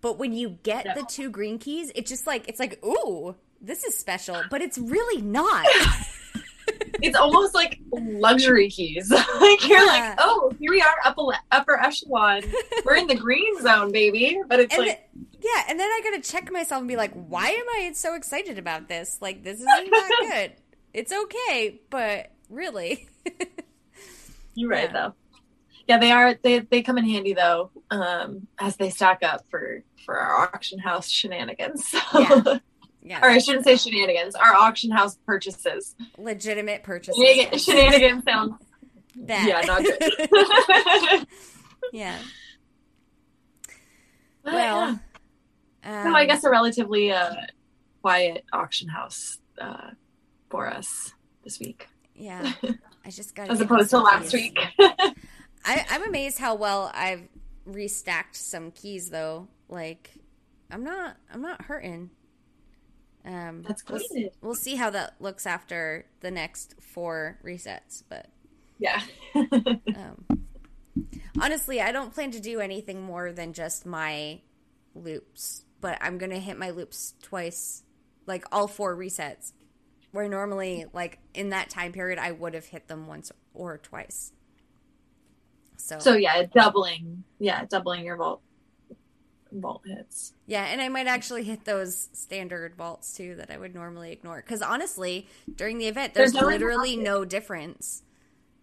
[0.00, 3.82] But when you get the two green keys, it's just like it's like, "Ooh, this
[3.84, 5.66] is special," but it's really not.
[7.02, 9.10] it's almost like luxury keys.
[9.40, 9.86] like you're Yeah.
[9.86, 12.42] like, oh, here we are, upper upper echelon.
[12.84, 14.38] We're in the green zone, baby.
[14.46, 16.96] But it's and like, the- yeah, and then I got to check myself and be
[16.96, 19.18] like, "Why am I so excited about this?
[19.20, 20.52] Like this isn't good.
[20.98, 23.08] It's okay, but really."
[24.54, 24.92] you're right yeah.
[24.92, 25.14] though.
[25.86, 26.34] Yeah, they are.
[26.34, 30.78] They they come in handy though, um, as they stack up for for our auction
[30.78, 31.84] house shenanigans.
[32.12, 32.18] So.
[32.20, 32.58] Yeah.
[33.00, 33.20] Yeah.
[33.24, 34.34] or I shouldn't say shenanigans.
[34.34, 35.94] Our auction house purchases.
[36.18, 37.16] legitimate purchases.
[37.16, 38.54] Shenanigan- Shenanigans sounds
[39.16, 39.48] Bad.
[39.48, 41.26] yeah, not good.
[41.92, 42.18] yeah.
[44.42, 45.00] But, Well,
[45.84, 46.02] yeah.
[46.02, 47.34] um, so I guess a relatively uh,
[48.02, 49.90] quiet auction house uh,
[50.48, 51.12] for us
[51.44, 52.52] this week, yeah.
[53.04, 54.58] I just got as opposed to last week.
[54.78, 57.28] I, I'm amazed how well I've
[57.66, 59.48] restacked some keys, though.
[59.68, 60.10] Like,
[60.70, 62.10] I'm not, I'm not hurting.
[63.24, 64.30] Um, That's we'll, good.
[64.40, 68.26] we'll see how that looks after the next four resets, but
[68.78, 69.02] yeah.
[69.34, 70.24] um,
[71.40, 74.40] honestly, I don't plan to do anything more than just my
[74.94, 75.64] loops.
[75.80, 77.84] But I'm gonna hit my loops twice,
[78.26, 79.52] like all four resets.
[80.12, 84.32] Where normally, like in that time period, I would have hit them once or twice.
[85.76, 87.24] So, so yeah, doubling.
[87.38, 88.42] Yeah, doubling your vault
[89.50, 90.34] vault hits.
[90.46, 94.42] yeah, and I might actually hit those standard vaults too that I would normally ignore.
[94.44, 98.02] Because honestly, during the event, there's, There's no literally no difference.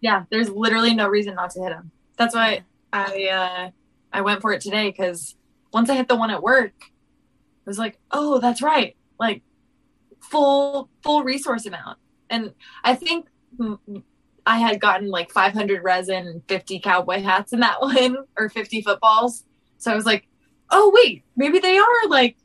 [0.00, 1.90] Yeah, there's literally no reason not to hit them.
[2.16, 3.70] That's why I uh,
[4.12, 5.34] I went for it today because
[5.72, 9.42] once I hit the one at work, I was like, oh, that's right, like
[10.30, 11.98] full full resource amount.
[12.30, 12.52] And
[12.84, 13.28] I think
[14.46, 18.82] I had gotten like 500 resin and 50 cowboy hats in that one, or 50
[18.82, 19.44] footballs.
[19.78, 20.26] So I was like,
[20.70, 22.36] oh wait, maybe they are like,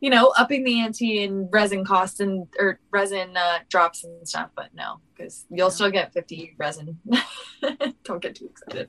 [0.00, 4.50] you know, upping the ante in resin costs and or resin uh, drops and stuff.
[4.56, 5.70] But no, because you'll No.
[5.70, 6.98] still get 50 resin.
[8.04, 8.88] Don't get too excited.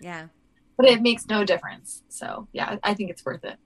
[0.00, 0.28] Yeah.
[0.76, 2.02] But it makes no difference.
[2.08, 3.56] So yeah, I think it's worth it.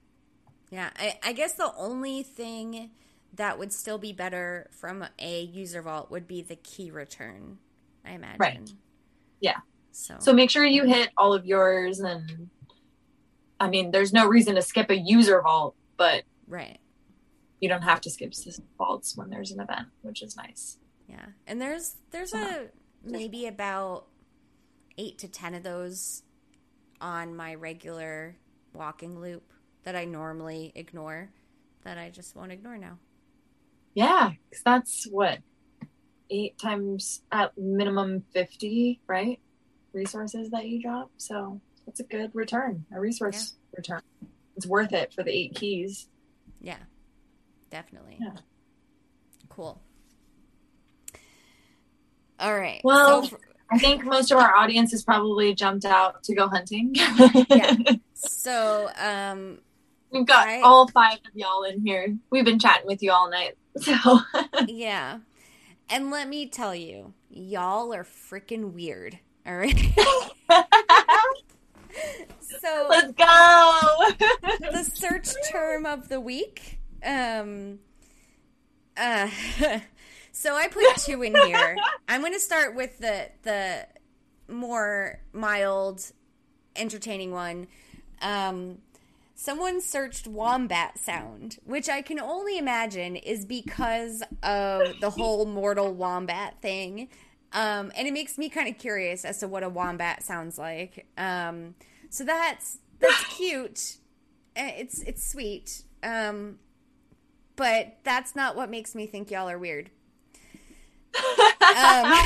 [0.70, 2.90] Yeah, I, I guess the only thing
[3.34, 7.58] that would still be better from a user vault would be the key return,
[8.04, 8.38] I imagine.
[8.38, 8.72] Right.
[9.40, 9.58] Yeah.
[9.92, 12.50] So, So make sure you hit all of yours and
[13.60, 16.78] I mean, there's no reason to skip a user vault, but right.
[17.60, 20.78] you don't have to skip system vaults when there's an event, which is nice.
[21.08, 21.26] Yeah.
[21.46, 22.58] And there's there's a uh-huh.
[23.04, 24.06] maybe about
[24.96, 26.22] 8 to 10 of those
[27.00, 28.36] on my regular
[28.72, 29.52] walking loop
[29.84, 31.30] that I normally ignore
[31.84, 32.98] that I just won't ignore now.
[33.94, 35.40] Yeah, 'cause that's what
[36.30, 39.40] eight times at minimum 50, right?
[39.92, 41.10] Resources that you drop.
[41.16, 44.02] So that's a good return, a resource return.
[44.56, 46.08] It's worth it for the eight keys.
[46.60, 46.78] Yeah.
[47.70, 48.18] Definitely.
[48.20, 48.36] Yeah.
[49.48, 49.80] Cool.
[52.38, 52.80] All right.
[52.84, 56.48] Well- so for- I think most of our audience has probably jumped out to go
[56.48, 56.92] hunting.
[56.94, 57.76] Yeah.
[58.20, 59.60] So, um,
[60.10, 62.16] We've got I- all five of y'all in here.
[62.30, 63.56] We've been chatting with you all night.
[63.82, 64.20] So
[64.66, 65.18] yeah.
[65.90, 69.18] And let me tell you, y'all are freaking weird.
[69.46, 69.74] All right.
[72.40, 74.14] so, let's go.
[74.60, 77.78] the search term of the week, um,
[78.98, 79.30] uh,
[80.32, 81.76] so I put two in here.
[82.08, 83.86] I'm going to start with the the
[84.48, 86.12] more mild,
[86.76, 87.68] entertaining one.
[88.20, 88.78] Um,
[89.40, 95.94] someone searched wombat sound, which I can only imagine is because of the whole mortal
[95.94, 97.08] wombat thing.
[97.52, 101.06] Um, and it makes me kind of curious as to what a wombat sounds like.
[101.16, 101.76] Um,
[102.10, 103.98] so that's that's cute.
[104.56, 105.82] Uh, It's it's sweet.
[106.02, 106.58] Um,
[107.54, 109.90] but that's not what makes me think y'all are weird.
[111.60, 112.24] Um,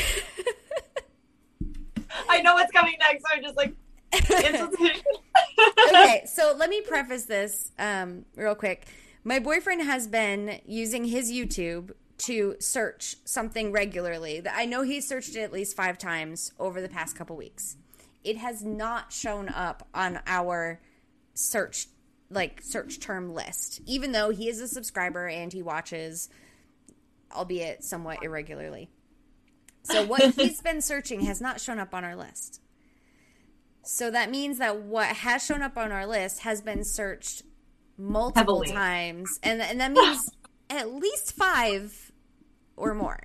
[2.28, 3.22] I know what's coming next.
[3.22, 3.74] So I'm just like,
[4.14, 8.86] okay, so let me preface this um, real quick.
[9.24, 14.42] My boyfriend has been using his YouTube to search something regularly.
[14.50, 17.76] I know he searched it at least five times over the past couple weeks.
[18.24, 20.80] It has not shown up on our
[21.34, 21.88] search
[22.30, 26.28] like search term list, even though he is a subscriber and he watches,
[27.34, 28.88] albeit somewhat irregularly.
[29.82, 32.61] So what he's been searching has not shown up on our list.
[33.84, 37.42] So that means that what has shown up on our list has been searched
[37.98, 38.72] multiple Heavily.
[38.72, 40.30] times, and and that means
[40.70, 42.12] at least five
[42.76, 43.24] or more.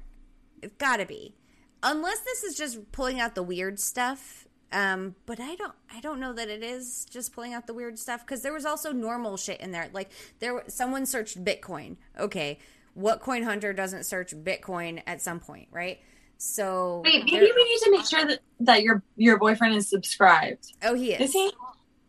[0.61, 1.35] It's got to be,
[1.83, 4.47] unless this is just pulling out the weird stuff.
[4.69, 7.97] Um, but I don't, I don't know that it is just pulling out the weird
[7.97, 9.89] stuff because there was also normal shit in there.
[9.93, 11.95] Like there, someone searched Bitcoin.
[12.19, 12.59] Okay,
[12.93, 15.99] what coin hunter doesn't search Bitcoin at some point, right?
[16.37, 20.73] So wait, maybe we need to make sure that that your your boyfriend is subscribed.
[20.83, 21.29] Oh, he is.
[21.29, 21.51] Is he?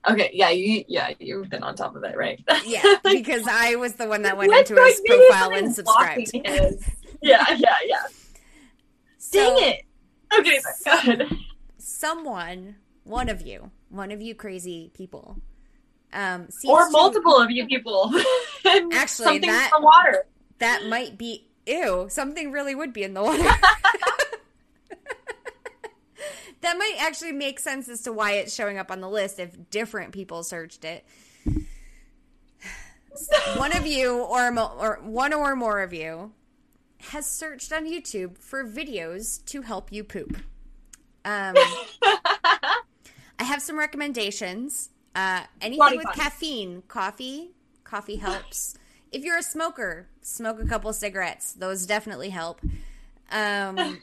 [0.09, 2.43] Okay, yeah, you yeah, you've been on top of it, right?
[2.65, 6.31] Yeah, because I was the one that went into his profile and subscribed.
[6.35, 8.03] yeah, yeah, yeah.
[9.19, 9.85] So, Dang it.
[10.39, 10.61] Okay,
[11.05, 11.39] good.
[11.79, 15.39] Someone, one of you, one of you crazy people,
[16.13, 18.13] um, or multiple to, of you people.
[18.93, 20.27] actually, that water
[20.59, 22.07] that might be ew.
[22.09, 23.45] Something really would be in the water
[26.61, 29.71] that might actually make sense as to why it's showing up on the list if
[29.71, 31.05] different people searched it.
[33.57, 36.33] one of you or, or one or more of you
[37.01, 40.37] has searched on YouTube for videos to help you poop.
[41.25, 41.55] Um,
[43.39, 44.91] I have some recommendations.
[45.15, 46.21] Uh, anything Body with body.
[46.21, 47.51] caffeine, coffee,
[47.85, 48.77] coffee helps.
[49.11, 52.61] If you're a smoker, smoke a couple cigarettes; those definitely help.
[53.31, 54.01] Um,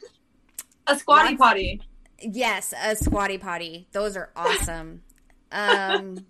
[0.87, 1.81] a squatty potty.
[2.21, 3.87] Yes, a squatty potty.
[3.91, 5.03] Those are awesome.
[5.51, 6.25] um,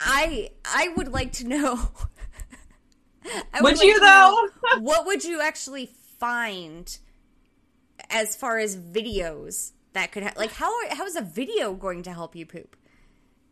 [0.00, 1.74] I I would like to know.
[3.24, 4.48] would, would like you though?
[4.80, 6.98] what would you actually find
[8.08, 12.12] as far as videos that could ha- like how how is a video going to
[12.12, 12.76] help you poop?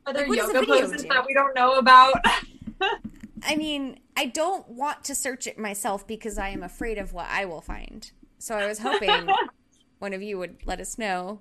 [0.06, 1.08] Are there like, yoga poses do?
[1.08, 2.14] that we don't know about?
[3.42, 7.26] I mean, I don't want to search it myself because I am afraid of what
[7.28, 8.10] I will find.
[8.38, 9.28] So I was hoping
[9.98, 11.40] one of you would let us know.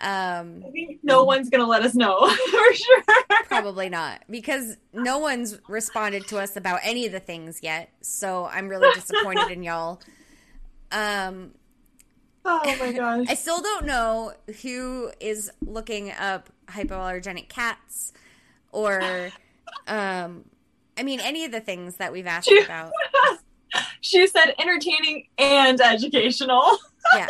[0.00, 3.02] Um, I think no one's gonna let us know for sure.
[3.44, 7.92] Probably not, because no one's responded to us about any of the things yet.
[8.00, 10.00] So I'm really disappointed in y'all.
[10.90, 11.52] Um,
[12.44, 13.26] oh my gosh!
[13.28, 18.12] I still don't know who is looking up hypoallergenic cats,
[18.72, 19.30] or,
[19.86, 20.46] um,
[20.96, 22.92] I mean, any of the things that we've asked about.
[24.00, 26.78] she said entertaining and educational
[27.14, 27.26] yeah.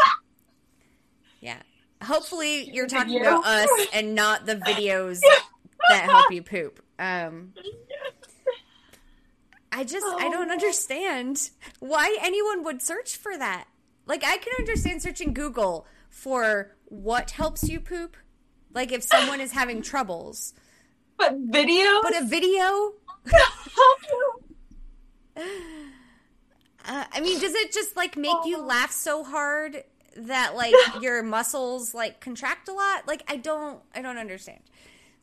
[1.41, 1.62] Yeah.
[2.02, 5.20] Hopefully you're talking about us and not the videos
[5.89, 6.83] that help you poop.
[6.99, 7.52] Um
[9.73, 10.17] I just oh.
[10.18, 10.52] I don't oh.
[10.52, 13.67] understand why anyone would search for that.
[14.07, 18.17] Like I can understand searching Google for what helps you poop.
[18.75, 20.55] Like if someone is having troubles.
[21.17, 22.02] But video?
[22.02, 22.92] But a video?
[26.86, 28.64] Uh, I mean, does it just like make you oh.
[28.64, 29.84] laugh so hard
[30.16, 33.06] that like your muscles like contract a lot?
[33.06, 34.60] Like I don't, I don't understand.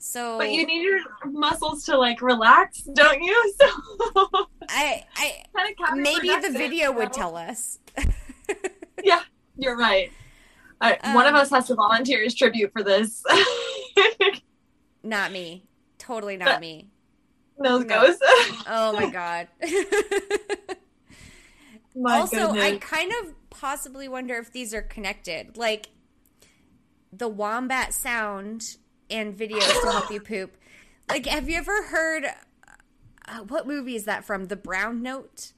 [0.01, 3.53] So, but you need your muscles to like relax, don't you?
[3.59, 7.79] So I, I maybe the video would tell us.
[9.03, 9.21] yeah,
[9.57, 10.11] you're right.
[10.79, 13.23] um, one of um, us has to volunteer as tribute for this.
[15.03, 15.65] not me.
[15.97, 16.87] Totally not but, me.
[17.57, 17.83] No.
[17.83, 18.17] goes.
[18.67, 19.47] oh my god.
[21.95, 22.63] My also, goodness.
[22.63, 25.57] I kind of possibly wonder if these are connected.
[25.57, 25.89] Like
[27.11, 28.77] the wombat sound
[29.09, 30.55] and videos to help you poop.
[31.09, 32.25] Like, have you ever heard
[33.27, 34.45] uh, what movie is that from?
[34.45, 35.53] The Brown Note.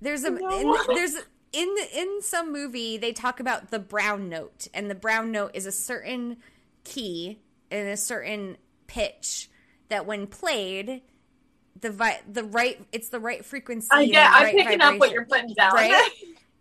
[0.00, 0.50] There's a no.
[0.50, 1.14] in, there's
[1.52, 5.52] in the, in some movie they talk about the brown note, and the brown note
[5.54, 6.36] is a certain
[6.82, 7.38] key
[7.70, 9.48] and a certain pitch
[9.88, 11.00] that when played
[11.80, 13.88] the vi- the right it's the right frequency.
[13.90, 14.94] Uh, yeah, I'm right picking vibration.
[14.94, 15.72] up what you're putting down.
[15.72, 16.08] Right?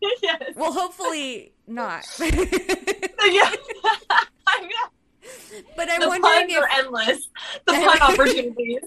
[0.21, 0.41] yes.
[0.55, 2.05] Well, hopefully not.
[2.19, 3.51] yeah.
[5.75, 7.29] But I'm the wondering if endless
[7.65, 8.81] the pun opportunities.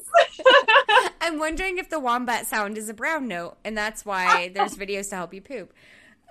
[1.20, 5.10] I'm wondering if the wombat sound is a brown note, and that's why there's videos
[5.10, 5.72] to help you poop.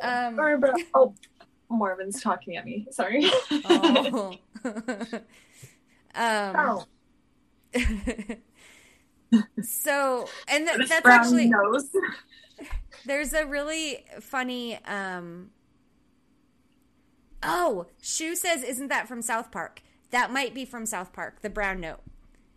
[0.01, 0.37] Um,
[0.93, 1.13] oh,
[1.69, 2.85] Marvin's talking at me.
[2.91, 3.31] Sorry.
[3.51, 4.35] oh.
[6.15, 6.85] um, oh
[9.61, 11.89] so and th- that's actually nose.
[13.05, 15.49] there's a really funny um
[17.43, 19.81] oh Shu says isn't that from south park
[20.11, 22.01] that might be from south park the brown note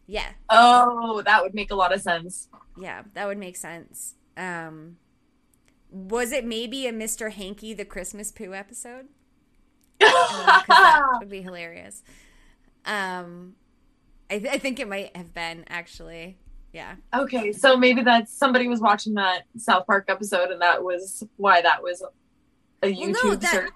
[0.06, 2.48] yeah oh that would make a lot of sense
[2.78, 4.96] yeah that would make sense Um,
[5.90, 7.32] was it maybe a Mr.
[7.32, 9.06] Hanky the Christmas Poo episode?
[10.00, 12.02] uh, that would be hilarious.
[12.84, 13.54] Um,
[14.30, 16.36] I, th- I think it might have been actually.
[16.78, 16.94] Yeah.
[17.12, 21.60] Okay, so maybe that's somebody was watching that South Park episode, and that was why
[21.60, 22.04] that was
[22.84, 23.70] a YouTube well, no, that, search.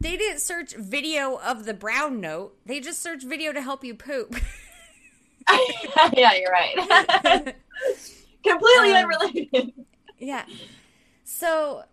[0.00, 2.56] They didn't search video of the brown note.
[2.66, 4.34] They just searched video to help you poop.
[6.16, 6.74] yeah, you're right.
[8.44, 9.72] Completely um, unrelated.
[10.18, 10.44] Yeah.
[11.22, 11.84] So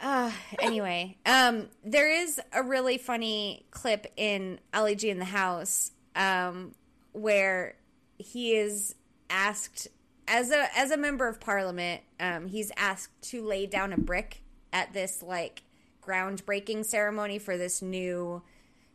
[0.00, 6.76] uh, anyway, um, there is a really funny clip in Ali G Indahouse um,
[7.10, 7.74] where
[8.18, 8.94] he is
[9.30, 9.88] asked
[10.28, 14.42] as a as a member of parliament, um, he's asked to lay down a brick
[14.72, 15.62] at this like
[16.02, 18.42] groundbreaking ceremony for this new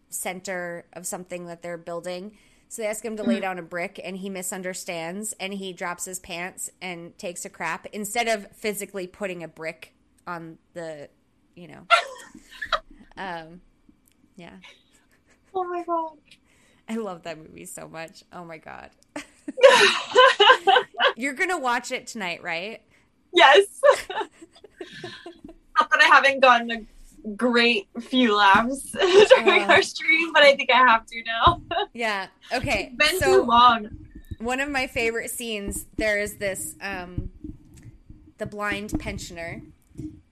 [0.09, 2.37] center of something that they're building.
[2.69, 3.41] So they ask him to lay mm-hmm.
[3.41, 7.85] down a brick and he misunderstands and he drops his pants and takes a crap
[7.91, 9.93] instead of physically putting a brick
[10.25, 11.09] on the,
[11.53, 11.85] you know.
[13.17, 13.59] um
[14.37, 14.53] yeah.
[15.53, 16.17] Oh my god.
[16.87, 18.23] I love that movie so much.
[18.31, 18.91] Oh my god.
[21.15, 22.81] You're to watch it tonight, right?
[23.33, 23.65] Yes.
[25.79, 30.55] Not that I haven't gotten a great few laughs during uh, our stream, but I
[30.55, 31.61] think I have to now.
[31.93, 32.27] yeah.
[32.53, 32.91] Okay.
[32.93, 33.89] It's been so, too long.
[34.39, 37.31] One of my favorite scenes, there is this um
[38.37, 39.61] the blind pensioner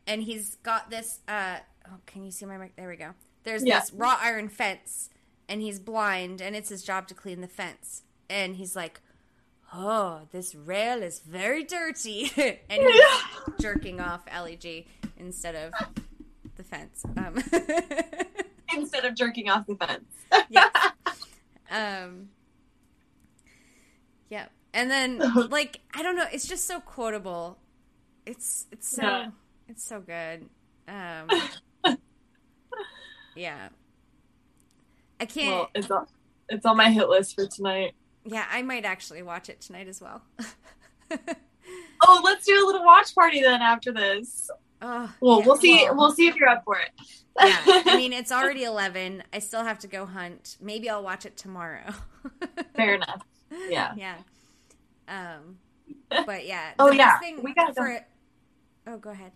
[0.07, 2.75] and he's got this uh oh, can you see my mic?
[2.75, 3.13] There we go.
[3.43, 3.79] There's yeah.
[3.79, 5.09] this wrought iron fence
[5.47, 8.03] and he's blind and it's his job to clean the fence.
[8.29, 9.01] And he's like,
[9.73, 12.31] "Oh, this rail is very dirty."
[12.69, 13.03] and he's
[13.59, 15.73] jerking off Ali G instead of
[16.55, 17.03] the fence.
[17.17, 17.35] Um,
[18.75, 20.05] Instead of jerking off the fence.
[20.49, 20.71] yes.
[21.71, 22.29] Um,
[24.27, 24.47] yeah.
[24.73, 25.19] And then
[25.51, 27.59] like I don't know, it's just so quotable.
[28.25, 29.27] It's it's so yeah.
[29.67, 30.49] it's so good.
[30.87, 31.27] Um
[33.35, 33.69] Yeah.
[35.19, 36.07] I can't Well, it's on
[36.49, 37.93] it's on my hit list for tonight.
[38.29, 40.21] Yeah, I might actually watch it tonight as well.
[42.03, 44.49] oh, let's do a little watch party then after this.
[44.81, 45.83] Uh, well, yeah, we'll see.
[45.85, 46.91] Well, we'll see if you're up for it.
[47.39, 49.23] yeah, I mean it's already eleven.
[49.33, 50.57] I still have to go hunt.
[50.61, 51.93] Maybe I'll watch it tomorrow.
[52.75, 53.23] Fair enough.
[53.67, 53.93] Yeah.
[53.97, 54.15] Yeah.
[55.07, 55.57] Um.
[56.09, 56.73] But yeah.
[56.77, 57.17] oh yeah.
[57.41, 57.99] We gotta for, go.
[58.93, 59.31] Oh, go ahead.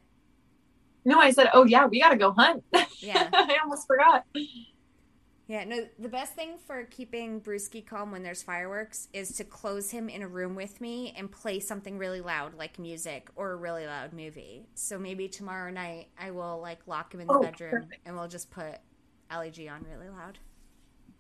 [1.04, 2.64] No, I said, oh yeah, we gotta go hunt.
[3.00, 3.28] Yeah.
[3.34, 4.26] I almost forgot.
[5.48, 9.92] Yeah, no, the best thing for keeping Brewski calm when there's fireworks is to close
[9.92, 13.56] him in a room with me and play something really loud, like music or a
[13.58, 14.66] really loud movie.
[14.74, 18.02] So maybe tomorrow night I will like lock him in the oh, bedroom perfect.
[18.06, 18.76] and we'll just put
[19.30, 20.40] Ali G on really loud.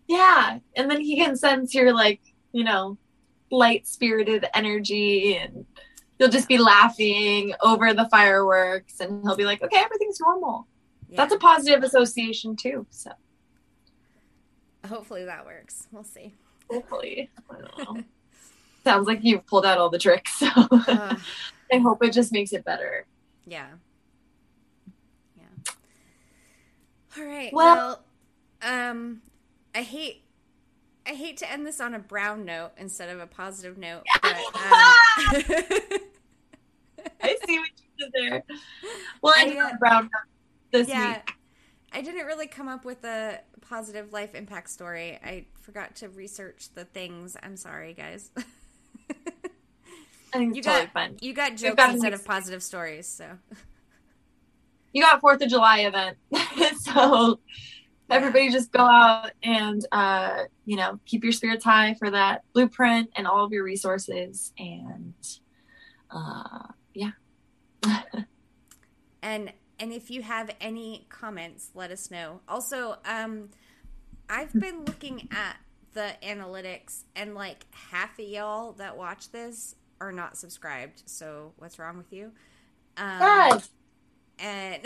[0.07, 2.21] Yeah, and then he can sense your like,
[2.53, 2.97] you know,
[3.51, 5.65] light spirited energy and
[6.17, 10.65] you'll just be laughing over the fireworks and he'll be like, okay, everything's normal.
[11.09, 11.17] Yeah.
[11.17, 12.87] That's a positive association too.
[12.89, 13.11] So
[14.87, 15.87] Hopefully that works.
[15.91, 16.33] We'll see.
[16.69, 17.29] Hopefully.
[18.83, 20.43] Sounds like you've pulled out all the tricks.
[20.55, 21.15] So uh,
[21.71, 23.05] I hope it just makes it better.
[23.45, 23.67] Yeah.
[25.37, 25.73] Yeah.
[27.17, 27.53] All right.
[27.53, 28.03] Well,
[28.61, 29.21] well um
[29.73, 30.23] I hate
[31.05, 34.35] I hate to end this on a brown note instead of a positive note, but
[34.35, 34.43] um,
[37.21, 38.43] I see what you did there.
[39.21, 40.11] Well, I, I uh, brown note
[40.71, 41.33] this yeah, week.
[41.93, 45.19] I didn't really come up with a positive life impact story.
[45.23, 47.37] I forgot to research the things.
[47.41, 48.31] I'm sorry, guys.
[50.33, 51.17] I think you got, fun.
[51.21, 53.37] You got jokes got instead of positive stories, so.
[54.91, 56.17] You got Fourth of July event,
[56.79, 57.39] so
[58.09, 63.09] everybody just go out and uh, you know keep your spirits high for that blueprint
[63.15, 65.13] and all of your resources, and
[66.09, 67.11] uh, yeah.
[69.21, 69.51] and
[69.83, 72.39] and if you have any comments, let us know.
[72.47, 73.49] Also, um,
[74.29, 75.57] I've been looking at
[75.93, 81.03] the analytics, and like half of y'all that watch this are not subscribed.
[81.05, 82.31] So what's wrong with you?
[82.95, 83.59] Um.
[84.39, 84.81] And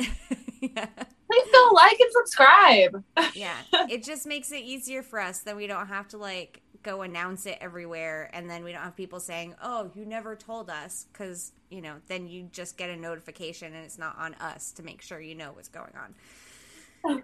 [0.62, 0.88] yeah.
[1.32, 3.04] Please go like and subscribe.
[3.36, 3.58] yeah,
[3.92, 5.42] it just makes it easier for us.
[5.42, 8.96] Then we don't have to like go announce it everywhere and then we don't have
[8.96, 12.96] people saying oh you never told us because you know then you just get a
[12.96, 16.16] notification and it's not on us to make sure you know what's going on.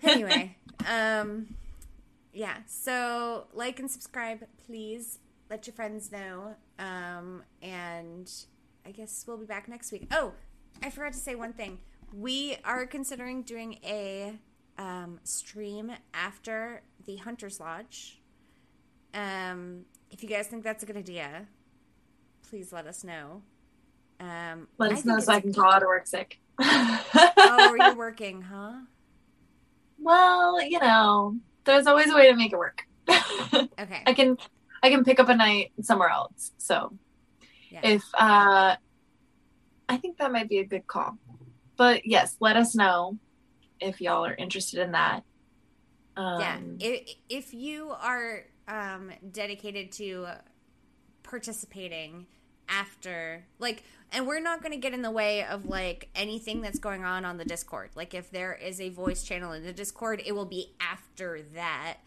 [0.04, 0.56] Anyway
[0.90, 1.56] um
[2.32, 5.20] yeah so like and subscribe please.
[5.50, 8.32] Let your friends know um and
[8.86, 10.08] i guess we'll be back next week.
[10.12, 10.32] Oh
[10.82, 11.80] i forgot to say one thing.
[12.14, 14.38] We are considering doing a
[14.78, 18.20] um, stream after the hunters lodge
[19.14, 21.48] um, if you guys think that's a good idea,
[22.50, 23.42] please let us know.
[24.20, 26.40] Um, Let us know so I can call out of work sick.
[26.60, 28.74] oh, are you working, huh?
[30.00, 32.84] Well, you know, there's always a way to make it work.
[33.10, 34.04] okay.
[34.06, 34.38] I can
[34.82, 36.52] I can pick up a night somewhere else.
[36.58, 36.94] So
[37.70, 37.82] yeah.
[37.84, 38.76] if uh
[39.90, 41.18] I think that might be a good call.
[41.76, 43.18] But yes, let us know
[43.80, 45.24] if y'all are interested in that.
[46.16, 46.58] Um, yeah.
[46.80, 50.28] If, if you are um, dedicated to
[51.24, 52.28] participating
[52.70, 56.80] after, like, and we're not going to get in the way of like anything that's
[56.80, 57.90] going on on the Discord.
[57.96, 61.98] Like, if there is a voice channel in the Discord, it will be after that.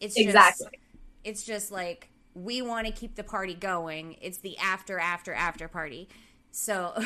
[0.00, 0.78] It's just, exactly.
[1.22, 4.16] It's just like we want to keep the party going.
[4.20, 6.08] It's the after, after, after party.
[6.50, 6.92] So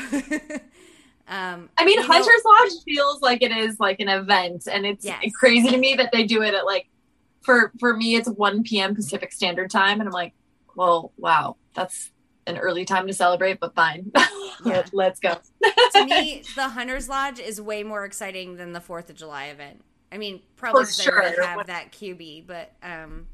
[1.29, 5.05] Um, I mean, Hunter's know, Lodge feels like it is like an event, and it's
[5.05, 5.23] yes.
[5.39, 6.89] crazy to me that they do it at like
[7.49, 8.95] for for me it's 1 p.m.
[8.95, 10.35] Pacific Standard Time, and I'm like,
[10.77, 12.13] well, wow, that's
[12.47, 14.13] an early time to celebrate, but fine,
[14.67, 14.85] yeah.
[14.93, 15.39] let's go.
[15.95, 19.83] to me, the Hunter's Lodge is way more exciting than the Fourth of July event.
[20.13, 21.23] I mean, probably because sure.
[21.23, 23.29] they have that QB, but um,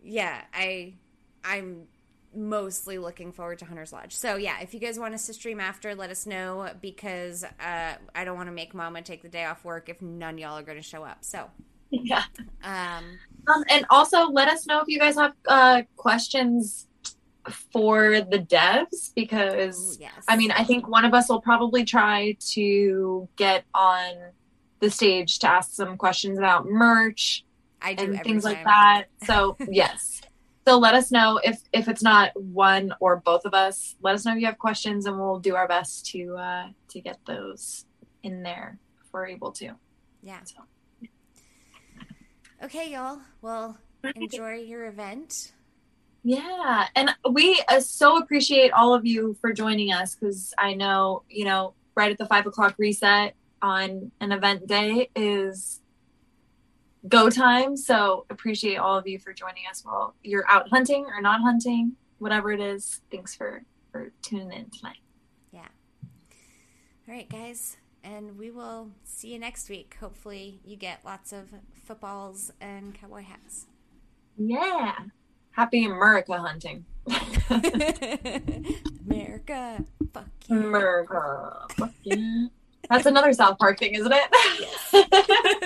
[0.00, 0.94] yeah, I
[1.42, 1.88] I'm
[2.32, 4.14] mostly looking forward to Hunter's Lodge.
[4.14, 7.94] So yeah, if you guys want us to stream after, let us know because uh,
[8.14, 10.62] I don't want to make Mama take the day off work if none y'all are
[10.62, 11.24] going to show up.
[11.24, 11.50] So
[12.04, 12.24] yeah.
[12.62, 16.86] Um, um, and also let us know if you guys have uh, questions
[17.72, 20.12] for the devs because yes.
[20.28, 24.12] I mean I think one of us will probably try to get on
[24.80, 27.44] the stage to ask some questions about merch
[27.80, 29.04] and things like that.
[29.24, 30.20] So yes.
[30.66, 33.96] So let us know if if it's not one or both of us.
[34.02, 37.00] Let us know if you have questions, and we'll do our best to uh, to
[37.00, 37.86] get those
[38.22, 39.72] in there if we're able to.
[40.22, 40.40] Yeah.
[40.44, 40.56] So.
[42.62, 43.20] Okay, y'all.
[43.40, 43.78] Well,
[44.16, 45.52] enjoy your event.
[46.24, 51.22] Yeah, and we uh, so appreciate all of you for joining us because I know
[51.28, 55.80] you know right at the five o'clock reset on an event day is
[57.06, 57.76] go time.
[57.76, 61.92] So appreciate all of you for joining us while you're out hunting or not hunting,
[62.18, 63.00] whatever it is.
[63.10, 63.62] Thanks for
[63.92, 64.98] for tuning in tonight.
[65.52, 65.68] Yeah.
[67.08, 67.76] All right, guys.
[68.08, 69.98] And we will see you next week.
[70.00, 71.48] Hopefully, you get lots of
[71.84, 73.66] footballs and cowboy hats.
[74.38, 74.94] Yeah.
[75.50, 76.86] Happy America hunting.
[79.06, 79.84] America.
[80.14, 80.56] Fuck yeah.
[80.56, 81.66] America.
[81.76, 82.46] Fuck yeah.
[82.88, 84.30] That's another South Park thing, isn't it?
[84.58, 85.54] Yes.